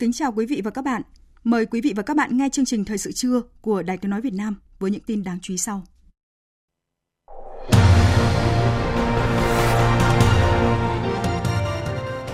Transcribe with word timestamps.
Kính 0.00 0.12
chào 0.12 0.32
quý 0.32 0.46
vị 0.46 0.60
và 0.64 0.70
các 0.70 0.84
bạn. 0.84 1.02
Mời 1.44 1.66
quý 1.66 1.80
vị 1.80 1.92
và 1.96 2.02
các 2.02 2.16
bạn 2.16 2.36
nghe 2.36 2.48
chương 2.52 2.64
trình 2.64 2.84
Thời 2.84 2.98
sự 2.98 3.12
trưa 3.12 3.42
của 3.60 3.82
Đài 3.82 3.96
Tiếng 3.96 4.10
Nói 4.10 4.20
Việt 4.20 4.32
Nam 4.32 4.56
với 4.78 4.90
những 4.90 5.00
tin 5.00 5.24
đáng 5.24 5.38
chú 5.42 5.54
ý 5.54 5.58
sau. 5.58 5.82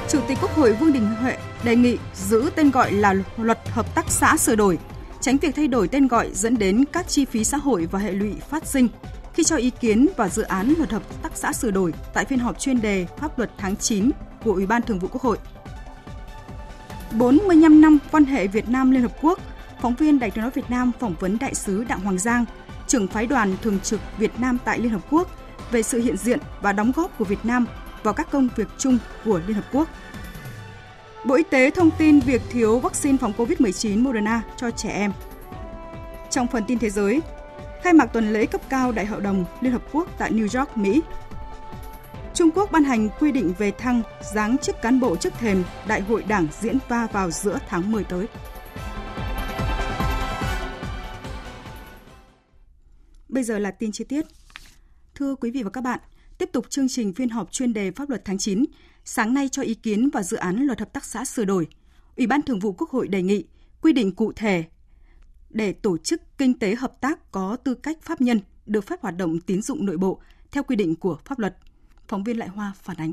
Chủ 0.08 0.20
tịch 0.28 0.38
Quốc 0.40 0.50
hội 0.50 0.72
Vương 0.72 0.92
Đình 0.92 1.06
Huệ 1.06 1.36
đề 1.64 1.76
nghị 1.76 1.98
giữ 2.14 2.50
tên 2.56 2.70
gọi 2.70 2.92
là 2.92 3.14
Luật 3.36 3.58
Hợp 3.68 3.94
tác 3.94 4.04
xã 4.08 4.36
sửa 4.36 4.56
đổi, 4.56 4.78
tránh 5.20 5.36
việc 5.36 5.54
thay 5.54 5.68
đổi 5.68 5.88
tên 5.88 6.08
gọi 6.08 6.30
dẫn 6.34 6.58
đến 6.58 6.84
các 6.92 7.08
chi 7.08 7.24
phí 7.24 7.44
xã 7.44 7.56
hội 7.56 7.88
và 7.90 7.98
hệ 7.98 8.12
lụy 8.12 8.34
phát 8.34 8.66
sinh 8.66 8.88
khi 9.34 9.44
cho 9.44 9.56
ý 9.56 9.70
kiến 9.70 10.06
vào 10.16 10.28
dự 10.28 10.42
án 10.42 10.74
Luật 10.78 10.90
Hợp 10.90 11.22
tác 11.22 11.32
xã 11.34 11.52
sửa 11.52 11.70
đổi 11.70 11.92
tại 12.14 12.24
phiên 12.24 12.38
họp 12.38 12.60
chuyên 12.60 12.80
đề 12.80 13.06
pháp 13.18 13.38
luật 13.38 13.50
tháng 13.58 13.76
9 13.76 14.10
của 14.44 14.52
Ủy 14.52 14.66
ban 14.66 14.82
Thường 14.82 14.98
vụ 14.98 15.08
Quốc 15.08 15.22
hội. 15.22 15.38
45 17.12 17.80
năm 17.80 17.98
quan 18.12 18.24
hệ 18.24 18.46
Việt 18.46 18.68
Nam 18.68 18.90
Liên 18.90 19.02
Hợp 19.02 19.12
Quốc, 19.22 19.38
phóng 19.80 19.94
viên 19.94 20.18
Đài 20.18 20.30
tiếng 20.30 20.42
nói 20.42 20.50
Việt 20.54 20.70
Nam 20.70 20.92
phỏng 21.00 21.14
vấn 21.20 21.38
đại 21.38 21.54
sứ 21.54 21.84
Đặng 21.84 22.00
Hoàng 22.00 22.18
Giang, 22.18 22.44
trưởng 22.86 23.06
phái 23.06 23.26
đoàn 23.26 23.56
thường 23.62 23.80
trực 23.80 24.00
Việt 24.18 24.40
Nam 24.40 24.58
tại 24.64 24.78
Liên 24.78 24.92
Hợp 24.92 25.02
Quốc 25.10 25.28
về 25.70 25.82
sự 25.82 26.00
hiện 26.00 26.16
diện 26.16 26.38
và 26.60 26.72
đóng 26.72 26.92
góp 26.96 27.18
của 27.18 27.24
Việt 27.24 27.44
Nam 27.44 27.66
vào 28.02 28.14
các 28.14 28.30
công 28.30 28.48
việc 28.56 28.68
chung 28.78 28.98
của 29.24 29.40
Liên 29.46 29.56
Hợp 29.56 29.64
Quốc. 29.72 29.88
Bộ 31.24 31.34
Y 31.34 31.42
tế 31.42 31.70
thông 31.70 31.90
tin 31.98 32.20
việc 32.20 32.42
thiếu 32.50 32.78
vaccine 32.78 33.18
phòng 33.18 33.32
COVID-19 33.36 34.02
Moderna 34.02 34.42
cho 34.56 34.70
trẻ 34.70 34.88
em. 34.88 35.12
Trong 36.30 36.46
phần 36.46 36.64
tin 36.66 36.78
thế 36.78 36.90
giới, 36.90 37.20
khai 37.82 37.92
mạc 37.92 38.06
tuần 38.06 38.32
lễ 38.32 38.46
cấp 38.46 38.60
cao 38.68 38.92
Đại 38.92 39.06
hội 39.06 39.20
đồng 39.20 39.44
Liên 39.60 39.72
Hợp 39.72 39.82
Quốc 39.92 40.08
tại 40.18 40.32
New 40.32 40.58
York, 40.58 40.76
Mỹ 40.76 41.02
Trung 42.36 42.50
Quốc 42.54 42.72
ban 42.72 42.84
hành 42.84 43.08
quy 43.20 43.32
định 43.32 43.54
về 43.58 43.70
thăng 43.70 44.02
giáng 44.34 44.58
chức 44.58 44.76
cán 44.82 45.00
bộ 45.00 45.16
trước 45.16 45.32
thềm 45.38 45.64
Đại 45.88 46.00
hội 46.00 46.22
Đảng 46.28 46.46
diễn 46.60 46.78
ra 46.88 47.06
vào 47.06 47.30
giữa 47.30 47.58
tháng 47.68 47.92
10 47.92 48.04
tới. 48.04 48.26
Bây 53.28 53.42
giờ 53.42 53.58
là 53.58 53.70
tin 53.70 53.92
chi 53.92 54.04
tiết. 54.04 54.26
Thưa 55.14 55.34
quý 55.34 55.50
vị 55.50 55.62
và 55.62 55.70
các 55.70 55.80
bạn, 55.80 56.00
tiếp 56.38 56.50
tục 56.52 56.70
chương 56.70 56.88
trình 56.88 57.14
phiên 57.14 57.28
họp 57.28 57.52
chuyên 57.52 57.72
đề 57.72 57.90
pháp 57.90 58.10
luật 58.10 58.24
tháng 58.24 58.38
9, 58.38 58.64
sáng 59.04 59.34
nay 59.34 59.48
cho 59.48 59.62
ý 59.62 59.74
kiến 59.74 60.10
vào 60.10 60.22
dự 60.22 60.36
án 60.36 60.56
luật 60.56 60.80
hợp 60.80 60.92
tác 60.92 61.04
xã 61.04 61.24
sửa 61.24 61.44
đổi. 61.44 61.66
Ủy 62.16 62.26
ban 62.26 62.42
Thường 62.42 62.58
vụ 62.58 62.72
Quốc 62.72 62.90
hội 62.90 63.08
đề 63.08 63.22
nghị 63.22 63.44
quy 63.80 63.92
định 63.92 64.14
cụ 64.14 64.32
thể 64.36 64.64
để 65.50 65.72
tổ 65.72 65.98
chức 65.98 66.22
kinh 66.38 66.58
tế 66.58 66.74
hợp 66.74 67.00
tác 67.00 67.32
có 67.32 67.56
tư 67.56 67.74
cách 67.74 67.98
pháp 68.02 68.20
nhân 68.20 68.40
được 68.66 68.86
phép 68.86 69.02
hoạt 69.02 69.16
động 69.16 69.40
tín 69.40 69.62
dụng 69.62 69.86
nội 69.86 69.96
bộ 69.96 70.20
theo 70.50 70.62
quy 70.62 70.76
định 70.76 70.96
của 70.96 71.18
pháp 71.24 71.38
luật. 71.38 71.56
Phóng 72.08 72.24
viên 72.24 72.38
Lại 72.38 72.48
Hoa 72.48 72.72
phản 72.76 72.96
ánh. 72.96 73.12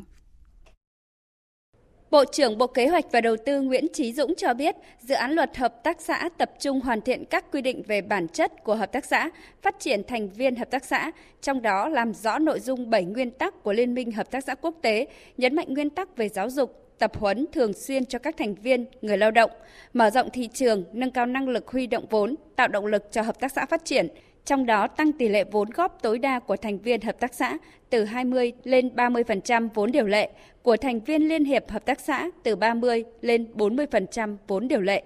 Bộ 2.11 2.25
trưởng 2.25 2.57
Bộ 2.57 2.67
Kế 2.67 2.87
hoạch 2.87 3.05
và 3.11 3.21
Đầu 3.21 3.35
tư 3.45 3.61
Nguyễn 3.61 3.87
Trí 3.93 4.13
Dũng 4.13 4.35
cho 4.37 4.53
biết, 4.53 4.75
dự 4.99 5.15
án 5.15 5.31
luật 5.31 5.57
hợp 5.57 5.83
tác 5.83 6.01
xã 6.01 6.29
tập 6.37 6.51
trung 6.59 6.79
hoàn 6.79 7.01
thiện 7.01 7.25
các 7.25 7.51
quy 7.51 7.61
định 7.61 7.83
về 7.87 8.01
bản 8.01 8.27
chất 8.27 8.63
của 8.63 8.75
hợp 8.75 8.91
tác 8.91 9.05
xã, 9.05 9.29
phát 9.61 9.75
triển 9.79 10.03
thành 10.07 10.29
viên 10.29 10.55
hợp 10.55 10.71
tác 10.71 10.85
xã, 10.85 11.11
trong 11.41 11.61
đó 11.61 11.89
làm 11.89 12.13
rõ 12.13 12.39
nội 12.39 12.59
dung 12.59 12.89
7 12.89 13.05
nguyên 13.05 13.31
tắc 13.31 13.63
của 13.63 13.73
Liên 13.73 13.93
minh 13.93 14.11
Hợp 14.11 14.31
tác 14.31 14.43
xã 14.43 14.55
quốc 14.55 14.75
tế, 14.81 15.07
nhấn 15.37 15.55
mạnh 15.55 15.73
nguyên 15.73 15.89
tắc 15.89 16.17
về 16.17 16.29
giáo 16.29 16.49
dục, 16.49 16.83
tập 16.99 17.17
huấn 17.17 17.45
thường 17.53 17.73
xuyên 17.73 18.05
cho 18.05 18.19
các 18.19 18.37
thành 18.37 18.55
viên, 18.55 18.85
người 19.01 19.17
lao 19.17 19.31
động, 19.31 19.51
mở 19.93 20.09
rộng 20.09 20.29
thị 20.29 20.49
trường, 20.53 20.83
nâng 20.93 21.11
cao 21.11 21.25
năng 21.25 21.49
lực 21.49 21.67
huy 21.67 21.87
động 21.87 22.05
vốn, 22.09 22.35
tạo 22.55 22.67
động 22.67 22.85
lực 22.85 23.11
cho 23.11 23.21
hợp 23.21 23.39
tác 23.39 23.51
xã 23.51 23.65
phát 23.65 23.85
triển, 23.85 24.07
trong 24.45 24.65
đó 24.65 24.87
tăng 24.87 25.11
tỷ 25.11 25.27
lệ 25.29 25.43
vốn 25.51 25.69
góp 25.69 26.01
tối 26.01 26.19
đa 26.19 26.39
của 26.39 26.57
thành 26.57 26.79
viên 26.79 27.01
hợp 27.01 27.19
tác 27.19 27.33
xã 27.33 27.57
từ 27.89 28.03
20 28.03 28.51
lên 28.63 28.89
30% 28.95 29.69
vốn 29.73 29.91
điều 29.91 30.05
lệ, 30.05 30.29
của 30.61 30.77
thành 30.77 30.99
viên 30.99 31.27
liên 31.27 31.45
hiệp 31.45 31.69
hợp 31.69 31.85
tác 31.85 31.99
xã 31.99 32.29
từ 32.43 32.55
30 32.55 33.03
lên 33.21 33.47
40% 33.55 34.37
vốn 34.47 34.67
điều 34.67 34.81
lệ. 34.81 35.03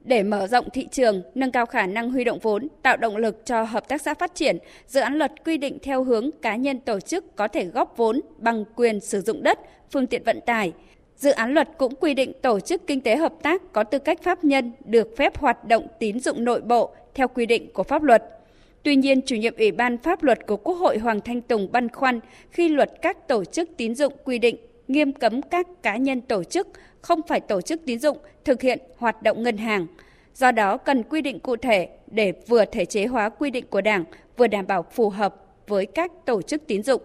Để 0.00 0.22
mở 0.22 0.46
rộng 0.46 0.70
thị 0.70 0.88
trường, 0.90 1.22
nâng 1.34 1.50
cao 1.50 1.66
khả 1.66 1.86
năng 1.86 2.10
huy 2.10 2.24
động 2.24 2.38
vốn, 2.42 2.68
tạo 2.82 2.96
động 2.96 3.16
lực 3.16 3.46
cho 3.46 3.62
hợp 3.62 3.88
tác 3.88 4.02
xã 4.02 4.14
phát 4.14 4.34
triển, 4.34 4.58
dự 4.86 5.00
án 5.00 5.14
luật 5.14 5.32
quy 5.44 5.56
định 5.56 5.78
theo 5.82 6.04
hướng 6.04 6.30
cá 6.42 6.56
nhân 6.56 6.80
tổ 6.80 7.00
chức 7.00 7.36
có 7.36 7.48
thể 7.48 7.64
góp 7.64 7.96
vốn 7.96 8.20
bằng 8.38 8.64
quyền 8.76 9.00
sử 9.00 9.20
dụng 9.20 9.42
đất, 9.42 9.58
phương 9.90 10.06
tiện 10.06 10.22
vận 10.24 10.40
tải. 10.46 10.72
Dự 11.16 11.30
án 11.30 11.54
luật 11.54 11.68
cũng 11.78 11.94
quy 11.94 12.14
định 12.14 12.32
tổ 12.42 12.60
chức 12.60 12.86
kinh 12.86 13.00
tế 13.00 13.16
hợp 13.16 13.32
tác 13.42 13.72
có 13.72 13.84
tư 13.84 13.98
cách 13.98 14.22
pháp 14.22 14.44
nhân 14.44 14.72
được 14.84 15.16
phép 15.16 15.38
hoạt 15.38 15.64
động 15.64 15.86
tín 15.98 16.20
dụng 16.20 16.44
nội 16.44 16.60
bộ 16.60 16.94
theo 17.14 17.28
quy 17.28 17.46
định 17.46 17.72
của 17.72 17.82
pháp 17.82 18.02
luật. 18.02 18.37
Tuy 18.82 18.96
nhiên, 18.96 19.22
chủ 19.22 19.36
nhiệm 19.36 19.56
Ủy 19.56 19.72
ban 19.72 19.98
Pháp 19.98 20.22
luật 20.22 20.46
của 20.46 20.56
Quốc 20.56 20.74
hội 20.74 20.98
Hoàng 20.98 21.20
Thanh 21.20 21.40
Tùng 21.40 21.72
băn 21.72 21.88
khoăn 21.88 22.20
khi 22.50 22.68
luật 22.68 22.90
các 23.02 23.28
tổ 23.28 23.44
chức 23.44 23.70
tín 23.76 23.94
dụng 23.94 24.12
quy 24.24 24.38
định 24.38 24.56
nghiêm 24.88 25.12
cấm 25.12 25.42
các 25.42 25.66
cá 25.82 25.96
nhân 25.96 26.20
tổ 26.20 26.44
chức 26.44 26.68
không 27.00 27.20
phải 27.28 27.40
tổ 27.40 27.60
chức 27.60 27.80
tín 27.86 27.98
dụng 27.98 28.18
thực 28.44 28.62
hiện 28.62 28.78
hoạt 28.96 29.22
động 29.22 29.42
ngân 29.42 29.56
hàng. 29.56 29.86
Do 30.34 30.52
đó 30.52 30.76
cần 30.76 31.02
quy 31.02 31.20
định 31.20 31.40
cụ 31.40 31.56
thể 31.56 31.88
để 32.06 32.32
vừa 32.46 32.64
thể 32.64 32.84
chế 32.84 33.06
hóa 33.06 33.28
quy 33.28 33.50
định 33.50 33.64
của 33.70 33.80
Đảng, 33.80 34.04
vừa 34.36 34.46
đảm 34.46 34.66
bảo 34.66 34.84
phù 34.92 35.10
hợp 35.10 35.34
với 35.66 35.86
các 35.86 36.12
tổ 36.24 36.42
chức 36.42 36.66
tín 36.66 36.82
dụng. 36.82 37.02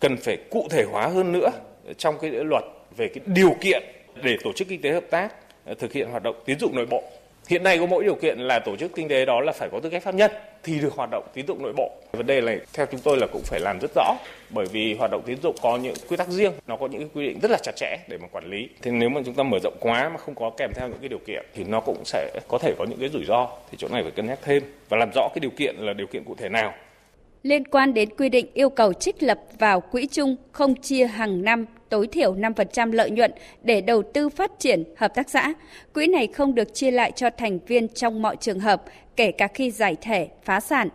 Cần 0.00 0.16
phải 0.16 0.38
cụ 0.50 0.66
thể 0.70 0.84
hóa 0.84 1.06
hơn 1.06 1.32
nữa 1.32 1.50
trong 1.98 2.14
cái 2.20 2.30
luật 2.30 2.64
về 2.96 3.08
cái 3.08 3.24
điều 3.26 3.50
kiện 3.60 3.82
để 4.22 4.36
tổ 4.44 4.52
chức 4.52 4.68
kinh 4.68 4.80
tế 4.80 4.92
hợp 4.92 5.04
tác 5.10 5.34
thực 5.78 5.92
hiện 5.92 6.08
hoạt 6.10 6.22
động 6.22 6.36
tín 6.44 6.58
dụng 6.58 6.76
nội 6.76 6.86
bộ 6.86 7.02
Hiện 7.48 7.62
nay 7.62 7.78
có 7.78 7.86
mỗi 7.86 8.04
điều 8.04 8.14
kiện 8.14 8.38
là 8.38 8.58
tổ 8.58 8.76
chức 8.76 8.94
kinh 8.94 9.08
tế 9.08 9.24
đó 9.24 9.40
là 9.40 9.52
phải 9.52 9.68
có 9.72 9.80
tư 9.80 9.90
cách 9.90 10.02
pháp 10.02 10.14
nhân 10.14 10.30
thì 10.62 10.80
được 10.80 10.94
hoạt 10.94 11.10
động 11.12 11.24
tín 11.34 11.46
dụng 11.46 11.62
nội 11.62 11.72
bộ. 11.76 11.90
Vấn 12.12 12.26
đề 12.26 12.40
này 12.40 12.58
theo 12.72 12.86
chúng 12.86 13.00
tôi 13.00 13.16
là 13.16 13.26
cũng 13.32 13.42
phải 13.44 13.60
làm 13.60 13.78
rất 13.80 13.90
rõ 13.94 14.14
bởi 14.50 14.66
vì 14.66 14.94
hoạt 14.94 15.10
động 15.10 15.22
tín 15.26 15.38
dụng 15.42 15.56
có 15.62 15.76
những 15.76 15.94
quy 16.08 16.16
tắc 16.16 16.28
riêng, 16.28 16.52
nó 16.66 16.76
có 16.76 16.86
những 16.86 17.08
quy 17.14 17.26
định 17.26 17.38
rất 17.42 17.50
là 17.50 17.58
chặt 17.62 17.72
chẽ 17.76 17.96
để 18.08 18.18
mà 18.18 18.28
quản 18.32 18.44
lý. 18.44 18.68
Thì 18.82 18.90
nếu 18.90 19.08
mà 19.08 19.20
chúng 19.24 19.34
ta 19.34 19.42
mở 19.42 19.58
rộng 19.62 19.76
quá 19.80 20.08
mà 20.08 20.16
không 20.18 20.34
có 20.34 20.50
kèm 20.56 20.70
theo 20.74 20.88
những 20.88 20.98
cái 21.00 21.08
điều 21.08 21.20
kiện 21.26 21.46
thì 21.54 21.64
nó 21.64 21.80
cũng 21.80 22.04
sẽ 22.04 22.40
có 22.48 22.58
thể 22.58 22.74
có 22.78 22.84
những 22.84 22.98
cái 23.00 23.08
rủi 23.08 23.24
ro. 23.24 23.48
Thì 23.70 23.78
chỗ 23.80 23.88
này 23.88 24.02
phải 24.02 24.12
cân 24.12 24.26
nhắc 24.26 24.38
thêm 24.42 24.62
và 24.88 24.96
làm 24.96 25.10
rõ 25.14 25.28
cái 25.34 25.40
điều 25.40 25.50
kiện 25.50 25.76
là 25.78 25.92
điều 25.92 26.06
kiện 26.06 26.24
cụ 26.24 26.34
thể 26.38 26.48
nào 26.48 26.74
liên 27.44 27.64
quan 27.64 27.94
đến 27.94 28.08
quy 28.18 28.28
định 28.28 28.46
yêu 28.54 28.70
cầu 28.70 28.92
trích 28.92 29.22
lập 29.22 29.40
vào 29.58 29.80
quỹ 29.80 30.06
chung 30.06 30.36
không 30.52 30.74
chia 30.74 31.06
hàng 31.06 31.42
năm 31.42 31.66
tối 31.88 32.06
thiểu 32.06 32.34
5% 32.34 32.92
lợi 32.92 33.10
nhuận 33.10 33.32
để 33.62 33.80
đầu 33.80 34.02
tư 34.02 34.28
phát 34.28 34.52
triển 34.58 34.84
hợp 34.96 35.14
tác 35.14 35.30
xã. 35.30 35.52
Quỹ 35.94 36.06
này 36.06 36.26
không 36.26 36.54
được 36.54 36.74
chia 36.74 36.90
lại 36.90 37.12
cho 37.16 37.30
thành 37.30 37.58
viên 37.66 37.88
trong 37.88 38.22
mọi 38.22 38.36
trường 38.36 38.60
hợp, 38.60 38.82
kể 39.16 39.32
cả 39.32 39.48
khi 39.48 39.70
giải 39.70 39.96
thể, 40.00 40.28
phá 40.44 40.60
sản. 40.60 40.88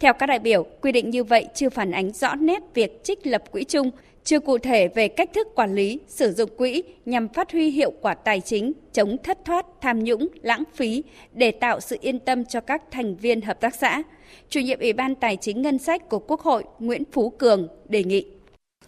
Theo 0.00 0.12
các 0.12 0.26
đại 0.26 0.38
biểu, 0.38 0.66
quy 0.80 0.92
định 0.92 1.10
như 1.10 1.24
vậy 1.24 1.46
chưa 1.54 1.68
phản 1.68 1.90
ánh 1.90 2.10
rõ 2.12 2.34
nét 2.34 2.62
việc 2.74 3.04
trích 3.04 3.26
lập 3.26 3.42
quỹ 3.50 3.64
chung, 3.64 3.90
chưa 4.26 4.40
cụ 4.40 4.58
thể 4.58 4.88
về 4.88 5.08
cách 5.08 5.30
thức 5.34 5.48
quản 5.54 5.74
lý, 5.74 6.00
sử 6.08 6.32
dụng 6.32 6.50
quỹ 6.56 6.82
nhằm 7.04 7.28
phát 7.28 7.52
huy 7.52 7.70
hiệu 7.70 7.92
quả 8.00 8.14
tài 8.14 8.40
chính, 8.40 8.72
chống 8.92 9.16
thất 9.22 9.38
thoát, 9.44 9.66
tham 9.80 10.04
nhũng, 10.04 10.28
lãng 10.42 10.62
phí 10.74 11.02
để 11.32 11.50
tạo 11.50 11.80
sự 11.80 11.96
yên 12.00 12.18
tâm 12.18 12.44
cho 12.44 12.60
các 12.60 12.82
thành 12.90 13.16
viên 13.16 13.40
hợp 13.40 13.60
tác 13.60 13.74
xã. 13.74 14.02
Chủ 14.48 14.60
nhiệm 14.60 14.80
Ủy 14.80 14.92
ban 14.92 15.14
Tài 15.14 15.36
chính 15.36 15.62
Ngân 15.62 15.78
sách 15.78 16.08
của 16.08 16.18
Quốc 16.18 16.40
hội 16.40 16.64
Nguyễn 16.78 17.02
Phú 17.12 17.30
Cường 17.30 17.68
đề 17.88 18.04
nghị. 18.04 18.26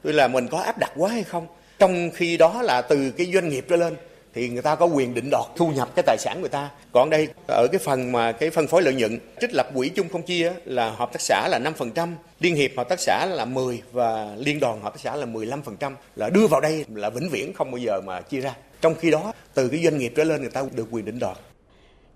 Tức 0.02 0.12
là 0.12 0.28
mình 0.28 0.46
có 0.50 0.58
áp 0.58 0.78
đặt 0.78 0.92
quá 0.96 1.10
hay 1.10 1.22
không? 1.22 1.46
Trong 1.78 2.10
khi 2.14 2.36
đó 2.36 2.62
là 2.62 2.82
từ 2.82 3.10
cái 3.10 3.26
doanh 3.34 3.48
nghiệp 3.48 3.64
trở 3.68 3.76
lên 3.76 3.94
thì 4.34 4.48
người 4.48 4.62
ta 4.62 4.74
có 4.74 4.86
quyền 4.86 5.14
định 5.14 5.28
đoạt 5.30 5.44
thu 5.56 5.68
nhập 5.68 5.88
cái 5.94 6.02
tài 6.02 6.16
sản 6.18 6.40
người 6.40 6.48
ta. 6.48 6.70
Còn 6.92 7.10
đây 7.10 7.28
ở 7.48 7.66
cái 7.72 7.78
phần 7.78 8.12
mà 8.12 8.32
cái 8.32 8.50
phân 8.50 8.66
phối 8.66 8.82
lợi 8.82 8.94
nhuận 8.94 9.18
trích 9.40 9.54
lập 9.54 9.70
quỹ 9.74 9.88
chung 9.88 10.08
không 10.08 10.22
chia 10.22 10.52
là 10.64 10.90
hợp 10.90 11.12
tác 11.12 11.20
xã 11.20 11.48
là 11.48 11.60
5%, 11.78 12.14
liên 12.40 12.54
hiệp 12.56 12.70
hợp 12.76 12.88
tác 12.88 13.00
xã 13.00 13.26
là 13.26 13.44
10 13.44 13.82
và 13.92 14.34
liên 14.38 14.60
đoàn 14.60 14.80
hợp 14.80 14.94
tác 14.94 15.00
xã 15.00 15.16
là 15.16 15.26
15% 15.26 15.92
là 16.16 16.28
đưa 16.28 16.46
vào 16.46 16.60
đây 16.60 16.84
là 16.94 17.10
vĩnh 17.10 17.30
viễn 17.30 17.52
không 17.52 17.70
bao 17.70 17.78
giờ 17.78 18.00
mà 18.00 18.20
chia 18.20 18.40
ra. 18.40 18.54
Trong 18.80 18.94
khi 18.94 19.10
đó 19.10 19.32
từ 19.54 19.68
cái 19.68 19.80
doanh 19.84 19.98
nghiệp 19.98 20.12
trở 20.16 20.24
lên 20.24 20.40
người 20.40 20.50
ta 20.50 20.64
được 20.72 20.86
quyền 20.90 21.04
định 21.04 21.18
đoạt. 21.18 21.36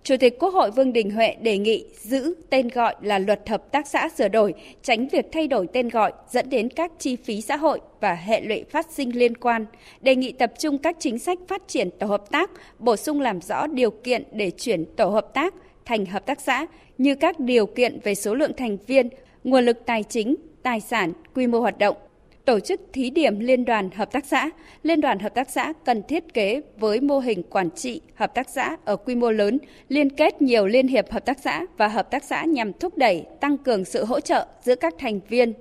Chủ 0.05 0.17
tịch 0.21 0.39
Quốc 0.39 0.55
hội 0.55 0.71
Vương 0.71 0.93
Đình 0.93 1.11
Huệ 1.11 1.35
đề 1.41 1.59
nghị 1.59 1.85
giữ 1.95 2.35
tên 2.51 2.69
gọi 2.69 2.95
là 3.01 3.19
luật 3.19 3.49
hợp 3.49 3.73
tác 3.73 3.87
xã 3.87 4.09
sửa 4.09 4.29
đổi, 4.29 4.55
tránh 4.83 5.09
việc 5.09 5.27
thay 5.33 5.47
đổi 5.47 5.67
tên 5.73 5.89
gọi 5.89 6.13
dẫn 6.31 6.51
đến 6.51 6.69
các 6.69 6.93
chi 6.99 7.17
phí 7.17 7.41
xã 7.41 7.57
hội 7.57 7.81
và 8.01 8.15
hệ 8.15 8.41
lụy 8.41 8.65
phát 8.71 8.87
sinh 8.91 9.17
liên 9.17 9.37
quan. 9.37 9.67
Đề 10.01 10.17
nghị 10.17 10.33
tập 10.33 10.53
trung 10.59 10.79
các 10.79 10.97
chính 10.99 11.19
sách 11.19 11.39
phát 11.49 11.63
triển 11.69 11.91
tổ 11.99 12.07
hợp 12.07 12.31
tác, 12.31 12.51
bổ 12.79 12.97
sung 12.97 13.21
làm 13.21 13.41
rõ 13.41 13.67
điều 13.67 13.91
kiện 13.91 14.25
để 14.33 14.51
chuyển 14.51 14.85
tổ 14.97 15.09
hợp 15.09 15.35
tác 15.35 15.55
thành 15.85 16.07
hợp 16.07 16.27
tác 16.27 16.41
xã 16.41 16.67
như 16.99 17.15
các 17.15 17.41
điều 17.41 17.67
kiện 17.67 18.01
về 18.05 18.15
số 18.15 18.35
lượng 18.35 18.53
thành 18.57 18.77
viên, 18.87 19.09
nguồn 19.45 19.65
lực 19.65 19.87
tài 19.87 20.03
chính, 20.03 20.37
tài 20.63 20.81
sản, 20.81 21.13
quy 21.35 21.47
mô 21.47 21.61
hoạt 21.61 21.79
động, 21.79 21.97
tổ 22.45 22.61
chức 22.61 22.81
thí 22.93 23.11
điểm 23.11 23.41
liên 23.41 23.65
đoàn 23.65 23.91
hợp 23.91 24.13
tác 24.13 24.25
xã. 24.27 24.51
Liên 24.83 25.01
đoàn 25.01 25.19
hợp 25.19 25.35
tác 25.35 25.51
xã 25.51 25.73
cần 25.85 26.03
thiết 26.09 26.35
kế 26.35 26.63
với 26.79 27.01
mô 27.01 27.19
hình 27.19 27.43
quản 27.43 27.71
trị 27.71 28.01
hợp 28.15 28.35
tác 28.35 28.47
xã 28.55 28.77
ở 28.85 28.97
quy 28.97 29.15
mô 29.15 29.31
lớn, 29.31 29.59
liên 29.89 30.17
kết 30.17 30.43
nhiều 30.43 30.67
liên 30.67 30.89
hiệp 30.89 31.11
hợp 31.11 31.27
tác 31.27 31.39
xã 31.45 31.67
và 31.79 31.89
hợp 31.89 32.11
tác 32.11 32.25
xã 32.25 32.45
nhằm 32.45 32.73
thúc 32.73 32.99
đẩy, 32.99 33.25
tăng 33.41 33.59
cường 33.59 33.85
sự 33.85 34.05
hỗ 34.05 34.21
trợ 34.21 34.47
giữa 34.63 34.75
các 34.75 34.95
thành 34.99 35.21
viên. 35.29 35.53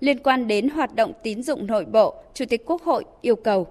Liên 0.00 0.18
quan 0.18 0.48
đến 0.48 0.68
hoạt 0.68 0.94
động 0.94 1.12
tín 1.22 1.42
dụng 1.42 1.66
nội 1.66 1.84
bộ, 1.84 2.14
Chủ 2.34 2.44
tịch 2.48 2.62
Quốc 2.66 2.82
hội 2.82 3.04
yêu 3.20 3.36
cầu 3.36 3.66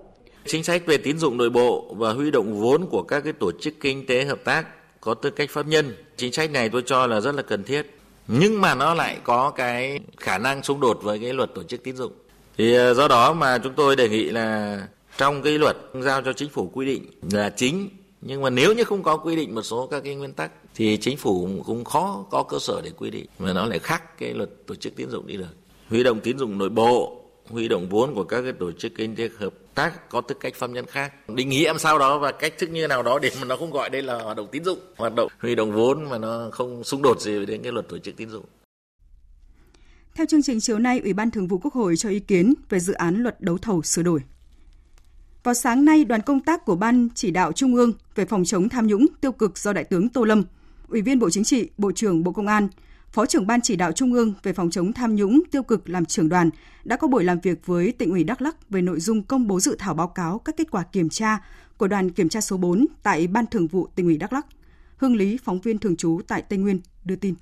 Chính 0.45 0.63
sách 0.63 0.85
về 0.85 0.97
tín 0.97 1.17
dụng 1.17 1.37
nội 1.37 1.49
bộ 1.49 1.95
và 1.97 2.13
huy 2.13 2.31
động 2.31 2.59
vốn 2.59 2.85
của 2.89 3.03
các 3.03 3.23
cái 3.23 3.33
tổ 3.33 3.51
chức 3.61 3.73
kinh 3.79 4.05
tế 4.05 4.25
hợp 4.25 4.39
tác 4.43 4.65
có 5.01 5.13
tư 5.13 5.29
cách 5.29 5.49
pháp 5.51 5.67
nhân. 5.67 5.95
Chính 6.17 6.33
sách 6.33 6.51
này 6.51 6.69
tôi 6.69 6.83
cho 6.85 7.07
là 7.07 7.21
rất 7.21 7.35
là 7.35 7.41
cần 7.41 7.63
thiết. 7.63 7.81
Nhưng 8.27 8.61
mà 8.61 8.75
nó 8.75 8.93
lại 8.93 9.17
có 9.23 9.49
cái 9.49 9.99
khả 10.17 10.37
năng 10.37 10.63
xung 10.63 10.79
đột 10.79 10.99
với 11.03 11.19
cái 11.19 11.33
luật 11.33 11.49
tổ 11.55 11.63
chức 11.63 11.83
tín 11.83 11.95
dụng 11.95 12.11
thì 12.57 12.75
ờ, 12.75 12.93
do 12.93 13.07
đó 13.07 13.33
mà 13.33 13.57
chúng 13.57 13.73
tôi 13.73 13.95
đề 13.95 14.09
nghị 14.09 14.23
là 14.23 14.87
trong 15.17 15.41
cái 15.41 15.57
luật 15.57 15.77
giao 16.01 16.21
cho 16.21 16.33
chính 16.33 16.49
phủ 16.49 16.71
quy 16.73 16.85
định 16.85 17.05
là 17.31 17.49
chính, 17.49 17.89
nhưng 18.21 18.41
mà 18.41 18.49
nếu 18.49 18.73
như 18.73 18.83
không 18.83 19.03
có 19.03 19.17
quy 19.17 19.35
định 19.35 19.55
một 19.55 19.61
số 19.61 19.87
các 19.87 20.03
cái 20.03 20.15
nguyên 20.15 20.33
tắc 20.33 20.51
thì 20.75 20.97
chính 20.97 21.17
phủ 21.17 21.49
cũng 21.65 21.83
khó 21.83 22.25
có 22.29 22.43
cơ 22.43 22.59
sở 22.59 22.81
để 22.83 22.91
quy 22.97 23.09
định, 23.09 23.25
mà 23.39 23.53
nó 23.53 23.65
lại 23.65 23.79
khác 23.79 24.17
cái 24.17 24.33
luật 24.33 24.49
tổ 24.67 24.75
chức 24.75 24.95
tín 24.95 25.09
dụng 25.09 25.27
đi 25.27 25.37
được. 25.37 25.55
Huy 25.89 26.03
động 26.03 26.19
tín 26.19 26.37
dụng 26.37 26.57
nội 26.57 26.69
bộ, 26.69 27.23
huy 27.49 27.67
động 27.67 27.89
vốn 27.89 28.15
của 28.15 28.23
các 28.23 28.41
cái 28.41 28.53
tổ 28.59 28.71
chức 28.71 28.91
kinh 28.97 29.15
tế 29.15 29.29
hợp 29.37 29.53
tác 29.75 30.09
có 30.09 30.21
tư 30.21 30.35
cách 30.39 30.55
pháp 30.55 30.69
nhân 30.69 30.85
khác. 30.85 31.29
Định 31.29 31.49
nghĩa 31.49 31.67
làm 31.67 31.79
sao 31.79 31.99
đó 31.99 32.17
và 32.19 32.31
cách 32.31 32.53
thức 32.57 32.69
như 32.69 32.87
nào 32.87 33.03
đó 33.03 33.19
để 33.19 33.31
mà 33.39 33.45
nó 33.45 33.55
không 33.55 33.71
gọi 33.71 33.89
đây 33.89 34.01
là 34.01 34.19
hoạt 34.19 34.37
động 34.37 34.47
tín 34.51 34.63
dụng. 34.63 34.79
Hoạt 34.95 35.15
động 35.15 35.27
huy 35.39 35.55
động 35.55 35.71
vốn 35.71 36.09
mà 36.09 36.17
nó 36.17 36.49
không 36.51 36.83
xung 36.83 37.01
đột 37.01 37.21
gì 37.21 37.45
đến 37.45 37.61
cái 37.63 37.71
luật 37.71 37.89
tổ 37.89 37.97
chức 37.97 38.17
tín 38.17 38.29
dụng 38.29 38.45
theo 40.15 40.25
chương 40.25 40.41
trình 40.41 40.59
chiều 40.59 40.79
nay, 40.79 40.99
Ủy 40.99 41.13
ban 41.13 41.31
Thường 41.31 41.47
vụ 41.47 41.57
Quốc 41.57 41.73
hội 41.73 41.95
cho 41.95 42.09
ý 42.09 42.19
kiến 42.19 42.53
về 42.69 42.79
dự 42.79 42.93
án 42.93 43.15
luật 43.15 43.41
đấu 43.41 43.57
thầu 43.57 43.81
sửa 43.81 44.03
đổi. 44.03 44.19
Vào 45.43 45.53
sáng 45.53 45.85
nay, 45.85 46.05
đoàn 46.05 46.21
công 46.21 46.39
tác 46.39 46.65
của 46.65 46.75
Ban 46.75 47.09
chỉ 47.15 47.31
đạo 47.31 47.51
Trung 47.51 47.75
ương 47.75 47.93
về 48.15 48.25
phòng 48.25 48.45
chống 48.45 48.69
tham 48.69 48.87
nhũng 48.87 49.05
tiêu 49.21 49.31
cực 49.31 49.57
do 49.57 49.73
Đại 49.73 49.83
tướng 49.83 50.09
Tô 50.09 50.23
Lâm, 50.23 50.43
Ủy 50.87 51.01
viên 51.01 51.19
Bộ 51.19 51.29
Chính 51.29 51.43
trị, 51.43 51.69
Bộ 51.77 51.91
trưởng 51.91 52.23
Bộ 52.23 52.31
Công 52.31 52.47
an, 52.47 52.67
Phó 53.11 53.25
trưởng 53.25 53.47
Ban 53.47 53.61
chỉ 53.61 53.75
đạo 53.75 53.91
Trung 53.91 54.13
ương 54.13 54.33
về 54.43 54.53
phòng 54.53 54.69
chống 54.69 54.93
tham 54.93 55.15
nhũng 55.15 55.43
tiêu 55.51 55.63
cực 55.63 55.89
làm 55.89 56.05
trưởng 56.05 56.29
đoàn 56.29 56.49
đã 56.83 56.95
có 56.95 57.07
buổi 57.07 57.23
làm 57.23 57.39
việc 57.39 57.65
với 57.65 57.91
tỉnh 57.91 58.09
ủy 58.09 58.23
Đắk 58.23 58.41
Lắk 58.41 58.69
về 58.69 58.81
nội 58.81 58.99
dung 58.99 59.23
công 59.23 59.47
bố 59.47 59.59
dự 59.59 59.75
thảo 59.79 59.93
báo 59.93 60.07
cáo 60.07 60.39
các 60.39 60.57
kết 60.57 60.71
quả 60.71 60.83
kiểm 60.83 61.09
tra 61.09 61.37
của 61.77 61.87
đoàn 61.87 62.11
kiểm 62.11 62.29
tra 62.29 62.41
số 62.41 62.57
4 62.57 62.85
tại 63.03 63.27
Ban 63.27 63.45
Thường 63.47 63.67
vụ 63.67 63.87
tỉnh 63.95 64.05
ủy 64.05 64.17
Đắk 64.17 64.33
Lắk. 64.33 64.45
Hương 64.97 65.15
Lý, 65.15 65.37
phóng 65.43 65.59
viên 65.61 65.77
thường 65.77 65.95
trú 65.95 66.21
tại 66.27 66.41
Tây 66.41 66.59
Nguyên, 66.59 66.79
đưa 67.05 67.15
tin. 67.15 67.35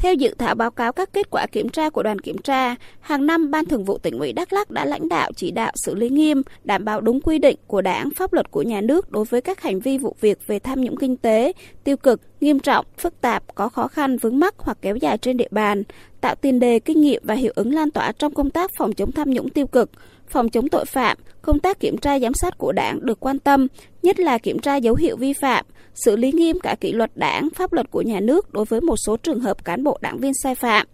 Theo 0.00 0.14
dự 0.14 0.34
thảo 0.38 0.54
báo 0.54 0.70
cáo 0.70 0.92
các 0.92 1.12
kết 1.12 1.30
quả 1.30 1.46
kiểm 1.46 1.68
tra 1.68 1.90
của 1.90 2.02
đoàn 2.02 2.18
kiểm 2.18 2.38
tra, 2.38 2.74
hàng 3.00 3.26
năm 3.26 3.50
Ban 3.50 3.64
Thường 3.64 3.84
vụ 3.84 3.98
tỉnh 3.98 4.18
ủy 4.18 4.32
Đắk 4.32 4.52
Lắk 4.52 4.70
đã 4.70 4.84
lãnh 4.84 5.08
đạo 5.08 5.30
chỉ 5.36 5.50
đạo 5.50 5.72
xử 5.74 5.94
lý 5.94 6.08
nghiêm, 6.08 6.42
đảm 6.64 6.84
bảo 6.84 7.00
đúng 7.00 7.20
quy 7.20 7.38
định 7.38 7.56
của 7.66 7.80
Đảng, 7.82 8.10
pháp 8.16 8.32
luật 8.32 8.50
của 8.50 8.62
nhà 8.62 8.80
nước 8.80 9.10
đối 9.10 9.24
với 9.24 9.40
các 9.40 9.62
hành 9.62 9.80
vi 9.80 9.98
vụ 9.98 10.16
việc 10.20 10.46
về 10.46 10.58
tham 10.58 10.80
nhũng 10.80 10.96
kinh 10.96 11.16
tế, 11.16 11.52
tiêu 11.84 11.96
cực, 11.96 12.20
nghiêm 12.40 12.58
trọng, 12.58 12.86
phức 12.98 13.20
tạp, 13.20 13.54
có 13.54 13.68
khó 13.68 13.88
khăn 13.88 14.16
vướng 14.16 14.38
mắc 14.38 14.54
hoặc 14.58 14.78
kéo 14.82 14.96
dài 14.96 15.18
trên 15.18 15.36
địa 15.36 15.48
bàn, 15.50 15.82
tạo 16.20 16.34
tiền 16.34 16.60
đề 16.60 16.78
kinh 16.78 17.00
nghiệm 17.00 17.22
và 17.24 17.34
hiệu 17.34 17.52
ứng 17.56 17.74
lan 17.74 17.90
tỏa 17.90 18.12
trong 18.12 18.34
công 18.34 18.50
tác 18.50 18.70
phòng 18.78 18.92
chống 18.92 19.12
tham 19.12 19.30
nhũng 19.30 19.48
tiêu 19.50 19.66
cực, 19.66 19.90
phòng 20.28 20.48
chống 20.48 20.68
tội 20.68 20.84
phạm, 20.84 21.18
công 21.42 21.58
tác 21.58 21.80
kiểm 21.80 21.98
tra 21.98 22.18
giám 22.18 22.34
sát 22.34 22.58
của 22.58 22.72
Đảng 22.72 23.06
được 23.06 23.20
quan 23.20 23.38
tâm, 23.38 23.66
nhất 24.02 24.20
là 24.20 24.38
kiểm 24.38 24.58
tra 24.58 24.76
dấu 24.76 24.94
hiệu 24.94 25.16
vi 25.16 25.32
phạm, 25.32 25.64
xử 25.94 26.16
lý 26.16 26.32
nghiêm 26.32 26.60
cả 26.60 26.76
kỷ 26.80 26.92
luật 26.92 27.10
Đảng, 27.14 27.48
pháp 27.54 27.72
luật 27.72 27.90
của 27.90 28.02
nhà 28.02 28.20
nước 28.20 28.52
đối 28.52 28.64
với 28.64 28.80
một 28.80 28.96
số 29.06 29.16
trường 29.16 29.40
hợp 29.40 29.64
cán 29.64 29.84
bộ 29.84 29.98
đảng 30.00 30.18
viên 30.18 30.32
sai 30.42 30.54
phạm. 30.54 30.86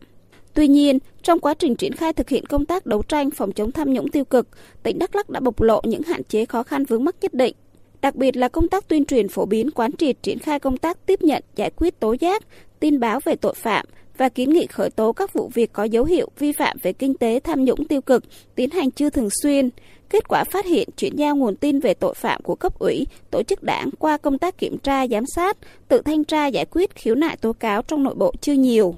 Tuy 0.55 0.69
nhiên, 0.69 0.99
trong 1.23 1.41
quá 1.41 1.55
trình 1.55 1.77
triển 1.77 1.93
khai 1.93 2.13
thực 2.13 2.29
hiện 2.29 2.47
công 2.47 2.67
tác 2.67 2.87
đấu 2.87 3.03
tranh 3.03 3.31
phòng 3.31 3.53
chống 3.53 3.73
tham 3.73 3.93
nhũng 3.93 4.09
tiêu 4.09 4.25
cực, 4.25 4.49
tỉnh 4.83 4.99
Đắk 4.99 5.17
Lắk 5.17 5.31
đã 5.31 5.41
bộc 5.41 5.61
lộ 5.61 5.81
những 5.85 6.03
hạn 6.03 6.25
chế 6.25 6.45
khó 6.45 6.63
khăn 6.63 6.85
vướng 6.85 7.05
mắc 7.05 7.17
nhất 7.21 7.35
định. 7.35 7.57
Đặc 8.01 8.15
biệt 8.15 8.37
là 8.37 8.49
công 8.49 8.69
tác 8.69 8.89
tuyên 8.89 9.05
truyền 9.05 9.29
phổ 9.29 9.47
biến 9.47 9.71
quán 9.71 9.93
triệt 9.97 10.23
triển 10.23 10.39
khai 10.39 10.61
công 10.61 10.77
tác 10.77 11.07
tiếp 11.07 11.23
nhận, 11.23 11.43
giải 11.57 11.71
quyết 11.77 12.01
tố 12.01 12.17
giác, 12.21 12.43
tin 12.81 13.01
báo 13.01 13.21
về 13.25 13.37
tội 13.37 13.55
phạm, 13.55 13.87
và 14.17 14.29
kiến 14.29 14.51
nghị 14.51 14.67
khởi 14.67 14.91
tố 14.91 15.13
các 15.13 15.33
vụ 15.33 15.51
việc 15.55 15.73
có 15.73 15.85
dấu 15.85 16.05
hiệu 16.05 16.29
vi 16.39 16.53
phạm 16.53 16.77
về 16.83 16.93
kinh 16.93 17.15
tế 17.15 17.41
tham 17.45 17.65
nhũng 17.65 17.85
tiêu 17.85 18.01
cực 18.01 18.25
tiến 18.55 18.71
hành 18.71 18.91
chưa 18.91 19.11
thường 19.11 19.29
xuyên. 19.43 19.71
Kết 20.11 20.29
quả 20.29 20.45
phát 20.45 20.67
hiện 20.67 20.89
chuyển 20.97 21.17
giao 21.17 21.37
nguồn 21.37 21.57
tin 21.57 21.81
về 21.81 21.95
tội 21.95 22.15
phạm 22.15 22.43
của 22.43 22.55
cấp 22.55 22.79
ủy, 22.79 23.07
tổ 23.31 23.43
chức 23.43 23.63
đảng 23.63 23.91
qua 23.99 24.17
công 24.17 24.39
tác 24.39 24.59
kiểm 24.59 24.79
tra, 24.79 25.07
giám 25.07 25.25
sát, 25.27 25.57
tự 25.89 26.03
thanh 26.05 26.25
tra 26.25 26.47
giải 26.47 26.67
quyết 26.71 26.95
khiếu 26.95 27.15
nại 27.15 27.37
tố 27.37 27.53
cáo 27.53 27.83
trong 27.83 28.03
nội 28.03 28.15
bộ 28.15 28.33
chưa 28.41 28.53
nhiều. 28.53 28.95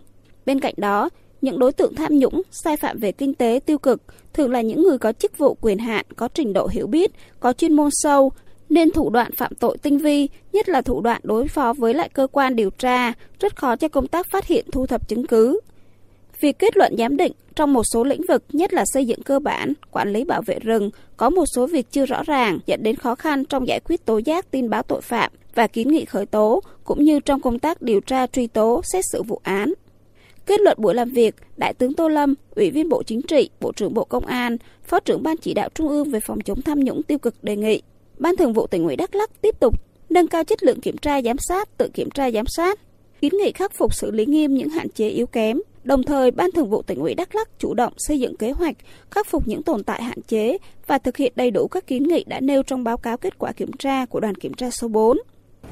Bên 0.47 0.61
cạnh 0.61 0.75
đó, 0.77 1.11
những 1.43 1.59
đối 1.59 1.73
tượng 1.73 1.95
tham 1.95 2.19
nhũng, 2.19 2.43
sai 2.51 2.77
phạm 2.77 2.99
về 2.99 3.13
kinh 3.13 3.35
tế 3.35 3.61
tiêu 3.67 3.79
cực 3.79 4.03
thường 4.33 4.51
là 4.51 4.61
những 4.61 4.83
người 4.83 4.99
có 4.99 5.13
chức 5.13 5.39
vụ 5.39 5.55
quyền 5.61 5.79
hạn, 5.79 6.07
có 6.17 6.29
trình 6.35 6.53
độ 6.53 6.67
hiểu 6.67 6.87
biết, 6.87 7.11
có 7.41 7.53
chuyên 7.53 7.73
môn 7.73 7.91
sâu, 7.93 8.33
nên 8.69 8.91
thủ 8.91 9.11
đoạn 9.11 9.33
phạm 9.33 9.55
tội 9.55 9.79
tinh 9.79 9.99
vi, 9.99 10.29
nhất 10.53 10.69
là 10.69 10.83
thủ 10.83 11.01
đoạn 11.01 11.21
đối 11.25 11.49
phó 11.49 11.73
với 11.73 11.95
lại 11.95 12.09
cơ 12.09 12.27
quan 12.33 12.57
điều 12.57 12.71
tra, 12.71 13.13
rất 13.41 13.57
khó 13.57 13.77
cho 13.77 13.89
công 13.89 14.07
tác 14.07 14.27
phát 14.31 14.47
hiện 14.47 14.67
thu 14.73 14.87
thập 14.87 15.09
chứng 15.09 15.27
cứ. 15.27 15.61
Việc 16.41 16.59
kết 16.59 16.77
luận 16.77 16.95
giám 16.99 17.17
định 17.17 17.33
trong 17.59 17.73
một 17.73 17.83
số 17.93 18.05
lĩnh 18.05 18.23
vực, 18.29 18.45
nhất 18.53 18.73
là 18.73 18.85
xây 18.87 19.07
dựng 19.07 19.23
cơ 19.23 19.39
bản, 19.39 19.73
quản 19.91 20.13
lý 20.13 20.25
bảo 20.25 20.43
vệ 20.47 20.59
rừng, 20.59 20.91
có 21.17 21.31
một 21.31 21.45
số 21.55 21.67
việc 21.67 21.87
chưa 21.91 22.07
rõ 22.07 22.23
ràng, 22.23 22.59
dẫn 22.67 22.83
đến 22.83 22.97
khó 22.97 23.15
khăn 23.15 23.45
trong 23.45 23.69
giải 23.69 23.81
quyết 23.81 24.05
tố 24.05 24.19
giác 24.19 24.51
tin 24.51 24.71
báo 24.71 24.83
tội 24.83 25.01
phạm 25.01 25.33
và 25.55 25.67
kiến 25.67 25.89
nghị 25.89 26.05
khởi 26.05 26.27
tố, 26.27 26.63
cũng 26.85 27.05
như 27.05 27.21
trong 27.21 27.41
công 27.41 27.59
tác 27.59 27.83
điều 27.83 28.01
tra 28.01 28.27
truy 28.27 28.47
tố, 28.47 28.83
xét 28.93 29.05
xử 29.13 29.23
vụ 29.23 29.41
án. 29.43 29.73
Kết 30.47 30.61
luận 30.61 30.79
buổi 30.81 30.95
làm 30.95 31.11
việc, 31.11 31.35
Đại 31.57 31.75
tướng 31.75 31.95
Tô 31.95 32.09
Lâm, 32.09 32.35
Ủy 32.57 32.71
viên 32.71 32.89
Bộ 32.89 33.03
Chính 33.03 33.23
trị, 33.23 33.51
Bộ 33.61 33.73
trưởng 33.73 33.95
Bộ 33.95 34.05
Công 34.05 34.27
an, 34.27 34.57
Phó 34.85 35.01
trưởng 35.01 35.23
Ban 35.23 35.37
chỉ 35.37 35.55
đạo 35.55 35.69
Trung 35.75 35.89
ương 35.89 36.11
về 36.11 36.21
phòng 36.21 36.41
chống 36.41 36.63
tham 36.63 36.81
nhũng 36.81 37.03
tiêu 37.03 37.19
cực 37.19 37.45
đề 37.45 37.57
nghị 37.57 37.83
Ban 38.19 38.37
Thường 38.37 38.53
vụ 38.53 38.67
tỉnh 38.67 38.85
ủy 38.85 38.97
Đắk 38.97 39.15
Lắk 39.15 39.31
tiếp 39.43 39.61
tục 39.61 39.83
nâng 40.11 40.29
cao 40.29 40.45
chất 40.45 40.63
lượng 40.63 40.81
kiểm 40.81 40.99
tra 40.99 41.23
giám 41.23 41.37
sát, 41.49 41.79
tự 41.79 41.89
kiểm 41.95 42.11
tra 42.11 42.31
giám 42.31 42.47
sát, 42.47 42.81
kiến 43.21 43.33
nghị 43.43 43.53
khắc 43.53 43.73
phục 43.75 43.95
xử 43.95 44.11
lý 44.11 44.27
nghiêm 44.27 44.55
những 44.55 44.69
hạn 44.69 44.89
chế 44.89 45.09
yếu 45.09 45.27
kém. 45.27 45.61
Đồng 45.89 46.03
thời, 46.03 46.31
Ban 46.31 46.51
Thường 46.53 46.71
vụ 46.71 46.83
tỉnh 46.83 46.99
ủy 46.99 47.15
Đắk 47.15 47.35
Lắk 47.35 47.49
chủ 47.59 47.75
động 47.75 47.93
xây 47.97 48.21
dựng 48.21 48.37
kế 48.37 48.51
hoạch 48.51 48.77
khắc 49.11 49.27
phục 49.27 49.49
những 49.49 49.63
tồn 49.63 49.85
tại 49.85 50.03
hạn 50.03 50.23
chế 50.23 50.59
và 50.87 50.99
thực 50.99 51.17
hiện 51.17 51.33
đầy 51.37 51.51
đủ 51.51 51.69
các 51.69 51.87
kiến 51.87 52.03
nghị 52.03 52.25
đã 52.25 52.41
nêu 52.41 52.63
trong 52.63 52.85
báo 52.85 52.97
cáo 52.97 53.17
kết 53.17 53.39
quả 53.39 53.53
kiểm 53.53 53.71
tra 53.79 54.07
của 54.07 54.21
đoàn 54.21 54.35
kiểm 54.35 54.55
tra 54.55 54.71
số 54.71 54.89
4. 54.89 55.19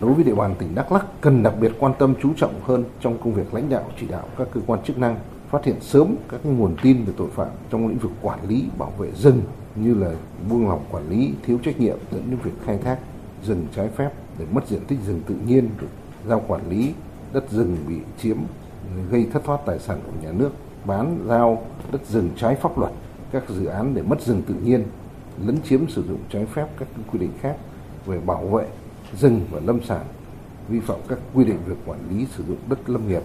Đối 0.01 0.15
với 0.15 0.25
địa 0.25 0.35
bàn 0.35 0.55
tỉnh 0.59 0.75
Đắk 0.75 0.93
Lắk 0.93 1.07
cần 1.21 1.43
đặc 1.43 1.55
biệt 1.61 1.73
quan 1.79 1.93
tâm 1.99 2.15
chú 2.23 2.31
trọng 2.37 2.61
hơn 2.63 2.85
trong 3.01 3.19
công 3.19 3.35
việc 3.35 3.55
lãnh 3.55 3.69
đạo 3.69 3.91
chỉ 4.01 4.07
đạo 4.07 4.29
các 4.39 4.49
cơ 4.55 4.61
quan 4.67 4.81
chức 4.85 4.99
năng 4.99 5.19
phát 5.51 5.65
hiện 5.65 5.77
sớm 5.81 6.17
các 6.29 6.47
nguồn 6.47 6.77
tin 6.83 7.05
về 7.05 7.13
tội 7.17 7.29
phạm 7.35 7.49
trong 7.71 7.89
lĩnh 7.89 7.99
vực 7.99 8.13
quản 8.23 8.49
lý 8.49 8.65
bảo 8.79 8.93
vệ 8.99 9.09
rừng 9.13 9.43
như 9.75 9.95
là 9.95 10.13
buông 10.51 10.69
lỏng 10.69 10.85
quản 10.91 11.11
lý, 11.11 11.31
thiếu 11.47 11.59
trách 11.65 11.81
nhiệm 11.81 11.97
dẫn 12.13 12.23
đến 12.31 12.39
việc 12.45 12.65
khai 12.67 12.79
thác 12.85 12.99
rừng 13.45 13.67
trái 13.77 13.89
phép 13.97 14.11
để 14.39 14.47
mất 14.53 14.69
diện 14.69 14.81
tích 14.89 14.99
rừng 15.07 15.21
tự 15.27 15.35
nhiên, 15.47 15.69
giao 16.29 16.45
quản 16.49 16.71
lý 16.71 16.93
đất 17.33 17.51
rừng 17.51 17.77
bị 17.89 17.97
chiếm 18.23 18.37
gây 19.11 19.27
thất 19.33 19.45
thoát 19.45 19.61
tài 19.67 19.79
sản 19.79 20.01
của 20.07 20.13
nhà 20.23 20.33
nước, 20.33 20.51
bán 20.85 21.25
giao 21.29 21.67
đất 21.93 22.07
rừng 22.07 22.31
trái 22.37 22.55
pháp 22.55 22.79
luật, 22.79 22.93
các 23.33 23.43
dự 23.49 23.67
án 23.67 23.95
để 23.95 24.03
mất 24.03 24.21
rừng 24.27 24.43
tự 24.47 24.55
nhiên, 24.55 24.85
lấn 25.47 25.63
chiếm 25.63 25.89
sử 25.89 26.05
dụng 26.09 26.21
trái 26.33 26.47
phép 26.47 26.67
các 26.79 26.89
quy 27.13 27.19
định 27.19 27.33
khác 27.41 27.57
về 28.07 28.21
bảo 28.21 28.47
vệ 28.47 28.67
rừng 29.21 29.47
và 29.51 29.61
lâm 29.65 29.83
sản, 29.83 30.07
vi 30.69 30.81
phạm 30.81 30.99
các 31.09 31.19
quy 31.35 31.45
định 31.45 31.59
về 31.67 31.77
quản 31.87 31.99
lý 32.11 32.27
sử 32.37 32.45
dụng 32.49 32.59
đất 32.69 32.91
lâm 32.91 33.09
nghiệp. 33.09 33.23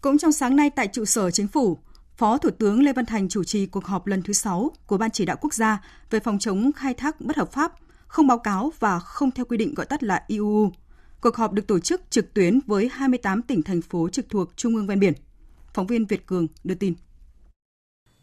Cũng 0.00 0.18
trong 0.18 0.32
sáng 0.32 0.56
nay 0.56 0.70
tại 0.70 0.88
trụ 0.88 1.04
sở 1.04 1.30
chính 1.30 1.48
phủ, 1.48 1.78
Phó 2.16 2.38
Thủ 2.38 2.50
tướng 2.58 2.82
Lê 2.82 2.92
Văn 2.92 3.06
Thành 3.06 3.28
chủ 3.28 3.44
trì 3.44 3.66
cuộc 3.66 3.84
họp 3.84 4.06
lần 4.06 4.22
thứ 4.22 4.32
6 4.32 4.70
của 4.86 4.98
Ban 4.98 5.10
chỉ 5.10 5.24
đạo 5.24 5.36
quốc 5.40 5.54
gia 5.54 5.82
về 6.10 6.20
phòng 6.20 6.38
chống 6.38 6.70
khai 6.76 6.94
thác 6.94 7.20
bất 7.20 7.36
hợp 7.36 7.52
pháp, 7.52 7.72
không 8.06 8.26
báo 8.26 8.38
cáo 8.38 8.72
và 8.78 8.98
không 8.98 9.30
theo 9.30 9.44
quy 9.44 9.56
định 9.56 9.74
gọi 9.74 9.86
tắt 9.86 10.02
là 10.02 10.24
IUU. 10.26 10.70
Cuộc 11.26 11.36
họp 11.36 11.52
được 11.52 11.66
tổ 11.66 11.78
chức 11.78 12.10
trực 12.10 12.34
tuyến 12.34 12.60
với 12.66 12.88
28 12.92 13.42
tỉnh 13.42 13.62
thành 13.62 13.82
phố 13.82 14.08
trực 14.08 14.26
thuộc 14.30 14.56
Trung 14.56 14.74
ương 14.74 14.86
ven 14.86 15.00
biển. 15.00 15.12
Phóng 15.74 15.86
viên 15.86 16.06
Việt 16.06 16.26
Cường 16.26 16.46
đưa 16.64 16.74
tin. 16.74 16.94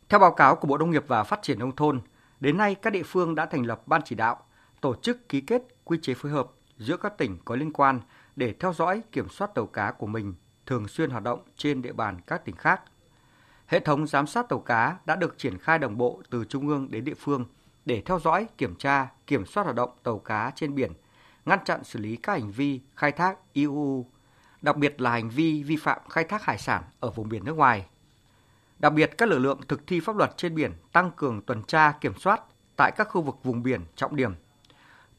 Theo 0.10 0.19
báo 0.19 0.31
cáo 0.31 0.55
của 0.55 0.67
Bộ 0.67 0.77
Nông 0.77 0.91
nghiệp 0.91 1.03
và 1.07 1.24
Phát 1.24 1.39
triển 1.41 1.60
nông 1.60 1.75
thôn, 1.75 2.01
đến 2.39 2.57
nay 2.57 2.75
các 2.75 2.93
địa 2.93 3.03
phương 3.03 3.36
đã 3.36 3.45
thành 3.45 3.65
lập 3.65 3.88
ban 3.88 4.01
chỉ 4.05 4.15
đạo, 4.15 4.45
tổ 4.81 4.95
chức 5.01 5.29
ký 5.29 5.41
kết 5.41 5.62
quy 5.83 5.98
chế 6.01 6.13
phối 6.13 6.31
hợp 6.31 6.51
giữa 6.77 6.98
các 6.98 7.17
tỉnh 7.17 7.38
có 7.45 7.55
liên 7.55 7.74
quan 7.74 8.00
để 8.36 8.53
theo 8.60 8.74
dõi 8.74 9.01
kiểm 9.12 9.29
soát 9.29 9.55
tàu 9.55 9.65
cá 9.65 9.91
của 9.91 10.07
mình 10.07 10.33
thường 10.65 10.88
xuyên 10.88 11.10
hoạt 11.10 11.24
động 11.24 11.39
trên 11.57 11.81
địa 11.81 11.93
bàn 11.93 12.17
các 12.27 12.45
tỉnh 12.45 12.55
khác 12.55 12.81
Hệ 13.67 13.79
thống 13.79 14.07
giám 14.07 14.27
sát 14.27 14.50
tàu 14.50 14.60
cá 14.60 14.98
đã 15.05 15.15
được 15.15 15.38
triển 15.38 15.57
khai 15.57 15.79
đồng 15.79 15.98
bộ 15.98 16.22
từ 16.29 16.45
trung 16.45 16.67
ương 16.67 16.91
đến 16.91 17.03
địa 17.03 17.13
phương 17.13 17.45
để 17.86 18.01
theo 18.05 18.19
dõi, 18.19 18.48
kiểm 18.57 18.75
tra, 18.75 19.12
kiểm 19.27 19.45
soát 19.45 19.63
hoạt 19.63 19.75
động 19.75 19.89
tàu 20.03 20.19
cá 20.19 20.51
trên 20.55 20.75
biển, 20.75 20.91
ngăn 21.45 21.59
chặn 21.65 21.83
xử 21.83 22.00
lý 22.00 22.15
các 22.15 22.33
hành 22.33 22.51
vi 22.51 22.81
khai 22.95 23.12
thác 23.12 23.38
IUU, 23.53 24.05
đặc 24.62 24.77
biệt 24.77 25.01
là 25.01 25.12
hành 25.12 25.29
vi 25.29 25.63
vi 25.63 25.75
phạm 25.75 26.00
khai 26.09 26.23
thác 26.23 26.43
hải 26.43 26.57
sản 26.57 26.83
ở 27.00 27.09
vùng 27.09 27.29
biển 27.29 27.43
nước 27.43 27.57
ngoài. 27.57 27.85
Đặc 28.79 28.93
biệt, 28.93 29.12
các 29.17 29.29
lực 29.29 29.39
lượng 29.39 29.62
thực 29.67 29.88
thi 29.88 30.00
pháp 30.00 30.15
luật 30.15 30.38
trên 30.38 30.55
biển 30.55 30.71
tăng 30.91 31.12
cường 31.12 31.41
tuần 31.41 31.63
tra 31.63 31.91
kiểm 31.91 32.13
soát 32.19 32.41
tại 32.75 32.91
các 32.97 33.07
khu 33.09 33.21
vực 33.21 33.35
vùng 33.43 33.63
biển 33.63 33.81
trọng 33.95 34.15
điểm. 34.15 34.33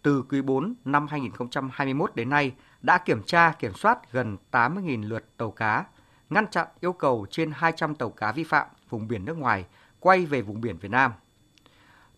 Từ 0.02 0.24
quý 0.28 0.42
4 0.42 0.74
năm 0.84 1.06
2021 1.06 2.14
đến 2.14 2.30
nay 2.30 2.54
đã 2.82 2.98
kiểm 2.98 3.22
tra 3.22 3.52
kiểm 3.52 3.74
soát 3.74 4.12
gần 4.12 4.36
80.000 4.50 5.08
lượt 5.08 5.24
tàu 5.36 5.50
cá, 5.50 5.84
ngăn 6.30 6.46
chặn 6.46 6.68
yêu 6.80 6.92
cầu 6.92 7.26
trên 7.30 7.52
200 7.54 7.94
tàu 7.94 8.10
cá 8.10 8.32
vi 8.32 8.44
phạm 8.44 8.66
vùng 8.90 9.08
biển 9.08 9.24
nước 9.24 9.38
ngoài 9.38 9.64
quay 10.00 10.26
về 10.26 10.42
vùng 10.42 10.60
biển 10.60 10.76
Việt 10.78 10.90
Nam. 10.90 11.12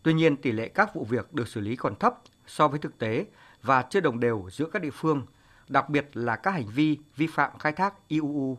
Tuy 0.03 0.15
nhiên, 0.15 0.37
tỷ 0.37 0.53
lệ 0.53 0.69
các 0.69 0.95
vụ 0.95 1.05
việc 1.05 1.35
được 1.35 1.49
xử 1.49 1.61
lý 1.61 1.77
còn 1.77 1.97
thấp 1.97 2.15
so 2.47 2.69
với 2.69 2.79
thực 2.79 2.99
tế 2.99 3.27
và 3.67 3.83
chưa 3.91 4.01
đồng 4.01 4.21
đều 4.21 4.49
giữa 4.51 4.67
các 4.73 4.83
địa 4.83 4.91
phương, 4.93 5.27
đặc 5.69 5.89
biệt 5.89 6.07
là 6.15 6.37
các 6.37 6.51
hành 6.51 6.67
vi 6.75 6.97
vi 7.17 7.27
phạm 7.27 7.59
khai 7.59 7.73
thác 7.73 7.95
IUU. 8.09 8.57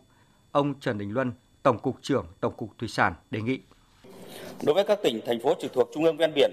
Ông 0.51 0.79
Trần 0.79 0.97
Đình 0.97 1.13
Luân, 1.13 1.31
Tổng 1.63 1.79
cục 1.79 1.95
trưởng 2.01 2.25
Tổng 2.39 2.53
cục 2.57 2.69
Thủy 2.77 2.87
sản 2.87 3.13
đề 3.31 3.41
nghị. 3.41 3.59
Đối 4.63 4.75
với 4.75 4.83
các 4.83 4.99
tỉnh, 5.03 5.21
thành 5.25 5.39
phố 5.39 5.53
trực 5.61 5.73
thuộc 5.73 5.89
trung 5.93 6.03
ương 6.03 6.17
ven 6.17 6.31
biển, 6.35 6.51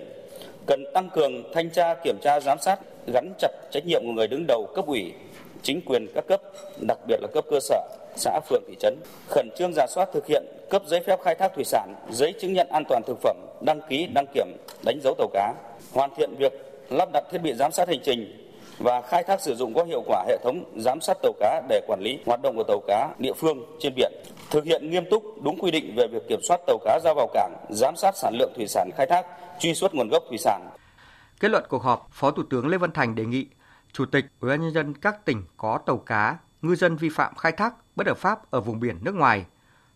cần 0.66 0.84
tăng 0.94 1.10
cường 1.10 1.52
thanh 1.54 1.70
tra, 1.70 1.94
kiểm 2.04 2.18
tra, 2.22 2.40
giám 2.40 2.58
sát, 2.58 2.80
gắn 3.06 3.32
chặt 3.38 3.50
trách 3.70 3.86
nhiệm 3.86 4.02
của 4.02 4.12
người 4.12 4.26
đứng 4.26 4.44
đầu 4.48 4.72
cấp 4.74 4.86
ủy, 4.86 5.12
chính 5.62 5.80
quyền 5.86 6.06
các 6.14 6.24
cấp, 6.28 6.40
đặc 6.88 6.98
biệt 7.08 7.16
là 7.20 7.28
cấp 7.34 7.44
cơ 7.50 7.60
sở, 7.60 7.80
xã 8.16 8.40
phường 8.48 8.62
thị 8.68 8.76
trấn, 8.80 8.98
khẩn 9.28 9.48
trương 9.58 9.72
giả 9.76 9.86
soát 9.94 10.08
thực 10.12 10.26
hiện 10.26 10.44
cấp 10.70 10.82
giấy 10.86 11.00
phép 11.06 11.20
khai 11.24 11.34
thác 11.34 11.52
thủy 11.54 11.64
sản, 11.64 11.94
giấy 12.10 12.34
chứng 12.40 12.52
nhận 12.52 12.68
an 12.68 12.84
toàn 12.88 13.02
thực 13.06 13.18
phẩm, 13.22 13.36
đăng 13.66 13.80
ký, 13.88 14.06
đăng 14.14 14.26
kiểm, 14.34 14.46
đánh 14.84 15.00
dấu 15.02 15.14
tàu 15.18 15.28
cá, 15.32 15.54
hoàn 15.92 16.10
thiện 16.16 16.34
việc 16.38 16.52
lắp 16.90 17.08
đặt 17.12 17.24
thiết 17.30 17.38
bị 17.38 17.54
giám 17.54 17.72
sát 17.72 17.88
hành 17.88 18.00
trình 18.04 18.44
và 18.78 19.02
khai 19.02 19.22
thác 19.22 19.40
sử 19.40 19.54
dụng 19.54 19.74
có 19.74 19.84
hiệu 19.84 20.02
quả 20.06 20.24
hệ 20.28 20.38
thống 20.44 20.64
giám 20.76 21.00
sát 21.00 21.16
tàu 21.22 21.32
cá 21.40 21.62
để 21.68 21.80
quản 21.86 22.00
lý 22.00 22.18
hoạt 22.26 22.42
động 22.42 22.56
của 22.56 22.64
tàu 22.68 22.80
cá 22.86 23.14
địa 23.18 23.32
phương 23.32 23.58
trên 23.80 23.94
biển, 23.96 24.12
thực 24.50 24.64
hiện 24.64 24.90
nghiêm 24.90 25.04
túc 25.10 25.22
đúng 25.42 25.58
quy 25.58 25.70
định 25.70 25.94
về 25.96 26.06
việc 26.06 26.28
kiểm 26.28 26.40
soát 26.42 26.60
tàu 26.66 26.78
cá 26.84 27.00
ra 27.04 27.12
vào 27.16 27.30
cảng, 27.34 27.66
giám 27.70 27.96
sát 27.96 28.16
sản 28.16 28.34
lượng 28.38 28.52
thủy 28.56 28.66
sản 28.68 28.90
khai 28.96 29.06
thác, 29.06 29.26
truy 29.58 29.74
xuất 29.74 29.94
nguồn 29.94 30.08
gốc 30.08 30.22
thủy 30.28 30.38
sản. 30.38 30.70
Kết 31.40 31.50
luận 31.50 31.64
cuộc 31.68 31.82
họp, 31.82 32.08
Phó 32.12 32.30
Thủ 32.30 32.42
tướng 32.50 32.66
Lê 32.66 32.78
Văn 32.78 32.92
Thành 32.92 33.14
đề 33.14 33.24
nghị 33.24 33.46
Chủ 33.92 34.06
tịch 34.06 34.24
Ủy 34.40 34.50
ban 34.50 34.60
nhân 34.60 34.72
dân 34.72 34.94
các 34.94 35.24
tỉnh 35.24 35.44
có 35.56 35.78
tàu 35.86 35.96
cá, 35.96 36.38
ngư 36.62 36.74
dân 36.74 36.96
vi 36.96 37.08
phạm 37.08 37.34
khai 37.34 37.52
thác 37.52 37.74
bất 37.96 38.06
hợp 38.06 38.18
pháp 38.18 38.50
ở 38.50 38.60
vùng 38.60 38.80
biển 38.80 38.98
nước 39.02 39.14
ngoài, 39.14 39.44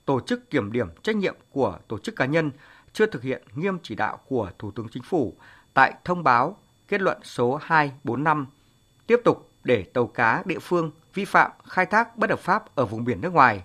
tổ 0.04 0.20
chức 0.20 0.50
kiểm 0.50 0.72
điểm 0.72 0.88
trách 1.02 1.16
nhiệm 1.16 1.34
của 1.50 1.78
tổ 1.88 1.98
chức 1.98 2.16
cá 2.16 2.26
nhân 2.26 2.50
chưa 2.92 3.06
thực 3.06 3.22
hiện 3.22 3.42
nghiêm 3.54 3.78
chỉ 3.82 3.94
đạo 3.94 4.18
của 4.28 4.50
Thủ 4.58 4.70
tướng 4.70 4.86
Chính 4.92 5.02
phủ 5.02 5.34
tại 5.74 5.92
thông 6.04 6.24
báo 6.24 6.56
kết 6.88 7.00
luận 7.00 7.18
số 7.22 7.58
245 7.62 8.46
tiếp 9.06 9.20
tục 9.24 9.50
để 9.64 9.82
tàu 9.82 10.06
cá 10.06 10.42
địa 10.46 10.58
phương 10.58 10.90
vi 11.14 11.24
phạm 11.24 11.50
khai 11.64 11.86
thác 11.86 12.16
bất 12.16 12.30
hợp 12.30 12.38
pháp 12.38 12.74
ở 12.74 12.86
vùng 12.86 13.04
biển 13.04 13.20
nước 13.20 13.32
ngoài. 13.32 13.64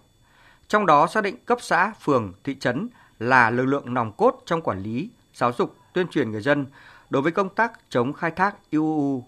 Trong 0.67 0.85
đó 0.85 1.07
xác 1.07 1.23
định 1.23 1.45
cấp 1.45 1.57
xã, 1.61 1.93
phường, 2.01 2.33
thị 2.43 2.55
trấn 2.59 2.89
là 3.19 3.49
lực 3.49 3.65
lượng 3.65 3.93
nòng 3.93 4.11
cốt 4.11 4.41
trong 4.45 4.61
quản 4.61 4.83
lý, 4.83 5.09
giáo 5.33 5.51
dục, 5.57 5.75
tuyên 5.93 6.07
truyền 6.07 6.31
người 6.31 6.41
dân 6.41 6.65
đối 7.09 7.21
với 7.21 7.31
công 7.31 7.55
tác 7.55 7.71
chống 7.89 8.13
khai 8.13 8.31
thác 8.31 8.55
IUU. 8.69 9.23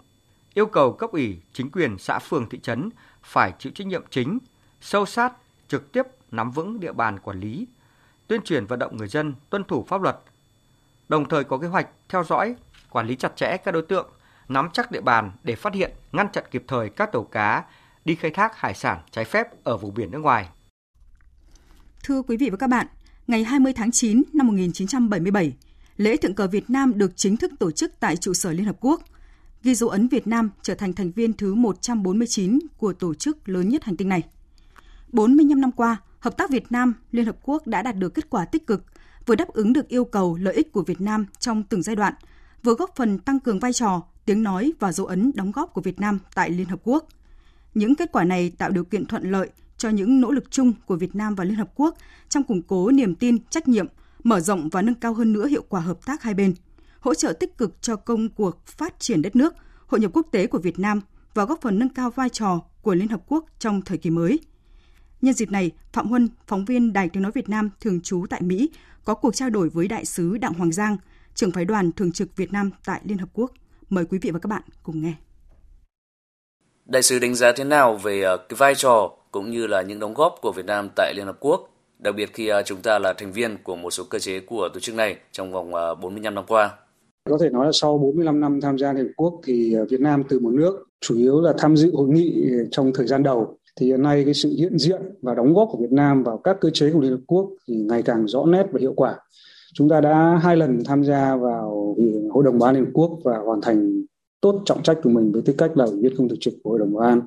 Yêu 0.54 0.66
cầu 0.66 0.92
cấp 0.92 1.10
ủy, 1.10 1.40
chính 1.52 1.70
quyền 1.70 1.98
xã 1.98 2.18
phường 2.18 2.48
thị 2.48 2.58
trấn 2.62 2.90
phải 3.22 3.52
chịu 3.58 3.72
trách 3.74 3.86
nhiệm 3.86 4.04
chính, 4.10 4.38
sâu 4.80 5.06
sát, 5.06 5.32
trực 5.68 5.92
tiếp 5.92 6.02
nắm 6.30 6.50
vững 6.50 6.80
địa 6.80 6.92
bàn 6.92 7.18
quản 7.18 7.40
lý, 7.40 7.66
tuyên 8.26 8.42
truyền 8.42 8.66
vận 8.66 8.78
động 8.78 8.96
người 8.96 9.08
dân 9.08 9.34
tuân 9.50 9.64
thủ 9.64 9.84
pháp 9.88 10.02
luật, 10.02 10.18
đồng 11.08 11.28
thời 11.28 11.44
có 11.44 11.58
kế 11.58 11.66
hoạch 11.66 11.88
theo 12.08 12.24
dõi, 12.24 12.56
quản 12.96 13.06
lý 13.06 13.16
chặt 13.16 13.36
chẽ 13.36 13.56
các 13.56 13.72
đối 13.72 13.82
tượng, 13.82 14.10
nắm 14.48 14.68
chắc 14.72 14.90
địa 14.90 15.00
bàn 15.00 15.32
để 15.42 15.54
phát 15.54 15.74
hiện, 15.74 15.92
ngăn 16.12 16.26
chặn 16.32 16.44
kịp 16.50 16.64
thời 16.68 16.88
các 16.88 17.12
tàu 17.12 17.24
cá 17.24 17.64
đi 18.04 18.14
khai 18.14 18.30
thác 18.30 18.56
hải 18.56 18.74
sản 18.74 18.98
trái 19.10 19.24
phép 19.24 19.64
ở 19.64 19.76
vùng 19.76 19.94
biển 19.94 20.10
nước 20.10 20.18
ngoài. 20.18 20.48
Thưa 22.02 22.22
quý 22.22 22.36
vị 22.36 22.50
và 22.50 22.56
các 22.56 22.70
bạn, 22.70 22.86
ngày 23.26 23.44
20 23.44 23.72
tháng 23.72 23.90
9 23.90 24.22
năm 24.32 24.46
1977, 24.46 25.52
lễ 25.96 26.16
thượng 26.16 26.34
cờ 26.34 26.46
Việt 26.46 26.70
Nam 26.70 26.92
được 26.98 27.12
chính 27.16 27.36
thức 27.36 27.52
tổ 27.58 27.70
chức 27.70 27.92
tại 28.00 28.16
trụ 28.16 28.34
sở 28.34 28.52
Liên 28.52 28.64
Hợp 28.64 28.76
Quốc, 28.80 29.02
ghi 29.62 29.74
dấu 29.74 29.88
ấn 29.88 30.08
Việt 30.08 30.26
Nam 30.26 30.50
trở 30.62 30.74
thành 30.74 30.92
thành 30.92 31.10
viên 31.10 31.32
thứ 31.32 31.54
149 31.54 32.58
của 32.76 32.92
tổ 32.92 33.14
chức 33.14 33.48
lớn 33.48 33.68
nhất 33.68 33.84
hành 33.84 33.96
tinh 33.96 34.08
này. 34.08 34.22
45 35.12 35.60
năm 35.60 35.72
qua, 35.72 35.96
hợp 36.20 36.36
tác 36.36 36.50
Việt 36.50 36.72
Nam 36.72 36.94
Liên 37.12 37.26
Hợp 37.26 37.36
Quốc 37.42 37.66
đã 37.66 37.82
đạt 37.82 37.96
được 37.96 38.14
kết 38.14 38.30
quả 38.30 38.44
tích 38.44 38.66
cực, 38.66 38.84
vừa 39.26 39.34
đáp 39.34 39.48
ứng 39.48 39.72
được 39.72 39.88
yêu 39.88 40.04
cầu 40.04 40.38
lợi 40.40 40.54
ích 40.54 40.72
của 40.72 40.82
Việt 40.82 41.00
Nam 41.00 41.26
trong 41.38 41.62
từng 41.62 41.82
giai 41.82 41.96
đoạn, 41.96 42.14
vừa 42.66 42.74
góp 42.74 42.96
phần 42.96 43.18
tăng 43.18 43.40
cường 43.40 43.58
vai 43.58 43.72
trò, 43.72 44.02
tiếng 44.24 44.42
nói 44.42 44.72
và 44.78 44.92
dấu 44.92 45.06
ấn 45.06 45.32
đóng 45.34 45.52
góp 45.52 45.74
của 45.74 45.80
Việt 45.80 46.00
Nam 46.00 46.18
tại 46.34 46.50
Liên 46.50 46.66
Hợp 46.66 46.80
Quốc. 46.84 47.08
Những 47.74 47.94
kết 47.94 48.12
quả 48.12 48.24
này 48.24 48.50
tạo 48.50 48.70
điều 48.70 48.84
kiện 48.84 49.06
thuận 49.06 49.30
lợi 49.30 49.50
cho 49.76 49.88
những 49.88 50.20
nỗ 50.20 50.30
lực 50.30 50.50
chung 50.50 50.72
của 50.86 50.96
Việt 50.96 51.14
Nam 51.14 51.34
và 51.34 51.44
Liên 51.44 51.54
Hợp 51.54 51.70
Quốc 51.74 51.96
trong 52.28 52.42
củng 52.42 52.62
cố 52.62 52.90
niềm 52.90 53.14
tin, 53.14 53.38
trách 53.50 53.68
nhiệm, 53.68 53.86
mở 54.24 54.40
rộng 54.40 54.68
và 54.68 54.82
nâng 54.82 54.94
cao 54.94 55.14
hơn 55.14 55.32
nữa 55.32 55.46
hiệu 55.46 55.64
quả 55.68 55.80
hợp 55.80 56.06
tác 56.06 56.22
hai 56.22 56.34
bên, 56.34 56.54
hỗ 57.00 57.14
trợ 57.14 57.32
tích 57.32 57.58
cực 57.58 57.82
cho 57.82 57.96
công 57.96 58.28
cuộc 58.28 58.66
phát 58.66 59.00
triển 59.00 59.22
đất 59.22 59.36
nước, 59.36 59.54
hội 59.86 60.00
nhập 60.00 60.10
quốc 60.14 60.26
tế 60.32 60.46
của 60.46 60.58
Việt 60.58 60.78
Nam 60.78 61.00
và 61.34 61.44
góp 61.44 61.60
phần 61.62 61.78
nâng 61.78 61.88
cao 61.88 62.10
vai 62.10 62.28
trò 62.28 62.60
của 62.82 62.94
Liên 62.94 63.08
Hợp 63.08 63.22
Quốc 63.26 63.44
trong 63.58 63.82
thời 63.82 63.98
kỳ 63.98 64.10
mới. 64.10 64.38
Nhân 65.22 65.34
dịp 65.34 65.50
này, 65.50 65.70
Phạm 65.92 66.08
Huân, 66.08 66.28
phóng 66.46 66.64
viên 66.64 66.92
Đài 66.92 67.08
Tiếng 67.08 67.22
Nói 67.22 67.32
Việt 67.34 67.48
Nam 67.48 67.70
thường 67.80 68.00
trú 68.00 68.26
tại 68.30 68.42
Mỹ, 68.42 68.70
có 69.04 69.14
cuộc 69.14 69.34
trao 69.34 69.50
đổi 69.50 69.68
với 69.68 69.88
Đại 69.88 70.04
sứ 70.04 70.38
Đặng 70.38 70.54
Hoàng 70.54 70.72
Giang, 70.72 70.96
trưởng 71.36 71.50
phái 71.50 71.64
đoàn 71.64 71.92
thường 71.92 72.12
trực 72.12 72.36
Việt 72.36 72.52
Nam 72.52 72.70
tại 72.86 73.00
Liên 73.04 73.18
Hợp 73.18 73.28
Quốc. 73.32 73.50
Mời 73.88 74.04
quý 74.10 74.18
vị 74.22 74.30
và 74.30 74.38
các 74.38 74.48
bạn 74.48 74.62
cùng 74.82 75.02
nghe. 75.02 75.14
Đại 76.86 77.02
sứ 77.02 77.18
đánh 77.18 77.34
giá 77.34 77.52
thế 77.52 77.64
nào 77.64 77.96
về 77.96 78.22
ờ, 78.22 78.36
cái 78.36 78.56
vai 78.56 78.74
trò 78.74 79.10
cũng 79.30 79.50
như 79.50 79.66
là 79.66 79.82
những 79.82 79.98
đóng 79.98 80.14
góp 80.14 80.38
của 80.42 80.52
Việt 80.52 80.66
Nam 80.66 80.88
tại 80.96 81.14
Liên 81.16 81.26
Hợp 81.26 81.36
Quốc, 81.40 81.70
đặc 81.98 82.14
biệt 82.16 82.30
khi 82.32 82.48
ờ, 82.48 82.62
chúng 82.62 82.82
ta 82.82 82.98
là 82.98 83.12
thành 83.12 83.32
viên 83.32 83.56
của 83.62 83.76
một 83.76 83.90
số 83.90 84.04
cơ 84.10 84.18
chế 84.18 84.40
của 84.40 84.68
tổ 84.74 84.80
chức 84.80 84.94
này 84.94 85.16
trong 85.32 85.52
vòng 85.52 85.70
45 86.00 86.24
ờ, 86.24 86.34
năm 86.34 86.44
qua? 86.48 86.78
Có 87.30 87.38
thể 87.40 87.50
nói 87.50 87.66
là 87.66 87.72
sau 87.74 87.98
45 87.98 88.40
năm 88.40 88.60
tham 88.60 88.78
gia 88.78 88.92
Liên 88.92 89.04
Hợp 89.04 89.12
Quốc 89.16 89.40
thì 89.44 89.76
Việt 89.90 90.00
Nam 90.00 90.22
từ 90.28 90.40
một 90.40 90.50
nước 90.52 90.84
chủ 91.00 91.16
yếu 91.16 91.40
là 91.40 91.52
tham 91.58 91.76
dự 91.76 91.92
hội 91.94 92.08
nghị 92.08 92.44
trong 92.70 92.92
thời 92.94 93.06
gian 93.06 93.22
đầu 93.22 93.58
thì 93.80 93.86
hiện 93.86 94.02
nay 94.02 94.24
cái 94.24 94.34
sự 94.34 94.54
hiện 94.58 94.78
diện 94.78 95.00
và 95.22 95.34
đóng 95.34 95.54
góp 95.54 95.68
của 95.72 95.78
Việt 95.78 95.92
Nam 95.92 96.22
vào 96.22 96.38
các 96.38 96.56
cơ 96.60 96.70
chế 96.70 96.90
của 96.92 97.00
Liên 97.00 97.10
Hợp 97.10 97.20
Quốc 97.26 97.50
thì 97.68 97.74
ngày 97.74 98.02
càng 98.02 98.28
rõ 98.28 98.44
nét 98.46 98.66
và 98.72 98.80
hiệu 98.80 98.92
quả. 98.96 99.14
Chúng 99.78 99.88
ta 99.88 100.00
đã 100.00 100.40
hai 100.42 100.56
lần 100.56 100.84
tham 100.84 101.04
gia 101.04 101.36
vào 101.36 101.96
Hội 102.30 102.44
đồng 102.44 102.58
Bảo 102.58 102.68
an 102.68 102.74
Liên 102.74 102.84
Hợp 102.84 102.90
Quốc 102.94 103.18
và 103.24 103.38
hoàn 103.38 103.60
thành 103.60 104.02
tốt 104.40 104.62
trọng 104.64 104.82
trách 104.82 104.98
của 105.02 105.10
mình 105.10 105.32
với 105.32 105.42
tư 105.42 105.52
cách 105.58 105.76
là 105.76 105.84
ủy 105.84 106.00
viên 106.00 106.16
không 106.16 106.28
thường 106.28 106.38
trực 106.40 106.54
của 106.62 106.70
Hội 106.70 106.78
đồng 106.78 106.94
Bảo 106.94 107.08
an. 107.08 107.20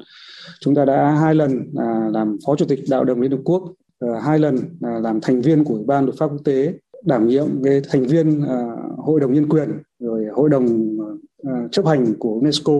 Chúng 0.59 0.75
ta 0.75 0.85
đã 0.85 1.11
hai 1.11 1.35
lần 1.35 1.73
à, 1.77 2.09
làm 2.13 2.37
Phó 2.45 2.55
Chủ 2.55 2.65
tịch 2.65 2.79
Đạo 2.89 3.03
đồng 3.03 3.21
Liên 3.21 3.31
Hợp 3.31 3.41
Quốc, 3.43 3.73
à, 3.99 4.07
hai 4.23 4.39
lần 4.39 4.57
à, 4.81 4.99
làm 4.99 5.21
thành 5.21 5.41
viên 5.41 5.63
của 5.63 5.73
Ủy 5.73 5.83
ban 5.83 6.05
luật 6.05 6.15
pháp 6.17 6.27
quốc 6.27 6.41
tế, 6.45 6.73
đảm 7.05 7.27
nhiệm 7.27 7.63
cái 7.63 7.81
thành 7.89 8.03
viên 8.03 8.41
à, 8.41 8.75
Hội 8.97 9.19
đồng 9.19 9.33
Nhân 9.33 9.49
quyền, 9.49 9.69
rồi 9.99 10.25
Hội 10.33 10.49
đồng 10.49 10.97
à, 11.43 11.51
à 11.51 11.67
chấp 11.71 11.85
hành 11.85 12.13
của 12.19 12.33
UNESCO 12.33 12.73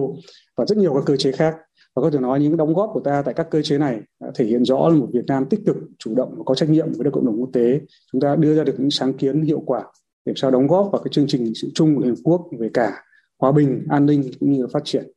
và 0.56 0.64
rất 0.66 0.78
nhiều 0.78 0.94
các 0.94 1.02
cơ 1.06 1.16
chế 1.16 1.32
khác 1.32 1.56
và 2.00 2.04
có 2.04 2.10
thể 2.10 2.18
nói 2.18 2.40
những 2.40 2.56
đóng 2.56 2.74
góp 2.74 2.90
của 2.92 3.00
ta 3.00 3.22
tại 3.22 3.34
các 3.34 3.50
cơ 3.50 3.62
chế 3.62 3.78
này 3.78 4.00
thể 4.34 4.44
hiện 4.44 4.64
rõ 4.64 4.88
là 4.88 4.94
một 4.94 5.08
Việt 5.12 5.24
Nam 5.26 5.46
tích 5.50 5.60
cực, 5.66 5.76
chủ 5.98 6.14
động 6.14 6.34
và 6.36 6.42
có 6.46 6.54
trách 6.54 6.68
nhiệm 6.68 6.92
với 6.92 7.10
cộng 7.12 7.26
đồng 7.26 7.40
quốc 7.40 7.50
tế. 7.52 7.80
Chúng 8.12 8.20
ta 8.20 8.36
đưa 8.36 8.54
ra 8.54 8.64
được 8.64 8.74
những 8.78 8.90
sáng 8.90 9.12
kiến 9.12 9.42
hiệu 9.42 9.62
quả 9.66 9.82
để 10.24 10.32
sao 10.36 10.50
đóng 10.50 10.66
góp 10.66 10.88
vào 10.92 11.02
cái 11.02 11.10
chương 11.12 11.26
trình 11.28 11.52
sự 11.54 11.68
chung 11.74 11.96
của 11.96 12.02
Liên 12.02 12.10
Hợp 12.10 12.20
Quốc 12.24 12.48
về 12.58 12.70
cả 12.74 13.04
hòa 13.38 13.52
bình, 13.52 13.86
an 13.90 14.06
ninh 14.06 14.30
cũng 14.40 14.52
như 14.52 14.62
là 14.62 14.68
phát 14.72 14.84
triển. 14.84 15.10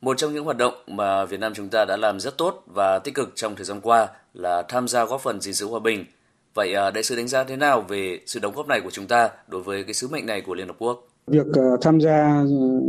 Một 0.00 0.18
trong 0.18 0.34
những 0.34 0.44
hoạt 0.44 0.56
động 0.56 0.74
mà 0.86 1.24
Việt 1.24 1.40
Nam 1.40 1.52
chúng 1.54 1.68
ta 1.68 1.84
đã 1.84 1.96
làm 1.96 2.20
rất 2.20 2.38
tốt 2.38 2.64
và 2.66 2.98
tích 2.98 3.14
cực 3.14 3.32
trong 3.34 3.56
thời 3.56 3.64
gian 3.64 3.80
qua 3.80 4.08
là 4.34 4.62
tham 4.68 4.88
gia 4.88 5.04
góp 5.04 5.20
phần 5.20 5.40
gìn 5.40 5.54
giữ 5.54 5.66
hòa 5.66 5.80
bình. 5.80 6.04
Vậy 6.54 6.74
à, 6.74 6.90
đại 6.90 7.02
sứ 7.02 7.16
đánh 7.16 7.28
giá 7.28 7.44
thế 7.44 7.56
nào 7.56 7.84
về 7.88 8.20
sự 8.26 8.40
đóng 8.40 8.54
góp 8.54 8.68
này 8.68 8.80
của 8.80 8.90
chúng 8.90 9.06
ta 9.06 9.30
đối 9.48 9.62
với 9.62 9.84
cái 9.84 9.94
sứ 9.94 10.08
mệnh 10.08 10.26
này 10.26 10.40
của 10.40 10.54
Liên 10.54 10.66
Hợp 10.66 10.76
Quốc? 10.78 11.09
Việc 11.26 11.46
ờ, 11.52 11.76
tham 11.80 12.00
gia 12.00 12.42
ừ, 12.48 12.80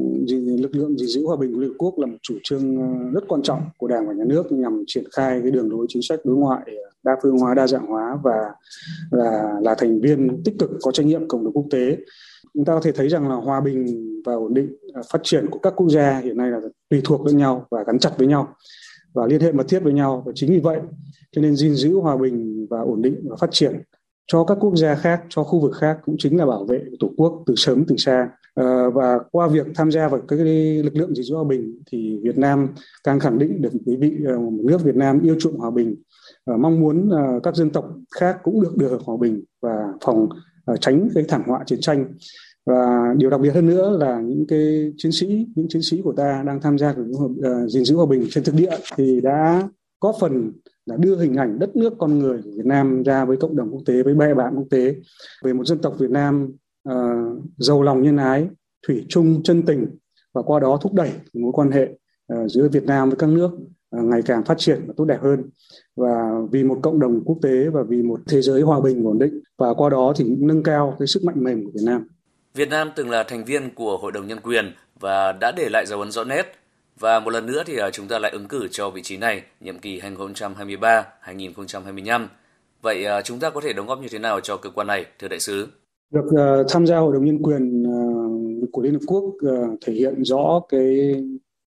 lực 0.58 0.76
lượng 0.76 0.98
gìn 0.98 1.08
giữ 1.08 1.26
hòa 1.26 1.36
bình 1.36 1.54
của 1.54 1.60
Liên 1.60 1.70
Hợp 1.70 1.76
Quốc 1.78 2.00
là 2.00 2.06
một 2.06 2.18
chủ 2.22 2.36
trương 2.44 2.78
ờ, 2.78 3.12
rất 3.14 3.24
quan 3.28 3.42
trọng 3.42 3.62
của 3.78 3.88
Đảng 3.88 4.08
và 4.08 4.14
Nhà 4.14 4.24
nước 4.28 4.52
nhằm 4.52 4.84
triển 4.88 5.04
khai 5.12 5.40
cái 5.42 5.52
đường 5.52 5.72
lối 5.72 5.86
chính 5.90 6.02
sách 6.02 6.20
đối 6.24 6.36
ngoại 6.36 6.62
ờ, 6.66 6.92
đa 7.04 7.12
phương 7.24 7.38
hóa, 7.38 7.54
đa 7.54 7.68
dạng 7.68 7.86
hóa 7.86 8.18
và 8.24 8.52
là 9.12 9.54
là 9.62 9.76
thành 9.76 10.02
viên 10.02 10.44
tích 10.44 10.56
cực 10.60 10.70
có 10.82 10.92
trách 10.92 11.06
nhiệm 11.06 11.28
cộng 11.28 11.44
đồng 11.44 11.54
quốc 11.54 11.66
tế. 11.72 11.98
Chúng 12.54 12.66
ta 12.66 12.74
có 12.74 12.82
thể 12.84 12.92
thấy 12.92 13.10
rằng 13.10 13.30
là 13.30 13.36
hòa 13.36 13.62
bình 13.62 13.86
và 14.26 14.34
ổn 14.34 14.54
định 14.54 14.76
phát 15.12 15.20
triển 15.24 15.50
của 15.50 15.60
các 15.60 15.74
quốc 15.76 15.90
gia 15.90 16.20
hiện 16.20 16.38
nay 16.38 16.52
là 16.52 16.60
tùy 16.90 17.02
thuộc 17.04 17.26
lẫn 17.26 17.38
nhau 17.38 17.66
và 17.72 17.84
gắn 17.88 18.00
chặt 18.00 18.12
với 18.18 18.28
nhau 18.28 18.56
và 19.14 19.28
liên 19.28 19.42
hệ 19.42 19.52
mật 19.52 19.66
thiết 19.70 19.80
với 19.80 19.94
nhau 19.94 20.24
và 20.26 20.32
chính 20.36 20.50
vì 20.50 20.60
vậy 20.60 20.80
cho 21.32 21.42
nên 21.42 21.56
gìn 21.56 21.76
giữ 21.76 21.96
hòa 21.96 22.18
bình 22.18 22.68
và 22.70 22.80
ổn 22.82 23.02
định 23.02 23.16
và 23.30 23.36
phát 23.40 23.50
triển 23.52 23.82
cho 24.32 24.44
các 24.44 24.58
quốc 24.62 24.76
gia 24.76 24.96
khác, 24.96 25.22
cho 25.30 25.44
khu 25.44 25.60
vực 25.60 25.72
khác 25.76 25.98
cũng 26.06 26.16
chính 26.20 26.38
là 26.38 26.46
bảo 26.46 26.66
vệ 26.66 26.82
tổ 27.00 27.12
quốc 27.18 27.44
từ 27.46 27.54
sớm 27.58 27.84
từ 27.88 27.96
xa. 27.98 28.30
À, 28.56 28.84
và 28.94 29.20
qua 29.32 29.48
việc 29.48 29.68
tham 29.76 29.92
gia 29.92 30.08
vào 30.08 30.22
các 30.28 30.40
lực 30.84 30.96
lượng 30.96 31.16
gìn 31.16 31.24
giữ 31.24 31.36
hòa 31.36 31.44
bình 31.44 31.82
thì 31.92 32.20
Việt 32.24 32.38
Nam 32.38 32.68
càng 33.04 33.20
khẳng 33.20 33.40
định 33.40 33.62
được 33.62 33.70
quý 33.86 33.96
vị 33.96 34.12
ờ, 34.28 34.40
một 34.40 34.64
nước 34.64 34.84
Việt 34.84 34.96
Nam 34.96 35.22
yêu 35.22 35.36
chuộng 35.40 35.58
hòa 35.58 35.72
bình, 35.72 35.96
ờ, 36.46 36.58
mong 36.58 36.80
muốn 36.80 37.10
các 37.44 37.56
dân 37.56 37.70
tộc 37.70 37.86
khác 38.20 38.38
cũng 38.44 38.62
được 38.62 38.78
được 38.78 39.02
hòa 39.06 39.18
bình 39.20 39.44
và 39.62 39.88
phòng 40.06 40.30
tránh 40.80 41.10
cái 41.16 41.24
thảm 41.28 41.44
họa 41.46 41.64
chiến 41.66 41.80
tranh. 41.82 42.06
và 42.66 43.14
điều 43.18 43.30
đặc 43.30 43.42
biệt 43.42 43.50
hơn 43.50 43.68
nữa 43.68 43.98
là 44.00 44.22
những 44.22 44.46
cái 44.48 44.94
chiến 44.98 45.12
sĩ 45.12 45.48
những 45.56 45.68
chiến 45.70 45.82
sĩ 45.82 46.02
của 46.04 46.14
ta 46.18 46.44
đang 46.46 46.62
tham 46.62 46.78
gia 46.78 46.90
uh, 46.90 47.70
gìn 47.70 47.86
giữ 47.86 47.96
hòa 47.96 48.06
bình 48.06 48.28
trên 48.32 48.44
thực 48.44 48.56
địa 48.56 48.78
thì 48.98 49.22
đã 49.22 49.70
có 50.02 50.14
phần 50.20 50.52
là 50.86 50.96
đưa 51.00 51.18
hình 51.18 51.36
ảnh 51.36 51.60
đất 51.60 51.76
nước 51.76 51.94
con 51.98 52.20
người 52.20 52.42
của 52.44 52.52
Việt 52.56 52.66
Nam 52.66 53.04
ra 53.04 53.26
với 53.26 53.38
cộng 53.38 53.56
đồng 53.56 53.72
quốc 53.72 53.82
tế 53.86 54.04
với 54.04 54.14
bè 54.14 54.34
bạn 54.34 54.54
quốc 54.56 54.68
tế 54.70 54.96
về 55.44 55.54
một 55.54 55.64
dân 55.64 55.80
tộc 55.80 55.96
Việt 56.00 56.10
Nam 56.10 56.52
uh, 56.90 57.44
giàu 57.58 57.82
lòng 57.82 58.02
nhân 58.02 58.18
ái 58.18 58.48
thủy 58.88 59.06
chung 59.10 59.44
chân 59.44 59.62
tình 59.62 59.88
và 60.34 60.42
qua 60.42 60.60
đó 60.60 60.80
thúc 60.82 60.94
đẩy 60.94 61.12
mối 61.34 61.52
quan 61.52 61.72
hệ 61.72 61.90
uh, 62.34 62.52
giữa 62.52 62.68
Việt 62.68 62.84
Nam 62.84 63.10
với 63.10 63.18
các 63.18 63.30
nước 63.30 63.52
uh, 63.98 64.04
ngày 64.04 64.22
càng 64.26 64.44
phát 64.44 64.58
triển 64.58 64.84
và 64.88 64.94
tốt 64.98 65.06
đẹp 65.06 65.20
hơn 65.22 65.50
và 65.96 66.32
vì 66.52 66.64
một 66.64 66.80
cộng 66.84 67.00
đồng 67.00 67.24
quốc 67.26 67.38
tế 67.42 67.70
và 67.70 67.84
vì 67.84 68.02
một 68.02 68.20
thế 68.28 68.42
giới 68.42 68.62
hòa 68.62 68.80
bình 68.80 69.04
ổn 69.06 69.20
định 69.20 69.40
và 69.58 69.74
qua 69.74 69.90
đó 69.90 70.14
thì 70.16 70.26
nâng 70.40 70.64
cao 70.64 70.96
cái 71.00 71.08
sức 71.08 71.24
mạnh 71.24 71.44
mềm 71.44 71.66
của 71.66 71.72
Việt 71.74 71.84
Nam. 71.86 72.08
Việt 72.54 72.70
Nam 72.70 72.92
từng 72.96 73.10
là 73.10 73.24
thành 73.24 73.46
viên 73.46 73.76
của 73.76 73.98
Hội 73.98 74.12
đồng 74.12 74.28
Nhân 74.28 74.40
quyền 74.44 74.74
và 75.00 75.32
đã 75.32 75.52
để 75.52 75.70
lại 75.70 75.86
dấu 75.86 76.00
ấn 76.00 76.12
rõ 76.12 76.24
nét. 76.24 76.61
Và 77.02 77.20
một 77.20 77.30
lần 77.30 77.46
nữa 77.46 77.64
thì 77.66 77.78
à, 77.78 77.90
chúng 77.92 78.08
ta 78.08 78.20
lại 78.20 78.32
ứng 78.32 78.48
cử 78.48 78.68
cho 78.72 78.90
vị 78.90 79.02
trí 79.02 79.18
này 79.18 79.44
nhiệm 79.60 79.80
kỳ 79.80 80.00
2023-2025. 80.00 82.28
Vậy 82.82 83.06
à, 83.06 83.22
chúng 83.22 83.40
ta 83.40 83.50
có 83.50 83.62
thể 83.62 83.74
đóng 83.74 83.88
góp 83.88 84.02
như 84.02 84.08
thế 84.12 84.20
nào 84.20 84.40
cho 84.40 84.58
cơ 84.58 84.70
quan 84.70 84.88
này, 84.88 85.06
thưa 85.20 85.28
đại 85.28 85.40
sứ? 85.40 85.68
được 86.12 86.26
uh, 86.26 86.66
tham 86.70 86.88
gia 86.88 86.98
Hội 86.98 87.14
đồng 87.14 87.26
Nhân 87.26 87.42
quyền 87.42 87.84
uh, 87.84 88.70
của 88.72 88.82
Liên 88.82 88.94
Hợp 88.94 89.00
Quốc 89.08 89.24
uh, 89.24 89.80
thể 89.86 89.94
hiện 89.94 90.24
rõ 90.24 90.62
cái 90.70 91.16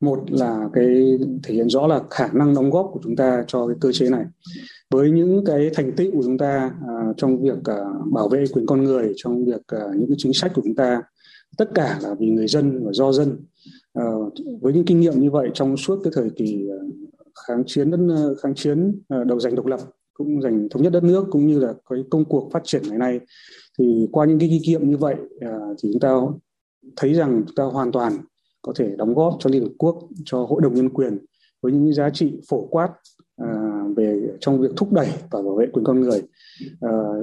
một 0.00 0.24
là 0.28 0.68
cái 0.72 1.18
thể 1.42 1.54
hiện 1.54 1.68
rõ 1.68 1.86
là 1.86 2.00
khả 2.10 2.28
năng 2.32 2.54
đóng 2.54 2.70
góp 2.70 2.90
của 2.92 3.00
chúng 3.02 3.16
ta 3.16 3.44
cho 3.46 3.66
cái 3.66 3.76
cơ 3.80 3.92
chế 3.92 4.10
này 4.10 4.24
với 4.90 5.10
những 5.10 5.44
cái 5.46 5.70
thành 5.74 5.92
tựu 5.96 6.12
của 6.12 6.22
chúng 6.22 6.38
ta 6.38 6.70
uh, 6.84 7.16
trong 7.16 7.42
việc 7.42 7.58
uh, 7.58 8.12
bảo 8.12 8.28
vệ 8.28 8.44
quyền 8.52 8.66
con 8.66 8.84
người 8.84 9.12
trong 9.16 9.44
việc 9.44 9.62
uh, 9.76 9.96
những 9.96 10.08
cái 10.08 10.16
chính 10.18 10.32
sách 10.32 10.52
của 10.54 10.62
chúng 10.64 10.74
ta 10.74 11.02
tất 11.58 11.68
cả 11.74 11.98
là 12.02 12.14
vì 12.18 12.26
người 12.26 12.46
dân 12.46 12.84
và 12.84 12.92
do 12.92 13.12
dân 13.12 13.36
Ờ, 13.92 14.30
với 14.60 14.72
những 14.72 14.84
kinh 14.84 15.00
nghiệm 15.00 15.20
như 15.20 15.30
vậy 15.30 15.50
trong 15.54 15.76
suốt 15.76 16.00
cái 16.04 16.12
thời 16.16 16.30
kỳ 16.36 16.66
ờ, 16.70 16.78
kháng 17.46 17.62
chiến 17.66 17.90
đất 17.90 17.98
ờ, 18.08 18.34
kháng 18.34 18.54
chiến 18.54 19.02
đầu 19.26 19.40
giành 19.40 19.54
độc 19.54 19.66
lập 19.66 19.80
cũng 20.14 20.42
giành 20.42 20.68
thống 20.70 20.82
nhất 20.82 20.92
đất 20.92 21.04
nước 21.04 21.26
cũng 21.30 21.46
như 21.46 21.58
là 21.58 21.74
cái 21.90 22.04
công 22.10 22.24
cuộc 22.24 22.50
phát 22.52 22.60
triển 22.64 22.82
ngày 22.88 22.98
nay 22.98 23.20
thì 23.78 24.08
qua 24.12 24.26
những 24.26 24.38
cái 24.38 24.48
kinh 24.48 24.62
nghiệm 24.62 24.90
như 24.90 24.96
vậy 24.96 25.16
thì 25.82 25.88
chúng 25.92 26.00
ta 26.00 26.20
thấy 26.96 27.14
rằng 27.14 27.42
chúng 27.46 27.56
ta 27.56 27.64
hoàn 27.64 27.92
toàn 27.92 28.12
có 28.62 28.72
thể 28.76 28.96
đóng 28.96 29.14
góp 29.14 29.36
cho 29.40 29.50
Liên 29.50 29.62
Hợp 29.62 29.72
Quốc, 29.78 30.08
cho 30.24 30.44
Hội 30.44 30.60
đồng 30.62 30.74
Nhân 30.74 30.88
quyền 30.88 31.18
với 31.62 31.72
những 31.72 31.92
giá 31.92 32.10
trị 32.10 32.40
phổ 32.48 32.66
quát 32.66 32.88
về 33.96 34.20
trong 34.40 34.60
việc 34.60 34.70
thúc 34.76 34.92
đẩy 34.92 35.08
và 35.30 35.42
bảo 35.42 35.56
vệ 35.56 35.66
quyền 35.72 35.84
con 35.84 36.00
người 36.00 36.22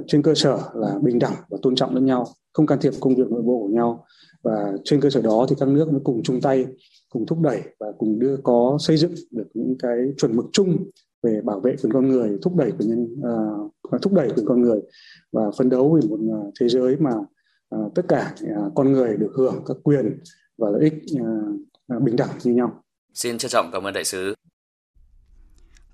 trên 0.06 0.22
cơ 0.22 0.34
sở 0.34 0.58
là 0.74 0.98
bình 1.02 1.18
đẳng 1.18 1.34
và 1.48 1.58
tôn 1.62 1.74
trọng 1.74 1.94
lẫn 1.94 2.06
nhau, 2.06 2.26
không 2.52 2.66
can 2.66 2.78
thiệp 2.80 2.92
công 3.00 3.14
việc 3.14 3.30
nội 3.30 3.42
bộ 3.42 3.58
của 3.62 3.68
nhau 3.68 4.06
và 4.42 4.72
trên 4.84 5.00
cơ 5.00 5.10
sở 5.10 5.22
đó 5.22 5.46
thì 5.48 5.56
các 5.58 5.68
nước 5.68 5.88
mới 5.92 6.00
cùng 6.04 6.22
chung 6.22 6.40
tay, 6.40 6.66
cùng 7.08 7.26
thúc 7.26 7.40
đẩy 7.40 7.62
và 7.80 7.86
cùng 7.98 8.18
đưa 8.18 8.36
có 8.36 8.78
xây 8.80 8.96
dựng 8.96 9.14
được 9.30 9.46
những 9.54 9.76
cái 9.78 9.96
chuẩn 10.16 10.36
mực 10.36 10.46
chung 10.52 10.90
về 11.22 11.40
bảo 11.44 11.60
vệ 11.60 11.76
quyền 11.82 11.92
con 11.92 12.08
người, 12.08 12.38
thúc 12.42 12.56
đẩy 12.56 12.72
quyền 12.78 12.88
nhân 12.88 13.16
uh, 13.92 14.02
thúc 14.02 14.12
đẩy 14.12 14.30
quyền 14.36 14.46
con 14.46 14.62
người 14.62 14.80
và 15.32 15.42
phấn 15.58 15.70
đấu 15.70 15.98
vì 16.02 16.08
một 16.08 16.18
uh, 16.20 16.54
thế 16.60 16.68
giới 16.68 16.96
mà 16.96 17.10
uh, 17.76 17.94
tất 17.94 18.02
cả 18.08 18.34
uh, 18.44 18.72
con 18.74 18.92
người 18.92 19.16
được 19.16 19.32
hưởng 19.34 19.62
các 19.66 19.76
quyền 19.82 20.18
và 20.58 20.70
lợi 20.70 20.82
ích 20.82 20.94
uh, 21.96 22.02
bình 22.02 22.16
đẳng 22.16 22.30
như 22.44 22.52
nhau. 22.52 22.82
Xin 23.14 23.38
trân 23.38 23.50
trọng 23.50 23.70
cảm 23.72 23.86
ơn 23.86 23.94
đại 23.94 24.04
sứ. 24.04 24.34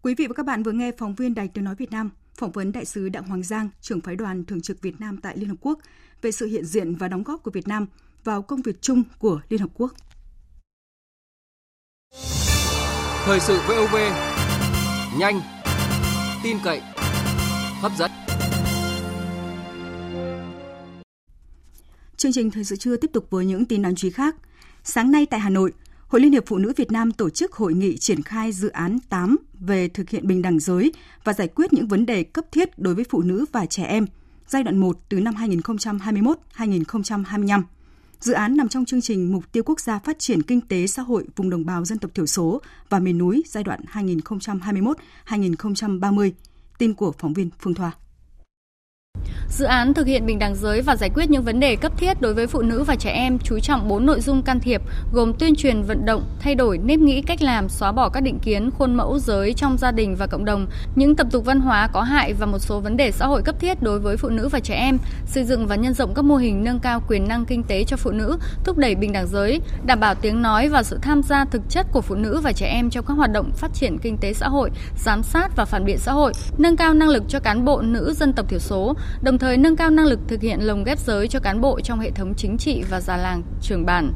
Quý 0.03 0.15
vị 0.15 0.27
và 0.27 0.35
các 0.35 0.47
bạn 0.47 0.63
vừa 0.63 0.73
nghe 0.73 0.93
phóng 0.99 1.15
viên 1.15 1.35
Đài 1.35 1.49
Tiếng 1.49 1.65
nói 1.65 1.75
Việt 1.75 1.91
Nam 1.91 2.11
phỏng 2.35 2.51
vấn 2.51 2.73
đại 2.73 2.85
sứ 2.85 3.09
Đặng 3.09 3.25
Hoàng 3.25 3.43
Giang, 3.43 3.69
trưởng 3.81 4.01
phái 4.01 4.17
đoàn 4.17 4.45
thường 4.45 4.61
trực 4.61 4.83
Việt 4.83 5.01
Nam 5.01 5.19
tại 5.23 5.37
Liên 5.37 5.49
hợp 5.49 5.57
Quốc 5.61 5.79
về 6.23 6.33
sự 6.33 6.47
hiện 6.47 6.65
diện 6.65 6.95
và 6.95 7.09
đóng 7.09 7.23
góp 7.23 7.43
của 7.43 7.51
Việt 7.51 7.69
Nam 7.69 7.87
vào 8.27 8.43
công 8.43 8.63
việc 8.63 8.83
chung 8.83 9.03
của 9.19 9.41
Liên 9.49 9.61
hợp 9.61 9.71
Quốc. 9.75 9.93
Thời 13.25 13.41
sự 13.41 13.59
VOV 13.69 13.97
nhanh, 15.19 15.41
tin 16.43 16.57
cậy, 16.65 16.81
hấp 17.81 17.93
dẫn. 17.99 18.11
Chương 22.17 22.33
trình 22.33 22.51
Thời 22.51 22.65
sự 22.65 22.77
trưa 22.77 22.97
tiếp 22.97 23.11
tục 23.13 23.27
với 23.31 23.47
những 23.47 23.65
tin 23.65 23.83
đáng 23.83 23.95
chú 23.95 24.07
ý 24.07 24.13
khác. 24.13 24.37
Sáng 24.85 25.11
nay 25.11 25.27
tại 25.27 25.41
Hà 25.41 25.51
Nội, 25.51 25.73
Hội 26.09 26.21
Liên 26.21 26.33
hiệp 26.33 26.47
Phụ 26.47 26.59
nữ 26.59 26.73
Việt 26.77 26.93
Nam 26.93 27.13
tổ 27.13 27.31
chức 27.31 27.53
hội 27.53 27.75
nghị 27.75 27.99
triển 27.99 28.23
khai 28.23 28.53
dự 28.53 28.69
án 28.69 28.99
8 29.09 29.37
về 29.61 29.89
thực 29.89 30.11
hiện 30.11 30.27
bình 30.27 30.43
đẳng 30.43 30.61
giới 30.61 30.93
và 31.25 31.33
giải 31.33 31.49
quyết 31.49 31.73
những 31.73 31.89
vấn 31.89 32.07
đề 32.07 32.25
cấp 32.25 32.45
thiết 32.53 32.79
đối 32.79 32.95
với 32.95 33.05
phụ 33.11 33.23
nữ 33.23 33.45
và 33.53 33.67
trẻ 33.67 33.85
em, 33.85 34.07
giai 34.49 34.63
đoạn 34.63 34.79
1 34.79 34.99
từ 35.09 35.21
năm 35.21 35.35
2021-2025. 35.35 37.63
Dự 38.21 38.33
án 38.33 38.57
nằm 38.57 38.69
trong 38.69 38.85
chương 38.85 39.01
trình 39.01 39.33
Mục 39.33 39.53
tiêu 39.53 39.63
Quốc 39.67 39.81
gia 39.81 39.99
Phát 39.99 40.19
triển 40.19 40.43
Kinh 40.43 40.61
tế 40.61 40.87
Xã 40.87 41.03
hội 41.03 41.25
vùng 41.37 41.51
đồng 41.51 41.67
bào 41.67 41.85
dân 41.85 41.99
tộc 41.99 42.11
thiểu 42.15 42.27
số 42.27 42.63
và 42.89 42.99
miền 42.99 43.19
núi 43.19 43.43
giai 43.47 43.65
đoạn 43.65 43.81
2021-2030. 43.93 46.31
Tin 46.79 46.95
của 46.95 47.13
phóng 47.19 47.33
viên 47.33 47.51
Phương 47.61 47.75
Thoa. 47.75 47.93
Dự 49.49 49.65
án 49.65 49.95
thực 49.95 50.07
hiện 50.07 50.27
bình 50.27 50.39
đẳng 50.39 50.55
giới 50.55 50.83
và 50.83 50.97
giải 50.97 51.11
quyết 51.15 51.31
những 51.31 51.43
vấn 51.43 51.61
đề 51.61 51.77
cấp 51.77 51.93
thiết 51.97 52.21
đối 52.21 52.35
với 52.35 52.47
phụ 52.47 52.63
nữ 52.63 52.83
và 52.83 52.97
trẻ 52.97 53.11
em 53.11 53.39
chú 53.39 53.59
trọng 53.59 53.89
4 53.89 54.07
nội 54.07 54.21
dung 54.21 54.43
can 54.43 54.61
thiệp 54.61 54.83
gồm 55.13 55.33
tuyên 55.39 55.55
truyền 55.55 55.83
vận 55.83 56.05
động, 56.05 56.23
thay 56.41 56.55
đổi 56.55 56.79
nếp 56.79 56.99
nghĩ 56.99 57.23
cách 57.23 57.43
làm, 57.43 57.69
xóa 57.69 57.93
bỏ 57.93 58.09
các 58.09 58.21
định 58.21 58.39
kiến 58.39 58.71
khuôn 58.71 58.95
mẫu 58.95 59.19
giới 59.19 59.53
trong 59.53 59.79
gia 59.79 59.91
đình 59.91 60.17
và 60.17 60.27
cộng 60.27 60.45
đồng, 60.45 60.67
những 60.95 61.17
tập 61.17 61.27
tục 61.31 61.45
văn 61.45 61.61
hóa 61.61 61.89
có 61.93 62.03
hại 62.03 62.33
và 62.33 62.47
một 62.47 62.59
số 62.59 62.81
vấn 62.81 62.97
đề 62.97 63.11
xã 63.11 63.27
hội 63.27 63.43
cấp 63.43 63.61
thiết 63.61 63.83
đối 63.83 63.99
với 63.99 64.17
phụ 64.17 64.29
nữ 64.29 64.49
và 64.49 64.61
trẻ 64.61 64.75
em, 64.75 64.99
xây 65.27 65.45
dựng 65.45 65.67
và 65.67 65.77
nhân 65.77 65.95
rộng 65.95 66.15
các 66.15 66.25
mô 66.25 66.37
hình 66.37 66.65
nâng 66.65 66.79
cao 66.79 67.03
quyền 67.09 67.29
năng 67.29 67.45
kinh 67.45 67.63
tế 67.63 67.85
cho 67.85 67.97
phụ 67.97 68.11
nữ, 68.11 68.39
thúc 68.65 68.79
đẩy 68.79 68.95
bình 68.95 69.13
đẳng 69.13 69.27
giới, 69.27 69.61
đảm 69.87 70.01
bảo 70.01 70.15
tiếng 70.15 70.43
nói 70.43 70.69
và 70.69 70.83
sự 70.83 70.99
tham 71.03 71.23
gia 71.23 71.45
thực 71.45 71.63
chất 71.69 71.87
của 71.93 72.01
phụ 72.01 72.15
nữ 72.15 72.41
và 72.41 72.53
trẻ 72.53 72.67
em 72.67 72.91
trong 72.91 73.05
các 73.07 73.15
hoạt 73.15 73.33
động 73.33 73.51
phát 73.57 73.75
triển 73.75 73.99
kinh 73.99 74.17
tế 74.19 74.33
xã 74.33 74.49
hội, 74.49 74.71
giám 75.05 75.23
sát 75.23 75.57
và 75.57 75.65
phản 75.65 75.85
biện 75.85 75.99
xã 75.99 76.13
hội, 76.13 76.33
nâng 76.59 76.77
cao 76.77 76.95
năng 76.95 77.09
lực 77.09 77.23
cho 77.29 77.41
cán 77.41 77.65
bộ 77.65 77.83
nữ 77.83 78.15
dân 78.17 78.33
tộc 78.33 78.49
thiểu 78.49 78.59
số, 78.59 78.95
đồng 79.23 79.39
thời 79.39 79.57
nâng 79.57 79.77
cao 79.77 79.91
năng 79.91 80.07
lực 80.07 80.21
thực 80.29 80.41
hiện 80.41 80.61
lồng 80.61 80.85
ghép 80.85 80.99
giới 80.99 81.29
cho 81.29 81.41
cán 81.41 81.61
bộ 81.61 81.81
trong 81.81 82.01
hệ 82.01 82.11
thống 82.11 82.35
chính 82.37 82.57
trị 82.59 82.83
và 82.91 83.01
già 83.01 83.17
làng, 83.17 83.43
trưởng 83.63 83.87
bản, 83.87 84.13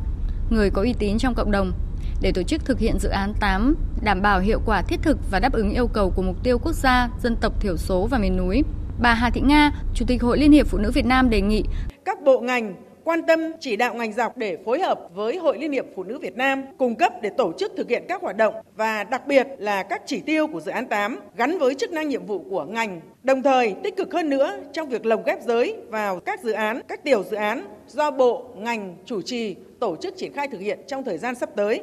người 0.50 0.70
có 0.70 0.83
uy 0.83 0.92
tín 0.98 1.18
trong 1.18 1.35
cộng 1.35 1.50
đồng 1.50 1.72
để 2.20 2.33
tổ 2.33 2.42
chức 2.42 2.64
thực 2.64 2.79
hiện 2.79 2.98
dự 2.98 3.09
án 3.09 3.35
8 3.40 3.74
đảm 4.03 4.22
bảo 4.22 4.40
hiệu 4.40 4.61
quả 4.66 4.83
thiết 4.83 4.96
thực 5.03 5.18
và 5.31 5.40
đáp 5.40 5.53
ứng 5.53 5.70
yêu 5.70 5.87
cầu 5.87 6.11
của 6.11 6.22
mục 6.22 6.37
tiêu 6.42 6.59
quốc 6.59 6.72
gia 6.72 7.09
dân 7.22 7.37
tộc 7.37 7.61
thiểu 7.61 7.76
số 7.76 8.07
và 8.11 8.18
miền 8.18 8.37
núi. 8.37 8.62
Bà 9.03 9.14
Hà 9.14 9.31
Thị 9.31 9.40
Nga, 9.40 9.70
Chủ 9.94 10.05
tịch 10.09 10.22
Hội 10.22 10.38
Liên 10.38 10.53
hiệp 10.53 10.66
Phụ 10.66 10.79
nữ 10.79 10.90
Việt 10.90 11.07
Nam 11.07 11.31
đề 11.31 11.40
nghị 11.40 11.64
các 12.05 12.18
bộ 12.24 12.40
ngành 12.40 12.89
quan 13.04 13.22
tâm 13.26 13.52
chỉ 13.60 13.76
đạo 13.76 13.94
ngành 13.94 14.12
dọc 14.12 14.36
để 14.36 14.58
phối 14.64 14.80
hợp 14.80 15.00
với 15.14 15.36
Hội 15.36 15.58
Liên 15.58 15.72
hiệp 15.72 15.84
Phụ 15.96 16.02
nữ 16.04 16.18
Việt 16.18 16.36
Nam 16.36 16.62
cung 16.78 16.94
cấp 16.94 17.12
để 17.22 17.30
tổ 17.36 17.52
chức 17.58 17.72
thực 17.76 17.88
hiện 17.88 18.04
các 18.08 18.22
hoạt 18.22 18.36
động 18.36 18.54
và 18.76 19.04
đặc 19.04 19.26
biệt 19.26 19.46
là 19.58 19.82
các 19.82 20.02
chỉ 20.06 20.20
tiêu 20.20 20.46
của 20.46 20.60
dự 20.60 20.70
án 20.70 20.86
8 20.86 21.20
gắn 21.36 21.58
với 21.58 21.74
chức 21.74 21.92
năng 21.92 22.08
nhiệm 22.08 22.26
vụ 22.26 22.44
của 22.50 22.64
ngành, 22.64 23.00
đồng 23.22 23.42
thời 23.42 23.74
tích 23.82 23.96
cực 23.96 24.12
hơn 24.12 24.28
nữa 24.28 24.56
trong 24.72 24.88
việc 24.88 25.06
lồng 25.06 25.22
ghép 25.26 25.42
giới 25.42 25.76
vào 25.88 26.20
các 26.20 26.40
dự 26.40 26.52
án, 26.52 26.80
các 26.88 27.04
tiểu 27.04 27.22
dự 27.30 27.36
án 27.36 27.64
do 27.86 28.10
bộ, 28.10 28.44
ngành 28.56 28.96
chủ 29.04 29.22
trì 29.22 29.56
tổ 29.80 29.96
chức 29.96 30.16
triển 30.16 30.32
khai 30.32 30.48
thực 30.48 30.60
hiện 30.60 30.78
trong 30.86 31.04
thời 31.04 31.18
gian 31.18 31.34
sắp 31.34 31.50
tới. 31.56 31.82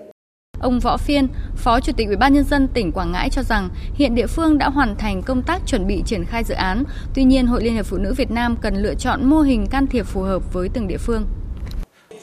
Ông 0.60 0.80
Võ 0.80 0.98
Phiên, 0.98 1.28
Phó 1.56 1.80
Chủ 1.80 1.91
tịch 1.98 2.08
Ủy 2.08 2.15
ban 2.15 2.34
nhân 2.34 2.43
dân 2.43 2.67
tỉnh 2.67 2.91
Quảng 2.91 3.12
Ngãi 3.12 3.30
cho 3.30 3.43
rằng 3.43 3.70
hiện 3.93 4.15
địa 4.15 4.28
phương 4.28 4.58
đã 4.58 4.70
hoàn 4.70 4.96
thành 4.96 5.22
công 5.22 5.43
tác 5.43 5.62
chuẩn 5.67 5.88
bị 5.88 6.04
triển 6.06 6.26
khai 6.26 6.43
dự 6.43 6.54
án. 6.54 6.84
Tuy 7.13 7.24
nhiên, 7.24 7.48
Hội 7.48 7.63
Liên 7.63 7.74
hiệp 7.74 7.86
Phụ 7.86 7.98
nữ 7.98 8.13
Việt 8.13 8.32
Nam 8.32 8.56
cần 8.62 8.76
lựa 8.76 8.96
chọn 8.96 9.26
mô 9.26 9.41
hình 9.41 9.67
can 9.67 9.88
thiệp 9.88 10.06
phù 10.06 10.22
hợp 10.22 10.54
với 10.54 10.70
từng 10.70 10.88
địa 10.88 10.98
phương. 10.98 11.26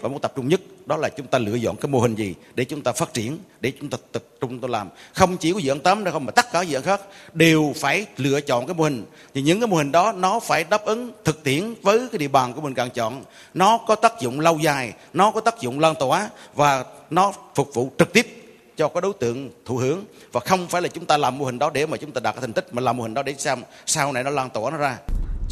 Và 0.00 0.08
một 0.08 0.22
tập 0.22 0.32
trung 0.36 0.48
nhất 0.48 0.60
đó 0.86 0.96
là 0.96 1.08
chúng 1.08 1.26
ta 1.26 1.38
lựa 1.38 1.58
chọn 1.64 1.76
cái 1.76 1.88
mô 1.88 2.00
hình 2.00 2.14
gì 2.14 2.34
để 2.54 2.64
chúng 2.64 2.82
ta 2.82 2.92
phát 2.92 3.14
triển, 3.14 3.38
để 3.60 3.72
chúng 3.80 3.90
ta 3.90 3.98
tập 4.12 4.22
trung 4.40 4.60
tôi 4.60 4.70
làm. 4.70 4.88
Không 5.12 5.36
chỉ 5.36 5.52
có 5.52 5.58
dự 5.58 5.72
án 5.72 5.80
tám 5.80 6.04
đâu 6.04 6.12
không 6.12 6.24
mà 6.24 6.32
tất 6.32 6.52
cả 6.52 6.62
dự 6.62 6.76
án 6.76 6.82
khác 6.82 7.00
đều 7.32 7.72
phải 7.76 8.06
lựa 8.16 8.40
chọn 8.40 8.66
cái 8.66 8.74
mô 8.74 8.84
hình. 8.84 9.04
Thì 9.34 9.42
những 9.42 9.60
cái 9.60 9.66
mô 9.66 9.76
hình 9.76 9.92
đó 9.92 10.12
nó 10.12 10.40
phải 10.40 10.64
đáp 10.64 10.84
ứng 10.84 11.12
thực 11.24 11.44
tiễn 11.44 11.74
với 11.82 12.08
cái 12.12 12.18
địa 12.18 12.28
bàn 12.28 12.52
của 12.52 12.60
mình 12.60 12.74
cần 12.74 12.90
chọn. 12.90 13.24
Nó 13.54 13.78
có 13.78 13.94
tác 13.94 14.20
dụng 14.20 14.40
lâu 14.40 14.58
dài, 14.58 14.92
nó 15.12 15.30
có 15.30 15.40
tác 15.40 15.60
dụng 15.60 15.80
lan 15.80 15.94
tỏa 15.98 16.30
và 16.54 16.84
nó 17.10 17.32
phục 17.54 17.74
vụ 17.74 17.90
trực 17.98 18.12
tiếp 18.12 18.40
cho 18.76 18.88
cái 18.88 19.00
đối 19.00 19.12
tượng 19.12 19.50
thụ 19.64 19.76
hưởng 19.76 20.04
và 20.32 20.40
không 20.40 20.66
phải 20.66 20.82
là 20.82 20.88
chúng 20.88 21.06
ta 21.06 21.16
làm 21.16 21.38
mô 21.38 21.44
hình 21.44 21.58
đó 21.58 21.70
để 21.74 21.86
mà 21.86 21.96
chúng 21.96 22.12
ta 22.12 22.20
đạt 22.20 22.34
cái 22.34 22.40
thành 22.40 22.52
tích 22.52 22.74
mà 22.74 22.82
làm 22.82 22.96
mô 22.96 23.02
hình 23.02 23.14
đó 23.14 23.22
để 23.22 23.34
sao 23.38 23.56
sau 23.86 24.12
này 24.12 24.24
nó 24.24 24.30
lan 24.30 24.50
tỏa 24.50 24.70
nó 24.70 24.76
ra. 24.76 24.98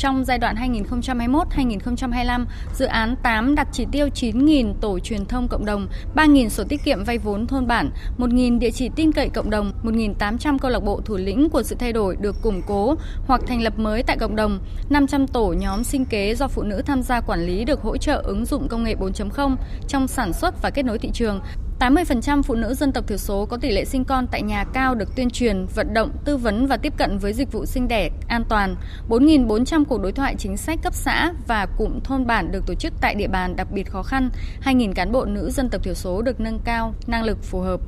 Trong 0.02 0.24
giai 0.24 0.38
đoạn 0.38 0.56
2021-2025, 0.56 2.44
dự 2.74 2.86
án 2.86 3.16
8 3.22 3.54
đặt 3.54 3.68
chỉ 3.72 3.86
tiêu 3.92 4.08
9.000 4.14 4.74
tổ 4.80 4.98
truyền 4.98 5.26
thông 5.26 5.48
cộng 5.48 5.64
đồng, 5.64 5.88
3.000 6.14 6.48
sổ 6.48 6.64
tiết 6.64 6.84
kiệm 6.84 7.04
vay 7.04 7.18
vốn 7.18 7.46
thôn 7.46 7.66
bản, 7.66 7.90
1.000 8.18 8.58
địa 8.58 8.70
chỉ 8.70 8.90
tin 8.96 9.12
cậy 9.12 9.28
cộng 9.28 9.50
đồng, 9.50 9.72
1.800 9.84 10.58
câu 10.58 10.70
lạc 10.70 10.80
bộ 10.80 11.00
thủ 11.04 11.16
lĩnh 11.16 11.50
của 11.50 11.62
sự 11.62 11.76
thay 11.78 11.92
đổi 11.92 12.16
được 12.16 12.36
củng 12.42 12.62
cố 12.66 12.94
hoặc 13.26 13.40
thành 13.46 13.62
lập 13.62 13.78
mới 13.78 14.02
tại 14.02 14.16
cộng 14.16 14.36
đồng, 14.36 14.58
500 14.90 15.26
tổ 15.26 15.54
nhóm 15.58 15.84
sinh 15.84 16.04
kế 16.04 16.34
do 16.34 16.48
phụ 16.48 16.62
nữ 16.62 16.82
tham 16.86 17.02
gia 17.02 17.20
quản 17.20 17.46
lý 17.46 17.64
được 17.64 17.82
hỗ 17.82 17.96
trợ 17.96 18.22
ứng 18.24 18.44
dụng 18.44 18.68
công 18.68 18.84
nghệ 18.84 18.94
4.0 18.94 19.56
trong 19.88 20.08
sản 20.08 20.32
xuất 20.32 20.62
và 20.62 20.70
kết 20.70 20.82
nối 20.82 20.98
thị 20.98 21.10
trường, 21.12 21.40
80% 21.82 22.42
phụ 22.42 22.54
nữ 22.54 22.74
dân 22.74 22.92
tộc 22.92 23.08
thiểu 23.08 23.18
số 23.18 23.46
có 23.46 23.56
tỷ 23.56 23.70
lệ 23.70 23.84
sinh 23.84 24.04
con 24.04 24.26
tại 24.30 24.42
nhà 24.42 24.64
cao 24.64 24.94
được 24.94 25.16
tuyên 25.16 25.30
truyền, 25.30 25.66
vận 25.74 25.94
động, 25.94 26.10
tư 26.24 26.36
vấn 26.36 26.66
và 26.66 26.76
tiếp 26.76 26.92
cận 26.98 27.18
với 27.18 27.32
dịch 27.32 27.52
vụ 27.52 27.66
sinh 27.66 27.88
đẻ 27.88 28.10
an 28.28 28.44
toàn. 28.48 28.76
4.400 29.08 29.84
cuộc 29.84 30.02
đối 30.02 30.12
thoại 30.12 30.34
chính 30.38 30.56
sách 30.56 30.78
cấp 30.82 30.94
xã 30.94 31.32
và 31.46 31.66
cụm 31.78 32.00
thôn 32.04 32.26
bản 32.26 32.52
được 32.52 32.66
tổ 32.66 32.74
chức 32.74 32.92
tại 33.00 33.14
địa 33.14 33.28
bàn 33.28 33.56
đặc 33.56 33.66
biệt 33.72 33.90
khó 33.90 34.02
khăn. 34.02 34.30
2.000 34.64 34.92
cán 34.92 35.12
bộ 35.12 35.24
nữ 35.24 35.50
dân 35.50 35.68
tộc 35.70 35.84
thiểu 35.84 35.94
số 35.94 36.22
được 36.22 36.40
nâng 36.40 36.60
cao 36.64 36.94
năng 37.06 37.24
lực 37.24 37.38
phù 37.42 37.60
hợp. 37.60 37.80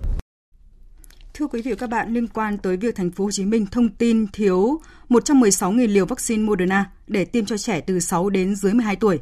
Thưa 1.34 1.46
quý 1.46 1.62
vị 1.62 1.72
và 1.72 1.76
các 1.80 1.90
bạn, 1.90 2.14
liên 2.14 2.28
quan 2.28 2.58
tới 2.58 2.76
việc 2.76 2.96
thành 2.96 3.10
phố 3.10 3.24
Hồ 3.24 3.30
Chí 3.30 3.44
Minh 3.44 3.66
thông 3.66 3.88
tin 3.88 4.26
thiếu 4.32 4.80
116.000 5.08 5.86
liều 5.86 6.06
vaccine 6.06 6.42
Moderna 6.42 6.90
để 7.06 7.24
tiêm 7.24 7.46
cho 7.46 7.56
trẻ 7.56 7.80
từ 7.80 8.00
6 8.00 8.30
đến 8.30 8.54
dưới 8.54 8.74
12 8.74 8.96
tuổi. 8.96 9.18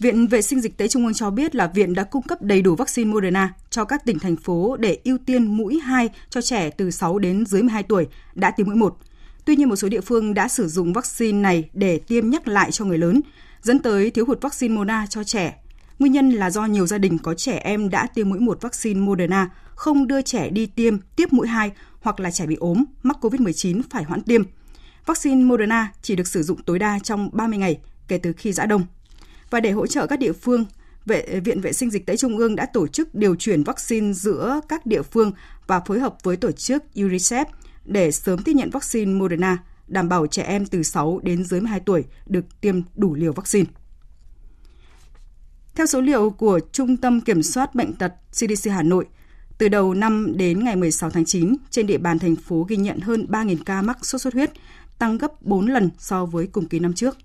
Viện 0.00 0.26
Vệ 0.26 0.42
sinh 0.42 0.60
Dịch 0.60 0.76
tễ 0.76 0.88
Trung 0.88 1.04
ương 1.04 1.14
cho 1.14 1.30
biết 1.30 1.54
là 1.54 1.66
viện 1.66 1.94
đã 1.94 2.04
cung 2.04 2.22
cấp 2.22 2.42
đầy 2.42 2.62
đủ 2.62 2.74
vaccine 2.74 3.10
Moderna 3.10 3.54
cho 3.70 3.84
các 3.84 4.04
tỉnh 4.04 4.18
thành 4.18 4.36
phố 4.36 4.76
để 4.76 4.98
ưu 5.04 5.18
tiên 5.26 5.56
mũi 5.56 5.78
2 5.78 6.08
cho 6.30 6.40
trẻ 6.40 6.70
từ 6.70 6.90
6 6.90 7.18
đến 7.18 7.46
dưới 7.46 7.62
12 7.62 7.82
tuổi 7.82 8.06
đã 8.34 8.50
tiêm 8.50 8.66
mũi 8.66 8.76
1. 8.76 8.96
Tuy 9.44 9.56
nhiên 9.56 9.68
một 9.68 9.76
số 9.76 9.88
địa 9.88 10.00
phương 10.00 10.34
đã 10.34 10.48
sử 10.48 10.68
dụng 10.68 10.92
vaccine 10.92 11.38
này 11.38 11.70
để 11.72 11.98
tiêm 11.98 12.30
nhắc 12.30 12.48
lại 12.48 12.70
cho 12.70 12.84
người 12.84 12.98
lớn, 12.98 13.20
dẫn 13.62 13.78
tới 13.78 14.10
thiếu 14.10 14.24
hụt 14.26 14.40
vaccine 14.40 14.74
Moderna 14.74 15.06
cho 15.06 15.24
trẻ. 15.24 15.62
Nguyên 15.98 16.12
nhân 16.12 16.30
là 16.30 16.50
do 16.50 16.66
nhiều 16.66 16.86
gia 16.86 16.98
đình 16.98 17.18
có 17.18 17.34
trẻ 17.34 17.56
em 17.56 17.90
đã 17.90 18.06
tiêm 18.14 18.28
mũi 18.28 18.38
1 18.38 18.58
vaccine 18.60 19.00
Moderna 19.00 19.50
không 19.74 20.06
đưa 20.06 20.22
trẻ 20.22 20.50
đi 20.50 20.66
tiêm 20.66 20.96
tiếp 21.16 21.32
mũi 21.32 21.48
2 21.48 21.72
hoặc 22.00 22.20
là 22.20 22.30
trẻ 22.30 22.46
bị 22.46 22.54
ốm, 22.54 22.84
mắc 23.02 23.16
COVID-19 23.20 23.82
phải 23.90 24.04
hoãn 24.04 24.22
tiêm. 24.22 24.42
Vaccine 25.06 25.44
Moderna 25.44 25.92
chỉ 26.02 26.16
được 26.16 26.26
sử 26.26 26.42
dụng 26.42 26.62
tối 26.62 26.78
đa 26.78 26.98
trong 26.98 27.30
30 27.32 27.58
ngày 27.58 27.78
kể 28.08 28.18
từ 28.18 28.32
khi 28.32 28.52
giã 28.52 28.66
đông. 28.66 28.86
Và 29.50 29.60
để 29.60 29.70
hỗ 29.70 29.86
trợ 29.86 30.06
các 30.06 30.18
địa 30.18 30.32
phương, 30.32 30.64
Vệ, 31.06 31.40
Viện 31.44 31.60
Vệ 31.60 31.72
sinh 31.72 31.90
Dịch 31.90 32.06
tễ 32.06 32.16
Trung 32.16 32.38
ương 32.38 32.56
đã 32.56 32.66
tổ 32.66 32.86
chức 32.86 33.14
điều 33.14 33.34
chuyển 33.34 33.62
vaccine 33.62 34.12
giữa 34.12 34.60
các 34.68 34.86
địa 34.86 35.02
phương 35.02 35.32
và 35.66 35.80
phối 35.80 36.00
hợp 36.00 36.16
với 36.22 36.36
tổ 36.36 36.52
chức 36.52 36.84
UNICEF 36.94 37.44
để 37.84 38.10
sớm 38.10 38.42
tiếp 38.42 38.52
nhận 38.52 38.70
vaccine 38.70 39.12
Moderna, 39.12 39.58
đảm 39.86 40.08
bảo 40.08 40.26
trẻ 40.26 40.42
em 40.42 40.66
từ 40.66 40.82
6 40.82 41.20
đến 41.22 41.44
dưới 41.44 41.60
12 41.60 41.80
tuổi 41.80 42.04
được 42.26 42.60
tiêm 42.60 42.80
đủ 42.96 43.14
liều 43.14 43.32
vaccine. 43.32 43.66
Theo 45.74 45.86
số 45.86 46.00
liệu 46.00 46.30
của 46.30 46.60
Trung 46.72 46.96
tâm 46.96 47.20
Kiểm 47.20 47.42
soát 47.42 47.74
Bệnh 47.74 47.92
tật 47.92 48.12
CDC 48.32 48.70
Hà 48.70 48.82
Nội, 48.82 49.06
từ 49.58 49.68
đầu 49.68 49.94
năm 49.94 50.36
đến 50.36 50.64
ngày 50.64 50.76
16 50.76 51.10
tháng 51.10 51.24
9, 51.24 51.54
trên 51.70 51.86
địa 51.86 51.98
bàn 51.98 52.18
thành 52.18 52.36
phố 52.36 52.66
ghi 52.68 52.76
nhận 52.76 53.00
hơn 53.00 53.26
3.000 53.28 53.56
ca 53.66 53.82
mắc 53.82 54.06
sốt 54.06 54.20
xuất 54.20 54.34
huyết, 54.34 54.50
tăng 54.98 55.18
gấp 55.18 55.42
4 55.42 55.66
lần 55.66 55.90
so 55.98 56.24
với 56.24 56.46
cùng 56.46 56.68
kỳ 56.68 56.78
năm 56.78 56.92
trước. 56.92 57.16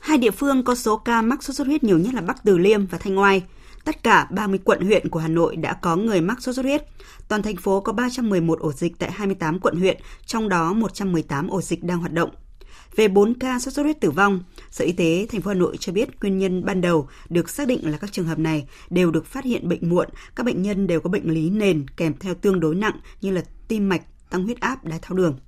Hai 0.00 0.18
địa 0.18 0.30
phương 0.30 0.64
có 0.64 0.74
số 0.74 0.96
ca 0.96 1.22
mắc 1.22 1.42
sốt 1.42 1.56
xuất 1.56 1.66
huyết 1.66 1.84
nhiều 1.84 1.98
nhất 1.98 2.14
là 2.14 2.20
Bắc 2.20 2.44
Từ 2.44 2.58
Liêm 2.58 2.86
và 2.86 2.98
Thanh 2.98 3.18
Oai. 3.18 3.42
Tất 3.84 4.02
cả 4.02 4.26
30 4.30 4.60
quận 4.64 4.80
huyện 4.80 5.08
của 5.08 5.18
Hà 5.18 5.28
Nội 5.28 5.56
đã 5.56 5.72
có 5.72 5.96
người 5.96 6.20
mắc 6.20 6.42
sốt 6.42 6.54
xuất 6.54 6.64
huyết. 6.64 6.82
Toàn 7.28 7.42
thành 7.42 7.56
phố 7.56 7.80
có 7.80 7.92
311 7.92 8.60
ổ 8.60 8.72
dịch 8.72 8.98
tại 8.98 9.10
28 9.12 9.58
quận 9.58 9.76
huyện, 9.76 9.96
trong 10.26 10.48
đó 10.48 10.72
118 10.72 11.48
ổ 11.48 11.60
dịch 11.60 11.84
đang 11.84 11.98
hoạt 11.98 12.12
động. 12.12 12.30
Về 12.96 13.08
4 13.08 13.34
ca 13.34 13.58
sốt 13.58 13.74
xuất 13.74 13.82
huyết 13.82 14.00
tử 14.00 14.10
vong, 14.10 14.40
Sở 14.70 14.84
Y 14.84 14.92
tế 14.92 15.26
thành 15.32 15.40
phố 15.40 15.48
Hà 15.48 15.54
Nội 15.54 15.76
cho 15.80 15.92
biết 15.92 16.08
nguyên 16.20 16.38
nhân 16.38 16.64
ban 16.64 16.80
đầu 16.80 17.08
được 17.28 17.50
xác 17.50 17.68
định 17.68 17.90
là 17.90 17.98
các 17.98 18.12
trường 18.12 18.26
hợp 18.26 18.38
này 18.38 18.68
đều 18.90 19.10
được 19.10 19.26
phát 19.26 19.44
hiện 19.44 19.68
bệnh 19.68 19.88
muộn, 19.88 20.08
các 20.34 20.46
bệnh 20.46 20.62
nhân 20.62 20.86
đều 20.86 21.00
có 21.00 21.10
bệnh 21.10 21.30
lý 21.30 21.50
nền 21.50 21.86
kèm 21.96 22.14
theo 22.20 22.34
tương 22.34 22.60
đối 22.60 22.74
nặng 22.74 23.00
như 23.20 23.30
là 23.30 23.42
tim 23.68 23.88
mạch, 23.88 24.02
tăng 24.30 24.44
huyết 24.44 24.60
áp, 24.60 24.84
đái 24.84 24.98
tháo 25.02 25.16
đường. 25.16 25.38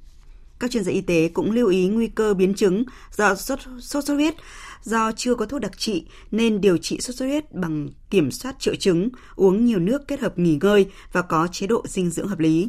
Các 0.63 0.71
chuyên 0.71 0.85
gia 0.85 0.93
y 0.93 1.01
tế 1.01 1.29
cũng 1.29 1.51
lưu 1.51 1.69
ý 1.69 1.89
nguy 1.89 2.09
cơ 2.09 2.35
biến 2.35 2.55
chứng 2.55 2.85
do 3.17 3.35
sốt, 3.35 3.59
sốt 3.81 4.05
xuất 4.05 4.15
huyết 4.15 4.35
do 4.83 5.13
chưa 5.13 5.35
có 5.35 5.47
thuốc 5.47 5.61
đặc 5.61 5.79
trị 5.79 6.07
nên 6.31 6.61
điều 6.61 6.77
trị 6.77 7.01
sốt 7.01 7.17
xuất 7.17 7.27
huyết 7.27 7.55
bằng 7.55 7.89
kiểm 8.11 8.31
soát 8.31 8.59
triệu 8.59 8.75
chứng, 8.75 9.09
uống 9.37 9.65
nhiều 9.65 9.79
nước 9.79 10.09
kết 10.09 10.21
hợp 10.21 10.39
nghỉ 10.39 10.59
ngơi 10.61 10.87
và 11.13 11.23
có 11.23 11.49
chế 11.53 11.67
độ 11.67 11.83
dinh 11.87 12.11
dưỡng 12.11 12.29
hợp 12.29 12.39
lý. 12.39 12.69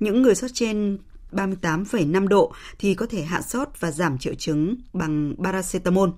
Những 0.00 0.22
người 0.22 0.34
sốt 0.34 0.50
trên 0.54 0.98
38,5 1.32 2.28
độ 2.28 2.52
thì 2.78 2.94
có 2.94 3.06
thể 3.06 3.22
hạ 3.22 3.42
sốt 3.42 3.68
và 3.80 3.90
giảm 3.90 4.18
triệu 4.18 4.34
chứng 4.34 4.76
bằng 4.92 5.34
paracetamol. 5.44 6.10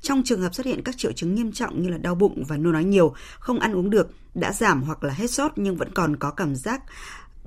Trong 0.00 0.22
trường 0.24 0.40
hợp 0.40 0.54
xuất 0.54 0.66
hiện 0.66 0.82
các 0.82 0.98
triệu 0.98 1.12
chứng 1.12 1.34
nghiêm 1.34 1.52
trọng 1.52 1.82
như 1.82 1.88
là 1.88 1.98
đau 1.98 2.14
bụng 2.14 2.44
và 2.48 2.56
nôn 2.56 2.72
nói 2.72 2.84
nhiều, 2.84 3.14
không 3.38 3.58
ăn 3.58 3.76
uống 3.76 3.90
được, 3.90 4.10
đã 4.34 4.52
giảm 4.52 4.82
hoặc 4.82 5.04
là 5.04 5.12
hết 5.12 5.30
sốt 5.30 5.52
nhưng 5.56 5.76
vẫn 5.76 5.94
còn 5.94 6.16
có 6.16 6.30
cảm 6.30 6.54
giác 6.54 6.82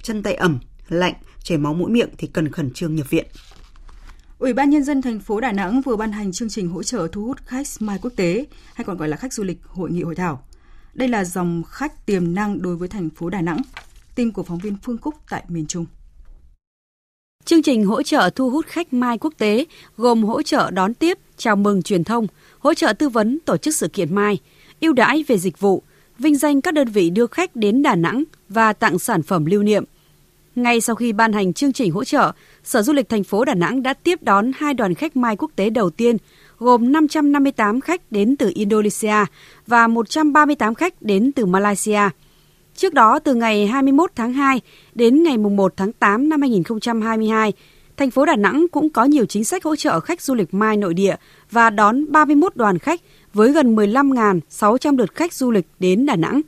chân 0.03 0.23
tay 0.23 0.33
ẩm, 0.33 0.59
lạnh, 0.89 1.13
chảy 1.43 1.57
máu 1.57 1.73
mũi 1.73 1.91
miệng 1.91 2.09
thì 2.17 2.27
cần 2.27 2.51
khẩn 2.51 2.71
trương 2.71 2.95
nhập 2.95 3.09
viện. 3.09 3.25
Ủy 4.39 4.53
ban 4.53 4.69
nhân 4.69 4.83
dân 4.83 5.01
thành 5.01 5.19
phố 5.19 5.39
Đà 5.39 5.51
Nẵng 5.51 5.81
vừa 5.81 5.95
ban 5.95 6.11
hành 6.11 6.31
chương 6.31 6.49
trình 6.49 6.67
hỗ 6.67 6.83
trợ 6.83 7.07
thu 7.11 7.25
hút 7.25 7.37
khách 7.45 7.67
Smile 7.67 7.97
quốc 8.01 8.13
tế, 8.15 8.45
hay 8.73 8.85
còn 8.85 8.97
gọi 8.97 9.09
là 9.09 9.17
khách 9.17 9.33
du 9.33 9.43
lịch 9.43 9.57
hội 9.65 9.91
nghị 9.91 10.01
hội 10.01 10.15
thảo. 10.15 10.43
Đây 10.93 11.07
là 11.07 11.23
dòng 11.25 11.63
khách 11.63 12.05
tiềm 12.05 12.35
năng 12.35 12.61
đối 12.61 12.75
với 12.75 12.87
thành 12.87 13.09
phố 13.09 13.29
Đà 13.29 13.41
Nẵng. 13.41 13.61
Tin 14.15 14.31
của 14.31 14.43
phóng 14.43 14.57
viên 14.57 14.77
Phương 14.83 14.97
Cúc 14.97 15.15
tại 15.29 15.43
miền 15.47 15.67
Trung. 15.67 15.85
Chương 17.45 17.61
trình 17.61 17.85
hỗ 17.85 18.03
trợ 18.03 18.29
thu 18.35 18.49
hút 18.49 18.65
khách 18.65 18.93
Mai 18.93 19.17
quốc 19.17 19.33
tế 19.37 19.65
gồm 19.97 20.23
hỗ 20.23 20.41
trợ 20.41 20.71
đón 20.71 20.93
tiếp, 20.93 21.17
chào 21.37 21.55
mừng 21.55 21.81
truyền 21.81 22.03
thông, 22.03 22.27
hỗ 22.59 22.73
trợ 22.73 22.93
tư 22.93 23.09
vấn 23.09 23.39
tổ 23.45 23.57
chức 23.57 23.75
sự 23.75 23.87
kiện 23.87 24.15
Mai, 24.15 24.39
ưu 24.81 24.93
đãi 24.93 25.23
về 25.27 25.37
dịch 25.37 25.59
vụ, 25.59 25.83
vinh 26.19 26.37
danh 26.37 26.61
các 26.61 26.73
đơn 26.73 26.87
vị 26.87 27.09
đưa 27.09 27.27
khách 27.27 27.55
đến 27.55 27.81
Đà 27.81 27.95
Nẵng 27.95 28.23
và 28.49 28.73
tặng 28.73 28.99
sản 28.99 29.23
phẩm 29.23 29.45
lưu 29.45 29.63
niệm. 29.63 29.83
Ngay 30.55 30.81
sau 30.81 30.95
khi 30.95 31.13
ban 31.13 31.33
hành 31.33 31.53
chương 31.53 31.73
trình 31.73 31.91
hỗ 31.91 32.03
trợ, 32.03 32.31
Sở 32.63 32.81
Du 32.81 32.93
lịch 32.93 33.09
thành 33.09 33.23
phố 33.23 33.45
Đà 33.45 33.53
Nẵng 33.53 33.83
đã 33.83 33.93
tiếp 33.93 34.23
đón 34.23 34.51
hai 34.55 34.73
đoàn 34.73 34.93
khách 34.93 35.17
Mai 35.17 35.35
quốc 35.35 35.51
tế 35.55 35.69
đầu 35.69 35.89
tiên, 35.89 36.17
gồm 36.59 36.91
558 36.91 37.81
khách 37.81 38.11
đến 38.11 38.35
từ 38.35 38.51
Indonesia 38.55 39.15
và 39.67 39.87
138 39.87 40.75
khách 40.75 41.01
đến 41.01 41.31
từ 41.31 41.45
Malaysia. 41.45 42.01
Trước 42.75 42.93
đó, 42.93 43.19
từ 43.19 43.35
ngày 43.35 43.67
21 43.67 44.11
tháng 44.15 44.33
2 44.33 44.61
đến 44.95 45.23
ngày 45.23 45.37
1 45.37 45.73
tháng 45.77 45.93
8 45.93 46.29
năm 46.29 46.41
2022, 46.41 47.53
thành 47.97 48.11
phố 48.11 48.25
Đà 48.25 48.35
Nẵng 48.35 48.65
cũng 48.71 48.89
có 48.89 49.03
nhiều 49.03 49.25
chính 49.25 49.43
sách 49.43 49.63
hỗ 49.63 49.75
trợ 49.75 49.99
khách 49.99 50.21
du 50.21 50.35
lịch 50.35 50.53
Mai 50.53 50.77
nội 50.77 50.93
địa 50.93 51.15
và 51.51 51.69
đón 51.69 52.11
31 52.11 52.55
đoàn 52.55 52.77
khách 52.77 53.01
với 53.33 53.51
gần 53.51 53.75
15.600 53.75 54.97
lượt 54.97 55.15
khách 55.15 55.33
du 55.33 55.51
lịch 55.51 55.65
đến 55.79 56.05
Đà 56.05 56.15
Nẵng. 56.15 56.41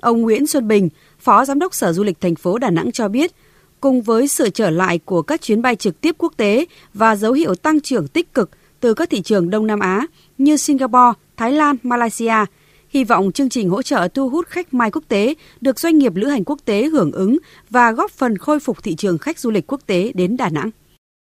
Ông 0.00 0.22
Nguyễn 0.22 0.46
Xuân 0.46 0.68
Bình, 0.68 0.88
Phó 1.26 1.44
Giám 1.44 1.58
đốc 1.58 1.74
Sở 1.74 1.92
Du 1.92 2.04
lịch 2.04 2.20
thành 2.20 2.34
phố 2.34 2.58
Đà 2.58 2.70
Nẵng 2.70 2.92
cho 2.92 3.08
biết, 3.08 3.32
cùng 3.80 4.02
với 4.02 4.28
sự 4.28 4.50
trở 4.50 4.70
lại 4.70 4.98
của 5.04 5.22
các 5.22 5.42
chuyến 5.42 5.62
bay 5.62 5.76
trực 5.76 6.00
tiếp 6.00 6.14
quốc 6.18 6.32
tế 6.36 6.64
và 6.94 7.16
dấu 7.16 7.32
hiệu 7.32 7.54
tăng 7.54 7.80
trưởng 7.80 8.08
tích 8.08 8.34
cực 8.34 8.50
từ 8.80 8.94
các 8.94 9.10
thị 9.10 9.22
trường 9.22 9.50
Đông 9.50 9.66
Nam 9.66 9.80
Á 9.80 10.06
như 10.38 10.56
Singapore, 10.56 11.12
Thái 11.36 11.52
Lan, 11.52 11.76
Malaysia– 11.82 12.34
Hy 12.88 13.04
vọng 13.04 13.32
chương 13.32 13.48
trình 13.48 13.70
hỗ 13.70 13.82
trợ 13.82 14.08
thu 14.14 14.28
hút 14.28 14.46
khách 14.46 14.74
mai 14.74 14.90
quốc 14.90 15.04
tế 15.08 15.34
được 15.60 15.80
doanh 15.80 15.98
nghiệp 15.98 16.12
lữ 16.14 16.26
hành 16.26 16.44
quốc 16.44 16.58
tế 16.64 16.84
hưởng 16.84 17.12
ứng 17.12 17.38
và 17.70 17.92
góp 17.92 18.10
phần 18.10 18.38
khôi 18.38 18.60
phục 18.60 18.82
thị 18.82 18.94
trường 18.94 19.18
khách 19.18 19.38
du 19.38 19.50
lịch 19.50 19.66
quốc 19.66 19.80
tế 19.86 20.12
đến 20.14 20.36
Đà 20.36 20.48
Nẵng. 20.48 20.70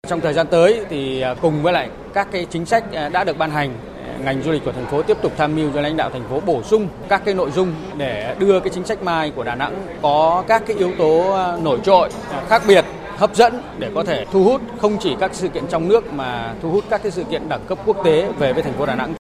Trong 0.09 0.21
thời 0.21 0.33
gian 0.33 0.47
tới 0.51 0.85
thì 0.91 1.21
à, 1.21 1.35
cùng 1.43 1.63
với 1.63 1.73
lại 1.73 1.91
các 2.15 2.29
cái 2.33 2.47
chính 2.51 2.67
sách 2.67 2.93
à, 2.93 3.09
đã 3.09 3.25
được 3.25 3.39
ban 3.39 3.51
hành, 3.51 3.77
ngành 4.25 4.43
du 4.43 4.53
lịch 4.53 4.65
của 4.65 4.73
thành 4.73 4.87
phố 4.87 5.03
tiếp 5.03 5.17
tục 5.23 5.33
tham 5.37 5.57
mưu 5.57 5.71
cho 5.75 5.81
lãnh 5.81 5.97
đạo 5.97 6.11
thành 6.11 6.29
phố 6.29 6.41
bổ 6.41 6.63
sung 6.63 6.89
các 7.09 7.23
cái 7.25 7.35
nội 7.35 7.51
dung 7.51 7.75
để 7.97 8.37
đưa 8.39 8.61
cái 8.61 8.71
chính 8.75 8.85
sách 8.85 9.03
mai 9.03 9.31
của 9.31 9.45
Đà 9.45 9.55
Nẵng 9.55 9.87
có 10.03 10.45
các 10.49 10.63
cái 10.67 10.77
yếu 10.77 10.93
tố 10.99 11.33
à, 11.33 11.57
nổi 11.63 11.79
trội, 11.85 12.11
khác 12.49 12.63
biệt 12.69 12.85
hấp 13.17 13.37
dẫn 13.37 13.63
để 13.79 13.91
có 13.95 14.05
thể 14.05 14.27
thu 14.33 14.45
hút 14.45 14.61
không 14.81 14.97
chỉ 15.01 15.17
các 15.21 15.35
sự 15.35 15.49
kiện 15.49 15.65
trong 15.69 15.89
nước 15.89 16.13
mà 16.13 16.55
thu 16.63 16.71
hút 16.71 16.85
các 16.91 17.03
cái 17.03 17.13
sự 17.13 17.25
kiện 17.25 17.49
đẳng 17.49 17.65
cấp 17.67 17.79
quốc 17.87 17.97
tế 18.05 18.33
về 18.39 18.53
với 18.53 18.63
thành 18.63 18.73
phố 18.73 18.87
Đà 18.87 18.95
Nẵng. 18.95 19.15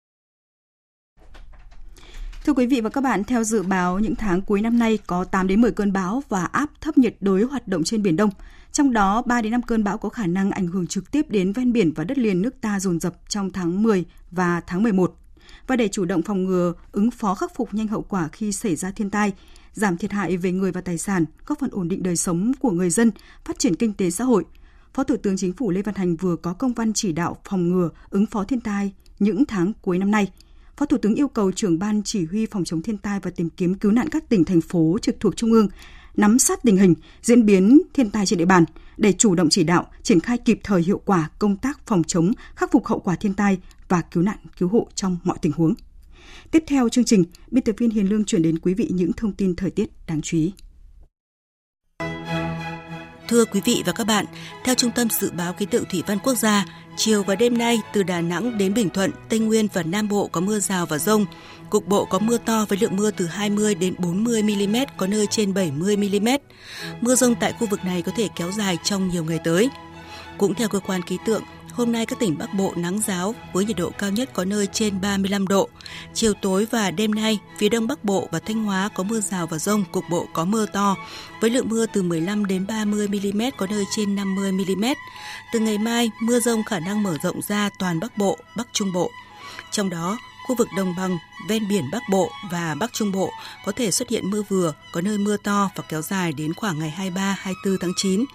Thưa 2.46 2.54
quý 2.54 2.66
vị 2.66 2.82
và 2.82 2.90
các 2.90 3.02
bạn, 3.02 3.24
theo 3.24 3.44
dự 3.44 3.64
báo 3.64 4.00
những 4.00 4.16
tháng 4.16 4.42
cuối 4.42 4.62
năm 4.62 4.80
nay 4.80 5.00
có 5.08 5.24
8 5.24 5.48
đến 5.48 5.62
10 5.62 5.72
cơn 5.72 5.94
bão 5.94 6.24
và 6.30 6.46
áp 6.52 6.70
thấp 6.82 6.98
nhiệt 6.98 7.16
đới 7.20 7.44
hoạt 7.44 7.68
động 7.68 7.84
trên 7.84 8.04
biển 8.04 8.16
Đông. 8.16 8.30
Trong 8.72 8.94
đó 8.94 9.22
3 9.26 9.42
đến 9.42 9.52
5 9.52 9.62
cơn 9.62 9.84
bão 9.84 9.98
có 9.98 10.10
khả 10.10 10.28
năng 10.28 10.52
ảnh 10.52 10.68
hưởng 10.68 10.88
trực 10.88 11.12
tiếp 11.12 11.26
đến 11.30 11.54
ven 11.54 11.74
biển 11.74 11.94
và 11.94 12.04
đất 12.04 12.18
liền 12.18 12.42
nước 12.42 12.62
ta 12.62 12.80
dồn 12.80 13.00
dập 13.00 13.14
trong 13.30 13.50
tháng 13.50 13.84
10 13.84 14.06
và 14.32 14.62
tháng 14.68 14.84
11. 14.84 15.16
Và 15.68 15.76
để 15.76 15.88
chủ 15.88 16.06
động 16.06 16.22
phòng 16.22 16.44
ngừa, 16.44 16.74
ứng 16.92 17.12
phó 17.12 17.36
khắc 17.36 17.56
phục 17.56 17.74
nhanh 17.74 17.88
hậu 17.88 18.02
quả 18.02 18.28
khi 18.32 18.52
xảy 18.52 18.76
ra 18.76 18.92
thiên 18.92 19.10
tai, 19.10 19.34
giảm 19.74 19.98
thiệt 19.98 20.12
hại 20.12 20.38
về 20.38 20.52
người 20.52 20.72
và 20.72 20.82
tài 20.82 20.98
sản, 20.98 21.26
góp 21.46 21.60
phần 21.60 21.70
ổn 21.74 21.88
định 21.88 22.04
đời 22.04 22.16
sống 22.16 22.52
của 22.60 22.72
người 22.72 22.90
dân, 22.90 23.12
phát 23.46 23.60
triển 23.60 23.76
kinh 23.76 23.94
tế 23.94 24.10
xã 24.10 24.24
hội, 24.24 24.46
Phó 24.94 25.04
Thủ 25.04 25.16
tướng 25.18 25.38
Chính 25.38 25.54
phủ 25.54 25.72
Lê 25.72 25.82
Văn 25.82 25.96
Thành 25.96 26.16
vừa 26.16 26.36
có 26.36 26.54
công 26.54 26.74
văn 26.74 26.94
chỉ 26.94 27.12
đạo 27.12 27.38
phòng 27.50 27.70
ngừa, 27.70 27.90
ứng 28.10 28.26
phó 28.26 28.44
thiên 28.44 28.60
tai 28.60 28.94
những 29.20 29.46
tháng 29.46 29.74
cuối 29.82 29.98
năm 29.98 30.12
nay– 30.12 30.32
Phó 30.80 30.86
Thủ 30.86 30.98
tướng 30.98 31.16
yêu 31.16 31.28
cầu 31.28 31.52
trưởng 31.52 31.80
ban 31.80 32.04
chỉ 32.04 32.26
huy 32.26 32.46
phòng 32.46 32.64
chống 32.64 32.82
thiên 32.82 32.98
tai 32.98 33.20
và 33.20 33.32
tìm 33.32 33.50
kiếm 33.50 33.74
cứu 33.74 33.92
nạn 33.92 34.10
các 34.10 34.30
tỉnh 34.30 34.46
thành 34.46 34.62
phố 34.62 34.98
trực 35.02 35.16
thuộc 35.20 35.36
trung 35.36 35.52
ương 35.52 35.68
nắm 36.16 36.40
sát 36.40 36.60
tình 36.64 36.78
hình, 36.78 36.94
diễn 37.22 37.46
biến 37.46 37.82
thiên 37.94 38.10
tai 38.10 38.26
trên 38.26 38.40
địa 38.40 38.46
bàn 38.46 38.66
để 38.98 39.14
chủ 39.14 39.36
động 39.36 39.50
chỉ 39.50 39.64
đạo, 39.64 39.88
triển 40.04 40.20
khai 40.20 40.38
kịp 40.38 40.60
thời 40.64 40.82
hiệu 40.82 41.02
quả 41.06 41.30
công 41.40 41.58
tác 41.58 41.88
phòng 41.88 42.04
chống, 42.04 42.32
khắc 42.56 42.72
phục 42.72 42.86
hậu 42.86 43.00
quả 43.00 43.16
thiên 43.16 43.34
tai 43.34 43.58
và 43.88 44.02
cứu 44.02 44.24
nạn 44.24 44.38
cứu 44.58 44.70
hộ 44.70 44.88
trong 44.96 45.18
mọi 45.24 45.38
tình 45.42 45.52
huống. 45.52 45.74
Tiếp 46.52 46.64
theo 46.68 46.90
chương 46.90 47.06
trình, 47.06 47.24
biên 47.52 47.64
tập 47.64 47.76
viên 47.78 47.90
Hiền 47.90 48.10
Lương 48.10 48.26
chuyển 48.26 48.42
đến 48.42 48.60
quý 48.60 48.74
vị 48.74 48.90
những 48.92 49.14
thông 49.14 49.34
tin 49.34 49.56
thời 49.56 49.72
tiết 49.72 49.90
đáng 50.08 50.22
chú 50.22 50.38
ý. 50.38 50.54
Thưa 53.28 53.46
quý 53.46 53.62
vị 53.66 53.84
và 53.86 53.92
các 53.92 54.08
bạn, 54.08 54.26
theo 54.64 54.76
Trung 54.76 54.92
tâm 54.96 55.08
Dự 55.10 55.32
báo 55.32 55.54
Khí 55.54 55.66
tượng 55.66 55.84
Thủy 55.92 56.04
văn 56.08 56.18
Quốc 56.24 56.36
gia, 56.36 56.66
chiều 56.98 57.24
và 57.24 57.36
đêm 57.36 57.58
nay 57.58 57.78
từ 57.94 58.04
Đà 58.04 58.22
Nẵng 58.22 58.58
đến 58.58 58.74
Bình 58.74 58.90
Thuận, 58.90 59.12
Tây 59.30 59.40
Nguyên 59.40 59.68
và 59.74 59.84
Nam 59.84 60.08
Bộ 60.08 60.28
có 60.28 60.42
mưa 60.42 60.60
rào 60.60 60.86
và 60.86 60.98
rông. 60.98 61.26
Cục 61.70 61.88
bộ 61.88 62.06
có 62.06 62.20
mưa 62.20 62.38
to 62.38 62.66
với 62.70 62.78
lượng 62.82 62.96
mưa 62.96 63.12
từ 63.12 63.26
20 63.26 63.76
đến 63.76 63.96
40 63.98 64.44
mm, 64.44 64.76
có 64.98 65.08
nơi 65.08 65.28
trên 65.28 65.54
70 65.54 65.98
mm. 65.98 66.28
Mưa 67.02 67.16
rông 67.16 67.36
tại 67.36 67.54
khu 67.60 67.68
vực 67.68 67.86
này 67.86 68.02
có 68.02 68.12
thể 68.16 68.28
kéo 68.36 68.52
dài 68.52 68.78
trong 68.84 69.10
nhiều 69.10 69.24
ngày 69.24 69.40
tới. 69.44 69.70
Cũng 70.38 70.54
theo 70.54 70.70
cơ 70.70 70.80
quan 70.80 71.02
khí 71.02 71.18
tượng, 71.26 71.44
Hôm 71.80 71.92
nay 71.92 72.06
các 72.06 72.20
tỉnh 72.20 72.38
Bắc 72.38 72.54
Bộ 72.54 72.74
nắng 72.76 73.00
giáo 73.08 73.36
với 73.54 73.66
nhiệt 73.66 73.78
độ 73.78 73.90
cao 73.90 74.10
nhất 74.12 74.30
có 74.34 74.46
nơi 74.46 74.68
trên 74.68 75.02
35 75.02 75.48
độ. 75.48 75.70
Chiều 76.14 76.34
tối 76.34 76.68
và 76.72 76.92
đêm 76.92 77.16
nay, 77.16 77.40
phía 77.58 77.70
Đông 77.70 77.88
Bắc 77.88 78.04
Bộ 78.04 78.28
và 78.32 78.40
Thanh 78.40 78.64
Hóa 78.64 78.90
có 78.94 79.04
mưa 79.04 79.20
rào 79.20 79.48
và 79.48 79.58
rông, 79.58 79.84
cục 79.92 80.04
bộ 80.10 80.28
có 80.34 80.46
mưa 80.46 80.66
to 80.66 80.96
với 81.42 81.50
lượng 81.50 81.70
mưa 81.70 81.86
từ 81.86 82.04
15 82.04 82.46
đến 82.46 82.68
30 82.68 83.08
mm 83.08 83.42
có 83.58 83.68
nơi 83.68 83.84
trên 83.96 84.16
50 84.16 84.52
mm. 84.52 84.86
Từ 85.54 85.60
ngày 85.60 85.78
mai, 85.78 86.12
mưa 86.22 86.40
rông 86.40 86.64
khả 86.64 86.80
năng 86.80 87.04
mở 87.04 87.18
rộng 87.24 87.42
ra 87.42 87.70
toàn 87.80 88.00
Bắc 88.00 88.18
Bộ, 88.18 88.38
Bắc 88.58 88.68
Trung 88.74 88.94
Bộ. 88.94 89.12
Trong 89.72 89.90
đó, 89.90 90.18
khu 90.50 90.56
vực 90.56 90.68
đồng 90.78 90.96
bằng, 90.98 91.18
ven 91.50 91.68
biển 91.68 91.84
Bắc 91.92 92.04
Bộ 92.12 92.30
và 92.52 92.76
Bắc 92.80 92.94
Trung 92.94 93.12
Bộ 93.12 93.32
có 93.66 93.72
thể 93.72 93.92
xuất 93.92 94.10
hiện 94.10 94.30
mưa 94.30 94.42
vừa, 94.50 94.74
có 94.94 95.02
nơi 95.02 95.18
mưa 95.18 95.38
to 95.38 95.70
và 95.76 95.84
kéo 95.90 96.02
dài 96.02 96.34
đến 96.34 96.54
khoảng 96.54 96.80
ngày 96.80 96.94
23-24 96.98 97.78
tháng 97.82 97.92
9 97.96 98.26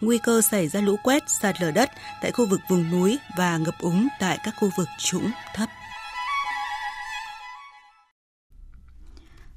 nguy 0.00 0.18
cơ 0.18 0.40
xảy 0.40 0.68
ra 0.68 0.80
lũ 0.80 0.96
quét, 1.04 1.22
sạt 1.40 1.60
lở 1.60 1.70
đất 1.70 1.90
tại 2.22 2.32
khu 2.32 2.46
vực 2.46 2.60
vùng 2.68 2.90
núi 2.90 3.18
và 3.38 3.58
ngập 3.58 3.74
úng 3.80 4.08
tại 4.20 4.38
các 4.44 4.54
khu 4.60 4.70
vực 4.78 4.88
trũng 4.98 5.30
thấp. 5.54 5.68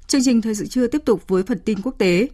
Chương 0.06 0.24
trình 0.24 0.42
thời 0.42 0.54
sự 0.54 0.66
trưa 0.66 0.86
tiếp 0.86 1.02
tục 1.04 1.28
với 1.28 1.42
phần 1.42 1.58
tin 1.64 1.82
quốc 1.82 1.94
tế. 1.98 2.28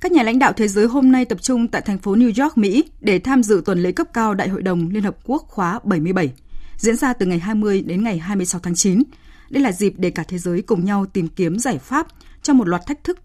Các 0.00 0.12
nhà 0.12 0.22
lãnh 0.22 0.38
đạo 0.38 0.52
thế 0.52 0.68
giới 0.68 0.86
hôm 0.86 1.12
nay 1.12 1.24
tập 1.24 1.42
trung 1.42 1.68
tại 1.68 1.82
thành 1.82 1.98
phố 1.98 2.14
New 2.14 2.44
York, 2.44 2.58
Mỹ 2.58 2.84
để 3.00 3.18
tham 3.18 3.42
dự 3.42 3.62
tuần 3.64 3.82
lễ 3.82 3.92
cấp 3.92 4.06
cao 4.12 4.34
Đại 4.34 4.48
hội 4.48 4.62
đồng 4.62 4.88
Liên 4.88 5.02
Hợp 5.02 5.16
Quốc 5.24 5.44
khóa 5.48 5.80
77, 5.84 6.32
diễn 6.80 6.96
ra 6.96 7.12
từ 7.12 7.26
ngày 7.26 7.38
20 7.38 7.82
đến 7.82 8.04
ngày 8.04 8.18
26 8.18 8.60
tháng 8.60 8.74
9. 8.74 9.02
Đây 9.50 9.62
là 9.62 9.72
dịp 9.72 9.94
để 9.96 10.10
cả 10.10 10.24
thế 10.28 10.38
giới 10.38 10.62
cùng 10.62 10.84
nhau 10.84 11.06
tìm 11.06 11.28
kiếm 11.28 11.58
giải 11.58 11.78
pháp 11.78 12.06
cho 12.42 12.52
một 12.52 12.68
loạt 12.68 12.82
thách 12.86 13.04
thức 13.04 13.18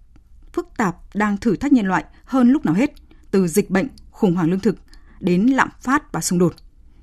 phức 0.54 0.78
tạp 0.78 0.96
đang 1.14 1.38
thử 1.38 1.56
thách 1.56 1.74
nhân 1.74 1.86
loại 1.86 2.04
hơn 2.26 2.50
lúc 2.50 2.66
nào 2.66 2.76
hết, 2.76 2.92
từ 3.32 3.48
dịch 3.48 3.70
bệnh, 3.70 3.88
khủng 4.12 4.36
hoảng 4.36 4.50
lương 4.50 4.60
thực 4.60 4.76
đến 5.20 5.46
lạm 5.46 5.70
phát 5.82 6.12
và 6.12 6.22
xung 6.22 6.40
đột. 6.40 6.56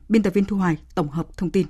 Biên 0.09 0.23
tập 0.23 0.35
viên 0.35 0.45
Thu 0.45 0.57
Hoài 0.57 0.77
tổng 0.95 1.09
hợp 1.09 1.37
thông 1.37 1.51
tin. 1.51 1.67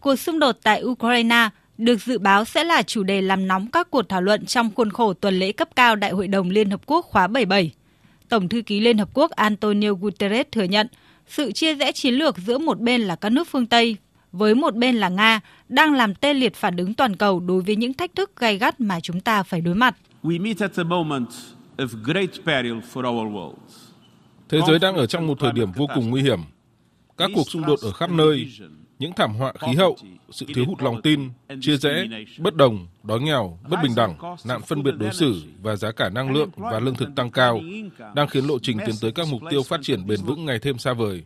Cuộc 0.00 0.16
xung 0.16 0.38
đột 0.38 0.56
tại 0.62 0.82
Ukraine 0.84 1.48
được 1.78 2.02
dự 2.02 2.18
báo 2.18 2.44
sẽ 2.44 2.64
là 2.64 2.82
chủ 2.82 3.02
đề 3.02 3.22
làm 3.22 3.48
nóng 3.48 3.70
các 3.70 3.90
cuộc 3.90 4.02
thảo 4.08 4.22
luận 4.22 4.46
trong 4.46 4.70
khuôn 4.74 4.90
khổ 4.90 5.12
tuần 5.14 5.38
lễ 5.38 5.52
cấp 5.52 5.68
cao 5.76 5.96
Đại 5.96 6.10
hội 6.10 6.28
đồng 6.28 6.50
Liên 6.50 6.70
Hợp 6.70 6.80
Quốc 6.86 7.04
khóa 7.04 7.26
77. 7.26 7.72
Tổng 8.28 8.48
thư 8.48 8.62
ký 8.62 8.80
Liên 8.80 8.98
Hợp 8.98 9.08
Quốc 9.14 9.30
Antonio 9.30 9.92
Guterres 9.92 10.46
thừa 10.52 10.64
nhận 10.64 10.86
sự 11.26 11.52
chia 11.52 11.74
rẽ 11.74 11.92
chiến 11.92 12.14
lược 12.14 12.38
giữa 12.38 12.58
một 12.58 12.80
bên 12.80 13.00
là 13.00 13.16
các 13.16 13.32
nước 13.32 13.48
phương 13.48 13.66
Tây 13.66 13.96
với 14.32 14.54
một 14.54 14.74
bên 14.76 14.94
là 14.96 15.08
Nga 15.08 15.40
đang 15.68 15.94
làm 15.94 16.14
tê 16.14 16.34
liệt 16.34 16.54
phản 16.54 16.76
ứng 16.76 16.94
toàn 16.94 17.16
cầu 17.16 17.40
đối 17.40 17.62
với 17.62 17.76
những 17.76 17.94
thách 17.94 18.14
thức 18.14 18.36
gay 18.36 18.58
gắt 18.58 18.80
mà 18.80 19.00
chúng 19.00 19.20
ta 19.20 19.42
phải 19.42 19.60
đối 19.60 19.74
mặt. 19.74 19.96
We 20.22 20.42
meet 20.42 20.60
at 20.60 20.76
a 20.76 20.84
moment 20.84 21.28
of 21.76 21.88
great 22.04 22.30
peril 22.46 22.78
for 22.92 23.08
our 23.10 23.32
world. 23.32 23.54
Thế 24.48 24.60
giới 24.66 24.78
đang 24.78 24.96
ở 24.96 25.06
trong 25.06 25.26
một 25.26 25.40
thời 25.40 25.52
điểm 25.52 25.72
vô 25.72 25.86
cùng 25.94 26.10
nguy 26.10 26.22
hiểm. 26.22 26.40
Các 27.16 27.30
cuộc 27.34 27.50
xung 27.50 27.66
đột 27.66 27.78
ở 27.82 27.92
khắp 27.92 28.10
nơi, 28.10 28.48
những 28.98 29.12
thảm 29.12 29.34
họa 29.34 29.52
khí 29.60 29.74
hậu, 29.74 29.96
sự 30.30 30.46
thiếu 30.54 30.64
hụt 30.66 30.82
lòng 30.82 31.02
tin, 31.02 31.30
chia 31.60 31.76
rẽ, 31.76 32.06
bất 32.38 32.56
đồng, 32.56 32.86
đói 33.02 33.20
nghèo, 33.20 33.58
bất 33.68 33.76
bình 33.82 33.92
đẳng, 33.96 34.36
nạn 34.44 34.60
phân 34.62 34.82
biệt 34.82 34.94
đối 34.98 35.10
xử 35.12 35.42
và 35.62 35.76
giá 35.76 35.92
cả 35.92 36.08
năng 36.08 36.32
lượng 36.32 36.50
và 36.56 36.80
lương 36.80 36.94
thực 36.94 37.08
tăng 37.16 37.30
cao 37.30 37.60
đang 38.14 38.28
khiến 38.28 38.46
lộ 38.46 38.58
trình 38.58 38.78
tiến 38.86 38.94
tới 39.00 39.12
các 39.12 39.26
mục 39.30 39.40
tiêu 39.50 39.62
phát 39.62 39.80
triển 39.82 40.06
bền 40.06 40.20
vững 40.22 40.44
ngày 40.44 40.58
thêm 40.58 40.78
xa 40.78 40.92
vời. 40.92 41.24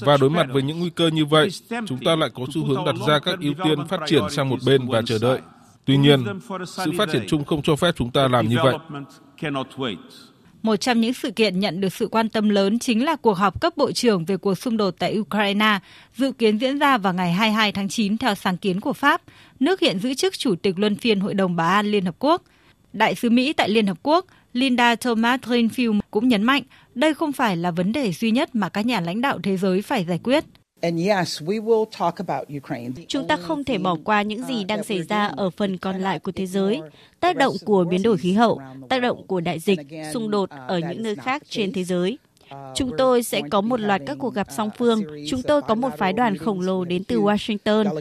Và 0.00 0.16
đối 0.16 0.30
mặt 0.30 0.46
với 0.52 0.62
những 0.62 0.80
nguy 0.80 0.90
cơ 0.90 1.08
như 1.08 1.24
vậy, 1.24 1.48
chúng 1.86 1.98
ta 2.04 2.16
lại 2.16 2.30
có 2.34 2.44
xu 2.54 2.66
hướng 2.66 2.84
đặt 2.84 2.94
ra 3.08 3.18
các 3.18 3.40
ưu 3.40 3.54
tiên 3.64 3.86
phát 3.88 4.00
triển 4.06 4.22
sang 4.30 4.48
một 4.48 4.58
bên 4.66 4.88
và 4.88 5.02
chờ 5.06 5.18
đợi. 5.18 5.40
Tuy 5.84 5.96
nhiên, 5.96 6.24
sự 6.66 6.92
phát 6.98 7.08
triển 7.12 7.24
chung 7.28 7.44
không 7.44 7.62
cho 7.62 7.76
phép 7.76 7.94
chúng 7.96 8.10
ta 8.10 8.28
làm 8.28 8.48
như 8.48 8.56
vậy. 8.62 8.74
Một 10.68 10.76
trong 10.76 11.00
những 11.00 11.14
sự 11.14 11.30
kiện 11.30 11.60
nhận 11.60 11.80
được 11.80 11.92
sự 11.92 12.08
quan 12.08 12.28
tâm 12.28 12.48
lớn 12.48 12.78
chính 12.78 13.04
là 13.04 13.16
cuộc 13.16 13.34
họp 13.34 13.60
cấp 13.60 13.76
bộ 13.76 13.92
trưởng 13.92 14.24
về 14.24 14.36
cuộc 14.36 14.54
xung 14.54 14.76
đột 14.76 14.94
tại 14.98 15.18
Ukraine, 15.18 15.78
dự 16.16 16.32
kiến 16.32 16.58
diễn 16.58 16.78
ra 16.78 16.98
vào 16.98 17.14
ngày 17.14 17.32
22 17.32 17.72
tháng 17.72 17.88
9 17.88 18.18
theo 18.18 18.34
sáng 18.34 18.56
kiến 18.56 18.80
của 18.80 18.92
Pháp, 18.92 19.22
nước 19.60 19.80
hiện 19.80 19.98
giữ 19.98 20.14
chức 20.14 20.38
Chủ 20.38 20.54
tịch 20.54 20.78
Luân 20.78 20.96
phiên 20.96 21.20
Hội 21.20 21.34
đồng 21.34 21.56
Bảo 21.56 21.68
an 21.68 21.86
Liên 21.86 22.04
Hợp 22.04 22.14
Quốc. 22.18 22.42
Đại 22.92 23.14
sứ 23.14 23.30
Mỹ 23.30 23.52
tại 23.52 23.68
Liên 23.68 23.86
Hợp 23.86 23.98
Quốc 24.02 24.26
Linda 24.52 24.94
Thomas 24.94 25.40
Greenfield 25.40 26.00
cũng 26.10 26.28
nhấn 26.28 26.42
mạnh 26.42 26.62
đây 26.94 27.14
không 27.14 27.32
phải 27.32 27.56
là 27.56 27.70
vấn 27.70 27.92
đề 27.92 28.12
duy 28.12 28.30
nhất 28.30 28.54
mà 28.54 28.68
các 28.68 28.86
nhà 28.86 29.00
lãnh 29.00 29.20
đạo 29.20 29.38
thế 29.42 29.56
giới 29.56 29.82
phải 29.82 30.04
giải 30.04 30.20
quyết. 30.22 30.44
Chúng 33.08 33.26
ta 33.28 33.36
không 33.36 33.64
thể 33.64 33.78
bỏ 33.78 33.96
qua 34.04 34.22
những 34.22 34.42
gì 34.42 34.64
đang 34.64 34.84
xảy 34.84 35.02
ra 35.02 35.26
ở 35.26 35.50
phần 35.50 35.78
còn 35.78 36.00
lại 36.00 36.18
của 36.18 36.32
thế 36.32 36.46
giới, 36.46 36.80
tác 37.20 37.36
động 37.36 37.56
của 37.64 37.84
biến 37.84 38.02
đổi 38.02 38.16
khí 38.16 38.32
hậu, 38.32 38.60
tác 38.88 39.02
động 39.02 39.26
của 39.26 39.40
đại 39.40 39.58
dịch, 39.58 39.80
xung 40.12 40.30
đột 40.30 40.50
ở 40.68 40.78
những 40.78 41.02
nơi 41.02 41.16
khác 41.16 41.42
trên 41.48 41.72
thế 41.72 41.84
giới. 41.84 42.18
Chúng 42.74 42.90
tôi 42.98 43.22
sẽ 43.22 43.42
có 43.50 43.60
một 43.60 43.80
loạt 43.80 44.00
các 44.06 44.18
cuộc 44.20 44.34
gặp 44.34 44.46
song 44.56 44.70
phương. 44.78 45.02
Chúng 45.28 45.42
tôi 45.42 45.62
có 45.62 45.74
một 45.74 45.90
phái 45.98 46.12
đoàn 46.12 46.36
khổng 46.36 46.60
lồ 46.60 46.84
đến 46.84 47.04
từ 47.04 47.20
Washington. 47.20 48.00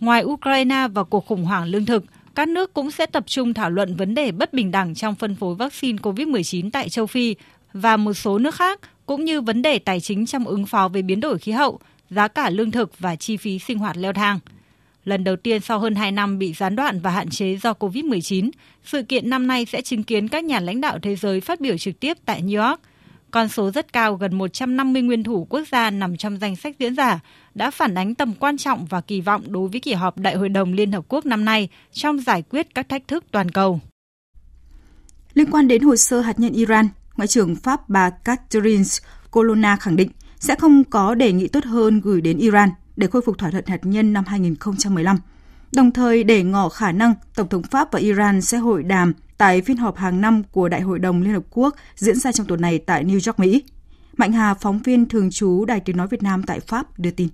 Ngoài 0.00 0.24
Ukraine 0.24 0.88
và 0.94 1.04
cuộc 1.04 1.26
khủng 1.26 1.44
hoảng 1.44 1.64
lương 1.64 1.86
thực, 1.86 2.04
các 2.34 2.48
nước 2.48 2.74
cũng 2.74 2.90
sẽ 2.90 3.06
tập 3.06 3.24
trung 3.26 3.54
thảo 3.54 3.70
luận 3.70 3.96
vấn 3.96 4.14
đề 4.14 4.32
bất 4.32 4.52
bình 4.52 4.70
đẳng 4.70 4.94
trong 4.94 5.14
phân 5.14 5.34
phối 5.34 5.54
vaccine 5.54 5.98
COVID-19 5.98 6.70
tại 6.70 6.88
châu 6.88 7.06
Phi 7.06 7.34
và 7.72 7.96
một 7.96 8.12
số 8.12 8.38
nước 8.38 8.54
khác 8.54 8.80
cũng 9.06 9.24
như 9.24 9.40
vấn 9.40 9.62
đề 9.62 9.78
tài 9.78 10.00
chính 10.00 10.26
trong 10.26 10.44
ứng 10.44 10.66
phó 10.66 10.88
với 10.88 11.02
biến 11.02 11.20
đổi 11.20 11.38
khí 11.38 11.52
hậu, 11.52 11.80
giá 12.10 12.28
cả 12.28 12.50
lương 12.50 12.70
thực 12.70 12.98
và 12.98 13.16
chi 13.16 13.36
phí 13.36 13.58
sinh 13.58 13.78
hoạt 13.78 13.96
leo 13.96 14.12
thang. 14.12 14.38
Lần 15.04 15.24
đầu 15.24 15.36
tiên 15.36 15.60
sau 15.60 15.78
hơn 15.78 15.94
2 15.94 16.12
năm 16.12 16.38
bị 16.38 16.52
gián 16.52 16.76
đoạn 16.76 17.00
và 17.00 17.10
hạn 17.10 17.30
chế 17.30 17.56
do 17.56 17.72
COVID-19, 17.72 18.50
sự 18.84 19.02
kiện 19.02 19.30
năm 19.30 19.46
nay 19.46 19.66
sẽ 19.66 19.82
chứng 19.82 20.02
kiến 20.02 20.28
các 20.28 20.44
nhà 20.44 20.60
lãnh 20.60 20.80
đạo 20.80 20.98
thế 21.02 21.16
giới 21.16 21.40
phát 21.40 21.60
biểu 21.60 21.78
trực 21.78 22.00
tiếp 22.00 22.18
tại 22.24 22.42
New 22.42 22.68
York. 22.68 22.80
Con 23.30 23.48
số 23.48 23.70
rất 23.70 23.92
cao 23.92 24.14
gần 24.14 24.34
150 24.34 25.02
nguyên 25.02 25.24
thủ 25.24 25.46
quốc 25.50 25.68
gia 25.72 25.90
nằm 25.90 26.16
trong 26.16 26.38
danh 26.40 26.56
sách 26.56 26.76
diễn 26.78 26.96
giả 26.96 27.20
đã 27.54 27.70
phản 27.70 27.94
ánh 27.94 28.14
tầm 28.14 28.34
quan 28.34 28.58
trọng 28.58 28.86
và 28.86 29.00
kỳ 29.00 29.20
vọng 29.20 29.42
đối 29.46 29.68
với 29.68 29.80
kỳ 29.80 29.92
họp 29.92 30.18
Đại 30.18 30.34
hội 30.34 30.48
đồng 30.48 30.72
Liên 30.72 30.92
Hợp 30.92 31.04
Quốc 31.08 31.26
năm 31.26 31.44
nay 31.44 31.68
trong 31.92 32.20
giải 32.20 32.42
quyết 32.50 32.74
các 32.74 32.88
thách 32.88 33.08
thức 33.08 33.24
toàn 33.30 33.50
cầu. 33.50 33.80
Liên 35.34 35.50
quan 35.50 35.68
đến 35.68 35.82
hồ 35.82 35.96
sơ 35.96 36.20
hạt 36.20 36.40
nhân 36.40 36.52
Iran, 36.52 36.88
Ngoại 37.16 37.28
trưởng 37.28 37.56
Pháp 37.56 37.88
bà 37.88 38.10
Catherine 38.10 38.84
Colonna 39.30 39.76
khẳng 39.76 39.96
định 39.96 40.10
sẽ 40.38 40.54
không 40.54 40.84
có 40.84 41.14
đề 41.14 41.32
nghị 41.32 41.48
tốt 41.48 41.64
hơn 41.64 42.00
gửi 42.00 42.20
đến 42.20 42.38
Iran 42.38 42.68
để 42.96 43.06
khôi 43.06 43.22
phục 43.22 43.38
thỏa 43.38 43.50
thuận 43.50 43.66
hạt 43.66 43.80
nhân 43.82 44.12
năm 44.12 44.24
2015, 44.26 45.18
đồng 45.72 45.90
thời 45.90 46.24
để 46.24 46.42
ngỏ 46.42 46.68
khả 46.68 46.92
năng 46.92 47.14
Tổng 47.34 47.48
thống 47.48 47.62
Pháp 47.62 47.92
và 47.92 47.98
Iran 47.98 48.40
sẽ 48.40 48.58
hội 48.58 48.82
đàm 48.82 49.12
tại 49.38 49.62
phiên 49.62 49.76
họp 49.76 49.96
hàng 49.96 50.20
năm 50.20 50.42
của 50.52 50.68
Đại 50.68 50.80
hội 50.80 50.98
đồng 50.98 51.22
Liên 51.22 51.32
Hợp 51.32 51.42
Quốc 51.50 51.76
diễn 51.96 52.16
ra 52.16 52.32
trong 52.32 52.46
tuần 52.46 52.60
này 52.60 52.78
tại 52.78 53.04
New 53.04 53.20
York, 53.26 53.38
Mỹ. 53.38 53.62
Mạnh 54.16 54.32
Hà, 54.32 54.54
phóng 54.54 54.78
viên 54.78 55.08
thường 55.08 55.30
trú 55.30 55.64
Đài 55.64 55.80
Tiếng 55.80 55.96
Nói 55.96 56.06
Việt 56.06 56.22
Nam 56.22 56.42
tại 56.42 56.60
Pháp 56.60 56.98
đưa 56.98 57.10
tin. 57.10 57.28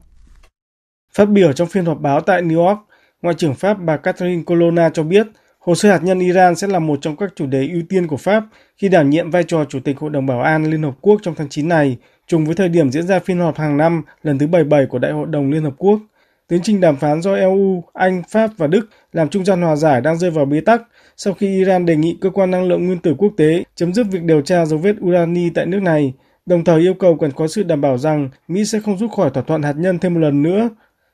Phát 1.14 1.28
biểu 1.28 1.52
trong 1.52 1.68
phiên 1.68 1.84
họp 1.84 2.00
báo 2.00 2.20
tại 2.20 2.42
New 2.42 2.66
York, 2.66 2.78
Ngoại 3.22 3.34
trưởng 3.34 3.54
Pháp 3.54 3.74
bà 3.74 3.96
Catherine 3.96 4.42
Colonna 4.42 4.90
cho 4.90 5.02
biết 5.02 5.26
Hồ 5.68 5.74
sơ 5.74 5.90
hạt 5.90 6.00
nhân 6.02 6.18
Iran 6.18 6.56
sẽ 6.56 6.66
là 6.66 6.78
một 6.78 6.98
trong 7.02 7.16
các 7.16 7.32
chủ 7.36 7.46
đề 7.46 7.68
ưu 7.72 7.82
tiên 7.88 8.06
của 8.06 8.16
Pháp 8.16 8.44
khi 8.76 8.88
đảm 8.88 9.10
nhiệm 9.10 9.30
vai 9.30 9.44
trò 9.44 9.64
Chủ 9.64 9.80
tịch 9.80 9.98
Hội 9.98 10.10
đồng 10.10 10.26
Bảo 10.26 10.40
an 10.40 10.70
Liên 10.70 10.82
Hợp 10.82 10.94
Quốc 11.00 11.20
trong 11.22 11.34
tháng 11.34 11.48
9 11.48 11.68
này, 11.68 11.96
trùng 12.26 12.46
với 12.46 12.54
thời 12.54 12.68
điểm 12.68 12.90
diễn 12.90 13.06
ra 13.06 13.18
phiên 13.18 13.38
họp 13.38 13.58
hàng 13.58 13.76
năm 13.76 14.02
lần 14.22 14.38
thứ 14.38 14.46
77 14.46 14.86
của 14.86 14.98
Đại 14.98 15.12
hội 15.12 15.26
đồng 15.26 15.50
Liên 15.50 15.62
Hợp 15.62 15.74
Quốc. 15.78 16.00
Tiến 16.48 16.60
trình 16.62 16.80
đàm 16.80 16.96
phán 16.96 17.22
do 17.22 17.34
EU, 17.34 17.84
Anh, 17.92 18.22
Pháp 18.28 18.50
và 18.56 18.66
Đức 18.66 18.88
làm 19.12 19.28
trung 19.28 19.44
gian 19.44 19.62
hòa 19.62 19.76
giải 19.76 20.00
đang 20.00 20.18
rơi 20.18 20.30
vào 20.30 20.44
bế 20.44 20.60
tắc 20.60 20.82
sau 21.16 21.34
khi 21.34 21.46
Iran 21.46 21.86
đề 21.86 21.96
nghị 21.96 22.18
cơ 22.20 22.30
quan 22.30 22.50
năng 22.50 22.68
lượng 22.68 22.86
nguyên 22.86 22.98
tử 22.98 23.14
quốc 23.18 23.32
tế 23.36 23.64
chấm 23.74 23.94
dứt 23.94 24.06
việc 24.10 24.22
điều 24.22 24.40
tra 24.40 24.64
dấu 24.64 24.78
vết 24.78 24.96
urani 25.04 25.50
tại 25.50 25.66
nước 25.66 25.82
này, 25.82 26.12
đồng 26.46 26.64
thời 26.64 26.80
yêu 26.80 26.94
cầu 26.94 27.16
cần 27.16 27.32
có 27.32 27.48
sự 27.48 27.62
đảm 27.62 27.80
bảo 27.80 27.98
rằng 27.98 28.28
Mỹ 28.48 28.64
sẽ 28.64 28.80
không 28.80 28.98
rút 28.98 29.10
khỏi 29.12 29.30
thỏa 29.30 29.42
thuận 29.42 29.62
hạt 29.62 29.74
nhân 29.76 29.98
thêm 29.98 30.14
một 30.14 30.20
lần 30.20 30.42
nữa 30.42 30.68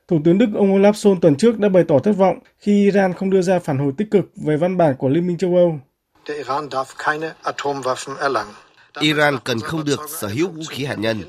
Thủ 0.07 0.21
tướng 0.25 0.37
Đức 0.37 0.47
ông 0.55 0.81
Olaf 0.81 0.91
Scholz 0.91 1.19
tuần 1.19 1.35
trước 1.35 1.59
đã 1.59 1.69
bày 1.69 1.83
tỏ 1.87 1.99
thất 1.99 2.11
vọng 2.11 2.39
khi 2.57 2.71
Iran 2.83 3.13
không 3.13 3.29
đưa 3.29 3.41
ra 3.41 3.59
phản 3.59 3.77
hồi 3.77 3.91
tích 3.97 4.07
cực 4.11 4.25
về 4.35 4.57
văn 4.57 4.77
bản 4.77 4.95
của 4.97 5.09
Liên 5.09 5.27
minh 5.27 5.37
châu 5.37 5.55
Âu. 5.55 5.79
Iran 8.99 9.37
cần 9.43 9.59
không 9.59 9.85
được 9.85 9.99
sở 10.09 10.27
hữu 10.27 10.49
vũ 10.49 10.63
khí 10.69 10.85
hạt 10.85 10.95
nhân. 10.95 11.23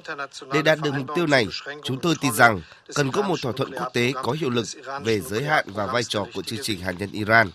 Để 0.52 0.62
đạt 0.62 0.78
được 0.82 0.94
mục 0.94 1.06
tiêu 1.14 1.26
này, 1.26 1.46
chúng 1.82 2.00
tôi 2.00 2.14
tin 2.20 2.32
rằng 2.32 2.60
cần 2.94 3.12
có 3.12 3.22
một 3.22 3.36
thỏa 3.42 3.52
thuận 3.52 3.72
quốc 3.72 3.88
tế 3.92 4.12
có 4.22 4.32
hiệu 4.32 4.50
lực 4.50 4.66
về 5.04 5.20
giới 5.20 5.42
hạn 5.42 5.64
và 5.74 5.86
vai 5.86 6.02
trò 6.04 6.26
của 6.34 6.42
chương 6.42 6.58
trình 6.62 6.80
hạt 6.80 6.92
nhân 6.98 7.08
Iran. 7.12 7.50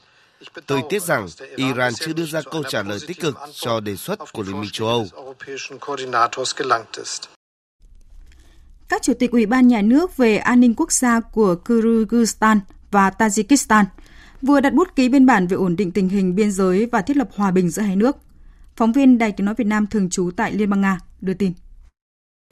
Tôi 0.66 0.82
tiếc 0.90 1.04
rằng 1.04 1.28
Iran 1.56 1.94
chưa 1.94 2.14
đưa 2.14 2.26
ra 2.26 2.42
câu 2.52 2.64
trả 2.64 2.84
lời 2.84 3.00
tích 3.08 3.20
cực 3.20 3.36
cho 3.54 3.80
đề 3.80 3.96
xuất 3.96 4.20
của 4.34 4.44
Liên 4.44 4.62
minh 4.62 4.70
châu 4.74 4.88
Âu 4.88 5.08
các 8.92 9.02
chủ 9.02 9.14
tịch 9.14 9.32
Ủy 9.32 9.46
ban 9.46 9.68
Nhà 9.68 9.82
nước 9.82 10.18
về 10.18 10.38
an 10.38 10.60
ninh 10.60 10.74
quốc 10.76 10.92
gia 10.92 11.20
của 11.20 11.56
Kyrgyzstan 11.66 12.60
và 12.92 13.10
Tajikistan 13.10 13.86
vừa 14.42 14.60
đặt 14.60 14.74
bút 14.74 14.96
ký 14.96 15.10
biên 15.10 15.26
bản 15.26 15.48
về 15.48 15.56
ổn 15.56 15.76
định 15.76 15.92
tình 15.92 16.10
hình 16.10 16.36
biên 16.36 16.52
giới 16.52 16.86
và 16.86 17.02
thiết 17.02 17.18
lập 17.18 17.30
hòa 17.36 17.52
bình 17.52 17.70
giữa 17.70 17.82
hai 17.82 17.96
nước. 17.96 18.18
Phóng 18.76 18.92
viên 18.92 19.18
Đài 19.18 19.32
Tiếng 19.32 19.46
Nói 19.46 19.56
Việt 19.58 19.68
Nam 19.68 19.88
thường 19.88 20.10
trú 20.10 20.32
tại 20.36 20.54
Liên 20.54 20.70
bang 20.70 20.82
Nga 20.82 21.00
đưa 21.22 21.34
tin. 21.34 21.54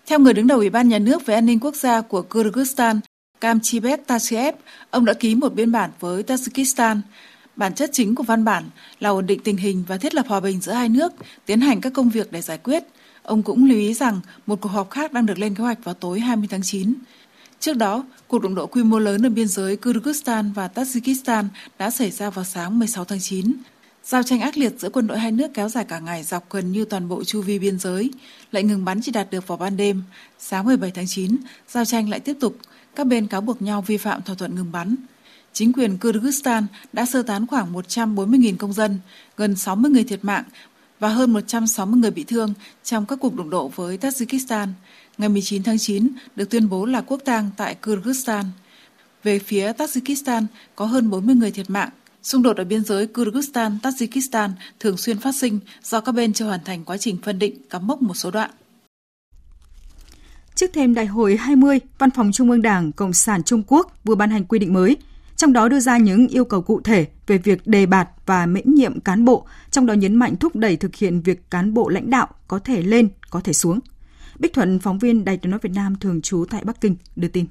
Theo 0.08 0.19
người 0.19 0.34
đứng 0.34 0.47
đầu 0.47 0.58
Ủy 0.58 0.69
ban 0.69 0.89
Nhà 0.89 0.99
nước 0.99 1.25
về 1.25 1.36
an 1.36 1.45
ninh 1.45 1.60
quốc 1.60 1.75
gia 1.75 2.02
của 2.02 2.25
Kyrgyzstan, 2.30 2.99
Kamchibet 3.41 4.08
Tashiev, 4.08 4.56
ông 4.89 5.06
đã 5.06 5.13
ký 5.13 5.36
một 5.36 5.54
biên 5.54 5.71
bản 5.71 5.91
với 5.99 6.23
Tajikistan. 6.23 7.02
Bản 7.56 7.73
chất 7.73 7.89
chính 7.93 8.15
của 8.15 8.23
văn 8.23 8.45
bản 8.45 8.63
là 8.99 9.10
ổn 9.10 9.25
định 9.25 9.39
tình 9.43 9.58
hình 9.58 9.84
và 9.88 9.97
thiết 9.97 10.15
lập 10.15 10.25
hòa 10.28 10.39
bình 10.39 10.62
giữa 10.62 10.73
hai 10.73 10.89
nước, 10.89 11.13
tiến 11.45 11.62
hành 11.62 11.82
các 11.82 11.93
công 11.93 12.10
việc 12.10 12.32
để 12.32 12.41
giải 12.41 12.58
quyết. 12.58 12.84
Ông 13.29 13.43
cũng 13.43 13.65
lưu 13.65 13.77
ý 13.77 13.93
rằng 13.93 14.19
một 14.47 14.61
cuộc 14.61 14.69
họp 14.69 14.89
khác 14.89 15.13
đang 15.13 15.25
được 15.25 15.39
lên 15.39 15.55
kế 15.55 15.63
hoạch 15.63 15.83
vào 15.83 15.95
tối 15.95 16.19
20 16.19 16.47
tháng 16.51 16.61
9. 16.63 16.93
Trước 17.59 17.73
đó, 17.73 18.03
cuộc 18.27 18.39
đụng 18.39 18.55
độ 18.55 18.67
quy 18.67 18.83
mô 18.83 18.99
lớn 18.99 19.25
ở 19.25 19.29
biên 19.29 19.47
giới 19.47 19.77
Kyrgyzstan 19.77 20.53
và 20.53 20.69
Tajikistan 20.75 21.45
đã 21.79 21.89
xảy 21.89 22.11
ra 22.11 22.29
vào 22.29 22.45
sáng 22.45 22.79
16 22.79 23.05
tháng 23.05 23.19
9. 23.19 23.53
Giao 24.03 24.23
tranh 24.23 24.41
ác 24.41 24.57
liệt 24.57 24.73
giữa 24.77 24.89
quân 24.89 25.07
đội 25.07 25.19
hai 25.19 25.31
nước 25.31 25.47
kéo 25.53 25.69
dài 25.69 25.85
cả 25.85 25.99
ngày 25.99 26.23
dọc 26.23 26.49
gần 26.49 26.71
như 26.71 26.85
toàn 26.85 27.07
bộ 27.07 27.23
chu 27.23 27.41
vi 27.41 27.59
biên 27.59 27.79
giới. 27.79 28.11
Lệnh 28.51 28.67
ngừng 28.67 28.85
bắn 28.85 29.01
chỉ 29.01 29.11
đạt 29.11 29.31
được 29.31 29.47
vào 29.47 29.57
ban 29.57 29.77
đêm. 29.77 30.03
Sáng 30.39 30.65
17 30.65 30.91
tháng 30.91 31.07
9, 31.07 31.35
giao 31.67 31.85
tranh 31.85 32.09
lại 32.09 32.19
tiếp 32.19 32.37
tục. 32.39 32.57
Các 32.95 33.07
bên 33.07 33.27
cáo 33.27 33.41
buộc 33.41 33.61
nhau 33.61 33.81
vi 33.81 33.97
phạm 33.97 34.21
thỏa 34.21 34.35
thuận 34.35 34.55
ngừng 34.55 34.71
bắn. 34.71 34.95
Chính 35.53 35.73
quyền 35.73 35.97
Kyrgyzstan 35.97 36.63
đã 36.93 37.05
sơ 37.05 37.23
tán 37.23 37.47
khoảng 37.47 37.73
140.000 37.73 38.57
công 38.57 38.73
dân, 38.73 38.99
gần 39.37 39.55
60 39.55 39.91
người 39.91 40.03
thiệt 40.03 40.19
mạng 40.21 40.43
và 40.99 41.09
hơn 41.09 41.33
160 41.33 41.99
người 41.99 42.12
bị 42.12 42.23
thương 42.23 42.53
trong 42.83 43.05
các 43.05 43.19
cuộc 43.21 43.35
đụng 43.35 43.49
độ 43.49 43.67
với 43.67 43.97
Tajikistan. 43.97 44.67
Ngày 45.17 45.29
19 45.29 45.63
tháng 45.63 45.77
9 45.77 46.09
được 46.35 46.49
tuyên 46.49 46.69
bố 46.69 46.85
là 46.85 47.01
quốc 47.01 47.21
tang 47.25 47.49
tại 47.57 47.75
Kyrgyzstan. 47.81 48.43
Về 49.23 49.39
phía 49.39 49.71
Tajikistan 49.71 50.45
có 50.75 50.85
hơn 50.85 51.09
40 51.09 51.35
người 51.35 51.51
thiệt 51.51 51.69
mạng. 51.69 51.89
Xung 52.23 52.43
đột 52.43 52.57
ở 52.57 52.63
biên 52.63 52.83
giới 52.83 53.07
Kyrgyzstan-Tajikistan 53.13 54.49
thường 54.79 54.97
xuyên 54.97 55.19
phát 55.19 55.35
sinh 55.35 55.59
do 55.83 56.01
các 56.01 56.12
bên 56.12 56.33
chưa 56.33 56.45
hoàn 56.45 56.63
thành 56.63 56.85
quá 56.85 56.97
trình 56.97 57.17
phân 57.23 57.39
định 57.39 57.55
cắm 57.69 57.88
mốc 57.88 58.01
một 58.01 58.13
số 58.13 58.31
đoạn. 58.31 58.51
Trước 60.55 60.69
thêm 60.73 60.93
Đại 60.93 61.05
hội 61.05 61.38
20, 61.38 61.79
Văn 61.97 62.12
phòng 62.12 62.31
Trung 62.31 62.51
ương 62.51 62.62
Đảng 62.62 62.91
Cộng 62.91 63.13
sản 63.13 63.43
Trung 63.43 63.63
Quốc 63.67 63.93
vừa 64.03 64.15
ban 64.15 64.29
hành 64.29 64.45
quy 64.45 64.59
định 64.59 64.73
mới, 64.73 64.97
trong 65.39 65.54
đó 65.54 65.67
đưa 65.67 65.80
ra 65.80 65.97
những 65.97 66.28
yêu 66.28 66.45
cầu 66.45 66.62
cụ 66.62 66.82
thể 66.82 67.06
về 67.28 67.38
việc 67.38 67.67
đề 67.67 67.86
bạt 67.86 68.10
và 68.25 68.45
miễn 68.45 68.73
nhiệm 68.73 68.99
cán 68.99 69.25
bộ, 69.25 69.45
trong 69.71 69.86
đó 69.86 69.93
nhấn 69.93 70.15
mạnh 70.15 70.36
thúc 70.36 70.56
đẩy 70.56 70.78
thực 70.78 70.95
hiện 70.95 71.21
việc 71.21 71.52
cán 71.52 71.73
bộ 71.73 71.89
lãnh 71.89 72.10
đạo 72.10 72.28
có 72.47 72.60
thể 72.60 72.82
lên, 72.82 73.10
có 73.30 73.41
thể 73.43 73.54
xuống. 73.54 73.80
Bích 74.39 74.54
Thuận, 74.54 74.80
phóng 74.80 74.99
viên 74.99 75.25
Đài 75.25 75.38
tiếng 75.38 75.52
nói 75.52 75.60
Việt 75.63 75.71
Nam 75.75 75.95
thường 75.99 76.21
trú 76.21 76.45
tại 76.49 76.63
Bắc 76.63 76.82
Kinh, 76.82 76.95
đưa 77.15 77.28
tin. 77.28 77.45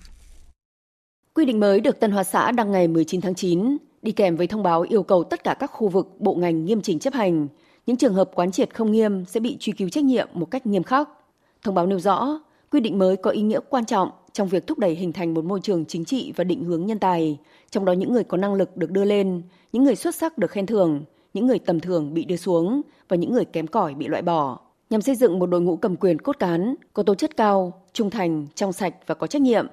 Quy 1.35 1.44
định 1.44 1.61
mới 1.61 1.81
được 1.81 2.01
Tân 2.01 2.11
Hoa 2.11 2.24
Xã 2.24 2.53
đăng 2.53 2.72
ngày 2.72 2.88
19 2.88 3.20
tháng 3.20 3.35
9, 3.35 3.77
đi 4.03 4.12
kèm 4.12 4.37
với 4.37 4.46
thông 4.46 4.62
báo 4.62 4.83
yêu 4.83 5.03
cầu 5.03 5.24
tất 5.24 5.44
cả 5.44 5.55
các 5.55 5.70
khu 5.70 5.88
vực, 5.88 6.07
bộ 6.18 6.35
ngành 6.35 6.64
nghiêm 6.64 6.83
chỉnh 6.83 6.98
chấp 6.98 7.14
hành. 7.14 7.48
Những 7.87 7.96
trường 7.96 8.14
hợp 8.14 8.31
quán 8.35 8.53
triệt 8.53 8.74
không 8.74 8.92
nghiêm 8.92 9.24
sẽ 9.24 9.40
bị 9.40 9.57
truy 9.61 9.72
cứu 9.72 9.88
trách 9.88 10.05
nhiệm 10.05 10.29
một 10.35 10.51
cách 10.51 10.66
nghiêm 10.66 10.83
khắc. 10.83 11.09
Thông 11.62 11.74
báo 11.74 11.87
nêu 11.87 12.01
rõ, 12.01 12.40
quy 12.70 12.81
định 12.81 12.98
mới 12.98 13.16
có 13.16 13.31
ý 13.31 13.42
nghĩa 13.42 13.61
quan 13.70 13.85
trọng 13.85 14.11
trong 14.38 14.48
việc 14.48 14.66
thúc 14.66 14.79
đẩy 14.79 14.94
hình 14.94 15.12
thành 15.12 15.35
một 15.35 15.44
môi 15.44 15.61
trường 15.61 15.85
chính 15.85 16.05
trị 16.05 16.33
và 16.37 16.44
định 16.44 16.64
hướng 16.64 16.87
nhân 16.87 16.98
tài, 16.98 17.38
trong 17.70 17.85
đó 17.85 17.92
những 17.92 18.12
người 18.12 18.24
có 18.24 18.37
năng 18.37 18.55
lực 18.55 18.77
được 18.77 18.90
đưa 18.90 19.05
lên, 19.05 19.42
những 19.72 19.85
người 19.85 19.96
xuất 19.96 20.14
sắc 20.14 20.38
được 20.38 20.51
khen 20.51 20.66
thưởng, 20.66 21.05
những 21.35 21.46
người 21.46 21.59
tầm 21.59 21.81
thường 21.81 22.14
bị 22.14 22.24
đưa 22.24 22.37
xuống 22.37 22.83
và 23.09 23.16
những 23.16 23.33
người 23.33 23.44
kém 23.44 23.66
cỏi 23.66 23.94
bị 23.94 24.07
loại 24.07 24.22
bỏ 24.22 24.59
nhằm 24.90 25.03
xây 25.03 25.14
dựng 25.14 25.38
một 25.38 25.46
đội 25.46 25.61
ngũ 25.61 25.77
cầm 25.77 25.96
quyền 25.96 26.18
cốt 26.18 26.38
cán, 26.38 26.74
có 26.92 27.03
tố 27.03 27.14
chất 27.14 27.37
cao, 27.37 27.83
trung 27.92 28.11
thành, 28.11 28.46
trong 28.55 28.72
sạch 28.72 28.94
và 29.07 29.14
có 29.14 29.27
trách 29.27 29.42
nhiệm. 29.42 29.66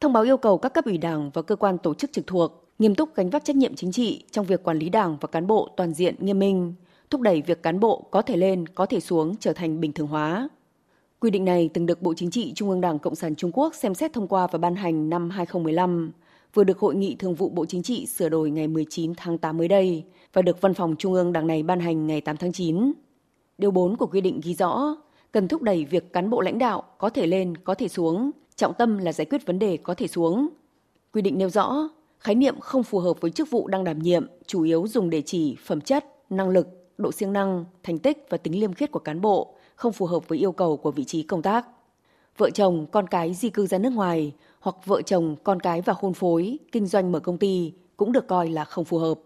Thông 0.00 0.12
báo 0.12 0.22
yêu 0.22 0.36
cầu 0.36 0.58
các 0.58 0.74
cấp 0.74 0.84
ủy 0.84 0.98
đảng 0.98 1.30
và 1.34 1.42
cơ 1.42 1.56
quan 1.56 1.78
tổ 1.78 1.94
chức 1.94 2.12
trực 2.12 2.26
thuộc 2.26 2.64
nghiêm 2.78 2.94
túc 2.94 3.14
gánh 3.14 3.30
vác 3.30 3.44
trách 3.44 3.56
nhiệm 3.56 3.74
chính 3.74 3.92
trị 3.92 4.24
trong 4.30 4.46
việc 4.46 4.62
quản 4.62 4.78
lý 4.78 4.88
đảng 4.88 5.16
và 5.20 5.26
cán 5.26 5.46
bộ 5.46 5.68
toàn 5.76 5.94
diện 5.94 6.14
nghiêm 6.18 6.38
minh, 6.38 6.74
thúc 7.10 7.20
đẩy 7.20 7.42
việc 7.42 7.62
cán 7.62 7.80
bộ 7.80 8.04
có 8.10 8.22
thể 8.22 8.36
lên, 8.36 8.66
có 8.68 8.86
thể 8.86 9.00
xuống 9.00 9.36
trở 9.40 9.52
thành 9.52 9.80
bình 9.80 9.92
thường 9.92 10.06
hóa. 10.06 10.48
Quy 11.20 11.30
định 11.30 11.44
này 11.44 11.70
từng 11.74 11.86
được 11.86 12.02
Bộ 12.02 12.14
Chính 12.16 12.30
trị 12.30 12.52
Trung 12.54 12.70
ương 12.70 12.80
Đảng 12.80 12.98
Cộng 12.98 13.14
sản 13.14 13.34
Trung 13.34 13.50
Quốc 13.54 13.74
xem 13.74 13.94
xét 13.94 14.12
thông 14.12 14.28
qua 14.28 14.46
và 14.46 14.58
ban 14.58 14.74
hành 14.74 15.10
năm 15.10 15.30
2015, 15.30 16.12
vừa 16.54 16.64
được 16.64 16.78
Hội 16.78 16.94
nghị 16.94 17.16
Thường 17.18 17.34
vụ 17.34 17.48
Bộ 17.48 17.66
Chính 17.66 17.82
trị 17.82 18.06
sửa 18.06 18.28
đổi 18.28 18.50
ngày 18.50 18.68
19 18.68 19.12
tháng 19.16 19.38
8 19.38 19.58
mới 19.58 19.68
đây 19.68 20.04
và 20.32 20.42
được 20.42 20.60
Văn 20.60 20.74
phòng 20.74 20.96
Trung 20.98 21.12
ương 21.12 21.32
Đảng 21.32 21.46
này 21.46 21.62
ban 21.62 21.80
hành 21.80 22.06
ngày 22.06 22.20
8 22.20 22.36
tháng 22.36 22.52
9. 22.52 22.92
Điều 23.58 23.70
4 23.70 23.96
của 23.96 24.06
quy 24.06 24.20
định 24.20 24.40
ghi 24.44 24.54
rõ, 24.54 24.96
cần 25.32 25.48
thúc 25.48 25.62
đẩy 25.62 25.84
việc 25.84 26.12
cán 26.12 26.30
bộ 26.30 26.40
lãnh 26.40 26.58
đạo 26.58 26.82
có 26.98 27.08
thể 27.08 27.26
lên, 27.26 27.56
có 27.56 27.74
thể 27.74 27.88
xuống, 27.88 28.30
trọng 28.56 28.74
tâm 28.78 28.98
là 28.98 29.12
giải 29.12 29.26
quyết 29.30 29.46
vấn 29.46 29.58
đề 29.58 29.76
có 29.76 29.94
thể 29.94 30.08
xuống. 30.08 30.48
Quy 31.12 31.22
định 31.22 31.38
nêu 31.38 31.50
rõ, 31.50 31.88
khái 32.18 32.34
niệm 32.34 32.60
không 32.60 32.82
phù 32.82 32.98
hợp 32.98 33.20
với 33.20 33.30
chức 33.30 33.50
vụ 33.50 33.68
đang 33.68 33.84
đảm 33.84 33.98
nhiệm, 33.98 34.26
chủ 34.46 34.62
yếu 34.62 34.86
dùng 34.88 35.10
để 35.10 35.22
chỉ 35.22 35.56
phẩm 35.64 35.80
chất, 35.80 36.04
năng 36.30 36.48
lực, 36.48 36.68
độ 36.98 37.12
siêng 37.12 37.32
năng, 37.32 37.64
thành 37.82 37.98
tích 37.98 38.26
và 38.30 38.38
tính 38.38 38.60
liêm 38.60 38.72
khiết 38.72 38.90
của 38.92 38.98
cán 38.98 39.20
bộ, 39.20 39.54
không 39.78 39.92
phù 39.92 40.06
hợp 40.06 40.28
với 40.28 40.38
yêu 40.38 40.52
cầu 40.52 40.76
của 40.76 40.90
vị 40.90 41.04
trí 41.04 41.22
công 41.22 41.42
tác. 41.42 41.66
Vợ 42.38 42.50
chồng, 42.50 42.86
con 42.92 43.06
cái 43.06 43.34
di 43.34 43.50
cư 43.50 43.66
ra 43.66 43.78
nước 43.78 43.92
ngoài 43.92 44.32
hoặc 44.60 44.76
vợ 44.84 45.02
chồng, 45.02 45.36
con 45.44 45.60
cái 45.60 45.80
và 45.80 45.94
hôn 45.96 46.14
phối, 46.14 46.58
kinh 46.72 46.86
doanh 46.86 47.12
mở 47.12 47.20
công 47.20 47.38
ty 47.38 47.72
cũng 47.96 48.12
được 48.12 48.26
coi 48.28 48.48
là 48.48 48.64
không 48.64 48.84
phù 48.84 48.98
hợp. 48.98 49.18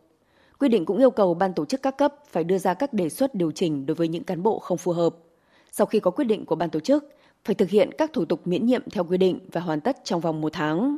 Quy 0.59 0.69
định 0.69 0.85
cũng 0.85 0.99
yêu 0.99 1.11
cầu 1.11 1.35
ban 1.35 1.55
tổ 1.55 1.65
chức 1.65 1.83
các 1.83 1.99
cấp 1.99 2.15
phải 2.31 2.45
đưa 2.45 2.59
ra 2.59 2.75
các 2.75 2.93
đề 2.93 3.09
xuất 3.09 3.35
điều 3.35 3.51
chỉnh 3.51 3.87
đối 3.87 3.95
với 3.95 4.09
những 4.09 4.25
cán 4.25 4.43
bộ 4.43 4.59
không 4.59 4.79
phù 4.79 4.93
hợp. 4.93 5.17
Sau 5.73 5.87
khi 5.87 6.01
có 6.01 6.11
quyết 6.11 6.25
định 6.25 6.47
của 6.47 6.55
ban 6.55 6.71
tổ 6.71 6.81
chức, 6.81 7.09
phải 7.45 7.55
thực 7.55 7.69
hiện 7.69 7.91
các 7.99 8.13
thủ 8.13 8.25
tục 8.25 8.47
miễn 8.47 8.67
nhiệm 8.67 8.83
theo 8.91 9.05
quy 9.05 9.19
định 9.19 9.39
và 9.53 9.61
hoàn 9.61 9.81
tất 9.81 9.97
trong 10.05 10.21
vòng 10.21 10.41
một 10.41 10.53
tháng. 10.53 10.97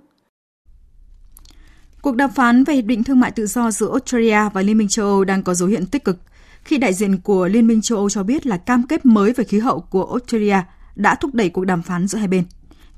Cuộc 2.03 2.17
đàm 2.17 2.31
phán 2.31 2.65
về 2.65 2.75
Hiệp 2.75 2.85
định 2.85 3.05
Thương 3.05 3.21
mại 3.21 3.31
Tự 3.31 3.47
do 3.47 3.71
giữa 3.71 3.91
Australia 3.91 4.49
và 4.55 4.63
Liên 4.63 4.79
minh 4.79 4.89
châu 4.89 5.07
Âu 5.07 5.25
đang 5.25 5.43
có 5.43 5.55
dấu 5.55 5.69
hiệu 5.69 5.81
tích 5.91 6.05
cực, 6.05 6.17
khi 6.65 6.79
đại 6.79 6.95
diện 6.95 7.21
của 7.21 7.49
Liên 7.49 7.67
minh 7.67 7.83
châu 7.83 7.99
Âu 7.99 8.11
cho 8.11 8.23
biết 8.23 8.47
là 8.47 8.57
cam 8.57 8.83
kết 8.87 9.07
mới 9.07 9.33
về 9.33 9.45
khí 9.45 9.59
hậu 9.59 9.81
của 9.81 10.05
Australia 10.05 10.57
đã 10.95 11.15
thúc 11.15 11.35
đẩy 11.35 11.51
cuộc 11.51 11.65
đàm 11.65 11.83
phán 11.83 12.07
giữa 12.07 12.19
hai 12.19 12.29
bên. 12.29 12.45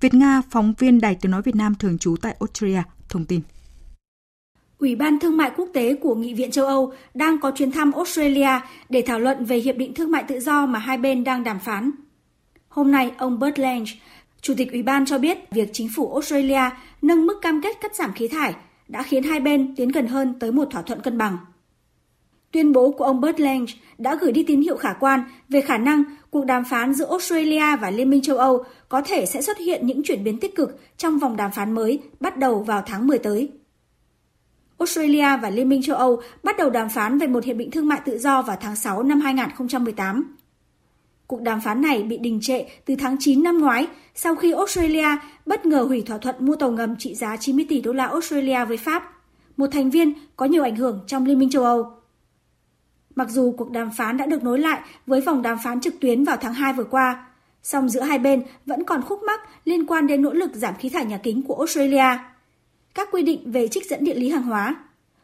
Việt 0.01 0.15
Nga, 0.15 0.43
phóng 0.51 0.75
viên 0.79 1.01
Đài 1.01 1.15
Tiếng 1.15 1.33
Nói 1.33 1.43
Việt 1.43 1.55
Nam 1.55 1.75
thường 1.75 1.99
trú 1.99 2.17
tại 2.23 2.37
Australia, 2.41 2.83
thông 3.09 3.25
tin. 3.25 3.41
Ủy 4.79 4.97
ban 4.97 5.19
Thương 5.19 5.37
mại 5.37 5.51
Quốc 5.57 5.69
tế 5.75 5.95
của 5.95 6.15
Nghị 6.15 6.35
viện 6.35 6.51
châu 6.51 6.67
Âu 6.67 6.93
đang 7.15 7.41
có 7.41 7.51
chuyến 7.51 7.73
thăm 7.73 7.93
Australia 7.93 8.61
để 8.89 9.03
thảo 9.07 9.19
luận 9.19 9.45
về 9.45 9.59
Hiệp 9.59 9.77
định 9.77 9.95
Thương 9.95 10.11
mại 10.11 10.25
Tự 10.29 10.41
do 10.41 10.67
mà 10.67 10.79
hai 10.79 10.99
bên 10.99 11.25
đang 11.25 11.45
đàm 11.45 11.59
phán. 11.59 11.91
Hôm 12.69 12.91
nay, 12.91 13.11
ông 13.19 13.39
Bert 13.39 13.59
Lange, 13.59 13.93
Chủ 14.41 14.55
tịch 14.57 14.73
Ủy 14.73 14.83
ban 14.83 15.07
cho 15.07 15.19
biết 15.19 15.39
việc 15.51 15.71
chính 15.73 15.89
phủ 15.97 16.13
Australia 16.13 16.71
nâng 17.03 17.27
mức 17.27 17.39
cam 17.43 17.61
kết 17.63 17.77
cắt 17.81 17.97
giảm 17.97 18.13
khí 18.13 18.29
thải 18.29 18.55
đã 18.89 19.03
khiến 19.03 19.23
hai 19.23 19.41
bên 19.41 19.75
tiến 19.77 19.89
gần 19.89 20.07
hơn 20.07 20.35
tới 20.41 20.53
một 20.53 20.69
thỏa 20.71 20.83
thuận 20.83 21.01
cân 21.01 21.19
bằng. 21.19 21.39
Tuyên 22.57 22.73
bố 22.73 22.91
của 22.91 23.05
ông 23.05 23.21
Bert 23.21 23.41
Lange 23.41 23.73
đã 23.99 24.17
gửi 24.21 24.33
đi 24.33 24.43
tín 24.43 24.61
hiệu 24.61 24.77
khả 24.77 24.93
quan 24.93 25.21
về 25.49 25.61
khả 25.61 25.79
năng 25.79 26.05
cuộc 26.31 26.45
đàm 26.45 26.65
phán 26.65 26.95
giữa 26.95 27.09
Australia 27.11 27.77
và 27.77 27.91
Liên 27.91 28.11
minh 28.11 28.23
châu 28.23 28.37
Âu 28.37 28.65
có 28.89 29.03
thể 29.03 29.27
sẽ 29.27 29.43
xuất 29.43 29.59
hiện 29.59 29.87
những 29.87 30.03
chuyển 30.03 30.25
biến 30.25 30.41
tích 30.41 30.57
cực 30.57 30.81
trong 30.97 31.19
vòng 31.19 31.37
đàm 31.37 31.51
phán 31.53 31.73
mới 31.73 32.01
bắt 32.21 32.39
đầu 32.39 32.63
vào 32.63 32.83
tháng 32.87 33.07
10 33.07 33.19
tới. 33.19 33.49
Australia 34.79 35.37
và 35.43 35.51
Liên 35.51 35.69
minh 35.69 35.83
châu 35.83 35.97
Âu 35.97 36.21
bắt 36.43 36.57
đầu 36.59 36.71
đàm 36.71 36.89
phán 36.89 37.19
về 37.19 37.27
một 37.27 37.45
hiệp 37.45 37.57
định 37.57 37.71
thương 37.71 37.89
mại 37.89 38.01
tự 38.05 38.19
do 38.19 38.43
vào 38.43 38.57
tháng 38.61 38.77
6 38.77 39.03
năm 39.03 39.21
2018. 39.21 40.37
Cuộc 41.27 41.43
đàm 41.43 41.61
phán 41.61 41.81
này 41.81 42.03
bị 42.03 42.19
đình 42.19 42.39
trệ 42.43 42.65
từ 42.85 42.95
tháng 42.99 43.17
9 43.21 43.43
năm 43.43 43.59
ngoái 43.59 43.87
sau 44.15 44.35
khi 44.35 44.53
Australia 44.53 45.09
bất 45.47 45.67
ngờ 45.67 45.83
hủy 45.83 46.03
thỏa 46.03 46.19
thuận 46.19 46.37
mua 46.39 46.57
tàu 46.57 46.71
ngầm 46.71 46.97
trị 46.97 47.15
giá 47.15 47.37
90 47.37 47.67
tỷ 47.69 47.81
đô 47.81 47.93
la 47.93 48.07
Australia 48.07 48.65
với 48.65 48.77
Pháp, 48.77 49.13
một 49.57 49.67
thành 49.73 49.91
viên 49.91 50.13
có 50.37 50.47
nhiều 50.47 50.63
ảnh 50.63 50.77
hưởng 50.77 51.01
trong 51.07 51.27
Liên 51.27 51.39
minh 51.39 51.51
châu 51.51 51.65
Âu. 51.65 51.97
Mặc 53.17 53.31
dù 53.31 53.55
cuộc 53.59 53.71
đàm 53.71 53.91
phán 53.97 54.17
đã 54.17 54.27
được 54.27 54.45
nối 54.45 54.59
lại 54.59 54.81
với 55.07 55.21
vòng 55.21 55.43
đàm 55.43 55.59
phán 55.65 55.81
trực 55.81 56.01
tuyến 56.01 56.25
vào 56.25 56.37
tháng 56.37 56.55
2 56.55 56.73
vừa 56.73 56.85
qua, 56.85 57.27
song 57.63 57.89
giữa 57.89 58.03
hai 58.03 58.19
bên 58.19 58.43
vẫn 58.67 58.85
còn 58.85 59.03
khúc 59.03 59.23
mắc 59.23 59.41
liên 59.65 59.87
quan 59.87 60.07
đến 60.07 60.23
nỗ 60.23 60.33
lực 60.33 60.51
giảm 60.55 60.75
khí 60.75 60.89
thải 60.89 61.05
nhà 61.05 61.19
kính 61.19 61.43
của 61.43 61.55
Australia– 61.55 62.19
các 62.97 63.09
quy 63.13 63.23
định 63.23 63.53
về 63.53 63.69
trích 63.69 63.91
dẫn 63.91 64.05
địa 64.05 64.15
lý 64.15 64.31
hàng 64.31 64.43
hóa, 64.43 64.77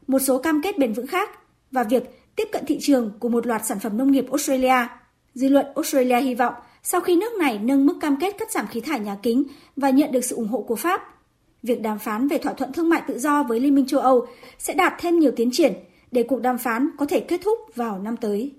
một 0.06 0.18
số 0.18 0.38
cam 0.38 0.62
kết 0.62 0.78
bền 0.78 0.92
vững 0.92 1.06
khác 1.06 1.30
và 1.70 1.82
việc 1.82 2.02
tiếp 2.36 2.48
cận 2.52 2.64
thị 2.66 2.78
trường 2.80 3.12
của 3.18 3.28
một 3.28 3.46
loạt 3.46 3.66
sản 3.66 3.78
phẩm 3.78 3.96
nông 3.98 4.12
nghiệp 4.12 4.26
Australia. 4.30 4.86
Dư 5.34 5.48
luận 5.48 5.66
Australia 5.74 6.20
hy 6.20 6.34
vọng 6.34 6.54
sau 6.82 7.00
khi 7.00 7.16
nước 7.16 7.32
này 7.38 7.58
nâng 7.58 7.86
mức 7.86 7.94
cam 8.00 8.16
kết 8.20 8.36
cắt 8.38 8.50
giảm 8.50 8.66
khí 8.66 8.80
thải 8.80 9.00
nhà 9.00 9.16
kính 9.22 9.44
và 9.76 9.90
nhận 9.90 10.12
được 10.12 10.24
sự 10.24 10.36
ủng 10.36 10.48
hộ 10.48 10.62
của 10.62 10.76
Pháp, 10.76 11.02
việc 11.62 11.82
đàm 11.82 11.98
phán 11.98 12.28
về 12.28 12.38
thỏa 12.38 12.52
thuận 12.52 12.72
thương 12.72 12.88
mại 12.88 13.02
tự 13.08 13.18
do 13.18 13.42
với 13.42 13.60
Liên 13.60 13.74
minh 13.74 13.86
châu 13.86 14.00
Âu 14.00 14.26
sẽ 14.58 14.74
đạt 14.74 14.94
thêm 14.98 15.18
nhiều 15.18 15.32
tiến 15.36 15.50
triển 15.52 15.72
để 16.12 16.22
cuộc 16.22 16.40
đàm 16.40 16.58
phán 16.58 16.88
có 16.98 17.06
thể 17.06 17.20
kết 17.20 17.40
thúc 17.44 17.58
vào 17.74 17.98
năm 17.98 18.16
tới. 18.16 18.54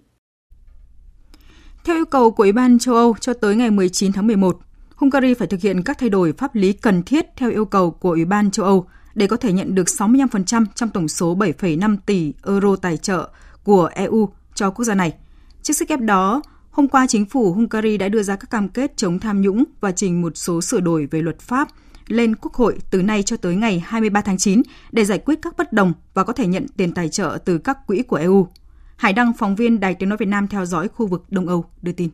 Theo 1.84 1.96
yêu 1.96 2.06
cầu 2.06 2.32
của 2.32 2.44
Ủy 2.44 2.52
ban 2.52 2.80
châu 2.80 2.96
Âu 2.96 3.16
cho 3.20 3.34
tới 3.34 3.56
ngày 3.56 3.72
19 3.72 4.12
tháng 4.12 4.28
11, 4.28 4.60
Hungary 4.96 5.34
phải 5.34 5.48
thực 5.48 5.62
hiện 5.62 5.84
các 5.84 5.98
thay 5.98 6.10
đổi 6.10 6.34
pháp 6.34 6.56
lý 6.56 6.74
cần 6.74 7.04
thiết 7.04 7.26
theo 7.36 7.50
yêu 7.52 7.66
cầu 7.66 7.92
của 7.92 8.10
Ủy 8.10 8.26
ban 8.26 8.52
châu 8.52 8.66
Âu 8.66 8.88
để 9.16 9.28
có 9.28 9.38
thể 9.38 9.54
nhận 9.54 9.76
được 9.76 9.88
65% 9.88 10.66
trong 10.76 10.89
tổng 10.89 11.08
số 11.08 11.36
7,5 11.36 11.98
tỷ 12.06 12.34
euro 12.46 12.76
tài 12.76 12.98
trợ 12.98 13.30
của 13.63 13.89
EU 13.94 14.30
cho 14.56 14.70
quốc 14.70 14.86
gia 14.86 14.96
này. 14.96 15.13
Trước 15.62 15.74
sức 15.74 15.89
ép 15.89 16.00
đó, 16.00 16.42
hôm 16.72 16.88
qua 16.88 17.06
chính 17.08 17.26
phủ 17.26 17.54
Hungary 17.54 17.98
đã 17.98 18.10
đưa 18.10 18.23
ra 18.23 18.36
các 18.36 18.50
cam 18.50 18.69
kết 18.69 18.98
chống 18.98 19.19
tham 19.19 19.42
nhũng 19.42 19.63
và 19.82 19.92
trình 19.92 20.21
một 20.21 20.38
số 20.38 20.62
sửa 20.62 20.80
đổi 20.80 21.08
về 21.12 21.21
luật 21.21 21.40
pháp 21.40 21.67
lên 22.08 22.35
Quốc 22.35 22.54
hội 22.54 22.79
từ 22.91 23.01
nay 23.01 23.23
cho 23.23 23.37
tới 23.37 23.56
ngày 23.56 23.79
23 23.85 24.21
tháng 24.21 24.37
9 24.37 24.62
để 24.91 25.06
giải 25.06 25.19
quyết 25.19 25.39
các 25.41 25.58
bất 25.58 25.73
đồng 25.73 25.93
và 26.13 26.23
có 26.23 26.33
thể 26.33 26.47
nhận 26.47 26.65
tiền 26.77 26.93
tài 26.93 27.10
trợ 27.10 27.37
từ 27.45 27.58
các 27.58 27.87
quỹ 27.87 28.01
của 28.01 28.15
EU. 28.15 28.47
Hải 28.95 29.13
Đăng, 29.13 29.33
phóng 29.37 29.56
viên 29.56 29.79
Đài 29.79 29.95
Tiếng 29.95 30.10
Nói 30.10 30.17
Việt 30.17 30.27
Nam 30.27 30.47
theo 30.47 30.65
dõi 30.65 30.87
khu 30.87 31.08
vực 31.08 31.23
Đông 31.29 31.47
Âu, 31.47 31.65
đưa 31.81 31.91
tin. 31.91 32.10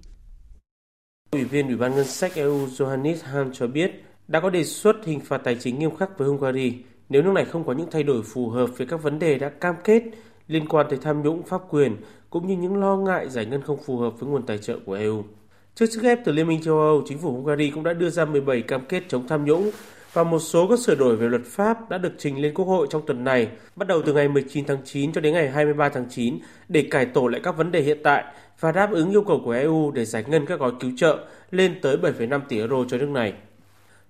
Ủy 1.31 1.43
viên 1.43 1.67
Ủy 1.67 1.77
ban 1.77 1.95
Ngân 1.95 2.05
sách 2.05 2.35
EU 2.35 2.67
Johannes 2.67 3.15
Hahn 3.23 3.49
cho 3.53 3.67
biết 3.67 4.03
đã 4.27 4.39
có 4.39 4.49
đề 4.49 4.63
xuất 4.63 4.95
hình 5.05 5.19
phạt 5.19 5.37
tài 5.37 5.55
chính 5.55 5.79
nghiêm 5.79 5.95
khắc 5.95 6.17
với 6.17 6.27
Hungary 6.27 6.73
nếu 7.09 7.21
nước 7.21 7.31
này 7.35 7.45
không 7.45 7.65
có 7.65 7.73
những 7.73 7.87
thay 7.91 8.03
đổi 8.03 8.23
phù 8.23 8.49
hợp 8.49 8.69
với 8.77 8.87
các 8.87 9.03
vấn 9.03 9.19
đề 9.19 9.37
đã 9.37 9.49
cam 9.49 9.75
kết 9.83 10.03
liên 10.47 10.67
quan 10.67 10.87
tới 10.89 10.99
tham 11.01 11.21
nhũng 11.21 11.43
pháp 11.43 11.61
quyền 11.69 11.95
cũng 12.29 12.47
như 12.47 12.57
những 12.57 12.77
lo 12.77 12.97
ngại 12.97 13.29
giải 13.29 13.45
ngân 13.45 13.61
không 13.61 13.83
phù 13.85 13.97
hợp 13.97 14.19
với 14.19 14.29
nguồn 14.29 14.45
tài 14.45 14.57
trợ 14.57 14.79
của 14.85 14.93
EU. 14.93 15.23
Trước 15.79 15.85
sức 15.91 16.03
ép 16.03 16.19
từ 16.25 16.31
Liên 16.31 16.47
minh 16.47 16.61
châu 16.61 16.79
Âu, 16.79 17.03
chính 17.07 17.17
phủ 17.17 17.31
Hungary 17.31 17.69
cũng 17.69 17.83
đã 17.83 17.93
đưa 17.93 18.09
ra 18.09 18.25
17 18.25 18.61
cam 18.61 18.85
kết 18.85 19.03
chống 19.07 19.27
tham 19.27 19.45
nhũng 19.45 19.71
và 20.13 20.23
một 20.23 20.39
số 20.39 20.67
các 20.67 20.79
sửa 20.79 20.95
đổi 20.95 21.15
về 21.15 21.27
luật 21.29 21.41
pháp 21.45 21.89
đã 21.89 21.97
được 21.97 22.13
trình 22.17 22.41
lên 22.41 22.53
Quốc 22.53 22.65
hội 22.65 22.87
trong 22.89 23.01
tuần 23.05 23.23
này, 23.23 23.47
bắt 23.75 23.87
đầu 23.87 24.01
từ 24.05 24.13
ngày 24.13 24.27
19 24.27 24.65
tháng 24.65 24.77
9 24.85 25.11
cho 25.11 25.21
đến 25.21 25.33
ngày 25.33 25.49
23 25.49 25.89
tháng 25.89 26.05
9 26.09 26.39
để 26.67 26.87
cải 26.91 27.05
tổ 27.05 27.27
lại 27.27 27.41
các 27.43 27.57
vấn 27.57 27.71
đề 27.71 27.81
hiện 27.81 27.97
tại 28.03 28.23
và 28.59 28.71
đáp 28.71 28.91
ứng 28.91 29.11
yêu 29.11 29.23
cầu 29.23 29.41
của 29.45 29.51
EU 29.51 29.91
để 29.91 30.05
giải 30.05 30.23
ngân 30.27 30.45
các 30.45 30.59
gói 30.59 30.71
cứu 30.79 30.91
trợ 30.97 31.17
lên 31.51 31.75
tới 31.81 31.97
7,5 31.97 32.39
tỷ 32.49 32.57
euro 32.57 32.77
cho 32.89 32.97
nước 32.97 33.09
này. 33.09 33.33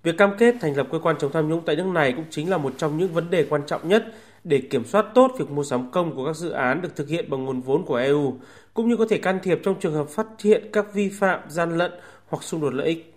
Việc 0.03 0.17
cam 0.17 0.38
kết 0.38 0.55
thành 0.61 0.78
lập 0.78 0.88
cơ 0.91 0.99
quan 0.99 1.15
chống 1.20 1.32
tham 1.32 1.49
nhũng 1.49 1.61
tại 1.65 1.76
nước 1.76 1.88
này 1.88 2.13
cũng 2.13 2.26
chính 2.30 2.49
là 2.49 2.57
một 2.57 2.74
trong 2.78 2.97
những 2.97 3.13
vấn 3.13 3.30
đề 3.30 3.45
quan 3.49 3.61
trọng 3.67 3.88
nhất 3.88 4.05
để 4.43 4.61
kiểm 4.70 4.86
soát 4.86 5.05
tốt 5.15 5.32
việc 5.39 5.51
mua 5.51 5.63
sắm 5.63 5.91
công 5.91 6.15
của 6.15 6.26
các 6.26 6.36
dự 6.36 6.49
án 6.49 6.82
được 6.82 6.95
thực 6.95 7.09
hiện 7.09 7.30
bằng 7.30 7.45
nguồn 7.45 7.61
vốn 7.61 7.86
của 7.86 7.95
EU, 7.95 8.34
cũng 8.80 8.89
như 8.89 8.97
có 8.97 9.05
thể 9.09 9.17
can 9.17 9.39
thiệp 9.43 9.59
trong 9.63 9.80
trường 9.80 9.93
hợp 9.93 10.09
phát 10.09 10.27
hiện 10.43 10.69
các 10.73 10.93
vi 10.93 11.09
phạm, 11.09 11.39
gian 11.49 11.77
lận 11.77 11.91
hoặc 12.27 12.43
xung 12.43 12.61
đột 12.61 12.73
lợi 12.73 12.88
ích. 12.88 13.15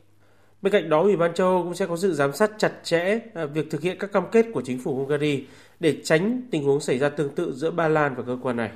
Bên 0.62 0.72
cạnh 0.72 0.88
đó, 0.88 1.02
Ủy 1.02 1.16
ban 1.16 1.34
châu 1.34 1.48
Âu 1.48 1.62
cũng 1.62 1.74
sẽ 1.74 1.86
có 1.86 1.96
sự 1.96 2.14
giám 2.14 2.32
sát 2.32 2.50
chặt 2.58 2.72
chẽ 2.84 3.18
à, 3.34 3.46
việc 3.46 3.70
thực 3.70 3.80
hiện 3.80 3.96
các 4.00 4.12
cam 4.12 4.24
kết 4.32 4.46
của 4.52 4.62
chính 4.62 4.78
phủ 4.78 4.96
Hungary 4.96 5.44
để 5.80 5.96
tránh 6.04 6.42
tình 6.50 6.64
huống 6.64 6.80
xảy 6.80 6.98
ra 6.98 7.08
tương 7.08 7.34
tự 7.34 7.52
giữa 7.56 7.70
Ba 7.70 7.88
Lan 7.88 8.14
và 8.14 8.22
cơ 8.22 8.38
quan 8.42 8.56
này. 8.56 8.70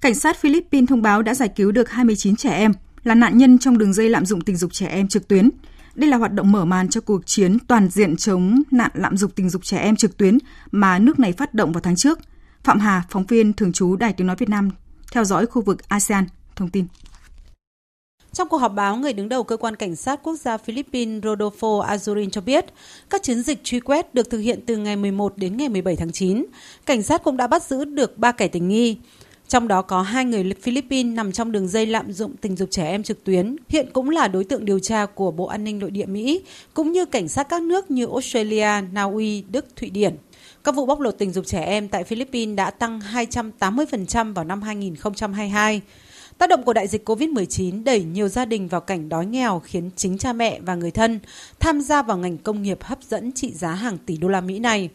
Cảnh 0.00 0.14
sát 0.14 0.36
Philippines 0.36 0.88
thông 0.88 1.02
báo 1.02 1.22
đã 1.22 1.34
giải 1.34 1.48
cứu 1.56 1.72
được 1.72 1.90
29 1.90 2.36
trẻ 2.36 2.50
em 2.50 2.72
là 3.04 3.14
nạn 3.14 3.38
nhân 3.38 3.58
trong 3.58 3.78
đường 3.78 3.92
dây 3.92 4.08
lạm 4.08 4.26
dụng 4.26 4.40
tình 4.40 4.56
dục 4.56 4.72
trẻ 4.72 4.86
em 4.86 5.08
trực 5.08 5.28
tuyến. 5.28 5.50
Đây 5.94 6.10
là 6.10 6.16
hoạt 6.16 6.32
động 6.32 6.52
mở 6.52 6.64
màn 6.64 6.88
cho 6.88 7.00
cuộc 7.00 7.26
chiến 7.26 7.58
toàn 7.68 7.88
diện 7.88 8.16
chống 8.16 8.62
nạn 8.70 8.90
lạm 8.94 9.16
dụng 9.16 9.30
tình 9.30 9.50
dục 9.50 9.64
trẻ 9.64 9.78
em 9.78 9.96
trực 9.96 10.16
tuyến 10.16 10.38
mà 10.70 10.98
nước 10.98 11.18
này 11.18 11.32
phát 11.32 11.54
động 11.54 11.72
vào 11.72 11.80
tháng 11.80 11.96
trước. 11.96 12.18
Phạm 12.64 12.80
Hà, 12.80 13.02
phóng 13.10 13.26
viên 13.26 13.52
thường 13.52 13.72
trú 13.72 13.96
Đài 13.96 14.12
Tiếng 14.12 14.26
Nói 14.26 14.36
Việt 14.36 14.48
Nam, 14.48 14.70
theo 15.14 15.24
dõi 15.24 15.46
khu 15.46 15.62
vực 15.62 15.88
ASEAN, 15.88 16.24
thông 16.56 16.70
tin. 16.70 16.86
Trong 18.32 18.48
cuộc 18.48 18.58
họp 18.58 18.72
báo, 18.74 18.96
người 18.96 19.12
đứng 19.12 19.28
đầu 19.28 19.44
cơ 19.44 19.56
quan 19.56 19.76
cảnh 19.76 19.96
sát 19.96 20.20
quốc 20.22 20.36
gia 20.36 20.56
Philippines 20.56 21.24
Rodolfo 21.24 21.86
Azurin 21.86 22.30
cho 22.30 22.40
biết, 22.40 22.64
các 23.10 23.22
chiến 23.22 23.42
dịch 23.42 23.64
truy 23.64 23.80
quét 23.80 24.14
được 24.14 24.30
thực 24.30 24.38
hiện 24.38 24.60
từ 24.66 24.76
ngày 24.76 24.96
11 24.96 25.36
đến 25.36 25.56
ngày 25.56 25.68
17 25.68 25.96
tháng 25.96 26.12
9. 26.12 26.44
Cảnh 26.86 27.02
sát 27.02 27.24
cũng 27.24 27.36
đã 27.36 27.46
bắt 27.46 27.62
giữ 27.62 27.84
được 27.84 28.18
3 28.18 28.32
kẻ 28.32 28.48
tình 28.48 28.68
nghi. 28.68 28.96
Trong 29.48 29.68
đó 29.68 29.82
có 29.82 30.02
hai 30.02 30.24
người 30.24 30.52
Philippines 30.62 31.16
nằm 31.16 31.32
trong 31.32 31.52
đường 31.52 31.68
dây 31.68 31.86
lạm 31.86 32.12
dụng 32.12 32.36
tình 32.36 32.56
dục 32.56 32.70
trẻ 32.70 32.84
em 32.84 33.02
trực 33.02 33.24
tuyến, 33.24 33.56
hiện 33.68 33.88
cũng 33.92 34.10
là 34.10 34.28
đối 34.28 34.44
tượng 34.44 34.64
điều 34.64 34.78
tra 34.78 35.06
của 35.06 35.30
Bộ 35.30 35.46
An 35.46 35.64
ninh 35.64 35.78
Nội 35.78 35.90
địa 35.90 36.06
Mỹ, 36.06 36.42
cũng 36.74 36.92
như 36.92 37.04
cảnh 37.04 37.28
sát 37.28 37.48
các 37.48 37.62
nước 37.62 37.90
như 37.90 38.06
Australia, 38.06 38.68
Na 38.92 39.02
Uy, 39.02 39.44
Đức, 39.50 39.76
Thụy 39.76 39.90
Điển. 39.90 40.16
Các 40.64 40.74
vụ 40.74 40.86
bóc 40.86 41.00
lột 41.00 41.18
tình 41.18 41.32
dục 41.32 41.46
trẻ 41.46 41.60
em 41.60 41.88
tại 41.88 42.04
Philippines 42.04 42.56
đã 42.56 42.70
tăng 42.70 43.00
280% 43.00 44.34
vào 44.34 44.44
năm 44.44 44.62
2022. 44.62 45.80
Tác 46.38 46.48
động 46.48 46.62
của 46.62 46.72
đại 46.72 46.88
dịch 46.88 47.08
COVID-19 47.08 47.84
đẩy 47.84 48.02
nhiều 48.04 48.28
gia 48.28 48.44
đình 48.44 48.68
vào 48.68 48.80
cảnh 48.80 49.08
đói 49.08 49.26
nghèo, 49.26 49.62
khiến 49.64 49.90
chính 49.96 50.18
cha 50.18 50.32
mẹ 50.32 50.60
và 50.60 50.74
người 50.74 50.90
thân 50.90 51.20
tham 51.60 51.80
gia 51.80 52.02
vào 52.02 52.18
ngành 52.18 52.38
công 52.38 52.62
nghiệp 52.62 52.78
hấp 52.82 52.98
dẫn 53.02 53.32
trị 53.32 53.52
giá 53.52 53.72
hàng 53.72 53.98
tỷ 53.98 54.16
đô 54.16 54.28
la 54.28 54.40
Mỹ 54.40 54.58
này. 54.58 54.88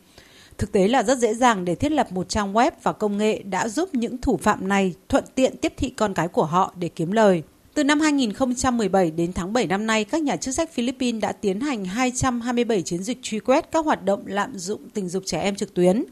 Thực 0.57 0.71
tế 0.71 0.87
là 0.87 1.03
rất 1.03 1.17
dễ 1.17 1.33
dàng 1.33 1.65
để 1.65 1.75
thiết 1.75 1.91
lập 1.91 2.11
một 2.11 2.29
trang 2.29 2.53
web 2.53 2.71
và 2.83 2.91
công 2.93 3.17
nghệ 3.17 3.43
đã 3.43 3.67
giúp 3.67 3.89
những 3.93 4.17
thủ 4.17 4.37
phạm 4.37 4.67
này 4.67 4.93
thuận 5.09 5.23
tiện 5.35 5.57
tiếp 5.57 5.73
thị 5.77 5.89
con 5.89 6.13
cái 6.13 6.27
của 6.27 6.45
họ 6.45 6.73
để 6.79 6.89
kiếm 6.89 7.11
lời. 7.11 7.43
Từ 7.79 7.83
năm 7.83 7.99
2017 7.99 9.11
đến 9.11 9.33
tháng 9.33 9.53
7 9.53 9.67
năm 9.67 9.87
nay, 9.87 10.03
các 10.03 10.21
nhà 10.21 10.35
chức 10.35 10.55
trách 10.55 10.73
Philippines 10.73 11.21
đã 11.21 11.31
tiến 11.31 11.59
hành 11.59 11.85
227 11.85 12.81
chiến 12.81 13.03
dịch 13.03 13.17
truy 13.21 13.39
quét 13.39 13.71
các 13.71 13.85
hoạt 13.85 14.05
động 14.05 14.23
lạm 14.25 14.57
dụng 14.57 14.89
tình 14.93 15.09
dục 15.09 15.23
trẻ 15.25 15.41
em 15.41 15.55
trực 15.55 15.73
tuyến. 15.73 16.05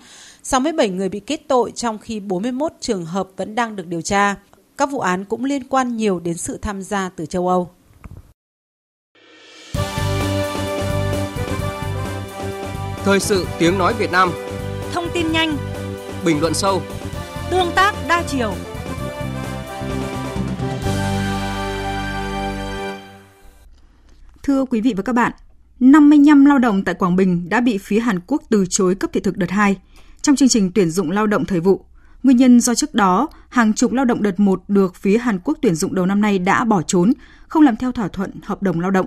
67 0.43 0.89
người 0.89 1.09
bị 1.09 1.19
kết 1.19 1.41
tội 1.47 1.71
trong 1.71 1.97
khi 1.97 2.19
41 2.19 2.71
trường 2.79 3.05
hợp 3.05 3.29
vẫn 3.37 3.55
đang 3.55 3.75
được 3.75 3.87
điều 3.87 4.01
tra. 4.01 4.35
Các 4.77 4.91
vụ 4.91 4.99
án 4.99 5.25
cũng 5.25 5.45
liên 5.45 5.63
quan 5.63 5.97
nhiều 5.97 6.19
đến 6.19 6.37
sự 6.37 6.57
tham 6.61 6.81
gia 6.81 7.09
từ 7.09 7.25
châu 7.25 7.47
Âu. 7.47 7.69
Thời 13.03 13.19
sự 13.19 13.45
tiếng 13.59 13.77
nói 13.77 13.93
Việt 13.93 14.11
Nam 14.11 14.31
Thông 14.93 15.07
tin 15.13 15.31
nhanh 15.31 15.57
Bình 16.25 16.41
luận 16.41 16.53
sâu 16.53 16.81
Tương 17.51 17.71
tác 17.75 17.93
đa 18.07 18.23
chiều 18.27 18.53
Thưa 24.47 24.65
quý 24.65 24.81
vị 24.81 24.93
và 24.97 25.03
các 25.03 25.13
bạn, 25.13 25.31
55 25.79 26.45
lao 26.45 26.59
động 26.59 26.83
tại 26.83 26.95
Quảng 26.95 27.15
Bình 27.15 27.49
đã 27.49 27.61
bị 27.61 27.77
phía 27.77 27.99
Hàn 27.99 28.19
Quốc 28.27 28.41
từ 28.49 28.65
chối 28.69 28.95
cấp 28.95 29.09
thị 29.13 29.19
thực 29.19 29.37
đợt 29.37 29.49
2 29.51 29.77
trong 30.21 30.35
chương 30.35 30.49
trình 30.49 30.71
tuyển 30.75 30.89
dụng 30.89 31.11
lao 31.11 31.27
động 31.27 31.45
thời 31.45 31.59
vụ. 31.59 31.85
Nguyên 32.23 32.37
nhân 32.37 32.59
do 32.59 32.75
trước 32.75 32.93
đó, 32.93 33.27
hàng 33.49 33.73
chục 33.73 33.91
lao 33.91 34.05
động 34.05 34.23
đợt 34.23 34.39
1 34.39 34.63
được 34.67 34.95
phía 34.95 35.17
Hàn 35.17 35.39
Quốc 35.39 35.57
tuyển 35.61 35.75
dụng 35.75 35.95
đầu 35.95 36.05
năm 36.05 36.21
nay 36.21 36.39
đã 36.39 36.63
bỏ 36.63 36.81
trốn, 36.81 37.13
không 37.47 37.63
làm 37.63 37.75
theo 37.75 37.91
thỏa 37.91 38.07
thuận 38.07 38.31
hợp 38.43 38.63
đồng 38.63 38.79
lao 38.79 38.91
động. 38.91 39.05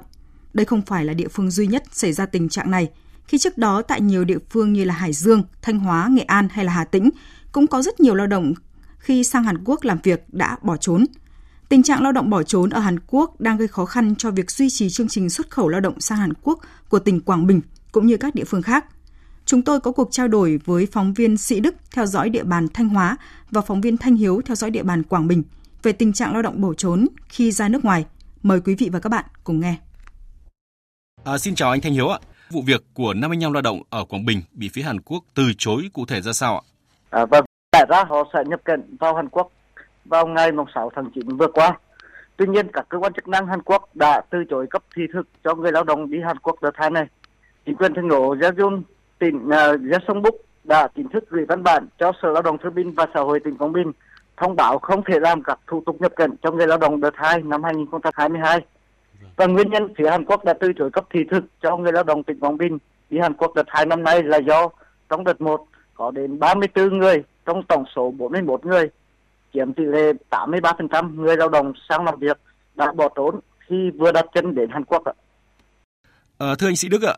Đây 0.54 0.66
không 0.66 0.82
phải 0.82 1.04
là 1.04 1.14
địa 1.14 1.28
phương 1.28 1.50
duy 1.50 1.66
nhất 1.66 1.82
xảy 1.92 2.12
ra 2.12 2.26
tình 2.26 2.48
trạng 2.48 2.70
này, 2.70 2.90
khi 3.24 3.38
trước 3.38 3.58
đó 3.58 3.82
tại 3.82 4.00
nhiều 4.00 4.24
địa 4.24 4.38
phương 4.50 4.72
như 4.72 4.84
là 4.84 4.94
Hải 4.94 5.12
Dương, 5.12 5.42
Thanh 5.62 5.78
Hóa, 5.78 6.08
Nghệ 6.10 6.22
An 6.22 6.48
hay 6.50 6.64
là 6.64 6.72
Hà 6.72 6.84
Tĩnh 6.84 7.10
cũng 7.52 7.66
có 7.66 7.82
rất 7.82 8.00
nhiều 8.00 8.14
lao 8.14 8.26
động 8.26 8.52
khi 8.98 9.24
sang 9.24 9.44
Hàn 9.44 9.64
Quốc 9.64 9.84
làm 9.84 9.98
việc 10.02 10.24
đã 10.28 10.56
bỏ 10.62 10.76
trốn. 10.76 11.04
Tình 11.70 11.82
trạng 11.82 12.02
lao 12.02 12.12
động 12.12 12.30
bỏ 12.30 12.42
trốn 12.42 12.70
ở 12.70 12.80
Hàn 12.80 12.96
Quốc 13.06 13.40
đang 13.40 13.56
gây 13.56 13.68
khó 13.68 13.84
khăn 13.84 14.14
cho 14.16 14.30
việc 14.30 14.50
duy 14.50 14.70
trì 14.70 14.90
chương 14.90 15.08
trình 15.08 15.30
xuất 15.30 15.50
khẩu 15.50 15.68
lao 15.68 15.80
động 15.80 16.00
sang 16.00 16.18
Hàn 16.18 16.32
Quốc 16.42 16.58
của 16.88 16.98
tỉnh 16.98 17.20
Quảng 17.20 17.46
Bình 17.46 17.60
cũng 17.92 18.06
như 18.06 18.16
các 18.16 18.34
địa 18.34 18.44
phương 18.44 18.62
khác. 18.62 18.84
Chúng 19.44 19.62
tôi 19.62 19.80
có 19.80 19.92
cuộc 19.92 20.08
trao 20.10 20.28
đổi 20.28 20.60
với 20.64 20.86
phóng 20.92 21.14
viên 21.14 21.36
Sĩ 21.36 21.60
Đức 21.60 21.74
theo 21.94 22.06
dõi 22.06 22.30
địa 22.30 22.44
bàn 22.44 22.66
Thanh 22.74 22.88
Hóa 22.88 23.16
và 23.50 23.60
phóng 23.60 23.80
viên 23.80 23.96
Thanh 23.96 24.16
Hiếu 24.16 24.40
theo 24.44 24.54
dõi 24.54 24.70
địa 24.70 24.82
bàn 24.82 25.02
Quảng 25.02 25.28
Bình 25.28 25.42
về 25.82 25.92
tình 25.92 26.12
trạng 26.12 26.32
lao 26.32 26.42
động 26.42 26.60
bỏ 26.60 26.74
trốn 26.74 27.06
khi 27.28 27.52
ra 27.52 27.68
nước 27.68 27.84
ngoài. 27.84 28.04
Mời 28.42 28.60
quý 28.60 28.74
vị 28.74 28.88
và 28.92 29.00
các 29.00 29.08
bạn 29.08 29.24
cùng 29.44 29.60
nghe. 29.60 29.76
À, 31.24 31.38
xin 31.38 31.54
chào 31.54 31.70
anh 31.70 31.80
Thanh 31.80 31.92
Hiếu 31.92 32.08
ạ. 32.08 32.18
Vụ 32.50 32.62
việc 32.62 32.84
của 32.94 33.14
55 33.14 33.52
lao 33.52 33.62
động 33.62 33.82
ở 33.90 34.04
Quảng 34.04 34.24
Bình 34.24 34.42
bị 34.52 34.70
phía 34.72 34.82
Hàn 34.82 35.00
Quốc 35.00 35.24
từ 35.34 35.52
chối 35.58 35.90
cụ 35.92 36.06
thể 36.06 36.20
ra 36.20 36.32
sao 36.32 36.54
ạ? 36.54 36.62
À, 37.10 37.26
và 37.26 37.40
tại 37.70 37.86
ra 37.88 38.04
họ 38.08 38.16
sẽ 38.32 38.38
nhập 38.46 38.60
cảnh 38.64 38.96
vào 39.00 39.14
Hàn 39.14 39.28
Quốc 39.28 39.52
vào 40.04 40.26
ngày 40.26 40.50
6 40.74 40.90
tháng 40.94 41.10
9 41.14 41.36
vừa 41.36 41.48
qua. 41.48 41.78
Tuy 42.36 42.46
nhiên, 42.46 42.68
các 42.72 42.86
cơ 42.88 42.98
quan 42.98 43.12
chức 43.12 43.28
năng 43.28 43.46
Hàn 43.46 43.62
Quốc 43.62 43.88
đã 43.94 44.22
từ 44.30 44.44
chối 44.50 44.66
cấp 44.66 44.82
thị 44.96 45.02
thực 45.12 45.26
cho 45.44 45.54
người 45.54 45.72
lao 45.72 45.84
động 45.84 46.10
đi 46.10 46.20
Hàn 46.20 46.38
Quốc 46.38 46.62
đợt 46.62 46.74
hai 46.74 46.90
này. 46.90 47.06
Chính 47.66 47.76
quyền 47.76 47.94
thành 47.94 48.10
phố 48.10 48.34
Jeonju, 48.34 48.82
tỉnh 49.18 49.48
uh, 50.18 50.34
đã 50.64 50.88
chính 50.96 51.08
thức 51.08 51.24
gửi 51.30 51.44
văn 51.44 51.62
bản 51.62 51.86
cho 51.98 52.12
Sở 52.22 52.30
Lao 52.30 52.42
động 52.42 52.58
Thương 52.58 52.74
binh 52.74 52.92
và 52.92 53.06
Xã 53.14 53.20
hội 53.20 53.40
tỉnh 53.40 53.56
Quảng 53.56 53.72
Bình 53.72 53.92
thông 54.40 54.56
báo 54.56 54.78
không 54.78 55.02
thể 55.04 55.20
làm 55.20 55.42
các 55.42 55.60
thủ 55.66 55.82
tục 55.86 56.00
nhập 56.00 56.12
cảnh 56.16 56.30
cho 56.42 56.50
người 56.50 56.66
lao 56.66 56.78
động 56.78 57.00
đợt 57.00 57.14
2 57.14 57.42
năm 57.42 57.62
2022. 57.62 58.60
Và 59.36 59.46
nguyên 59.46 59.70
nhân 59.70 59.94
phía 59.98 60.10
Hàn 60.10 60.24
Quốc 60.24 60.44
đã 60.44 60.52
từ 60.52 60.72
chối 60.72 60.90
cấp 60.90 61.04
thị 61.10 61.24
thực 61.30 61.44
cho 61.62 61.76
người 61.76 61.92
lao 61.92 62.04
động 62.04 62.22
tỉnh 62.22 62.40
Quảng 62.40 62.58
Bình 62.58 62.78
đi 63.10 63.18
Hàn 63.18 63.34
Quốc 63.34 63.54
đợt 63.54 63.66
2 63.68 63.86
năm 63.86 64.02
nay 64.02 64.22
là 64.22 64.38
do 64.38 64.68
trong 65.08 65.24
đợt 65.24 65.40
1 65.40 65.66
có 65.94 66.10
đến 66.10 66.38
34 66.38 66.98
người 66.98 67.22
trong 67.46 67.62
tổng 67.62 67.84
số 67.96 68.10
41 68.10 68.66
người 68.66 68.90
chiếm 69.54 69.72
tỷ 69.72 69.84
lệ 69.84 70.12
83% 70.30 71.14
người 71.14 71.36
lao 71.36 71.48
động 71.48 71.72
sang 71.88 72.04
làm 72.04 72.18
việc 72.18 72.40
đã 72.74 72.92
bỏ 72.92 73.08
trốn 73.16 73.40
khi 73.68 73.90
vừa 73.98 74.12
đặt 74.12 74.26
chân 74.34 74.54
đến 74.54 74.70
Hàn 74.70 74.84
Quốc 74.84 75.04
ạ. 75.04 75.12
À, 76.38 76.54
thưa 76.58 76.68
anh 76.68 76.76
Sĩ 76.76 76.88
Đức 76.88 77.02
ạ, 77.02 77.14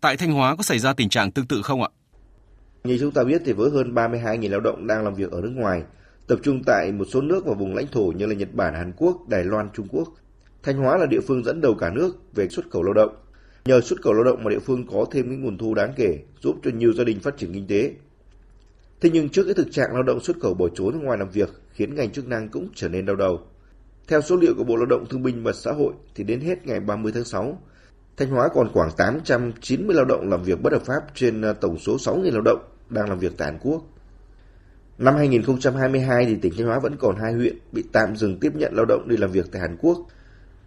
tại 0.00 0.16
Thanh 0.16 0.32
Hóa 0.32 0.56
có 0.56 0.62
xảy 0.62 0.78
ra 0.78 0.92
tình 0.92 1.08
trạng 1.08 1.30
tương 1.30 1.46
tự 1.46 1.62
không 1.62 1.82
ạ? 1.82 1.88
Như 2.84 2.98
chúng 3.00 3.10
ta 3.10 3.24
biết 3.24 3.42
thì 3.44 3.52
với 3.52 3.70
hơn 3.70 3.94
32.000 3.94 4.50
lao 4.50 4.60
động 4.60 4.86
đang 4.86 5.04
làm 5.04 5.14
việc 5.14 5.30
ở 5.30 5.40
nước 5.40 5.52
ngoài, 5.54 5.82
tập 6.26 6.38
trung 6.42 6.62
tại 6.66 6.92
một 6.92 7.04
số 7.04 7.20
nước 7.20 7.46
và 7.46 7.54
vùng 7.54 7.74
lãnh 7.74 7.86
thổ 7.92 8.12
như 8.16 8.26
là 8.26 8.34
Nhật 8.34 8.54
Bản, 8.54 8.74
Hàn 8.74 8.92
Quốc, 8.96 9.28
Đài 9.28 9.44
Loan, 9.44 9.70
Trung 9.74 9.88
Quốc. 9.90 10.08
Thanh 10.62 10.76
Hóa 10.76 10.96
là 10.96 11.06
địa 11.06 11.20
phương 11.28 11.44
dẫn 11.44 11.60
đầu 11.60 11.74
cả 11.74 11.90
nước 11.90 12.34
về 12.34 12.48
xuất 12.48 12.70
khẩu 12.70 12.82
lao 12.82 12.94
động. 12.94 13.16
Nhờ 13.64 13.80
xuất 13.80 14.02
khẩu 14.02 14.12
lao 14.12 14.24
động 14.24 14.44
mà 14.44 14.50
địa 14.50 14.58
phương 14.58 14.86
có 14.86 15.04
thêm 15.10 15.30
những 15.30 15.42
nguồn 15.42 15.58
thu 15.58 15.74
đáng 15.74 15.92
kể, 15.96 16.18
giúp 16.40 16.56
cho 16.64 16.70
nhiều 16.74 16.92
gia 16.92 17.04
đình 17.04 17.20
phát 17.20 17.36
triển 17.36 17.52
kinh 17.52 17.66
tế. 17.66 17.92
Thế 19.02 19.10
nhưng 19.12 19.28
trước 19.28 19.44
cái 19.44 19.54
thực 19.54 19.72
trạng 19.72 19.94
lao 19.94 20.02
động 20.02 20.20
xuất 20.20 20.36
khẩu 20.40 20.54
bỏ 20.54 20.68
trốn 20.74 20.98
ngoài 21.02 21.18
làm 21.18 21.30
việc 21.30 21.48
khiến 21.72 21.94
ngành 21.94 22.10
chức 22.10 22.28
năng 22.28 22.48
cũng 22.48 22.68
trở 22.74 22.88
nên 22.88 23.06
đau 23.06 23.16
đầu. 23.16 23.40
Theo 24.08 24.20
số 24.20 24.36
liệu 24.36 24.54
của 24.56 24.64
Bộ 24.64 24.76
Lao 24.76 24.86
động 24.86 25.04
Thương 25.10 25.22
binh 25.22 25.42
và 25.42 25.52
Xã 25.52 25.72
hội 25.72 25.92
thì 26.14 26.24
đến 26.24 26.40
hết 26.40 26.66
ngày 26.66 26.80
30 26.80 27.12
tháng 27.14 27.24
6, 27.24 27.58
Thanh 28.16 28.30
Hóa 28.30 28.48
còn 28.54 28.72
khoảng 28.72 28.90
890 28.96 29.96
lao 29.96 30.04
động 30.04 30.30
làm 30.30 30.42
việc 30.42 30.62
bất 30.62 30.72
hợp 30.72 30.82
pháp 30.82 31.00
trên 31.14 31.42
à, 31.42 31.52
tổng 31.52 31.78
số 31.78 31.96
6.000 31.96 32.32
lao 32.32 32.40
động 32.40 32.58
đang 32.90 33.08
làm 33.08 33.18
việc 33.18 33.32
tại 33.38 33.50
Hàn 33.50 33.60
Quốc. 33.62 33.82
Năm 34.98 35.14
2022 35.14 36.26
thì 36.26 36.36
tỉnh 36.36 36.52
Thanh 36.56 36.66
Hóa 36.66 36.78
vẫn 36.78 36.96
còn 36.96 37.16
hai 37.16 37.32
huyện 37.32 37.58
bị 37.72 37.84
tạm 37.92 38.16
dừng 38.16 38.38
tiếp 38.40 38.52
nhận 38.54 38.74
lao 38.74 38.84
động 38.84 39.08
đi 39.08 39.16
làm 39.16 39.30
việc 39.30 39.46
tại 39.52 39.60
Hàn 39.60 39.76
Quốc. 39.76 39.98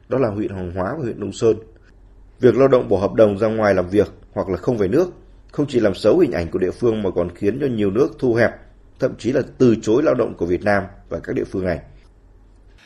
Đó 0.09 0.17
là 0.17 0.29
huyện 0.29 0.51
Hoàng 0.51 0.71
Hóa 0.71 0.93
và 0.97 1.03
huyện 1.03 1.19
Đông 1.19 1.33
Sơn. 1.33 1.57
Việc 2.39 2.55
lao 2.55 2.67
động 2.67 2.89
bỏ 2.89 2.97
hợp 2.97 3.13
đồng 3.13 3.37
ra 3.37 3.47
ngoài 3.47 3.73
làm 3.73 3.89
việc 3.89 4.07
hoặc 4.31 4.49
là 4.49 4.57
không 4.57 4.77
về 4.77 4.87
nước 4.87 5.11
không 5.55 5.65
chỉ 5.67 5.79
làm 5.79 5.95
xấu 5.95 6.19
hình 6.19 6.31
ảnh 6.31 6.47
của 6.51 6.59
địa 6.59 6.71
phương 6.71 7.03
mà 7.03 7.09
còn 7.15 7.29
khiến 7.35 7.57
cho 7.61 7.67
nhiều 7.67 7.91
nước 7.91 8.09
thu 8.19 8.33
hẹp 8.33 8.51
thậm 8.99 9.15
chí 9.17 9.31
là 9.31 9.41
từ 9.57 9.75
chối 9.81 10.03
lao 10.03 10.15
động 10.15 10.33
của 10.37 10.45
Việt 10.45 10.63
Nam 10.63 10.83
và 11.09 11.19
các 11.23 11.35
địa 11.35 11.43
phương 11.43 11.65
này. 11.65 11.79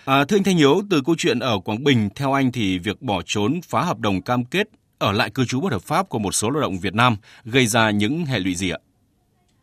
À, 0.06 0.26
thưa 0.26 0.38
anh 0.38 0.44
Thanh 0.44 0.58
Hiếu, 0.58 0.82
từ 0.90 1.02
câu 1.06 1.16
chuyện 1.18 1.40
ở 1.40 1.60
Quảng 1.66 1.84
Bình, 1.84 2.10
theo 2.16 2.34
anh 2.34 2.52
thì 2.52 2.80
việc 2.80 3.02
bỏ 3.02 3.22
trốn 3.26 3.60
phá 3.70 3.82
hợp 3.82 4.00
đồng 4.00 4.22
cam 4.22 4.46
kết 4.46 4.68
ở 5.00 5.12
lại 5.12 5.30
cư 5.30 5.46
trú 5.46 5.62
bất 5.62 5.72
hợp 5.72 5.82
pháp 5.82 6.10
của 6.10 6.20
một 6.20 6.32
số 6.32 6.50
lao 6.50 6.62
động 6.62 6.78
Việt 6.82 6.96
Nam 6.96 7.16
gây 7.46 7.66
ra 7.66 7.90
những 7.90 8.26
hệ 8.26 8.40
lụy 8.40 8.56
gì 8.56 8.70
ạ? 8.70 8.78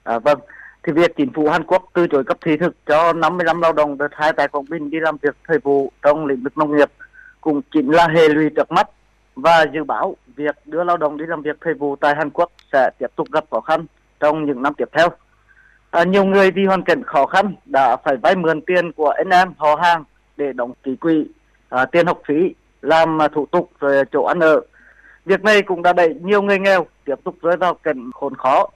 À, 0.03 0.19
vâng, 0.19 0.39
thì 0.87 0.93
việc 0.93 1.13
chính 1.17 1.33
phủ 1.35 1.49
Hàn 1.49 1.65
Quốc 1.65 1.85
từ 1.95 2.07
chối 2.07 2.25
cấp 2.25 2.39
thị 2.45 2.53
thực 2.61 2.77
cho 2.87 3.13
55 3.13 3.61
lao 3.61 3.73
động 3.73 3.99
đợt 3.99 4.09
hai 4.13 4.33
tại 4.37 4.49
Quảng 4.49 4.65
Bình 4.71 4.91
đi 4.91 4.99
làm 5.01 5.17
việc 5.23 5.37
thời 5.49 5.59
vụ 5.59 5.93
trong 6.03 6.27
lĩnh 6.27 6.43
vực 6.43 6.59
nông 6.59 6.77
nghiệp 6.77 6.91
cũng 7.41 7.61
chính 7.75 7.91
là 7.91 8.09
hệ 8.09 8.29
lụy 8.29 8.51
trước 8.57 8.73
mắt 8.73 8.89
và 9.37 9.67
dự 9.75 9.85
báo 9.85 10.17
việc 10.37 10.57
đưa 10.65 10.85
lao 10.85 10.97
động 10.97 11.17
đi 11.17 11.25
làm 11.27 11.43
việc 11.43 11.57
thời 11.61 11.75
vụ 11.75 11.97
tại 11.97 12.15
Hàn 12.17 12.31
Quốc 12.31 12.51
sẽ 12.73 12.91
tiếp 12.99 13.11
tục 13.17 13.29
gặp 13.33 13.45
khó 13.51 13.61
khăn 13.61 13.87
trong 14.21 14.45
những 14.45 14.63
năm 14.63 14.75
tiếp 14.75 14.89
theo. 14.93 15.09
À, 15.91 16.05
nhiều 16.05 16.25
người 16.25 16.51
vì 16.51 16.65
hoàn 16.65 16.83
cảnh 16.83 17.03
khó 17.03 17.27
khăn 17.27 17.55
đã 17.65 17.97
phải 18.05 18.17
vay 18.17 18.37
mượn 18.37 18.61
tiền 18.61 18.93
của 18.93 19.09
anh 19.09 19.31
em 19.31 19.53
họ 19.59 19.77
hàng 19.83 20.05
để 20.37 20.53
đóng 20.53 20.73
ký 20.83 20.97
quỹ 20.97 21.27
à, 21.69 21.85
tiền 21.85 22.07
học 22.07 22.21
phí 22.27 22.55
làm 22.83 23.19
thủ 23.35 23.47
tục 23.47 23.71
rồi 23.81 24.05
chỗ 24.13 24.25
ăn 24.25 24.41
ở 24.41 24.61
việc 25.25 25.45
này 25.45 25.63
cũng 25.63 25.83
đã 25.83 25.93
đẩy 25.93 26.15
nhiều 26.15 26.43
người 26.43 26.59
nghèo 26.59 26.87
tiếp 27.05 27.15
tục 27.25 27.35
rơi 27.43 27.57
vào 27.57 27.75
cảnh 27.75 28.11
khốn 28.15 28.35
khó 28.35 28.67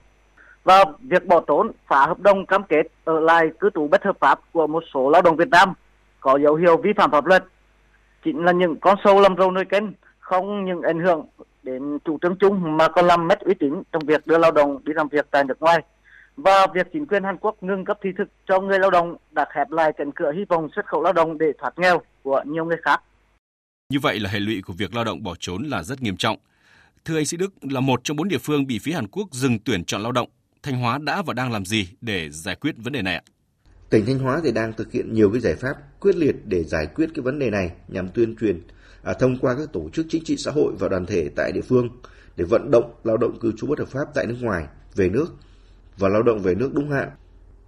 và 0.64 0.84
việc 1.00 1.26
bỏ 1.26 1.40
trốn 1.46 1.70
phá 1.86 2.06
hợp 2.06 2.20
đồng 2.20 2.46
cam 2.46 2.62
kết 2.62 2.82
ở 3.04 3.20
lại 3.20 3.50
cư 3.60 3.70
trú 3.74 3.88
bất 3.88 4.04
hợp 4.04 4.16
pháp 4.20 4.40
của 4.52 4.66
một 4.66 4.84
số 4.94 5.10
lao 5.10 5.22
động 5.22 5.36
Việt 5.36 5.48
Nam 5.48 5.72
có 6.20 6.38
dấu 6.38 6.54
hiệu 6.54 6.76
vi 6.76 6.92
phạm 6.96 7.10
pháp 7.10 7.26
luật 7.26 7.44
chính 8.24 8.44
là 8.44 8.52
những 8.52 8.76
con 8.80 8.98
sâu 9.04 9.20
làm 9.20 9.36
râu 9.36 9.50
nơi 9.50 9.64
kênh 9.64 9.84
không 10.30 10.64
những 10.64 10.82
ảnh 10.82 11.00
hưởng 11.00 11.26
đến 11.62 11.98
chủ 12.04 12.18
trương 12.22 12.36
chung 12.36 12.76
mà 12.76 12.88
còn 12.88 13.06
làm 13.06 13.28
mất 13.28 13.40
uy 13.40 13.54
tín 13.54 13.72
trong 13.92 14.02
việc 14.06 14.26
đưa 14.26 14.38
lao 14.38 14.52
động 14.52 14.84
đi 14.84 14.92
làm 14.96 15.08
việc 15.08 15.26
tại 15.30 15.44
nước 15.44 15.60
ngoài 15.60 15.82
và 16.36 16.66
việc 16.74 16.86
chính 16.92 17.06
quyền 17.06 17.24
Hàn 17.24 17.36
Quốc 17.40 17.62
ngừng 17.62 17.84
cấp 17.84 17.98
thị 18.02 18.10
thực 18.18 18.28
cho 18.48 18.60
người 18.60 18.78
lao 18.78 18.90
động 18.90 19.16
đã 19.30 19.46
khép 19.54 19.70
lại 19.70 19.92
cánh 19.96 20.12
cửa 20.12 20.32
hy 20.32 20.44
vọng 20.48 20.68
xuất 20.74 20.86
khẩu 20.86 21.02
lao 21.02 21.12
động 21.12 21.38
để 21.38 21.46
thoát 21.58 21.78
nghèo 21.78 22.02
của 22.22 22.42
nhiều 22.46 22.64
người 22.64 22.76
khác. 22.82 23.02
Như 23.92 23.98
vậy 24.02 24.20
là 24.20 24.30
hệ 24.30 24.40
lụy 24.40 24.62
của 24.62 24.72
việc 24.72 24.94
lao 24.94 25.04
động 25.04 25.22
bỏ 25.22 25.34
trốn 25.38 25.62
là 25.62 25.82
rất 25.82 26.02
nghiêm 26.02 26.16
trọng. 26.16 26.36
Thưa 27.04 27.16
anh 27.16 27.26
Sĩ 27.26 27.36
Đức, 27.36 27.52
là 27.70 27.80
một 27.80 28.00
trong 28.04 28.16
bốn 28.16 28.28
địa 28.28 28.38
phương 28.38 28.66
bị 28.66 28.78
phía 28.82 28.92
Hàn 28.92 29.06
Quốc 29.08 29.28
dừng 29.32 29.58
tuyển 29.64 29.84
chọn 29.84 30.02
lao 30.02 30.12
động, 30.12 30.28
Thanh 30.62 30.80
Hóa 30.80 30.98
đã 30.98 31.22
và 31.22 31.34
đang 31.34 31.52
làm 31.52 31.64
gì 31.64 31.88
để 32.00 32.30
giải 32.30 32.54
quyết 32.54 32.74
vấn 32.78 32.92
đề 32.92 33.02
này 33.02 33.14
ạ? 33.14 33.22
Tỉnh 33.90 34.06
Thanh 34.06 34.18
Hóa 34.18 34.40
thì 34.44 34.52
đang 34.52 34.72
thực 34.72 34.92
hiện 34.92 35.14
nhiều 35.14 35.30
cái 35.32 35.40
giải 35.40 35.54
pháp 35.54 35.74
quyết 36.00 36.16
liệt 36.16 36.36
để 36.44 36.64
giải 36.64 36.86
quyết 36.86 37.06
cái 37.14 37.22
vấn 37.22 37.38
đề 37.38 37.50
này 37.50 37.70
nhằm 37.88 38.08
tuyên 38.08 38.36
truyền 38.40 38.60
à, 39.02 39.12
thông 39.12 39.38
qua 39.40 39.54
các 39.54 39.72
tổ 39.72 39.88
chức 39.92 40.06
chính 40.08 40.24
trị 40.24 40.36
xã 40.38 40.50
hội 40.50 40.72
và 40.78 40.88
đoàn 40.88 41.06
thể 41.06 41.28
tại 41.36 41.52
địa 41.52 41.60
phương 41.60 41.88
để 42.36 42.44
vận 42.44 42.70
động 42.70 42.94
lao 43.04 43.16
động 43.16 43.38
cư 43.40 43.52
trú 43.56 43.66
bất 43.66 43.78
hợp 43.78 43.88
pháp 43.88 44.04
tại 44.14 44.26
nước 44.26 44.36
ngoài 44.40 44.66
về 44.94 45.08
nước 45.08 45.26
và 45.98 46.08
lao 46.08 46.22
động 46.22 46.38
về 46.38 46.54
nước 46.54 46.70
đúng 46.74 46.90
hạn, 46.90 47.10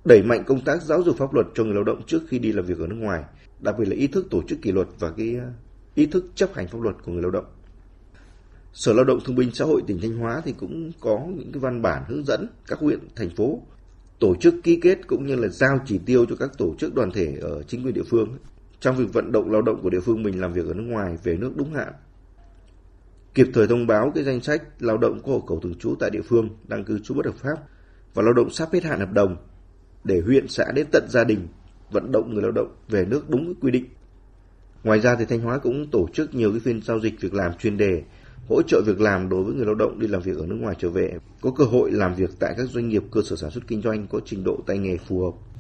đẩy 0.05 0.23
mạnh 0.23 0.45
công 0.47 0.61
tác 0.61 0.83
giáo 0.83 1.03
dục 1.03 1.17
pháp 1.19 1.35
luật 1.35 1.47
cho 1.55 1.65
người 1.65 1.75
lao 1.75 1.85
động 1.85 2.03
trước 2.07 2.23
khi 2.29 2.39
đi 2.39 2.53
làm 2.53 2.65
việc 2.65 2.79
ở 2.79 2.87
nước 2.87 2.97
ngoài, 2.99 3.23
đặc 3.61 3.75
biệt 3.79 3.89
là 3.89 3.97
ý 3.97 4.07
thức 4.07 4.27
tổ 4.31 4.43
chức 4.49 4.63
kỷ 4.63 4.73
luật 4.73 4.89
và 4.99 5.11
cái 5.11 5.37
à, 5.37 5.53
ý 5.95 6.07
thức 6.07 6.25
chấp 6.35 6.55
hành 6.55 6.69
pháp 6.69 6.81
luật 6.81 6.97
của 7.05 7.13
người 7.13 7.23
lao 7.23 7.31
động. 7.31 7.45
Sở 8.73 8.93
Lao 8.93 9.05
động 9.05 9.19
Thương 9.25 9.37
binh 9.37 9.51
Xã 9.55 9.65
hội 9.65 9.83
tỉnh 9.87 9.99
Thanh 10.03 10.17
Hóa 10.17 10.43
thì 10.45 10.55
cũng 10.59 10.93
có 11.01 11.27
những 11.37 11.53
cái 11.53 11.61
văn 11.61 11.83
bản 11.83 12.03
hướng 12.09 12.25
dẫn 12.25 12.47
các 12.67 12.79
huyện, 12.79 12.99
thành 13.17 13.31
phố 13.31 13.63
tổ 14.19 14.35
chức 14.41 14.55
ký 14.63 14.79
kết 14.83 15.07
cũng 15.07 15.27
như 15.27 15.35
là 15.35 15.49
giao 15.49 15.79
chỉ 15.87 15.99
tiêu 16.07 16.27
cho 16.29 16.37
các 16.37 16.59
tổ 16.59 16.75
chức 16.79 16.95
đoàn 16.95 17.11
thể 17.11 17.37
ở 17.41 17.63
chính 17.63 17.85
quyền 17.85 17.95
địa 17.95 18.03
phương 18.11 18.29
trong 18.83 18.97
việc 18.97 19.13
vận 19.13 19.33
động 19.33 19.51
lao 19.51 19.63
động 19.63 19.83
của 19.83 19.91
địa 19.91 20.01
phương 20.01 20.23
mình 20.23 20.41
làm 20.41 20.53
việc 20.53 20.67
ở 20.67 20.75
nước 20.75 20.83
ngoài 20.83 21.17
về 21.25 21.37
nước 21.37 21.53
đúng 21.57 21.75
hạn. 21.75 21.93
Kịp 23.35 23.47
thời 23.55 23.67
thông 23.67 23.87
báo 23.87 24.13
cái 24.15 24.25
danh 24.25 24.41
sách 24.41 24.63
lao 24.79 24.99
động 24.99 25.21
có 25.23 25.33
hộ 25.33 25.41
khẩu 25.41 25.61
thường 25.61 25.75
trú 25.79 25.95
tại 26.01 26.11
địa 26.11 26.23
phương 26.23 26.49
đang 26.69 26.85
cư 26.85 26.99
trú 26.99 27.15
bất 27.15 27.27
hợp 27.27 27.35
pháp 27.35 27.57
và 28.15 28.23
lao 28.23 28.33
động 28.33 28.51
sắp 28.51 28.69
hết 28.73 28.85
hạn 28.85 29.01
hợp 29.01 29.13
đồng 29.13 29.37
để 30.05 30.21
huyện 30.21 30.49
xã 30.49 30.65
đến 30.75 30.87
tận 30.93 31.05
gia 31.09 31.25
đình 31.25 31.49
vận 31.91 32.13
động 32.13 32.35
người 32.35 32.43
lao 32.43 32.53
động 32.53 32.77
về 32.89 33.05
nước 33.05 33.31
đúng 33.31 33.55
quy 33.61 33.71
định. 33.71 33.85
Ngoài 34.85 35.01
ra 35.01 35.17
thì 35.17 35.25
Thanh 35.25 35.41
Hóa 35.41 35.59
cũng 35.59 35.91
tổ 35.91 36.09
chức 36.13 36.35
nhiều 36.35 36.51
cái 36.51 36.61
phiên 36.61 36.83
giao 36.83 37.01
dịch 37.01 37.21
việc 37.21 37.35
làm 37.35 37.53
chuyên 37.59 37.77
đề 37.77 38.03
hỗ 38.49 38.63
trợ 38.63 38.83
việc 38.87 39.01
làm 39.01 39.29
đối 39.29 39.45
với 39.45 39.55
người 39.55 39.67
lao 39.67 39.75
động 39.75 39.99
đi 39.99 40.07
làm 40.07 40.23
việc 40.23 40.37
ở 40.37 40.47
nước 40.47 40.57
ngoài 40.61 40.77
trở 40.79 40.91
về, 40.91 41.19
có 41.41 41.51
cơ 41.51 41.65
hội 41.65 41.91
làm 41.91 42.15
việc 42.15 42.31
tại 42.39 42.55
các 42.57 42.65
doanh 42.65 42.89
nghiệp 42.89 43.03
cơ 43.11 43.21
sở 43.25 43.37
sản 43.37 43.51
xuất 43.51 43.67
kinh 43.67 43.83
doanh 43.83 44.07
có 44.07 44.21
trình 44.25 44.45
độ 44.45 44.59
tay 44.67 44.79
nghề 44.79 44.97
phù 44.97 45.21
hợp. 45.21 45.52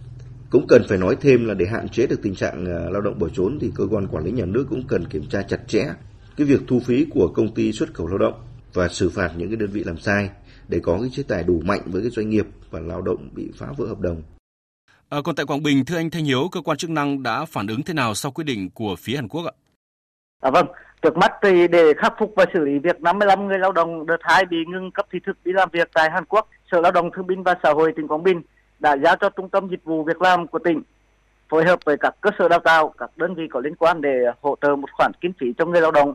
Cũng 0.52 0.66
cần 0.68 0.82
phải 0.88 0.98
nói 0.98 1.16
thêm 1.20 1.44
là 1.44 1.54
để 1.54 1.66
hạn 1.66 1.88
chế 1.88 2.06
được 2.06 2.22
tình 2.22 2.34
trạng 2.34 2.66
à, 2.66 2.90
lao 2.90 3.00
động 3.00 3.18
bỏ 3.18 3.28
trốn 3.34 3.58
thì 3.60 3.72
cơ 3.74 3.84
quan 3.90 4.06
quản 4.06 4.24
lý 4.24 4.30
nhà 4.30 4.44
nước 4.44 4.66
cũng 4.70 4.82
cần 4.88 5.04
kiểm 5.04 5.22
tra 5.30 5.42
chặt 5.42 5.58
chẽ 5.68 5.84
cái 6.36 6.46
việc 6.46 6.60
thu 6.68 6.80
phí 6.80 7.06
của 7.10 7.32
công 7.34 7.54
ty 7.54 7.72
xuất 7.72 7.94
khẩu 7.94 8.06
lao 8.06 8.18
động 8.18 8.34
và 8.74 8.88
xử 8.88 9.10
phạt 9.10 9.30
những 9.36 9.48
cái 9.48 9.56
đơn 9.56 9.70
vị 9.72 9.84
làm 9.84 9.98
sai 9.98 10.30
để 10.68 10.80
có 10.82 10.98
cái 11.00 11.10
chế 11.12 11.22
tài 11.28 11.42
đủ 11.42 11.60
mạnh 11.64 11.80
với 11.86 12.02
cái 12.02 12.10
doanh 12.10 12.30
nghiệp 12.30 12.46
và 12.70 12.80
lao 12.80 13.02
động 13.02 13.28
bị 13.34 13.50
phá 13.58 13.66
vỡ 13.76 13.86
hợp 13.86 14.00
đồng. 14.00 14.22
À, 15.08 15.18
còn 15.24 15.34
tại 15.34 15.46
Quảng 15.46 15.62
Bình, 15.62 15.84
thưa 15.84 15.96
anh 15.96 16.10
Thanh 16.10 16.24
Hiếu, 16.24 16.48
cơ 16.52 16.60
quan 16.60 16.76
chức 16.76 16.90
năng 16.90 17.22
đã 17.22 17.44
phản 17.44 17.66
ứng 17.66 17.82
thế 17.82 17.94
nào 17.94 18.14
sau 18.14 18.32
quyết 18.32 18.44
định 18.44 18.70
của 18.74 18.96
phía 18.98 19.16
Hàn 19.16 19.28
Quốc 19.28 19.44
ạ? 19.44 19.54
À, 20.40 20.50
vâng, 20.50 20.66
trước 21.02 21.16
mắt 21.16 21.32
thì 21.42 21.68
để 21.68 21.92
khắc 21.98 22.12
phục 22.18 22.32
và 22.36 22.44
xử 22.54 22.60
lý 22.60 22.78
việc 22.78 23.00
55 23.00 23.46
người 23.46 23.58
lao 23.58 23.72
động 23.72 24.06
đợt 24.06 24.18
hai 24.20 24.44
bị 24.44 24.56
ngừng 24.68 24.90
cấp 24.90 25.06
thị 25.12 25.18
thực 25.26 25.36
đi 25.44 25.52
làm 25.52 25.68
việc 25.72 25.90
tại 25.94 26.10
Hàn 26.10 26.24
Quốc, 26.24 26.48
Sở 26.72 26.80
Lao 26.80 26.92
động 26.92 27.10
Thương 27.16 27.26
binh 27.26 27.42
và 27.42 27.54
Xã 27.62 27.72
hội 27.72 27.92
tỉnh 27.96 28.08
Quảng 28.08 28.22
Bình 28.22 28.42
đã 28.82 28.96
giao 28.96 29.16
cho 29.16 29.28
Trung 29.28 29.48
tâm 29.48 29.68
Dịch 29.68 29.84
vụ 29.84 30.04
Việc 30.04 30.22
làm 30.22 30.46
của 30.46 30.58
tỉnh 30.58 30.82
phối 31.48 31.64
hợp 31.64 31.78
với 31.84 31.96
các 31.96 32.14
cơ 32.20 32.30
sở 32.38 32.48
đào 32.48 32.58
tạo, 32.58 32.94
các 32.98 33.10
đơn 33.16 33.34
vị 33.34 33.48
có 33.50 33.60
liên 33.60 33.74
quan 33.74 34.00
để 34.00 34.24
hỗ 34.40 34.56
trợ 34.60 34.76
một 34.76 34.88
khoản 34.92 35.12
kinh 35.20 35.32
phí 35.40 35.46
cho 35.58 35.66
người 35.66 35.80
lao 35.80 35.90
động. 35.90 36.14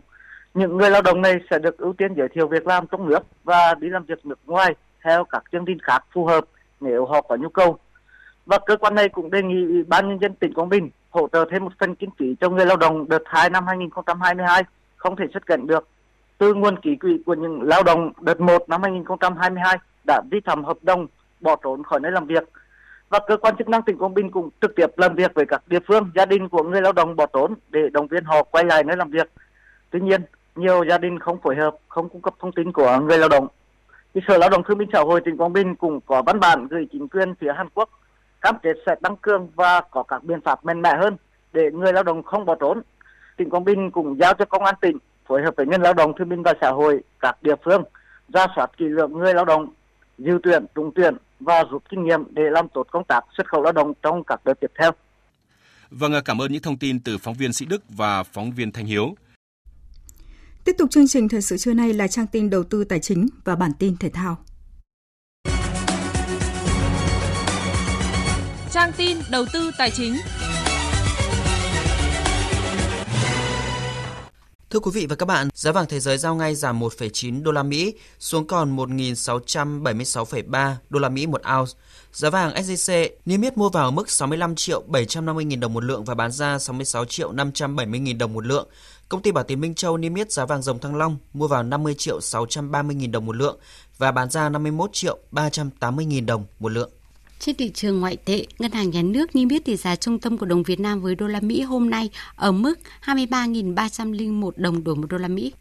Những 0.54 0.78
người 0.78 0.90
lao 0.90 1.02
động 1.02 1.22
này 1.22 1.36
sẽ 1.50 1.60
được 1.60 1.78
ưu 1.78 1.94
tiên 1.94 2.14
giới 2.18 2.28
thiệu 2.28 2.48
việc 2.48 2.68
làm 2.68 2.88
trong 2.88 3.10
nước 3.10 3.20
và 3.44 3.76
đi 3.80 3.90
làm 3.90 4.06
việc 4.06 4.26
nước 4.26 4.40
ngoài 4.46 4.76
theo 5.04 5.24
các 5.24 5.44
chương 5.52 5.66
trình 5.66 5.80
khác 5.80 6.04
phù 6.14 6.26
hợp 6.26 6.46
nếu 6.80 7.06
họ 7.06 7.22
có 7.22 7.36
nhu 7.36 7.50
cầu. 7.50 7.78
Và 8.46 8.60
cơ 8.66 8.78
quan 8.78 8.96
này 8.96 9.10
cũng 9.10 9.32
đề 9.32 9.44
nghị 9.44 9.66
Ủy 9.66 9.84
ban 9.84 10.10
nhân 10.10 10.20
dân 10.22 10.34
tỉnh 10.34 10.54
Quảng 10.54 10.70
Bình 10.70 10.90
hỗ 11.10 11.28
trợ 11.34 11.46
thêm 11.52 11.64
một 11.64 11.72
phần 11.80 11.96
kinh 11.96 12.10
phí 12.20 12.36
cho 12.42 12.50
người 12.50 12.66
lao 12.66 12.78
động 12.78 13.10
đợt 13.10 13.22
2 13.26 13.50
năm 13.50 13.68
2022 13.68 14.64
không 14.96 15.16
thể 15.16 15.26
xuất 15.34 15.46
cảnh 15.46 15.68
được 15.68 15.88
từ 16.38 16.54
nguồn 16.54 16.80
ký 16.80 16.96
quỹ 16.96 17.22
của 17.26 17.34
những 17.34 17.62
lao 17.62 17.84
động 17.84 18.12
đợt 18.22 18.42
1 18.42 18.70
năm 18.70 18.84
2022 18.84 19.78
đã 20.08 20.22
vi 20.32 20.40
phạm 20.46 20.64
hợp 20.64 20.78
đồng 20.82 21.08
bỏ 21.42 21.56
trốn 21.64 21.84
khỏi 21.84 22.00
nơi 22.00 22.12
làm 22.12 22.28
việc. 22.28 22.44
Và 23.10 23.20
cơ 23.28 23.38
quan 23.38 23.58
chức 23.58 23.70
năng 23.70 23.82
tỉnh 23.82 23.98
Quảng 23.98 24.14
Bình 24.14 24.32
cũng 24.32 24.50
trực 24.62 24.76
tiếp 24.76 24.86
làm 24.98 25.16
việc 25.16 25.32
với 25.34 25.46
các 25.46 25.62
địa 25.68 25.80
phương, 25.88 26.12
gia 26.16 26.26
đình 26.26 26.50
của 26.50 26.64
người 26.64 26.82
lao 26.82 26.94
động 26.94 27.16
bỏ 27.16 27.26
trốn 27.26 27.54
để 27.70 27.90
động 27.94 28.08
viên 28.08 28.24
họ 28.24 28.44
quay 28.44 28.64
lại 28.64 28.84
nơi 28.84 28.98
làm 28.98 29.10
việc. 29.10 29.30
Tuy 29.90 30.00
nhiên, 30.00 30.22
nhiều 30.56 30.84
gia 30.90 30.98
đình 30.98 31.20
không 31.20 31.42
phối 31.42 31.56
hợp, 31.56 31.76
không 31.88 32.10
cung 32.10 32.22
cấp 32.22 32.34
thông 32.40 32.52
tin 32.52 32.72
của 32.72 33.00
người 33.00 33.18
lao 33.18 33.30
động. 33.30 33.48
Thì 34.14 34.22
sở 34.28 34.38
lao 34.38 34.50
động 34.50 34.64
thương 34.64 34.78
binh 34.78 34.90
xã 34.94 35.00
hội 35.00 35.22
tỉnh 35.22 35.38
Quảng 35.38 35.54
Bình 35.54 35.76
cũng 35.76 36.00
có 36.02 36.22
văn 36.22 36.40
bản 36.40 36.68
gửi 36.68 36.88
chính 36.92 37.08
quyền 37.08 37.36
phía 37.36 37.54
Hàn 37.58 37.70
Quốc 37.74 37.90
cam 38.42 38.56
kết 38.64 38.74
sẽ 38.86 38.96
tăng 38.96 39.16
cường 39.16 39.48
và 39.56 39.82
có 39.92 40.04
các 40.04 40.24
biện 40.24 40.42
pháp 40.42 40.66
mạnh 40.66 40.82
mẽ 40.82 40.96
hơn 40.98 41.18
để 41.54 41.72
người 41.72 41.94
lao 41.94 42.04
động 42.04 42.24
không 42.24 42.46
bỏ 42.46 42.56
trốn. 42.56 42.82
Tỉnh 43.38 43.50
Quảng 43.50 43.64
Bình 43.64 43.92
cũng 43.92 44.20
giao 44.20 44.34
cho 44.34 44.46
công 44.46 44.64
an 44.64 44.76
tỉnh 44.82 44.98
phối 45.26 45.44
hợp 45.44 45.54
với 45.58 45.66
nhân 45.66 45.82
lao 45.82 45.94
động 45.94 46.14
thương 46.18 46.30
binh 46.30 46.44
và 46.44 46.54
xã 46.62 46.70
hội 46.70 47.04
các 47.20 47.38
địa 47.42 47.56
phương 47.64 47.84
ra 48.34 48.48
soát 48.56 48.78
kỷ 48.78 48.86
lượng 48.86 49.18
người 49.18 49.34
lao 49.34 49.46
động 49.46 49.68
dư 50.18 50.32
tuyển 50.44 50.66
trúng 50.76 50.92
tuyển 50.96 51.18
và 51.40 51.64
rút 51.72 51.84
kinh 51.90 52.04
nghiệm 52.04 52.24
để 52.32 52.44
làm 52.52 52.68
tốt 52.74 52.88
công 52.92 53.04
tác 53.04 53.22
xuất 53.38 53.48
khẩu 53.48 53.62
lao 53.62 53.74
động 53.74 53.94
trong 54.02 54.24
các 54.24 54.42
đợt 54.46 54.54
tiếp 54.60 54.72
theo. 54.80 54.92
Vâng, 55.90 56.14
cảm 56.26 56.42
ơn 56.42 56.52
những 56.52 56.62
thông 56.62 56.78
tin 56.78 57.00
từ 57.00 57.18
phóng 57.18 57.34
viên 57.34 57.54
Sĩ 57.54 57.66
Đức 57.66 57.84
và 57.90 58.24
phóng 58.24 58.52
viên 58.52 58.72
Thanh 58.72 58.86
Hiếu. 58.86 59.16
Tiếp 60.64 60.76
tục 60.78 60.90
chương 60.92 61.08
trình 61.08 61.30
thời 61.30 61.42
sự 61.42 61.58
trưa 61.58 61.74
nay 61.74 61.94
là 61.94 62.08
trang 62.08 62.28
tin 62.28 62.50
đầu 62.50 62.64
tư 62.64 62.84
tài 62.84 63.00
chính 63.00 63.28
và 63.44 63.56
bản 63.56 63.72
tin 63.80 63.98
thể 63.98 64.10
thao. 64.10 64.38
Trang 68.72 68.92
tin 68.98 69.18
đầu 69.32 69.46
tư 69.54 69.72
tài 69.78 69.92
chính. 69.92 70.14
Thưa 74.70 74.80
quý 74.80 74.92
vị 74.94 75.06
và 75.06 75.16
các 75.16 75.26
bạn, 75.26 75.50
giá 75.54 75.72
vàng 75.72 75.86
thế 75.90 76.00
giới 76.00 76.18
giao 76.18 76.36
ngay 76.36 76.56
giảm 76.56 76.80
1,9 76.80 77.44
đô 77.44 77.52
la 77.52 77.64
Mỹ 77.64 77.94
xuống 78.20 78.48
còn 78.48 78.78
1.676,3 78.78 80.74
đô 80.90 81.00
la 81.00 81.10
Mỹ 81.10 81.28
một 81.28 81.42
ounce. 81.58 81.72
Giá 82.12 82.30
vàng 82.30 82.54
SJC 82.54 83.10
niêm 83.26 83.42
yết 83.42 83.58
mua 83.58 83.70
vào 83.70 83.92
mức 83.92 84.10
65 84.10 84.56
triệu 84.56 84.84
750 84.88 85.46
nghìn 85.46 85.60
đồng 85.60 85.74
một 85.74 85.84
lượng 85.84 86.04
và 86.04 86.16
bán 86.16 86.32
ra 86.32 86.60
66 86.60 87.06
triệu 87.06 87.32
570 87.32 88.00
nghìn 88.00 88.18
đồng 88.18 88.34
một 88.34 88.46
lượng. 88.46 88.68
Công 89.10 89.22
ty 89.22 89.32
Bảo 89.32 89.44
Tín 89.44 89.62
Minh 89.62 89.76
Châu 89.76 89.98
niêm 89.98 90.16
yết 90.16 90.32
giá 90.32 90.46
vàng 90.46 90.62
dòng 90.62 90.80
Thăng 90.80 90.96
Long 90.96 91.18
mua 91.34 91.48
vào 91.48 91.64
50 91.64 91.96
triệu 91.98 92.22
630 92.22 92.96
nghìn 92.96 93.12
đồng 93.12 93.26
một 93.26 93.36
lượng 93.36 93.58
và 93.98 94.12
bán 94.12 94.30
ra 94.30 94.50
51 94.50 94.90
triệu 94.94 95.18
380 95.32 96.06
nghìn 96.06 96.26
đồng 96.26 96.46
một 96.60 96.70
lượng. 96.70 96.90
Trên 97.40 97.56
thị 97.56 97.72
trường 97.74 98.00
ngoại 98.00 98.18
tệ, 98.26 98.46
Ngân 98.60 98.72
hàng 98.72 98.90
Nhà 98.90 99.02
nước 99.02 99.36
niêm 99.36 99.50
yết 99.50 99.66
tỷ 99.66 99.76
giá 99.76 99.96
trung 99.96 100.20
tâm 100.20 100.38
của 100.38 100.46
đồng 100.46 100.64
Việt 100.64 100.80
Nam 100.80 101.02
với 101.02 101.16
đô 101.16 101.28
la 101.28 101.40
Mỹ 101.40 101.62
hôm 101.62 101.90
nay 101.90 102.10
ở 102.36 102.52
mức 102.52 102.80
23.301 103.06 104.52
đồng 104.56 104.84
đổi 104.84 104.96
một 104.96 105.08
đô 105.10 105.18
la 105.18 105.28
Mỹ. 105.28 105.54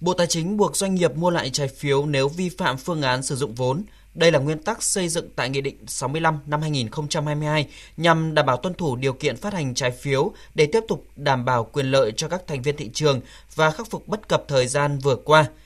Bộ 0.00 0.14
Tài 0.14 0.26
chính 0.26 0.56
buộc 0.56 0.76
doanh 0.76 0.94
nghiệp 0.94 1.16
mua 1.16 1.30
lại 1.30 1.50
trái 1.50 1.68
phiếu 1.68 2.06
nếu 2.06 2.28
vi 2.28 2.48
phạm 2.48 2.76
phương 2.76 3.02
án 3.02 3.22
sử 3.22 3.36
dụng 3.36 3.54
vốn. 3.54 3.82
Đây 4.14 4.32
là 4.32 4.38
nguyên 4.38 4.58
tắc 4.58 4.82
xây 4.82 5.08
dựng 5.08 5.28
tại 5.36 5.50
Nghị 5.50 5.60
định 5.60 5.76
65 5.86 6.38
năm 6.46 6.60
2022 6.60 7.68
nhằm 7.96 8.34
đảm 8.34 8.46
bảo 8.46 8.56
tuân 8.56 8.74
thủ 8.74 8.96
điều 8.96 9.12
kiện 9.12 9.36
phát 9.36 9.52
hành 9.52 9.74
trái 9.74 9.90
phiếu 9.90 10.32
để 10.54 10.66
tiếp 10.66 10.80
tục 10.88 11.06
đảm 11.16 11.44
bảo 11.44 11.64
quyền 11.64 11.86
lợi 11.86 12.12
cho 12.16 12.28
các 12.28 12.42
thành 12.46 12.62
viên 12.62 12.76
thị 12.76 12.90
trường 12.94 13.20
và 13.54 13.70
khắc 13.70 13.90
phục 13.90 14.08
bất 14.08 14.28
cập 14.28 14.44
thời 14.48 14.66
gian 14.66 14.98
vừa 14.98 15.16
qua– 15.16 15.46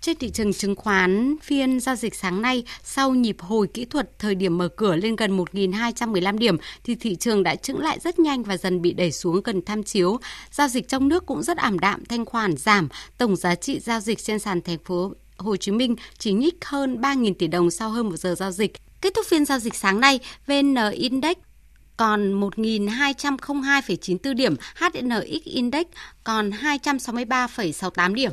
trên 0.00 0.16
thị 0.16 0.30
trường 0.30 0.52
chứng 0.52 0.76
khoán, 0.76 1.36
phiên 1.42 1.80
giao 1.80 1.96
dịch 1.96 2.14
sáng 2.14 2.42
nay 2.42 2.64
sau 2.84 3.14
nhịp 3.14 3.36
hồi 3.40 3.66
kỹ 3.74 3.84
thuật 3.84 4.18
thời 4.18 4.34
điểm 4.34 4.58
mở 4.58 4.68
cửa 4.68 4.96
lên 4.96 5.16
gần 5.16 5.38
1.215 5.38 6.38
điểm 6.38 6.56
thì 6.84 6.94
thị 6.94 7.16
trường 7.16 7.42
đã 7.42 7.54
chững 7.54 7.78
lại 7.78 7.98
rất 8.00 8.18
nhanh 8.18 8.42
và 8.42 8.56
dần 8.56 8.82
bị 8.82 8.92
đẩy 8.92 9.12
xuống 9.12 9.42
gần 9.44 9.62
tham 9.66 9.82
chiếu. 9.82 10.18
Giao 10.50 10.68
dịch 10.68 10.88
trong 10.88 11.08
nước 11.08 11.26
cũng 11.26 11.42
rất 11.42 11.56
ảm 11.56 11.78
đạm, 11.78 12.04
thanh 12.04 12.24
khoản 12.24 12.56
giảm, 12.56 12.88
tổng 13.18 13.36
giá 13.36 13.54
trị 13.54 13.80
giao 13.80 14.00
dịch 14.00 14.18
trên 14.18 14.38
sàn 14.38 14.62
thành 14.62 14.78
phố 14.84 15.12
Hồ 15.38 15.56
Chí 15.56 15.72
Minh 15.72 15.96
chỉ 16.18 16.32
nhích 16.32 16.64
hơn 16.64 17.00
3.000 17.00 17.34
tỷ 17.38 17.46
đồng 17.46 17.70
sau 17.70 17.90
hơn 17.90 18.08
một 18.08 18.16
giờ 18.16 18.34
giao 18.34 18.50
dịch. 18.50 18.72
Kết 19.00 19.14
thúc 19.14 19.26
phiên 19.26 19.44
giao 19.44 19.58
dịch 19.58 19.74
sáng 19.74 20.00
nay, 20.00 20.20
VN 20.46 20.74
Index 20.92 21.36
còn 21.96 22.40
1.202,94 22.40 24.34
điểm, 24.34 24.56
HNX 24.74 25.42
Index 25.44 25.86
còn 26.24 26.50
263,68 26.50 28.14
điểm. 28.14 28.32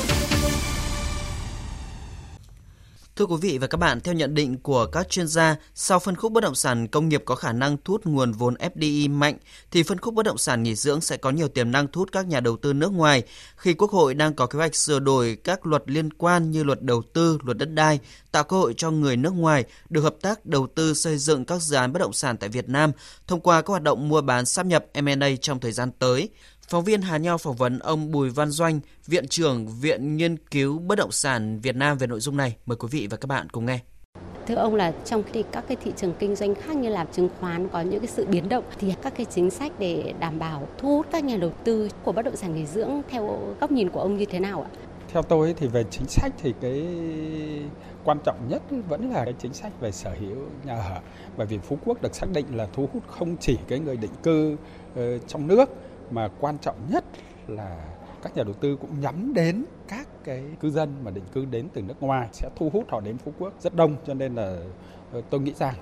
Thưa 3.21 3.27
quý 3.27 3.37
vị 3.41 3.57
và 3.57 3.67
các 3.67 3.77
bạn, 3.77 4.01
theo 4.01 4.13
nhận 4.13 4.33
định 4.33 4.57
của 4.57 4.85
các 4.85 5.09
chuyên 5.09 5.27
gia, 5.27 5.55
sau 5.75 5.99
phân 5.99 6.15
khúc 6.15 6.31
bất 6.31 6.41
động 6.41 6.55
sản 6.55 6.87
công 6.87 7.09
nghiệp 7.09 7.21
có 7.25 7.35
khả 7.35 7.51
năng 7.51 7.77
thu 7.85 7.93
hút 7.93 8.05
nguồn 8.05 8.31
vốn 8.31 8.53
FDI 8.53 9.09
mạnh, 9.09 9.37
thì 9.71 9.83
phân 9.83 9.97
khúc 9.97 10.13
bất 10.13 10.25
động 10.25 10.37
sản 10.37 10.63
nghỉ 10.63 10.75
dưỡng 10.75 11.01
sẽ 11.01 11.17
có 11.17 11.29
nhiều 11.29 11.47
tiềm 11.47 11.71
năng 11.71 11.87
thu 11.87 11.99
hút 12.01 12.11
các 12.11 12.27
nhà 12.27 12.39
đầu 12.39 12.57
tư 12.57 12.73
nước 12.73 12.91
ngoài. 12.91 13.23
Khi 13.55 13.73
Quốc 13.73 13.91
hội 13.91 14.13
đang 14.13 14.33
có 14.33 14.45
kế 14.45 14.57
hoạch 14.57 14.75
sửa 14.75 14.99
đổi 14.99 15.37
các 15.43 15.65
luật 15.65 15.83
liên 15.85 16.13
quan 16.13 16.51
như 16.51 16.63
luật 16.63 16.81
đầu 16.81 17.01
tư, 17.13 17.37
luật 17.43 17.57
đất 17.57 17.73
đai, 17.73 17.99
tạo 18.31 18.43
cơ 18.43 18.57
hội 18.57 18.73
cho 18.77 18.91
người 18.91 19.17
nước 19.17 19.33
ngoài 19.33 19.63
được 19.89 20.01
hợp 20.01 20.15
tác 20.21 20.45
đầu 20.45 20.67
tư 20.75 20.93
xây 20.93 21.17
dựng 21.17 21.45
các 21.45 21.61
dự 21.61 21.75
án 21.75 21.93
bất 21.93 21.99
động 21.99 22.13
sản 22.13 22.37
tại 22.37 22.49
Việt 22.49 22.69
Nam 22.69 22.91
thông 23.27 23.39
qua 23.39 23.61
các 23.61 23.67
hoạt 23.67 23.83
động 23.83 24.09
mua 24.09 24.21
bán 24.21 24.45
sáp 24.45 24.65
nhập 24.65 24.85
M&A 25.01 25.29
trong 25.41 25.59
thời 25.59 25.71
gian 25.71 25.91
tới. 25.99 26.29
Phóng 26.71 26.83
viên 26.83 27.01
Hà 27.01 27.17
Nho 27.17 27.37
phỏng 27.37 27.55
vấn 27.55 27.79
ông 27.79 28.11
Bùi 28.11 28.29
Văn 28.29 28.49
Doanh, 28.49 28.79
Viện 29.07 29.27
trưởng 29.27 29.67
Viện 29.67 30.17
Nghiên 30.17 30.37
cứu 30.37 30.79
Bất 30.79 30.97
động 30.97 31.11
sản 31.11 31.59
Việt 31.59 31.75
Nam 31.75 31.97
về 31.97 32.07
nội 32.07 32.19
dung 32.19 32.37
này. 32.37 32.55
Mời 32.65 32.75
quý 32.75 32.87
vị 32.91 33.07
và 33.11 33.17
các 33.17 33.27
bạn 33.27 33.49
cùng 33.49 33.65
nghe. 33.65 33.79
Thưa 34.47 34.55
ông 34.55 34.75
là 34.75 34.93
trong 35.05 35.23
khi 35.23 35.43
các 35.51 35.63
cái 35.67 35.77
thị 35.83 35.93
trường 35.97 36.13
kinh 36.19 36.35
doanh 36.35 36.55
khác 36.55 36.75
như 36.75 36.89
là 36.89 37.05
chứng 37.11 37.29
khoán 37.39 37.69
có 37.69 37.81
những 37.81 37.99
cái 37.99 38.07
sự 38.07 38.25
biến 38.25 38.49
động 38.49 38.63
thì 38.79 38.93
các 39.01 39.13
cái 39.17 39.25
chính 39.25 39.49
sách 39.49 39.71
để 39.79 40.13
đảm 40.19 40.39
bảo 40.39 40.67
thu 40.77 40.87
hút 40.87 41.05
các 41.11 41.23
nhà 41.23 41.37
đầu 41.37 41.51
tư 41.63 41.89
của 42.03 42.11
bất 42.11 42.21
động 42.25 42.35
sản 42.35 42.55
nghỉ 42.55 42.65
dưỡng 42.65 43.01
theo 43.09 43.39
góc 43.59 43.71
nhìn 43.71 43.89
của 43.89 43.99
ông 43.99 44.17
như 44.17 44.25
thế 44.25 44.39
nào 44.39 44.61
ạ? 44.61 44.69
Theo 45.13 45.21
tôi 45.21 45.53
thì 45.57 45.67
về 45.67 45.83
chính 45.91 46.07
sách 46.07 46.33
thì 46.41 46.53
cái 46.61 46.87
quan 48.03 48.17
trọng 48.25 48.49
nhất 48.49 48.61
vẫn 48.89 49.11
là 49.11 49.25
cái 49.25 49.33
chính 49.39 49.53
sách 49.53 49.71
về 49.79 49.91
sở 49.91 50.11
hữu 50.19 50.37
nhà 50.65 50.75
ở. 50.75 50.99
Bởi 51.37 51.47
vì 51.47 51.57
Phú 51.57 51.77
Quốc 51.85 52.01
được 52.01 52.15
xác 52.15 52.27
định 52.33 52.45
là 52.55 52.67
thu 52.73 52.89
hút 52.93 53.03
không 53.07 53.37
chỉ 53.37 53.57
cái 53.67 53.79
người 53.79 53.97
định 53.97 54.11
cư 54.23 54.55
trong 55.27 55.47
nước 55.47 55.69
mà 56.11 56.29
quan 56.39 56.57
trọng 56.57 56.75
nhất 56.89 57.03
là 57.47 57.85
các 58.21 58.35
nhà 58.35 58.43
đầu 58.43 58.53
tư 58.53 58.77
cũng 58.81 59.01
nhắm 59.01 59.33
đến 59.33 59.65
các 59.87 60.07
cái 60.23 60.43
cư 60.59 60.69
dân 60.69 60.95
mà 61.03 61.11
định 61.11 61.23
cư 61.33 61.45
đến 61.45 61.67
từ 61.73 61.81
nước 61.81 62.03
ngoài 62.03 62.27
sẽ 62.31 62.49
thu 62.55 62.69
hút 62.73 62.85
họ 62.89 62.99
đến 62.99 63.17
Phú 63.17 63.33
Quốc 63.39 63.53
rất 63.59 63.75
đông 63.75 63.95
cho 64.05 64.13
nên 64.13 64.35
là 64.35 64.57
ờ, 65.11 65.21
tôi 65.29 65.41
nghĩ 65.41 65.53
rằng 65.53 65.75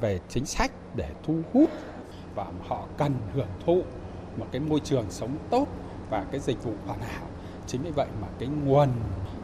về 0.00 0.20
chính 0.28 0.46
sách 0.46 0.72
để 0.96 1.10
thu 1.22 1.38
hút 1.52 1.70
và 2.34 2.46
họ 2.66 2.86
cần 2.96 3.14
hưởng 3.34 3.48
thụ 3.66 3.82
một 4.36 4.46
cái 4.52 4.60
môi 4.60 4.80
trường 4.80 5.04
sống 5.10 5.36
tốt 5.50 5.66
và 6.10 6.24
cái 6.30 6.40
dịch 6.40 6.62
vụ 6.62 6.72
hoàn 6.86 7.00
hảo, 7.00 7.26
chính 7.66 7.82
vì 7.82 7.90
vậy 7.90 8.06
mà 8.20 8.28
cái 8.38 8.48
nguồn 8.48 8.88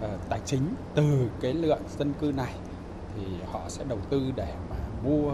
ờ, 0.01 0.19
tài 0.29 0.41
chính 0.45 0.75
từ 0.95 1.31
cái 1.41 1.55
lượng 1.55 1.83
dân 1.99 2.13
cư 2.21 2.33
này 2.37 2.55
thì 3.17 3.23
họ 3.53 3.61
sẽ 3.69 3.85
đầu 3.89 3.99
tư 4.11 4.33
để 4.37 4.55
mà 4.71 4.77
mua 5.05 5.33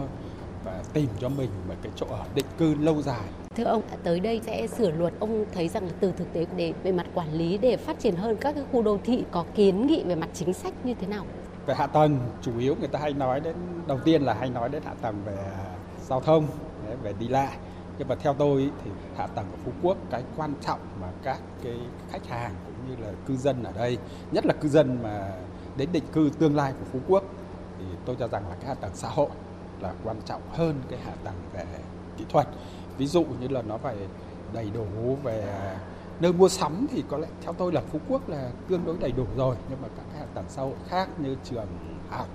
và 0.65 0.83
tìm 0.93 1.09
cho 1.19 1.29
mình 1.29 1.49
một 1.67 1.75
cái 1.81 1.91
chỗ 1.95 2.05
ở 2.09 2.25
định 2.35 2.45
cư 2.57 2.75
lâu 2.75 3.01
dài. 3.01 3.42
Thưa 3.55 3.63
ông, 3.63 3.81
tới 4.03 4.19
đây 4.19 4.41
sẽ 4.45 4.67
sửa 4.67 4.91
luật, 4.91 5.13
ông 5.19 5.45
thấy 5.53 5.67
rằng 5.67 5.89
từ 5.99 6.11
thực 6.11 6.33
tế 6.33 6.45
để 6.55 6.73
về 6.83 6.91
mặt 6.91 7.05
quản 7.13 7.33
lý 7.33 7.57
để 7.57 7.77
phát 7.77 7.99
triển 7.99 8.15
hơn 8.15 8.35
các 8.41 8.55
cái 8.55 8.63
khu 8.71 8.81
đô 8.81 8.97
thị 9.03 9.23
có 9.31 9.45
kiến 9.55 9.87
nghị 9.87 10.03
về 10.03 10.15
mặt 10.15 10.29
chính 10.33 10.53
sách 10.53 10.73
như 10.83 10.93
thế 10.93 11.07
nào? 11.07 11.25
Về 11.65 11.73
hạ 11.73 11.87
tầng, 11.87 12.19
chủ 12.41 12.59
yếu 12.59 12.75
người 12.79 12.87
ta 12.87 12.99
hay 12.99 13.13
nói 13.13 13.39
đến 13.39 13.55
đầu 13.87 13.99
tiên 14.05 14.21
là 14.21 14.33
hay 14.33 14.49
nói 14.49 14.69
đến 14.69 14.83
hạ 14.85 14.93
tầng 15.01 15.15
về 15.25 15.37
giao 16.07 16.21
thông, 16.21 16.47
về 17.03 17.13
đi 17.19 17.27
lại. 17.27 17.57
Nhưng 17.97 18.07
mà 18.07 18.15
theo 18.15 18.33
tôi 18.33 18.69
thì 18.83 18.91
hạ 19.17 19.27
tầng 19.27 19.45
của 19.51 19.57
Phú 19.65 19.71
Quốc 19.81 19.97
cái 20.09 20.23
quan 20.37 20.53
trọng 20.61 20.79
mà 21.01 21.07
các 21.23 21.39
cái 21.63 21.77
khách 22.11 22.27
hàng 22.27 22.55
cũng 22.65 22.89
như 22.89 23.05
là 23.05 23.11
cư 23.25 23.35
dân 23.35 23.63
ở 23.63 23.71
đây, 23.77 23.97
nhất 24.31 24.45
là 24.45 24.53
cư 24.53 24.69
dân 24.69 24.97
mà 25.03 25.31
đến 25.77 25.89
định 25.91 26.03
cư 26.13 26.29
tương 26.39 26.55
lai 26.55 26.73
của 26.79 26.85
Phú 26.91 26.99
Quốc 27.07 27.23
thì 27.79 27.85
tôi 28.05 28.15
cho 28.19 28.27
rằng 28.27 28.43
là 28.49 28.55
cái 28.55 28.67
hạ 28.67 28.73
tầng 28.73 28.91
xã 28.93 29.07
hội 29.07 29.29
là 29.81 29.93
quan 30.03 30.17
trọng 30.25 30.41
hơn 30.51 30.75
cái 30.89 30.99
hạ 31.05 31.13
tầng 31.23 31.35
về 31.53 31.65
kỹ 32.17 32.25
thuật 32.29 32.47
ví 32.97 33.07
dụ 33.07 33.25
như 33.39 33.47
là 33.47 33.61
nó 33.61 33.77
phải 33.77 33.95
đầy 34.53 34.69
đủ 34.73 35.17
về 35.23 35.67
nơi 36.19 36.33
mua 36.33 36.49
sắm 36.49 36.87
thì 36.91 37.03
có 37.09 37.17
lẽ 37.17 37.27
theo 37.43 37.53
tôi 37.53 37.71
là 37.71 37.81
Phú 37.91 37.99
Quốc 38.09 38.29
là 38.29 38.49
tương 38.67 38.85
đối 38.85 38.97
đầy 38.97 39.11
đủ 39.11 39.25
rồi. 39.37 39.55
Nhưng 39.69 39.81
mà 39.81 39.87
các 39.97 40.03
cái 40.11 40.19
hạ 40.19 40.25
tầng 40.33 40.45
xã 40.47 40.61
hội 40.61 40.73
khác 40.87 41.09
như 41.19 41.35
trường 41.43 41.67
học 42.09 42.27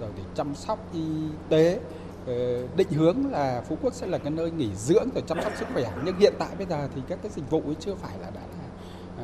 rồi 0.00 0.10
để 0.16 0.22
chăm 0.34 0.54
sóc 0.54 0.78
y 0.92 1.04
tế 1.48 1.80
ờ, 2.26 2.66
định 2.76 2.90
hướng 2.90 3.30
là 3.30 3.62
Phú 3.68 3.76
Quốc 3.82 3.94
sẽ 3.94 4.06
là 4.06 4.18
cái 4.18 4.30
nơi 4.30 4.50
nghỉ 4.50 4.74
dưỡng 4.74 5.08
rồi 5.14 5.24
chăm 5.26 5.42
sóc 5.42 5.52
sức 5.56 5.68
khỏe. 5.72 5.92
Nhưng 6.04 6.18
hiện 6.18 6.34
tại 6.38 6.48
bây 6.58 6.66
giờ 6.66 6.88
thì 6.94 7.02
các 7.08 7.18
cái 7.22 7.32
dịch 7.34 7.50
vụ 7.50 7.62
ấy 7.66 7.76
chưa 7.80 7.94
phải 7.94 8.18
là 8.18 8.30
đã 8.30 8.40
là 8.40 8.66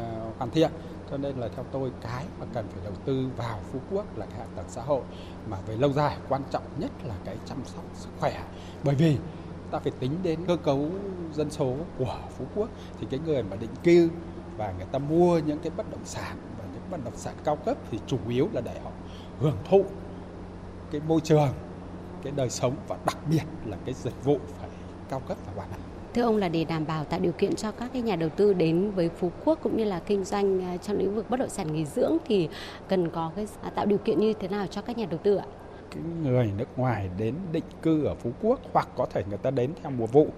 uh, 0.02 0.38
hoàn 0.38 0.50
thiện. 0.50 0.70
Cho 1.10 1.16
nên 1.16 1.36
là 1.36 1.48
theo 1.56 1.64
tôi 1.72 1.90
cái 2.00 2.24
mà 2.40 2.46
cần 2.54 2.66
phải 2.68 2.84
đầu 2.84 2.94
tư 3.04 3.28
vào 3.36 3.60
Phú 3.72 3.78
Quốc 3.90 4.18
là 4.18 4.26
cái 4.26 4.38
hạ 4.38 4.46
tầng 4.56 4.66
xã 4.68 4.82
hội 4.82 5.02
mà 5.48 5.58
về 5.66 5.76
lâu 5.76 5.92
dài 5.92 6.16
quan 6.28 6.42
trọng 6.50 6.62
nhất 6.78 6.90
là 7.04 7.14
cái 7.24 7.36
chăm 7.46 7.58
sóc 7.64 7.84
sức 7.94 8.08
khỏe. 8.20 8.42
Bởi 8.84 8.94
vì 8.94 9.18
ta 9.70 9.78
phải 9.78 9.92
tính 10.00 10.10
đến 10.22 10.40
cơ 10.46 10.56
cấu 10.56 10.88
dân 11.34 11.50
số 11.50 11.74
của 11.98 12.18
Phú 12.38 12.44
Quốc 12.54 12.68
thì 13.00 13.06
cái 13.10 13.20
người 13.26 13.42
mà 13.42 13.56
định 13.56 13.70
cư 13.84 14.10
và 14.56 14.72
người 14.76 14.86
ta 14.92 14.98
mua 14.98 15.38
những 15.38 15.58
cái 15.58 15.72
bất 15.76 15.90
động 15.90 16.04
sản 16.04 16.36
và 16.58 16.64
những 16.72 16.82
bất 16.90 17.04
động 17.04 17.16
sản 17.16 17.34
cao 17.44 17.56
cấp 17.56 17.76
thì 17.90 17.98
chủ 18.06 18.18
yếu 18.28 18.48
là 18.52 18.60
để 18.60 18.80
họ 18.84 18.90
hưởng 19.40 19.56
thụ 19.70 19.84
cái 20.90 21.00
môi 21.08 21.20
trường, 21.20 21.48
cái 22.22 22.32
đời 22.36 22.50
sống 22.50 22.74
và 22.88 22.96
đặc 23.06 23.18
biệt 23.30 23.42
là 23.64 23.76
cái 23.84 23.94
dịch 23.94 24.24
vụ 24.24 24.38
phải 24.58 24.68
cao 25.10 25.22
cấp 25.28 25.38
và 25.46 25.52
hoàn 25.56 25.70
hảo 25.70 25.80
Thưa 26.14 26.22
ông, 26.22 26.36
là 26.36 26.48
để 26.48 26.64
đảm 26.64 26.86
bảo 26.86 27.04
tạo 27.04 27.20
điều 27.20 27.32
kiện 27.32 27.54
cho 27.54 27.70
các 27.70 27.90
cái 27.92 28.02
nhà 28.02 28.16
đầu 28.16 28.28
tư 28.28 28.52
đến 28.52 28.90
với 28.90 29.08
Phú 29.08 29.30
Quốc 29.44 29.58
cũng 29.62 29.76
như 29.76 29.84
là 29.84 30.00
kinh 30.06 30.24
doanh 30.24 30.64
à, 30.64 30.76
trong 30.76 30.98
lĩnh 30.98 31.14
vực 31.14 31.30
bất 31.30 31.40
động 31.40 31.48
sản 31.48 31.72
nghỉ 31.72 31.84
dưỡng 31.84 32.16
thì 32.26 32.48
cần 32.88 33.10
có 33.10 33.32
cái 33.36 33.46
à, 33.62 33.70
tạo 33.70 33.86
điều 33.86 33.98
kiện 33.98 34.20
như 34.20 34.32
thế 34.32 34.48
nào 34.48 34.66
cho 34.66 34.82
các 34.82 34.98
nhà 34.98 35.06
đầu 35.10 35.20
tư 35.22 35.36
ạ? 35.36 35.46
Cái 35.96 36.32
người 36.32 36.52
nước 36.56 36.68
ngoài 36.76 37.10
đến 37.16 37.34
định 37.52 37.64
cư 37.82 38.04
ở 38.04 38.14
Phú 38.14 38.32
Quốc 38.42 38.60
hoặc 38.72 38.88
có 38.96 39.06
thể 39.10 39.24
người 39.28 39.38
ta 39.38 39.50
đến 39.50 39.70
theo 39.82 39.90
mùa 39.90 40.06
vụ, 40.06 40.28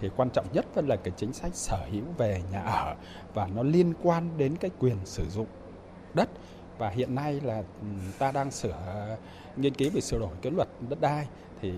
thì 0.00 0.10
quan 0.16 0.30
trọng 0.30 0.46
nhất 0.52 0.66
vẫn 0.74 0.88
là 0.88 0.96
cái 0.96 1.12
chính 1.16 1.32
sách 1.32 1.54
sở 1.54 1.86
hữu 1.92 2.04
về 2.18 2.42
nhà 2.52 2.60
ở 2.60 2.94
và 3.34 3.48
nó 3.54 3.62
liên 3.62 3.92
quan 4.02 4.30
đến 4.36 4.56
cái 4.56 4.70
quyền 4.78 4.96
sử 5.04 5.24
dụng 5.28 5.46
đất. 6.14 6.28
Và 6.78 6.90
hiện 6.90 7.14
nay 7.14 7.40
là 7.40 7.56
ừ, 7.56 7.86
ta 8.18 8.32
đang 8.32 8.50
sửa, 8.50 9.16
nghiên 9.56 9.74
cứu 9.74 9.90
về 9.94 10.00
sửa 10.00 10.18
đổi 10.18 10.30
cái 10.42 10.52
luật 10.52 10.68
đất 10.88 11.00
đai 11.00 11.26
thì 11.60 11.72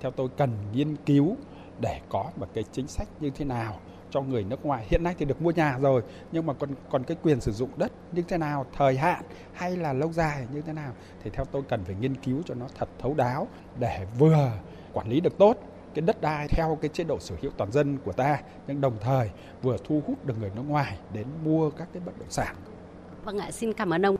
theo 0.00 0.10
tôi 0.10 0.28
cần 0.36 0.50
nghiên 0.72 0.96
cứu 0.96 1.36
để 1.80 2.00
có 2.08 2.30
một 2.36 2.46
cái 2.54 2.64
chính 2.72 2.86
sách 2.86 3.08
như 3.20 3.30
thế 3.30 3.44
nào 3.44 3.80
cho 4.10 4.20
người 4.20 4.44
nước 4.44 4.66
ngoài 4.66 4.86
hiện 4.88 5.02
nay 5.02 5.14
thì 5.18 5.24
được 5.24 5.42
mua 5.42 5.50
nhà 5.50 5.78
rồi 5.78 6.02
nhưng 6.32 6.46
mà 6.46 6.54
còn 6.54 6.70
còn 6.90 7.04
cái 7.04 7.16
quyền 7.22 7.40
sử 7.40 7.52
dụng 7.52 7.70
đất 7.76 7.92
như 8.12 8.22
thế 8.28 8.38
nào 8.38 8.66
thời 8.76 8.96
hạn 8.96 9.24
hay 9.52 9.76
là 9.76 9.92
lâu 9.92 10.12
dài 10.12 10.46
như 10.52 10.62
thế 10.62 10.72
nào 10.72 10.92
thì 11.22 11.30
theo 11.30 11.44
tôi 11.44 11.62
cần 11.68 11.84
phải 11.84 11.94
nghiên 12.00 12.14
cứu 12.14 12.42
cho 12.46 12.54
nó 12.54 12.66
thật 12.78 12.88
thấu 12.98 13.14
đáo 13.14 13.48
để 13.78 14.06
vừa 14.18 14.52
quản 14.92 15.08
lý 15.08 15.20
được 15.20 15.38
tốt 15.38 15.56
cái 15.94 16.02
đất 16.02 16.20
đai 16.20 16.48
theo 16.48 16.78
cái 16.80 16.88
chế 16.88 17.04
độ 17.04 17.18
sở 17.20 17.34
hữu 17.42 17.50
toàn 17.56 17.72
dân 17.72 17.98
của 18.04 18.12
ta 18.12 18.40
nhưng 18.66 18.80
đồng 18.80 18.96
thời 19.00 19.30
vừa 19.62 19.76
thu 19.84 20.02
hút 20.06 20.26
được 20.26 20.34
người 20.40 20.50
nước 20.56 20.62
ngoài 20.68 20.98
đến 21.14 21.26
mua 21.44 21.70
các 21.70 21.88
cái 21.92 22.02
bất 22.06 22.18
động 22.18 22.30
sản. 22.30 22.56
Vâng 23.24 23.38
ạ, 23.38 23.50
xin 23.50 23.72
cảm 23.72 23.90
ơn 23.90 24.06
ông. 24.06 24.17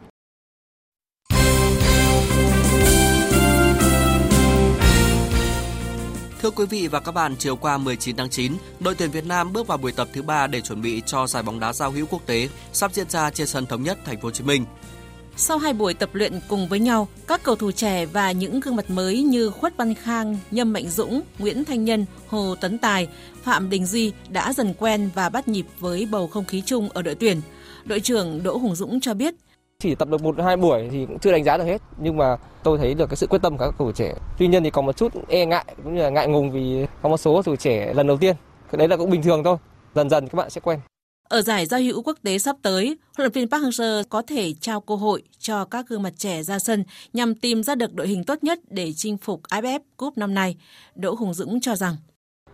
Thưa 6.49 6.55
quý 6.57 6.67
vị 6.67 6.89
và 6.89 7.01
các 7.01 7.13
bạn, 7.13 7.37
chiều 7.39 7.57
qua 7.57 7.79
19 7.79 8.17
tháng 8.17 8.31
9, 8.31 8.53
đội 8.81 8.95
tuyển 8.95 9.11
Việt 9.11 9.27
Nam 9.27 9.53
bước 9.53 9.67
vào 9.67 9.79
buổi 9.79 9.93
tập 9.93 10.09
thứ 10.13 10.23
ba 10.23 10.47
để 10.47 10.61
chuẩn 10.61 10.83
bị 10.83 11.03
cho 11.07 11.27
giải 11.27 11.43
bóng 11.43 11.61
đá 11.61 11.73
giao 11.73 11.91
hữu 11.91 12.07
quốc 12.11 12.27
tế 12.27 12.49
sắp 12.73 12.93
diễn 12.95 13.11
ra 13.11 13.31
trên 13.31 13.47
sân 13.47 13.67
thống 13.67 13.83
nhất 13.83 13.99
thành 14.05 14.17
phố 14.17 14.27
Hồ 14.27 14.31
Chí 14.31 14.45
Minh. 14.45 14.65
Sau 15.37 15.59
hai 15.59 15.73
buổi 15.73 15.95
tập 15.95 16.11
luyện 16.13 16.41
cùng 16.49 16.69
với 16.69 16.81
nhau, 16.81 17.09
các 17.27 17.43
cầu 17.43 17.57
thủ 17.57 17.73
trẻ 17.73 18.07
và 18.07 18.33
những 18.33 18.61
gương 18.61 18.77
mặt 18.77 18.91
mới 18.91 19.23
như 19.23 19.51
Khuất 19.51 19.77
Văn 19.77 19.95
Khang, 19.95 20.39
Nhâm 20.51 20.73
Mạnh 20.73 20.89
Dũng, 20.91 21.21
Nguyễn 21.39 21.65
Thanh 21.65 21.85
Nhân, 21.85 22.07
Hồ 22.29 22.55
Tấn 22.61 22.79
Tài, 22.79 23.09
Phạm 23.43 23.71
Đình 23.71 23.87
Duy 23.87 24.13
đã 24.29 24.53
dần 24.53 24.75
quen 24.79 25.11
và 25.15 25.29
bắt 25.29 25.49
nhịp 25.49 25.67
với 25.79 26.07
bầu 26.11 26.29
không 26.29 26.45
khí 26.45 26.63
chung 26.67 26.89
ở 26.89 27.03
đội 27.03 27.15
tuyển. 27.15 27.41
Đội 27.85 28.01
trưởng 28.01 28.43
Đỗ 28.43 28.57
Hùng 28.57 28.75
Dũng 28.75 29.01
cho 29.01 29.15
biết 29.15 29.35
chỉ 29.83 29.95
tập 29.95 30.09
được 30.09 30.23
một 30.23 30.35
hai 30.45 30.57
buổi 30.57 30.89
thì 30.91 31.07
cũng 31.07 31.19
chưa 31.19 31.33
đánh 31.33 31.45
giá 31.45 31.57
được 31.57 31.65
hết. 31.65 31.83
Nhưng 31.99 32.17
mà 32.17 32.37
tôi 32.63 32.79
thấy 32.79 32.95
được 32.95 33.07
cái 33.07 33.17
sự 33.17 33.27
quyết 33.27 33.43
tâm 33.43 33.57
của 33.57 33.65
các 33.65 33.75
cầu 33.79 33.87
thủ 33.87 33.93
trẻ. 33.93 34.15
Tuy 34.39 34.47
nhiên 34.47 34.65
thì 34.65 34.71
còn 34.71 34.87
một 34.87 34.97
chút 34.97 35.13
e 35.29 35.47
ngại 35.47 35.65
cũng 35.85 35.95
như 35.95 36.03
là 36.03 36.11
ngại 36.11 36.29
ngùng 36.29 36.51
vì 36.51 36.87
có 37.03 37.09
một 37.09 37.17
số 37.17 37.35
cầu 37.35 37.43
thủ 37.43 37.57
trẻ 37.57 37.93
lần 37.95 38.07
đầu 38.07 38.17
tiên. 38.17 38.37
Cái 38.71 38.79
đấy 38.79 38.89
là 38.89 38.97
cũng 38.97 39.11
bình 39.11 39.23
thường 39.23 39.45
thôi. 39.45 39.57
Dần 39.95 40.11
dần 40.11 40.29
các 40.29 40.37
bạn 40.37 40.51
sẽ 40.51 40.61
quen. 40.61 40.81
Ở 41.29 41.43
giải 41.43 41.67
giao 41.67 41.81
hữu 41.81 42.03
quốc 42.03 42.19
tế 42.23 42.39
sắp 42.39 42.57
tới, 42.63 42.85
huấn 42.87 42.97
luyện 43.17 43.33
viên 43.33 43.51
Park 43.51 43.65
Hang-seo 43.65 44.03
có 44.09 44.23
thể 44.23 44.53
trao 44.61 44.81
cơ 44.81 44.95
hội 44.95 45.23
cho 45.39 45.65
các 45.65 45.89
gương 45.89 46.03
mặt 46.03 46.13
trẻ 46.17 46.43
ra 46.43 46.59
sân 46.59 46.85
nhằm 47.13 47.35
tìm 47.35 47.63
ra 47.63 47.75
được 47.75 47.95
đội 47.95 48.09
hình 48.09 48.25
tốt 48.25 48.45
nhất 48.45 48.59
để 48.71 48.93
chinh 48.97 49.17
phục 49.19 49.43
AFF 49.43 49.81
Cup 49.97 50.19
năm 50.19 50.35
nay. 50.35 50.57
Đỗ 50.95 51.15
Hùng 51.15 51.35
Dũng 51.35 51.61
cho 51.61 51.77
rằng 51.77 51.97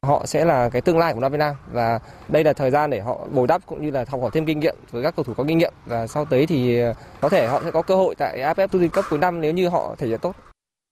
Họ 0.05 0.27
sẽ 0.27 0.45
là 0.45 0.69
cái 0.69 0.83
tương 0.83 0.99
lai 0.99 1.15
của 1.15 1.21
Nam 1.21 1.33
Việt 1.33 1.39
Nam 1.39 1.55
và 1.73 1.99
đây 2.29 2.45
là 2.45 2.53
thời 2.53 2.71
gian 2.71 2.91
để 2.91 3.01
họ 3.01 3.27
bồi 3.33 3.47
đắp 3.47 3.67
cũng 3.67 3.85
như 3.85 3.91
là 3.91 4.05
học 4.09 4.21
hỏi 4.21 4.31
thêm 4.35 4.47
kinh 4.47 4.61
nghiệm 4.61 4.77
với 4.91 5.03
các 5.03 5.17
cầu 5.17 5.25
thủ 5.25 5.35
có 5.35 5.45
kinh 5.49 5.59
nghiệm 5.59 5.73
và 5.87 6.07
sau 6.07 6.25
tới 6.25 6.47
thì 6.47 6.81
ờ, 6.81 6.95
có 7.21 7.29
thể 7.29 7.47
họ 7.47 7.61
sẽ 7.65 7.71
có 7.71 7.83
cơ 7.83 7.97
hội 7.97 8.15
tại 8.15 8.39
AFF 8.39 8.69
Tour 8.69 8.85
Cup 8.93 9.05
cuối 9.11 9.19
năm 9.19 9.41
nếu 9.41 9.53
như 9.53 9.69
họ 9.69 9.95
thể 9.99 10.07
hiện 10.07 10.19
tốt. 10.23 10.37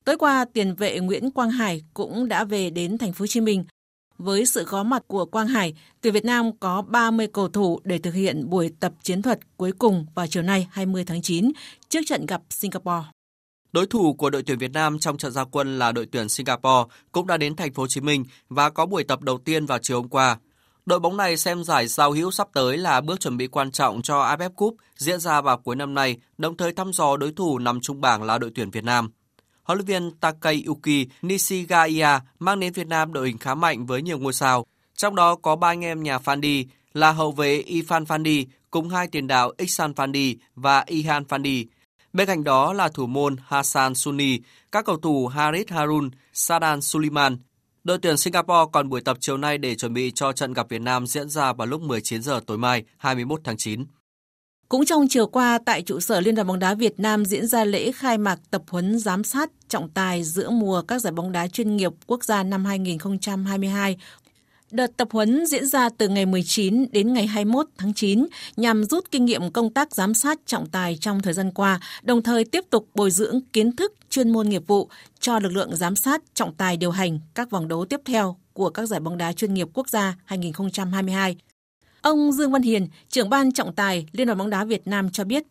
Tối 0.04 0.16
qua, 0.16 0.44
tiền 0.52 0.74
vệ 0.74 0.98
Nguyễn 0.98 1.30
Quang 1.30 1.50
Hải 1.50 1.84
cũng 1.94 2.28
đã 2.28 2.44
về 2.44 2.70
đến 2.70 2.98
thành 2.98 3.12
phố 3.12 3.22
Hồ 3.22 3.26
Chí 3.26 3.40
Minh. 3.40 3.64
Với 4.18 4.46
sự 4.46 4.64
có 4.68 4.82
mặt 4.82 5.02
của 5.06 5.24
Quang 5.24 5.46
Hải, 5.46 5.74
tuyển 6.00 6.12
Việt 6.12 6.24
Nam 6.24 6.50
có 6.60 6.82
30 6.82 7.26
cầu 7.26 7.48
thủ 7.48 7.80
để 7.84 7.98
thực 7.98 8.14
hiện 8.14 8.50
buổi 8.50 8.70
tập 8.80 8.92
chiến 9.02 9.22
thuật 9.22 9.38
cuối 9.56 9.72
cùng 9.72 10.06
vào 10.14 10.26
chiều 10.26 10.42
nay 10.42 10.68
20 10.70 11.04
tháng 11.04 11.22
9 11.22 11.52
trước 11.88 12.00
trận 12.06 12.26
gặp 12.26 12.42
Singapore. 12.50 13.04
Đối 13.72 13.86
thủ 13.86 14.12
của 14.12 14.30
đội 14.30 14.42
tuyển 14.42 14.58
Việt 14.58 14.72
Nam 14.72 14.98
trong 14.98 15.18
trận 15.18 15.32
gia 15.32 15.44
quân 15.44 15.78
là 15.78 15.92
đội 15.92 16.06
tuyển 16.06 16.28
Singapore 16.28 16.94
cũng 17.12 17.26
đã 17.26 17.36
đến 17.36 17.56
thành 17.56 17.72
phố 17.74 17.82
Hồ 17.82 17.86
Chí 17.86 18.00
Minh 18.00 18.24
và 18.48 18.70
có 18.70 18.86
buổi 18.86 19.04
tập 19.04 19.20
đầu 19.22 19.38
tiên 19.38 19.66
vào 19.66 19.78
chiều 19.82 19.96
hôm 19.96 20.08
qua. 20.08 20.38
Đội 20.86 21.00
bóng 21.00 21.16
này 21.16 21.36
xem 21.36 21.64
giải 21.64 21.86
giao 21.86 22.12
hữu 22.12 22.30
sắp 22.30 22.48
tới 22.54 22.76
là 22.76 23.00
bước 23.00 23.20
chuẩn 23.20 23.36
bị 23.36 23.46
quan 23.46 23.70
trọng 23.70 24.02
cho 24.02 24.22
AFF 24.22 24.50
Cup 24.50 24.76
diễn 24.96 25.20
ra 25.20 25.40
vào 25.40 25.58
cuối 25.58 25.76
năm 25.76 25.94
nay, 25.94 26.16
đồng 26.38 26.56
thời 26.56 26.72
thăm 26.72 26.92
dò 26.92 27.16
đối 27.16 27.32
thủ 27.32 27.58
nằm 27.58 27.80
trung 27.80 28.00
bảng 28.00 28.22
là 28.22 28.38
đội 28.38 28.50
tuyển 28.54 28.70
Việt 28.70 28.84
Nam. 28.84 29.10
Huấn 29.62 29.78
luyện 29.78 29.86
viên 29.86 30.10
Takayuki 30.20 31.06
Nishigaya 31.22 32.20
mang 32.38 32.60
đến 32.60 32.72
Việt 32.72 32.86
Nam 32.86 33.12
đội 33.12 33.26
hình 33.26 33.38
khá 33.38 33.54
mạnh 33.54 33.86
với 33.86 34.02
nhiều 34.02 34.18
ngôi 34.18 34.32
sao. 34.32 34.66
Trong 34.96 35.14
đó 35.14 35.34
có 35.34 35.56
ba 35.56 35.68
anh 35.68 35.84
em 35.84 36.02
nhà 36.02 36.18
Fandi 36.18 36.64
là 36.94 37.12
hậu 37.12 37.32
vệ 37.32 37.62
Ifan 37.66 38.04
Fandi 38.04 38.44
cùng 38.70 38.88
hai 38.88 39.06
tiền 39.06 39.26
đạo 39.26 39.52
Iksan 39.58 39.92
Fandi 39.92 40.36
và 40.54 40.84
Ihan 40.86 41.24
Fandi. 41.28 41.64
Bên 42.12 42.26
cạnh 42.26 42.44
đó 42.44 42.72
là 42.72 42.88
thủ 42.88 43.06
môn 43.06 43.36
Hassan 43.46 43.94
Sunni, 43.94 44.38
các 44.72 44.84
cầu 44.84 44.96
thủ 44.96 45.26
Harit 45.26 45.70
Harun, 45.70 46.10
Sadan 46.32 46.80
Suliman. 46.80 47.36
Đội 47.84 47.98
tuyển 47.98 48.16
Singapore 48.16 48.70
còn 48.72 48.88
buổi 48.88 49.00
tập 49.00 49.16
chiều 49.20 49.36
nay 49.36 49.58
để 49.58 49.74
chuẩn 49.74 49.94
bị 49.94 50.12
cho 50.14 50.32
trận 50.32 50.52
gặp 50.52 50.68
Việt 50.68 50.80
Nam 50.80 51.06
diễn 51.06 51.28
ra 51.28 51.52
vào 51.52 51.66
lúc 51.66 51.82
19 51.82 52.22
giờ 52.22 52.40
tối 52.46 52.58
mai 52.58 52.84
21 52.96 53.40
tháng 53.44 53.56
9. 53.56 53.84
Cũng 54.68 54.84
trong 54.84 55.06
chiều 55.08 55.26
qua, 55.26 55.58
tại 55.66 55.82
trụ 55.82 56.00
sở 56.00 56.20
Liên 56.20 56.34
đoàn 56.34 56.48
bóng 56.48 56.58
đá 56.58 56.74
Việt 56.74 57.00
Nam 57.00 57.24
diễn 57.24 57.46
ra 57.46 57.64
lễ 57.64 57.92
khai 57.92 58.18
mạc 58.18 58.38
tập 58.50 58.62
huấn 58.68 58.98
giám 58.98 59.24
sát 59.24 59.50
trọng 59.68 59.90
tài 59.90 60.24
giữa 60.24 60.50
mùa 60.50 60.82
các 60.82 60.98
giải 60.98 61.12
bóng 61.12 61.32
đá 61.32 61.48
chuyên 61.48 61.76
nghiệp 61.76 61.92
quốc 62.06 62.24
gia 62.24 62.42
năm 62.42 62.64
2022 62.64 63.96
Đợt 64.72 64.96
tập 64.96 65.08
huấn 65.10 65.46
diễn 65.46 65.66
ra 65.66 65.88
từ 65.98 66.08
ngày 66.08 66.26
19 66.26 66.86
đến 66.92 67.12
ngày 67.12 67.26
21 67.26 67.66
tháng 67.78 67.94
9 67.94 68.26
nhằm 68.56 68.84
rút 68.84 69.04
kinh 69.10 69.24
nghiệm 69.24 69.50
công 69.50 69.70
tác 69.70 69.94
giám 69.94 70.14
sát 70.14 70.38
trọng 70.46 70.66
tài 70.66 70.96
trong 71.00 71.22
thời 71.22 71.32
gian 71.32 71.50
qua, 71.50 71.80
đồng 72.02 72.22
thời 72.22 72.44
tiếp 72.44 72.64
tục 72.70 72.88
bồi 72.94 73.10
dưỡng 73.10 73.40
kiến 73.52 73.76
thức 73.76 73.94
chuyên 74.10 74.30
môn 74.30 74.48
nghiệp 74.48 74.62
vụ 74.66 74.88
cho 75.20 75.38
lực 75.38 75.52
lượng 75.52 75.76
giám 75.76 75.96
sát 75.96 76.22
trọng 76.34 76.54
tài 76.54 76.76
điều 76.76 76.90
hành 76.90 77.18
các 77.34 77.50
vòng 77.50 77.68
đấu 77.68 77.84
tiếp 77.84 78.00
theo 78.04 78.36
của 78.52 78.70
các 78.70 78.86
giải 78.86 79.00
bóng 79.00 79.18
đá 79.18 79.32
chuyên 79.32 79.54
nghiệp 79.54 79.68
quốc 79.74 79.88
gia 79.88 80.16
2022. 80.24 81.36
Ông 82.02 82.32
Dương 82.32 82.52
Văn 82.52 82.62
Hiền, 82.62 82.88
trưởng 83.08 83.30
ban 83.30 83.52
trọng 83.52 83.74
tài 83.74 84.06
Liên 84.12 84.26
đoàn 84.26 84.38
bóng 84.38 84.50
đá 84.50 84.64
Việt 84.64 84.86
Nam 84.86 85.10
cho 85.10 85.24
biết. 85.24 85.42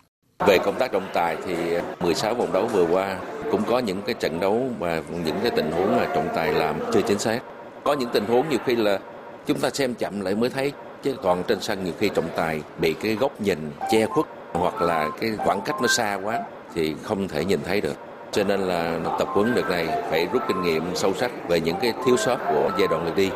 Về 0.47 0.57
công 0.65 0.79
tác 0.79 0.91
trọng 0.91 1.09
tài 1.13 1.37
thì 1.45 1.55
16 1.99 2.35
vòng 2.35 2.53
đấu 2.53 2.67
vừa 2.67 2.85
qua 2.91 3.19
cũng 3.51 3.61
có 3.67 3.79
những 3.79 4.01
cái 4.05 4.15
trận 4.19 4.39
đấu 4.39 4.69
và 4.79 5.03
những 5.25 5.39
cái 5.41 5.51
tình 5.55 5.71
huống 5.71 5.95
mà 5.97 6.07
trọng 6.15 6.27
tài 6.35 6.53
làm 6.53 6.79
chưa 6.93 7.01
chính 7.07 7.19
xác. 7.19 7.39
Có 7.83 7.93
những 7.93 8.09
tình 8.13 8.25
huống 8.25 8.49
nhiều 8.49 8.59
khi 8.65 8.75
là 8.75 8.99
chúng 9.47 9.59
ta 9.59 9.69
xem 9.69 9.93
chậm 9.93 10.21
lại 10.21 10.35
mới 10.35 10.49
thấy 10.49 10.71
chứ 11.03 11.15
còn 11.23 11.43
trên 11.47 11.61
sân 11.61 11.83
nhiều 11.83 11.93
khi 11.99 12.09
trọng 12.15 12.29
tài 12.35 12.61
bị 12.79 12.95
cái 13.01 13.15
góc 13.15 13.41
nhìn 13.41 13.71
che 13.91 14.05
khuất 14.05 14.25
hoặc 14.53 14.81
là 14.81 15.09
cái 15.21 15.31
khoảng 15.37 15.61
cách 15.61 15.75
nó 15.81 15.87
xa 15.87 16.19
quá 16.23 16.39
thì 16.73 16.95
không 17.03 17.27
thể 17.27 17.45
nhìn 17.45 17.59
thấy 17.65 17.81
được 17.81 17.95
cho 18.31 18.43
nên 18.43 18.59
là 18.59 18.99
tập 19.19 19.27
huấn 19.31 19.55
đợt 19.55 19.69
này 19.69 19.87
phải 20.09 20.27
rút 20.33 20.41
kinh 20.47 20.61
nghiệm 20.61 20.95
sâu 20.95 21.13
sắc 21.19 21.31
về 21.49 21.61
những 21.61 21.75
cái 21.81 21.93
thiếu 22.05 22.17
sót 22.17 22.37
của 22.37 22.71
giai 22.79 22.87
đoạn 22.87 23.05
lượt 23.05 23.15
đi. 23.15 23.29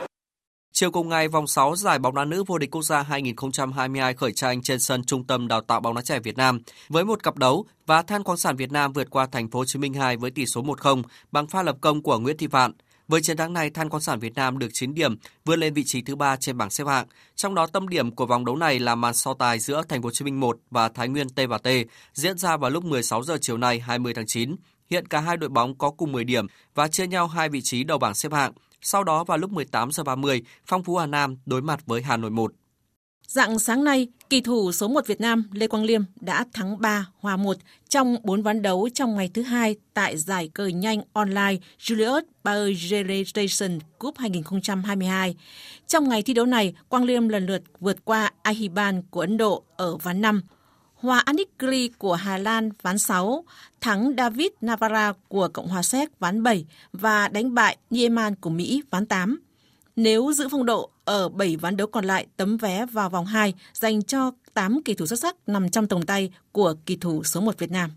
Chiều 0.73 0.91
cùng 0.91 1.09
ngày, 1.09 1.27
vòng 1.27 1.47
6 1.47 1.75
giải 1.75 1.99
bóng 1.99 2.15
đá 2.15 2.25
nữ 2.25 2.43
vô 2.47 2.57
địch 2.57 2.71
quốc 2.71 2.81
gia 2.81 3.01
2022 3.01 4.13
khởi 4.13 4.31
tranh 4.31 4.61
trên 4.61 4.79
sân 4.79 5.03
Trung 5.03 5.23
tâm 5.23 5.47
Đào 5.47 5.61
tạo 5.61 5.79
bóng 5.79 5.95
đá 5.95 6.01
trẻ 6.01 6.19
Việt 6.19 6.37
Nam 6.37 6.61
với 6.89 7.05
một 7.05 7.23
cặp 7.23 7.37
đấu 7.37 7.65
và 7.85 8.01
Than 8.01 8.23
khoáng 8.23 8.37
sản 8.37 8.55
Việt 8.55 8.71
Nam 8.71 8.93
vượt 8.93 9.09
qua 9.09 9.25
thành 9.25 9.49
phố 9.49 9.59
Hồ 9.59 9.65
Chí 9.65 9.79
Minh 9.79 9.93
2 9.93 10.17
với 10.17 10.31
tỷ 10.31 10.45
số 10.45 10.61
1-0 10.63 11.03
bằng 11.31 11.47
pha 11.47 11.63
lập 11.63 11.77
công 11.81 12.01
của 12.01 12.19
Nguyễn 12.19 12.37
Thị 12.37 12.47
Vạn. 12.47 12.71
Với 13.07 13.21
chiến 13.21 13.37
thắng 13.37 13.53
này, 13.53 13.69
Than 13.69 13.89
khoáng 13.89 14.01
sản 14.01 14.19
Việt 14.19 14.35
Nam 14.35 14.59
được 14.59 14.67
9 14.73 14.93
điểm, 14.93 15.15
vươn 15.45 15.59
lên 15.59 15.73
vị 15.73 15.83
trí 15.83 16.01
thứ 16.01 16.15
ba 16.15 16.35
trên 16.35 16.57
bảng 16.57 16.69
xếp 16.69 16.87
hạng. 16.87 17.07
Trong 17.35 17.55
đó 17.55 17.67
tâm 17.67 17.87
điểm 17.87 18.11
của 18.11 18.25
vòng 18.25 18.45
đấu 18.45 18.55
này 18.55 18.79
là 18.79 18.95
màn 18.95 19.13
so 19.13 19.33
tài 19.33 19.59
giữa 19.59 19.83
Thành 19.89 20.01
phố 20.01 20.07
Hồ 20.07 20.11
Chí 20.11 20.25
Minh 20.25 20.39
1 20.39 20.57
và 20.71 20.89
Thái 20.89 21.07
Nguyên 21.07 21.29
T 21.29 21.39
và 21.49 21.57
T 21.57 21.67
diễn 22.13 22.37
ra 22.37 22.57
vào 22.57 22.71
lúc 22.71 22.85
16 22.85 23.23
giờ 23.23 23.37
chiều 23.41 23.57
nay 23.57 23.79
20 23.79 24.13
tháng 24.13 24.25
9. 24.27 24.55
Hiện 24.89 25.07
cả 25.07 25.19
hai 25.19 25.37
đội 25.37 25.49
bóng 25.49 25.77
có 25.77 25.91
cùng 25.91 26.11
10 26.11 26.23
điểm 26.23 26.47
và 26.75 26.87
chia 26.87 27.07
nhau 27.07 27.27
hai 27.27 27.49
vị 27.49 27.61
trí 27.61 27.83
đầu 27.83 27.97
bảng 27.97 28.13
xếp 28.13 28.31
hạng. 28.31 28.51
Sau 28.81 29.03
đó 29.03 29.23
vào 29.23 29.37
lúc 29.37 29.51
18 29.51 29.91
giờ 29.91 30.03
30, 30.03 30.41
Phong 30.65 30.83
Phú 30.83 30.97
Hà 30.97 31.05
Nam 31.05 31.37
đối 31.45 31.61
mặt 31.61 31.79
với 31.85 32.01
Hà 32.01 32.17
Nội 32.17 32.31
1. 32.31 32.51
Dạng 33.27 33.59
sáng 33.59 33.83
nay, 33.83 34.07
kỳ 34.29 34.41
thủ 34.41 34.71
số 34.71 34.87
1 34.87 35.07
Việt 35.07 35.21
Nam 35.21 35.49
Lê 35.51 35.67
Quang 35.67 35.83
Liêm 35.83 36.01
đã 36.15 36.45
thắng 36.53 36.81
3 36.81 37.07
hòa 37.19 37.37
1 37.37 37.57
trong 37.89 38.17
4 38.23 38.41
ván 38.41 38.61
đấu 38.61 38.89
trong 38.93 39.15
ngày 39.15 39.29
thứ 39.33 39.41
hai 39.41 39.75
tại 39.93 40.17
giải 40.17 40.49
cờ 40.53 40.67
nhanh 40.67 41.01
online 41.13 41.55
Julius 41.79 42.21
Baer 42.43 42.91
Generation 42.91 43.79
Cup 43.99 44.17
2022. 44.17 45.35
Trong 45.87 46.09
ngày 46.09 46.21
thi 46.21 46.33
đấu 46.33 46.45
này, 46.45 46.75
Quang 46.89 47.03
Liêm 47.03 47.27
lần 47.27 47.45
lượt 47.45 47.61
vượt 47.79 48.05
qua 48.05 48.31
Ahiban 48.41 49.01
của 49.09 49.21
Ấn 49.21 49.37
Độ 49.37 49.63
ở 49.77 49.97
ván 49.97 50.21
5, 50.21 50.41
hòa 50.95 51.19
Anikli 51.19 51.87
của 51.87 52.13
Hà 52.13 52.37
Lan 52.37 52.69
ván 52.81 52.97
6, 52.97 53.43
thắng 53.81 54.13
David 54.17 54.47
Navarra 54.61 55.13
của 55.27 55.47
Cộng 55.53 55.67
hòa 55.67 55.83
Séc 55.83 56.19
ván 56.19 56.43
7 56.43 56.65
và 56.93 57.27
đánh 57.27 57.53
bại 57.53 57.77
Nieman 57.89 58.35
của 58.35 58.49
Mỹ 58.49 58.83
ván 58.89 59.05
8. 59.05 59.39
Nếu 59.95 60.33
giữ 60.33 60.47
phong 60.51 60.65
độ 60.65 60.89
ở 61.05 61.29
7 61.29 61.57
ván 61.57 61.77
đấu 61.77 61.87
còn 61.87 62.05
lại, 62.05 62.27
tấm 62.37 62.57
vé 62.57 62.85
vào 62.85 63.09
vòng 63.09 63.25
2 63.25 63.53
dành 63.73 64.03
cho 64.03 64.31
8 64.53 64.83
kỳ 64.85 64.93
thủ 64.93 65.05
xuất 65.05 65.19
sắc 65.19 65.35
nằm 65.47 65.69
trong 65.69 65.87
tầm 65.87 66.01
tay 66.01 66.31
của 66.51 66.75
kỳ 66.85 66.95
thủ 66.95 67.23
số 67.23 67.41
1 67.41 67.59
Việt 67.59 67.71
Nam. 67.71 67.91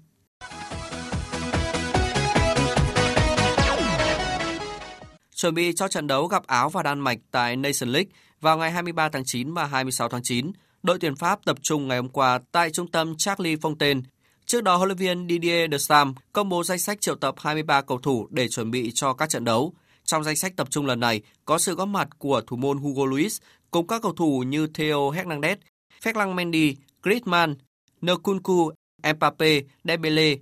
Chuẩn 5.35 5.55
bị 5.55 5.73
cho 5.77 5.89
trận 5.89 6.07
đấu 6.07 6.27
gặp 6.27 6.47
Áo 6.47 6.69
và 6.69 6.83
Đan 6.83 7.01
Mạch 7.01 7.19
tại 7.31 7.57
Nation 7.57 7.93
League 7.93 8.11
vào 8.41 8.59
ngày 8.59 8.71
23 8.71 9.09
tháng 9.09 9.23
9 9.27 9.55
và 9.55 9.65
26 9.65 10.09
tháng 10.09 10.21
9, 10.25 10.53
đội 10.83 10.99
tuyển 11.01 11.17
Pháp 11.17 11.45
tập 11.45 11.57
trung 11.63 11.89
ngày 11.89 11.99
hôm 11.99 12.09
qua 12.09 12.39
tại 12.53 12.71
trung 12.71 12.91
tâm 12.91 13.17
Charlie 13.17 13.57
Fontaine. 13.57 14.03
Trước 14.47 14.63
đó, 14.65 14.77
huấn 14.77 14.89
luyện 14.89 14.99
viên 14.99 15.29
Didier 15.29 15.71
Deschamps 15.71 16.19
công 16.33 16.49
bố 16.49 16.65
danh 16.65 16.79
sách 16.79 17.01
triệu 17.01 17.15
tập 17.15 17.35
23 17.39 17.83
cầu 17.83 17.99
thủ 17.99 18.29
để 18.31 18.49
chuẩn 18.49 18.71
bị 18.71 18.91
cho 18.95 19.13
các 19.13 19.31
trận 19.31 19.45
đấu. 19.45 19.73
Trong 20.09 20.25
danh 20.25 20.37
sách 20.37 20.57
tập 20.57 20.71
trung 20.71 20.87
lần 20.87 21.01
này 21.01 21.21
có 21.45 21.59
sự 21.59 21.75
góp 21.75 21.89
mặt 21.89 22.09
của 22.19 22.41
thủ 22.41 22.57
môn 22.57 22.79
Hugo 22.79 23.07
Luis 23.07 23.41
cùng 23.71 23.87
các 23.87 24.03
cầu 24.03 24.13
thủ 24.13 24.43
như 24.47 24.67
Theo 24.67 25.11
Hernandez, 25.11 25.57
Ferland 26.03 26.35
Mendy, 26.35 26.77
Griezmann, 27.03 27.55
Nkunku, 28.03 28.71
Mbappe, 29.15 29.61
Dembele. 29.85 30.35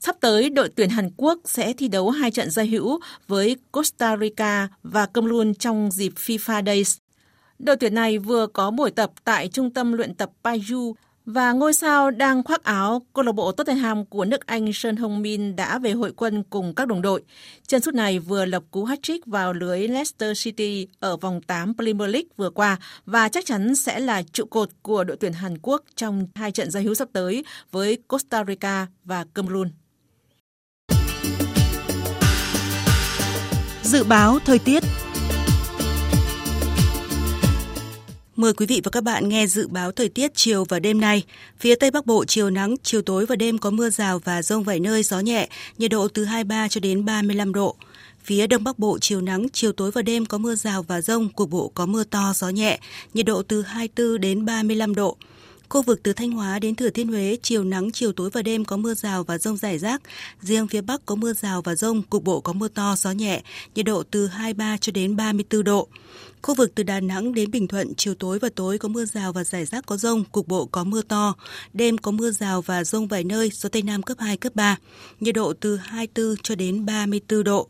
Sắp 0.00 0.16
tới, 0.20 0.50
đội 0.50 0.68
tuyển 0.68 0.90
Hàn 0.90 1.10
Quốc 1.16 1.38
sẽ 1.44 1.72
thi 1.72 1.88
đấu 1.88 2.10
hai 2.10 2.30
trận 2.30 2.50
giao 2.50 2.66
hữu 2.66 3.00
với 3.28 3.56
Costa 3.72 4.16
Rica 4.16 4.68
và 4.82 5.06
Cameroon 5.06 5.54
trong 5.54 5.90
dịp 5.90 6.12
FIFA 6.16 6.64
Days. 6.66 6.96
Đội 7.58 7.76
tuyển 7.76 7.94
này 7.94 8.18
vừa 8.18 8.46
có 8.46 8.70
buổi 8.70 8.90
tập 8.90 9.12
tại 9.24 9.48
trung 9.48 9.70
tâm 9.70 9.92
luyện 9.92 10.14
tập 10.14 10.30
Paju 10.44 10.92
và 11.26 11.52
ngôi 11.52 11.72
sao 11.72 12.10
đang 12.10 12.42
khoác 12.42 12.64
áo, 12.64 13.02
câu 13.12 13.24
lạc 13.24 13.32
bộ 13.32 13.52
Tottenham 13.52 14.04
của 14.04 14.24
nước 14.24 14.46
Anh 14.46 14.72
Sơn 14.72 14.96
Hồng 14.96 15.22
Min 15.22 15.56
đã 15.56 15.78
về 15.78 15.92
hội 15.92 16.12
quân 16.16 16.42
cùng 16.50 16.74
các 16.74 16.88
đồng 16.88 17.02
đội. 17.02 17.22
Chân 17.66 17.80
sút 17.80 17.94
này 17.94 18.18
vừa 18.18 18.44
lập 18.44 18.62
cú 18.70 18.84
hat-trick 18.84 19.20
vào 19.26 19.52
lưới 19.52 19.88
Leicester 19.88 20.44
City 20.44 20.88
ở 21.00 21.16
vòng 21.16 21.40
8 21.42 21.74
Premier 21.76 22.10
League 22.10 22.28
vừa 22.36 22.50
qua 22.50 22.76
và 23.06 23.28
chắc 23.28 23.46
chắn 23.46 23.74
sẽ 23.74 24.00
là 24.00 24.22
trụ 24.22 24.44
cột 24.44 24.68
của 24.82 25.04
đội 25.04 25.16
tuyển 25.16 25.32
Hàn 25.32 25.58
Quốc 25.62 25.82
trong 25.96 26.26
hai 26.34 26.52
trận 26.52 26.70
giao 26.70 26.82
hữu 26.82 26.94
sắp 26.94 27.08
tới 27.12 27.44
với 27.72 27.98
Costa 28.08 28.44
Rica 28.44 28.86
và 29.04 29.24
Cameroon. 29.34 29.68
Dự 33.82 34.04
báo 34.04 34.38
thời 34.44 34.58
tiết 34.58 34.82
Mời 38.36 38.52
quý 38.52 38.66
vị 38.66 38.80
và 38.84 38.90
các 38.90 39.04
bạn 39.04 39.28
nghe 39.28 39.46
dự 39.46 39.68
báo 39.68 39.92
thời 39.92 40.08
tiết 40.08 40.34
chiều 40.34 40.64
và 40.64 40.78
đêm 40.78 41.00
nay. 41.00 41.22
Phía 41.58 41.74
Tây 41.74 41.90
Bắc 41.90 42.06
Bộ 42.06 42.24
chiều 42.24 42.50
nắng, 42.50 42.76
chiều 42.82 43.02
tối 43.02 43.26
và 43.26 43.36
đêm 43.36 43.58
có 43.58 43.70
mưa 43.70 43.90
rào 43.90 44.18
và 44.18 44.42
rông 44.42 44.62
vài 44.64 44.80
nơi, 44.80 45.02
gió 45.02 45.20
nhẹ, 45.20 45.48
nhiệt 45.78 45.90
độ 45.90 46.08
từ 46.08 46.24
23 46.24 46.68
cho 46.68 46.80
đến 46.80 47.04
35 47.04 47.52
độ. 47.52 47.76
Phía 48.24 48.46
Đông 48.46 48.64
Bắc 48.64 48.78
Bộ 48.78 48.98
chiều 49.00 49.20
nắng, 49.20 49.46
chiều 49.52 49.72
tối 49.72 49.90
và 49.90 50.02
đêm 50.02 50.26
có 50.26 50.38
mưa 50.38 50.54
rào 50.54 50.82
và 50.82 51.00
rông, 51.00 51.28
cục 51.28 51.50
bộ 51.50 51.70
có 51.74 51.86
mưa 51.86 52.04
to, 52.04 52.32
gió 52.34 52.48
nhẹ, 52.48 52.78
nhiệt 53.14 53.26
độ 53.26 53.42
từ 53.42 53.62
24 53.62 54.20
đến 54.20 54.44
35 54.44 54.94
độ. 54.94 55.16
Khu 55.68 55.82
vực 55.82 56.00
từ 56.02 56.12
Thanh 56.12 56.30
Hóa 56.30 56.58
đến 56.58 56.74
Thừa 56.74 56.90
Thiên 56.90 57.08
Huế, 57.08 57.36
chiều 57.42 57.64
nắng, 57.64 57.90
chiều 57.92 58.12
tối 58.12 58.30
và 58.32 58.42
đêm 58.42 58.64
có 58.64 58.76
mưa 58.76 58.94
rào 58.94 59.24
và 59.24 59.38
rông 59.38 59.56
rải 59.56 59.78
rác. 59.78 60.02
Riêng 60.40 60.68
phía 60.68 60.80
Bắc 60.80 61.06
có 61.06 61.14
mưa 61.14 61.32
rào 61.32 61.62
và 61.62 61.74
rông, 61.74 62.02
cục 62.02 62.24
bộ 62.24 62.40
có 62.40 62.52
mưa 62.52 62.68
to, 62.68 62.94
gió 62.98 63.10
nhẹ, 63.10 63.42
nhiệt 63.74 63.86
độ 63.86 64.02
từ 64.10 64.26
23 64.26 64.76
cho 64.76 64.92
đến 64.92 65.16
34 65.16 65.64
độ. 65.64 65.88
Khu 66.42 66.54
vực 66.54 66.72
từ 66.74 66.82
Đà 66.82 67.00
Nẵng 67.00 67.34
đến 67.34 67.50
Bình 67.50 67.68
Thuận, 67.68 67.94
chiều 67.94 68.14
tối 68.14 68.38
và 68.38 68.48
tối 68.54 68.78
có 68.78 68.88
mưa 68.88 69.04
rào 69.04 69.32
và 69.32 69.44
rải 69.44 69.64
rác 69.64 69.86
có 69.86 69.96
rông, 69.96 70.24
cục 70.24 70.48
bộ 70.48 70.66
có 70.66 70.84
mưa 70.84 71.02
to. 71.02 71.34
Đêm 71.72 71.98
có 71.98 72.10
mưa 72.10 72.30
rào 72.30 72.62
và 72.62 72.84
rông 72.84 73.08
vài 73.08 73.24
nơi, 73.24 73.50
gió 73.52 73.68
Tây 73.68 73.82
Nam 73.82 74.02
cấp 74.02 74.16
2, 74.20 74.36
cấp 74.36 74.54
3. 74.54 74.76
Nhiệt 75.20 75.34
độ 75.34 75.52
từ 75.60 75.76
24 75.76 76.36
cho 76.42 76.54
đến 76.54 76.86
34 76.86 77.44
độ. 77.44 77.68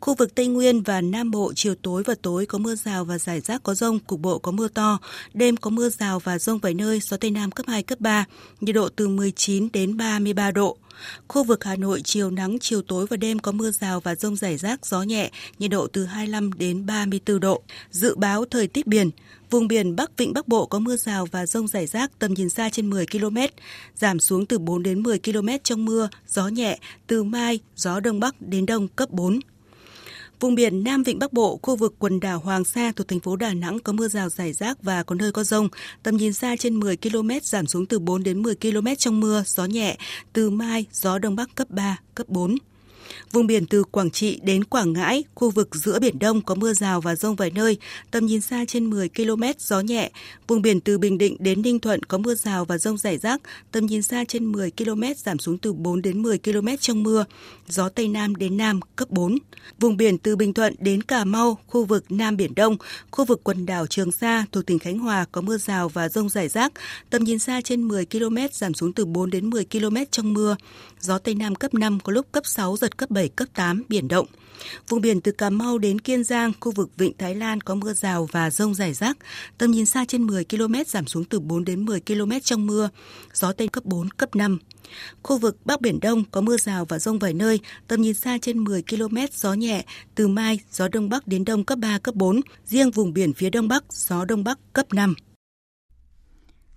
Khu 0.00 0.14
vực 0.14 0.34
Tây 0.34 0.46
Nguyên 0.46 0.82
và 0.82 1.00
Nam 1.00 1.30
Bộ 1.30 1.52
chiều 1.56 1.74
tối 1.74 2.02
và 2.06 2.14
tối 2.22 2.46
có 2.46 2.58
mưa 2.58 2.74
rào 2.74 3.04
và 3.04 3.18
rải 3.18 3.40
rác 3.40 3.62
có 3.62 3.74
rông, 3.74 3.98
cục 3.98 4.20
bộ 4.20 4.38
có 4.38 4.52
mưa 4.52 4.68
to. 4.68 4.98
Đêm 5.34 5.56
có 5.56 5.70
mưa 5.70 5.88
rào 5.88 6.18
và 6.18 6.38
rông 6.38 6.58
vài 6.58 6.74
nơi, 6.74 7.00
gió 7.00 7.16
Tây 7.16 7.30
Nam 7.30 7.50
cấp 7.50 7.66
2, 7.68 7.82
cấp 7.82 8.00
3, 8.00 8.24
nhiệt 8.60 8.74
độ 8.74 8.88
từ 8.88 9.08
19 9.08 9.68
đến 9.72 9.96
33 9.96 10.50
độ. 10.50 10.78
Khu 11.28 11.44
vực 11.44 11.64
Hà 11.64 11.76
Nội 11.76 12.00
chiều 12.04 12.30
nắng, 12.30 12.58
chiều 12.60 12.82
tối 12.82 13.06
và 13.10 13.16
đêm 13.16 13.38
có 13.38 13.52
mưa 13.52 13.70
rào 13.70 14.00
và 14.00 14.14
rông 14.14 14.36
rải 14.36 14.56
rác, 14.56 14.86
gió 14.86 15.02
nhẹ, 15.02 15.30
nhiệt 15.58 15.70
độ 15.70 15.86
từ 15.86 16.04
25 16.04 16.52
đến 16.52 16.86
34 16.86 17.40
độ. 17.40 17.62
Dự 17.90 18.14
báo 18.14 18.44
thời 18.44 18.66
tiết 18.66 18.86
biển, 18.86 19.10
vùng 19.50 19.68
biển 19.68 19.96
Bắc 19.96 20.16
Vịnh 20.16 20.32
Bắc 20.32 20.48
Bộ 20.48 20.66
có 20.66 20.78
mưa 20.78 20.96
rào 20.96 21.26
và 21.26 21.46
rông 21.46 21.68
rải 21.68 21.86
rác, 21.86 22.18
tầm 22.18 22.34
nhìn 22.34 22.48
xa 22.48 22.68
trên 22.68 22.90
10 22.90 23.06
km, 23.06 23.36
giảm 23.94 24.20
xuống 24.20 24.46
từ 24.46 24.58
4 24.58 24.82
đến 24.82 25.02
10 25.02 25.18
km 25.18 25.48
trong 25.64 25.84
mưa, 25.84 26.08
gió 26.26 26.48
nhẹ, 26.48 26.78
từ 27.06 27.22
mai, 27.22 27.60
gió 27.76 28.00
Đông 28.00 28.20
Bắc 28.20 28.34
đến 28.40 28.66
Đông 28.66 28.88
cấp 28.88 29.10
4. 29.10 29.40
Vùng 30.42 30.54
biển 30.54 30.84
Nam 30.84 31.02
Vịnh 31.02 31.18
Bắc 31.18 31.32
Bộ, 31.32 31.58
khu 31.62 31.76
vực 31.76 31.94
quần 31.98 32.20
đảo 32.20 32.38
Hoàng 32.38 32.64
Sa 32.64 32.92
thuộc 32.96 33.08
thành 33.08 33.20
phố 33.20 33.36
Đà 33.36 33.54
Nẵng 33.54 33.78
có 33.78 33.92
mưa 33.92 34.08
rào 34.08 34.28
rải 34.28 34.52
rác 34.52 34.82
và 34.82 35.02
có 35.02 35.14
nơi 35.14 35.32
có 35.32 35.44
rông. 35.44 35.68
Tầm 36.02 36.16
nhìn 36.16 36.32
xa 36.32 36.56
trên 36.56 36.80
10 36.80 36.96
km 36.96 37.30
giảm 37.42 37.66
xuống 37.66 37.86
từ 37.86 37.98
4 37.98 38.22
đến 38.22 38.42
10 38.42 38.54
km 38.54 38.86
trong 38.98 39.20
mưa, 39.20 39.42
gió 39.46 39.64
nhẹ. 39.64 39.96
Từ 40.32 40.50
mai, 40.50 40.86
gió 40.92 41.18
Đông 41.18 41.36
Bắc 41.36 41.54
cấp 41.54 41.70
3, 41.70 41.98
cấp 42.14 42.28
4. 42.28 42.56
Vùng 43.32 43.46
biển 43.46 43.66
từ 43.66 43.84
Quảng 43.84 44.10
Trị 44.10 44.40
đến 44.42 44.64
Quảng 44.64 44.92
Ngãi, 44.92 45.24
khu 45.34 45.50
vực 45.50 45.74
giữa 45.74 45.98
Biển 45.98 46.18
Đông 46.18 46.40
có 46.40 46.54
mưa 46.54 46.72
rào 46.72 47.00
và 47.00 47.14
rông 47.14 47.36
vài 47.36 47.50
nơi, 47.50 47.76
tầm 48.10 48.26
nhìn 48.26 48.40
xa 48.40 48.64
trên 48.68 48.90
10 48.90 49.08
km, 49.08 49.42
gió 49.58 49.80
nhẹ. 49.80 50.10
Vùng 50.48 50.62
biển 50.62 50.80
từ 50.80 50.98
Bình 50.98 51.18
Định 51.18 51.36
đến 51.38 51.62
Ninh 51.62 51.78
Thuận 51.78 52.02
có 52.02 52.18
mưa 52.18 52.34
rào 52.34 52.64
và 52.64 52.78
rông 52.78 52.98
rải 52.98 53.18
rác, 53.18 53.40
tầm 53.72 53.86
nhìn 53.86 54.02
xa 54.02 54.24
trên 54.28 54.52
10 54.52 54.70
km, 54.70 55.02
giảm 55.16 55.38
xuống 55.38 55.58
từ 55.58 55.72
4 55.72 56.02
đến 56.02 56.22
10 56.22 56.38
km 56.38 56.68
trong 56.80 57.02
mưa, 57.02 57.24
gió 57.68 57.88
Tây 57.88 58.08
Nam 58.08 58.36
đến 58.36 58.56
Nam 58.56 58.80
cấp 58.96 59.10
4. 59.10 59.38
Vùng 59.80 59.96
biển 59.96 60.18
từ 60.18 60.36
Bình 60.36 60.54
Thuận 60.54 60.74
đến 60.78 61.02
Cà 61.02 61.24
Mau, 61.24 61.58
khu 61.66 61.84
vực 61.84 62.04
Nam 62.08 62.36
Biển 62.36 62.54
Đông, 62.54 62.76
khu 63.10 63.24
vực 63.24 63.40
quần 63.44 63.66
đảo 63.66 63.86
Trường 63.86 64.12
Sa 64.12 64.44
thuộc 64.52 64.66
tỉnh 64.66 64.78
Khánh 64.78 64.98
Hòa 64.98 65.24
có 65.32 65.40
mưa 65.40 65.58
rào 65.58 65.88
và 65.88 66.08
rông 66.08 66.28
rải 66.28 66.48
rác, 66.48 66.72
tầm 67.10 67.24
nhìn 67.24 67.38
xa 67.38 67.60
trên 67.60 67.82
10 67.82 68.06
km, 68.06 68.36
giảm 68.52 68.74
xuống 68.74 68.92
từ 68.92 69.04
4 69.04 69.30
đến 69.30 69.50
10 69.50 69.64
km 69.64 69.96
trong 70.10 70.32
mưa, 70.34 70.56
gió 71.02 71.18
Tây 71.18 71.34
Nam 71.34 71.54
cấp 71.54 71.74
5, 71.74 72.00
có 72.00 72.12
lúc 72.12 72.32
cấp 72.32 72.46
6, 72.46 72.76
giật 72.76 72.96
cấp 72.96 73.10
7, 73.10 73.28
cấp 73.28 73.48
8, 73.54 73.82
biển 73.88 74.08
động. 74.08 74.26
Vùng 74.88 75.00
biển 75.00 75.20
từ 75.20 75.32
Cà 75.32 75.50
Mau 75.50 75.78
đến 75.78 75.98
Kiên 75.98 76.24
Giang, 76.24 76.52
khu 76.60 76.72
vực 76.72 76.90
Vịnh 76.96 77.12
Thái 77.18 77.34
Lan 77.34 77.60
có 77.60 77.74
mưa 77.74 77.92
rào 77.92 78.28
và 78.32 78.50
rông 78.50 78.74
rải 78.74 78.92
rác, 78.94 79.16
tầm 79.58 79.70
nhìn 79.70 79.86
xa 79.86 80.04
trên 80.08 80.22
10 80.22 80.44
km 80.44 80.74
giảm 80.86 81.06
xuống 81.06 81.24
từ 81.24 81.40
4 81.40 81.64
đến 81.64 81.84
10 81.84 82.00
km 82.00 82.32
trong 82.42 82.66
mưa, 82.66 82.88
gió 83.32 83.52
Tây 83.52 83.68
cấp 83.68 83.84
4, 83.84 84.08
cấp 84.10 84.36
5. 84.36 84.58
Khu 85.22 85.38
vực 85.38 85.56
Bắc 85.64 85.80
Biển 85.80 86.00
Đông 86.00 86.24
có 86.30 86.40
mưa 86.40 86.56
rào 86.56 86.84
và 86.84 86.98
rông 86.98 87.18
vài 87.18 87.34
nơi, 87.34 87.60
tầm 87.88 88.02
nhìn 88.02 88.14
xa 88.14 88.38
trên 88.42 88.64
10 88.64 88.82
km, 88.82 89.16
gió 89.32 89.52
nhẹ, 89.52 89.84
từ 90.14 90.28
mai, 90.28 90.60
gió 90.70 90.88
Đông 90.88 91.08
Bắc 91.08 91.26
đến 91.26 91.44
Đông 91.44 91.64
cấp 91.64 91.78
3, 91.78 91.98
cấp 91.98 92.14
4, 92.14 92.40
riêng 92.66 92.90
vùng 92.90 93.12
biển 93.12 93.32
phía 93.32 93.50
Đông 93.50 93.68
Bắc, 93.68 93.84
gió 93.92 94.24
Đông 94.24 94.44
Bắc 94.44 94.58
cấp 94.72 94.86
5. 94.92 95.14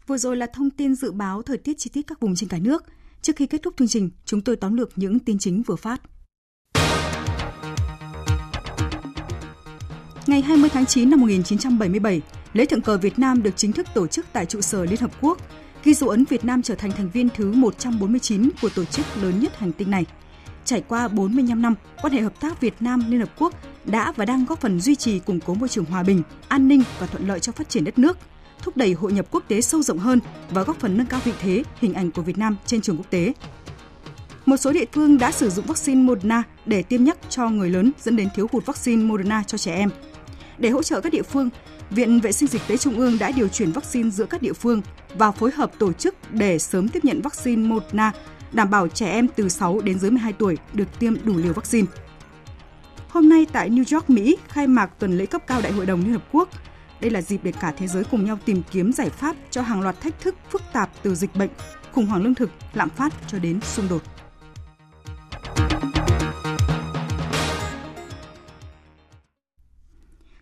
Vừa 0.07 0.17
rồi 0.17 0.37
là 0.37 0.47
thông 0.53 0.69
tin 0.69 0.95
dự 0.95 1.11
báo 1.11 1.41
thời 1.41 1.57
tiết 1.57 1.77
chi 1.77 1.89
tiết 1.93 2.07
các 2.07 2.19
vùng 2.19 2.35
trên 2.35 2.49
cả 2.49 2.57
nước. 2.61 2.83
Trước 3.25 3.35
khi 3.35 3.45
kết 3.45 3.61
thúc 3.63 3.73
chương 3.77 3.87
trình, 3.87 4.09
chúng 4.25 4.41
tôi 4.41 4.55
tóm 4.55 4.75
lược 4.75 4.89
những 4.95 5.19
tin 5.19 5.37
chính 5.37 5.63
vừa 5.63 5.75
phát. 5.75 6.01
Ngày 10.27 10.41
20 10.41 10.69
tháng 10.69 10.85
9 10.85 11.09
năm 11.09 11.19
1977, 11.19 12.21
lễ 12.53 12.65
thượng 12.65 12.81
cờ 12.81 12.97
Việt 12.97 13.19
Nam 13.19 13.43
được 13.43 13.51
chính 13.55 13.71
thức 13.71 13.87
tổ 13.93 14.07
chức 14.07 14.25
tại 14.33 14.45
trụ 14.45 14.61
sở 14.61 14.85
Liên 14.85 14.99
Hợp 14.99 15.11
Quốc, 15.21 15.37
ghi 15.83 15.93
dấu 15.93 16.09
ấn 16.09 16.25
Việt 16.29 16.45
Nam 16.45 16.61
trở 16.61 16.75
thành 16.75 16.91
thành 16.91 17.09
viên 17.09 17.29
thứ 17.35 17.51
149 17.51 18.49
của 18.61 18.69
tổ 18.75 18.85
chức 18.85 19.05
lớn 19.21 19.39
nhất 19.39 19.57
hành 19.57 19.71
tinh 19.71 19.91
này. 19.91 20.05
Trải 20.65 20.81
qua 20.87 21.07
45 21.07 21.61
năm, 21.61 21.75
quan 22.01 22.13
hệ 22.13 22.21
hợp 22.21 22.41
tác 22.41 22.61
Việt 22.61 22.73
Nam 22.79 23.03
Liên 23.09 23.19
Hợp 23.19 23.29
Quốc 23.39 23.53
đã 23.85 24.11
và 24.11 24.25
đang 24.25 24.45
góp 24.45 24.61
phần 24.61 24.79
duy 24.79 24.95
trì 24.95 25.19
củng 25.19 25.39
cố 25.39 25.53
môi 25.53 25.69
trường 25.69 25.85
hòa 25.85 26.03
bình, 26.03 26.21
an 26.47 26.67
ninh 26.67 26.83
và 26.99 27.07
thuận 27.07 27.27
lợi 27.27 27.39
cho 27.39 27.51
phát 27.51 27.69
triển 27.69 27.83
đất 27.83 27.97
nước, 27.97 28.17
thúc 28.61 28.77
đẩy 28.77 28.93
hội 28.93 29.13
nhập 29.13 29.25
quốc 29.31 29.43
tế 29.47 29.61
sâu 29.61 29.81
rộng 29.81 29.99
hơn 29.99 30.19
và 30.49 30.63
góp 30.63 30.79
phần 30.79 30.97
nâng 30.97 31.07
cao 31.07 31.19
vị 31.23 31.31
thế, 31.41 31.63
hình 31.81 31.93
ảnh 31.93 32.11
của 32.11 32.21
Việt 32.21 32.37
Nam 32.37 32.57
trên 32.65 32.81
trường 32.81 32.97
quốc 32.97 33.09
tế. 33.09 33.33
Một 34.45 34.57
số 34.57 34.71
địa 34.71 34.85
phương 34.91 35.17
đã 35.17 35.31
sử 35.31 35.49
dụng 35.49 35.65
vaccine 35.65 36.01
Moderna 36.01 36.43
để 36.65 36.83
tiêm 36.83 37.03
nhắc 37.03 37.17
cho 37.29 37.49
người 37.49 37.69
lớn 37.69 37.91
dẫn 37.99 38.15
đến 38.15 38.29
thiếu 38.35 38.47
hụt 38.51 38.65
vaccine 38.65 39.03
Moderna 39.03 39.43
cho 39.47 39.57
trẻ 39.57 39.75
em. 39.75 39.89
Để 40.57 40.69
hỗ 40.69 40.83
trợ 40.83 41.01
các 41.01 41.11
địa 41.11 41.21
phương, 41.21 41.49
Viện 41.89 42.19
Vệ 42.19 42.31
sinh 42.31 42.49
Dịch 42.49 42.61
tế 42.67 42.77
Trung 42.77 42.97
ương 42.97 43.17
đã 43.19 43.31
điều 43.31 43.47
chuyển 43.47 43.71
vaccine 43.71 44.09
giữa 44.09 44.25
các 44.25 44.41
địa 44.41 44.53
phương 44.53 44.81
và 45.17 45.31
phối 45.31 45.51
hợp 45.51 45.71
tổ 45.79 45.93
chức 45.93 46.15
để 46.31 46.59
sớm 46.59 46.87
tiếp 46.87 47.05
nhận 47.05 47.21
vaccine 47.21 47.67
Moderna, 47.67 48.11
đảm 48.51 48.69
bảo 48.69 48.87
trẻ 48.87 49.11
em 49.11 49.27
từ 49.35 49.49
6 49.49 49.81
đến 49.81 49.99
dưới 49.99 50.11
12 50.11 50.33
tuổi 50.33 50.57
được 50.73 50.99
tiêm 50.99 51.25
đủ 51.25 51.37
liều 51.37 51.53
vaccine. 51.53 51.87
Hôm 53.09 53.29
nay 53.29 53.47
tại 53.51 53.69
New 53.69 53.95
York, 53.95 54.09
Mỹ, 54.09 54.37
khai 54.47 54.67
mạc 54.67 54.99
tuần 54.99 55.17
lễ 55.17 55.25
cấp 55.25 55.41
cao 55.47 55.61
Đại 55.61 55.71
hội 55.71 55.85
đồng 55.85 56.03
Liên 56.03 56.13
Hợp 56.13 56.23
Quốc. 56.31 56.49
Đây 57.05 57.11
là 57.11 57.21
dịp 57.21 57.39
để 57.43 57.51
cả 57.51 57.73
thế 57.77 57.87
giới 57.87 58.03
cùng 58.03 58.25
nhau 58.25 58.39
tìm 58.45 58.61
kiếm 58.71 58.93
giải 58.93 59.09
pháp 59.09 59.35
cho 59.51 59.61
hàng 59.61 59.81
loạt 59.81 60.01
thách 60.01 60.19
thức 60.19 60.35
phức 60.51 60.61
tạp 60.73 60.91
từ 61.03 61.15
dịch 61.15 61.35
bệnh, 61.35 61.49
khủng 61.91 62.05
hoảng 62.05 62.23
lương 62.23 62.35
thực, 62.35 62.49
lạm 62.73 62.89
phát 62.89 63.13
cho 63.27 63.39
đến 63.39 63.61
xung 63.61 63.87
đột. 63.89 64.01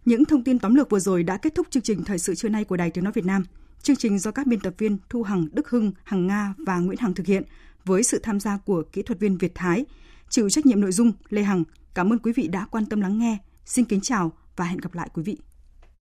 Những 0.06 0.26
thông 0.26 0.44
tin 0.44 0.60
tóm 0.60 0.76
lược 0.76 0.90
vừa 0.90 1.00
rồi 1.00 1.24
đã 1.24 1.38
kết 1.38 1.56
thúc 1.56 1.68
chương 1.70 1.84
trình 1.84 2.04
thời 2.04 2.20
sự 2.20 2.36
trưa 2.36 2.50
nay 2.50 2.64
của 2.64 2.78
Đài 2.78 2.90
Tiếng 2.90 3.04
nói 3.04 3.14
Việt 3.14 3.26
Nam. 3.26 3.44
Chương 3.82 3.96
trình 3.96 4.20
do 4.20 4.32
các 4.32 4.48
biên 4.48 4.60
tập 4.60 4.74
viên 4.78 4.98
Thu 5.10 5.24
Hằng, 5.24 5.48
Đức 5.52 5.70
Hưng, 5.70 5.92
Hằng 6.04 6.28
Nga 6.28 6.54
và 6.58 6.80
Nguyễn 6.80 7.00
Hằng 7.00 7.14
thực 7.14 7.26
hiện 7.26 7.44
với 7.86 8.04
sự 8.04 8.20
tham 8.24 8.40
gia 8.40 8.58
của 8.58 8.84
kỹ 8.92 9.02
thuật 9.02 9.20
viên 9.20 9.38
Việt 9.38 9.52
Thái, 9.56 9.86
chịu 10.30 10.50
trách 10.50 10.66
nhiệm 10.66 10.82
nội 10.82 10.92
dung 10.92 11.12
Lê 11.30 11.44
Hằng. 11.44 11.64
Cảm 11.94 12.14
ơn 12.14 12.20
quý 12.20 12.34
vị 12.36 12.48
đã 12.48 12.66
quan 12.66 12.86
tâm 12.86 13.02
lắng 13.02 13.20
nghe. 13.20 13.38
Xin 13.66 13.86
kính 13.86 14.02
chào 14.02 14.32
và 14.56 14.66
hẹn 14.66 14.78
gặp 14.78 14.94
lại 14.94 15.10
quý 15.14 15.24
vị. 15.24 15.38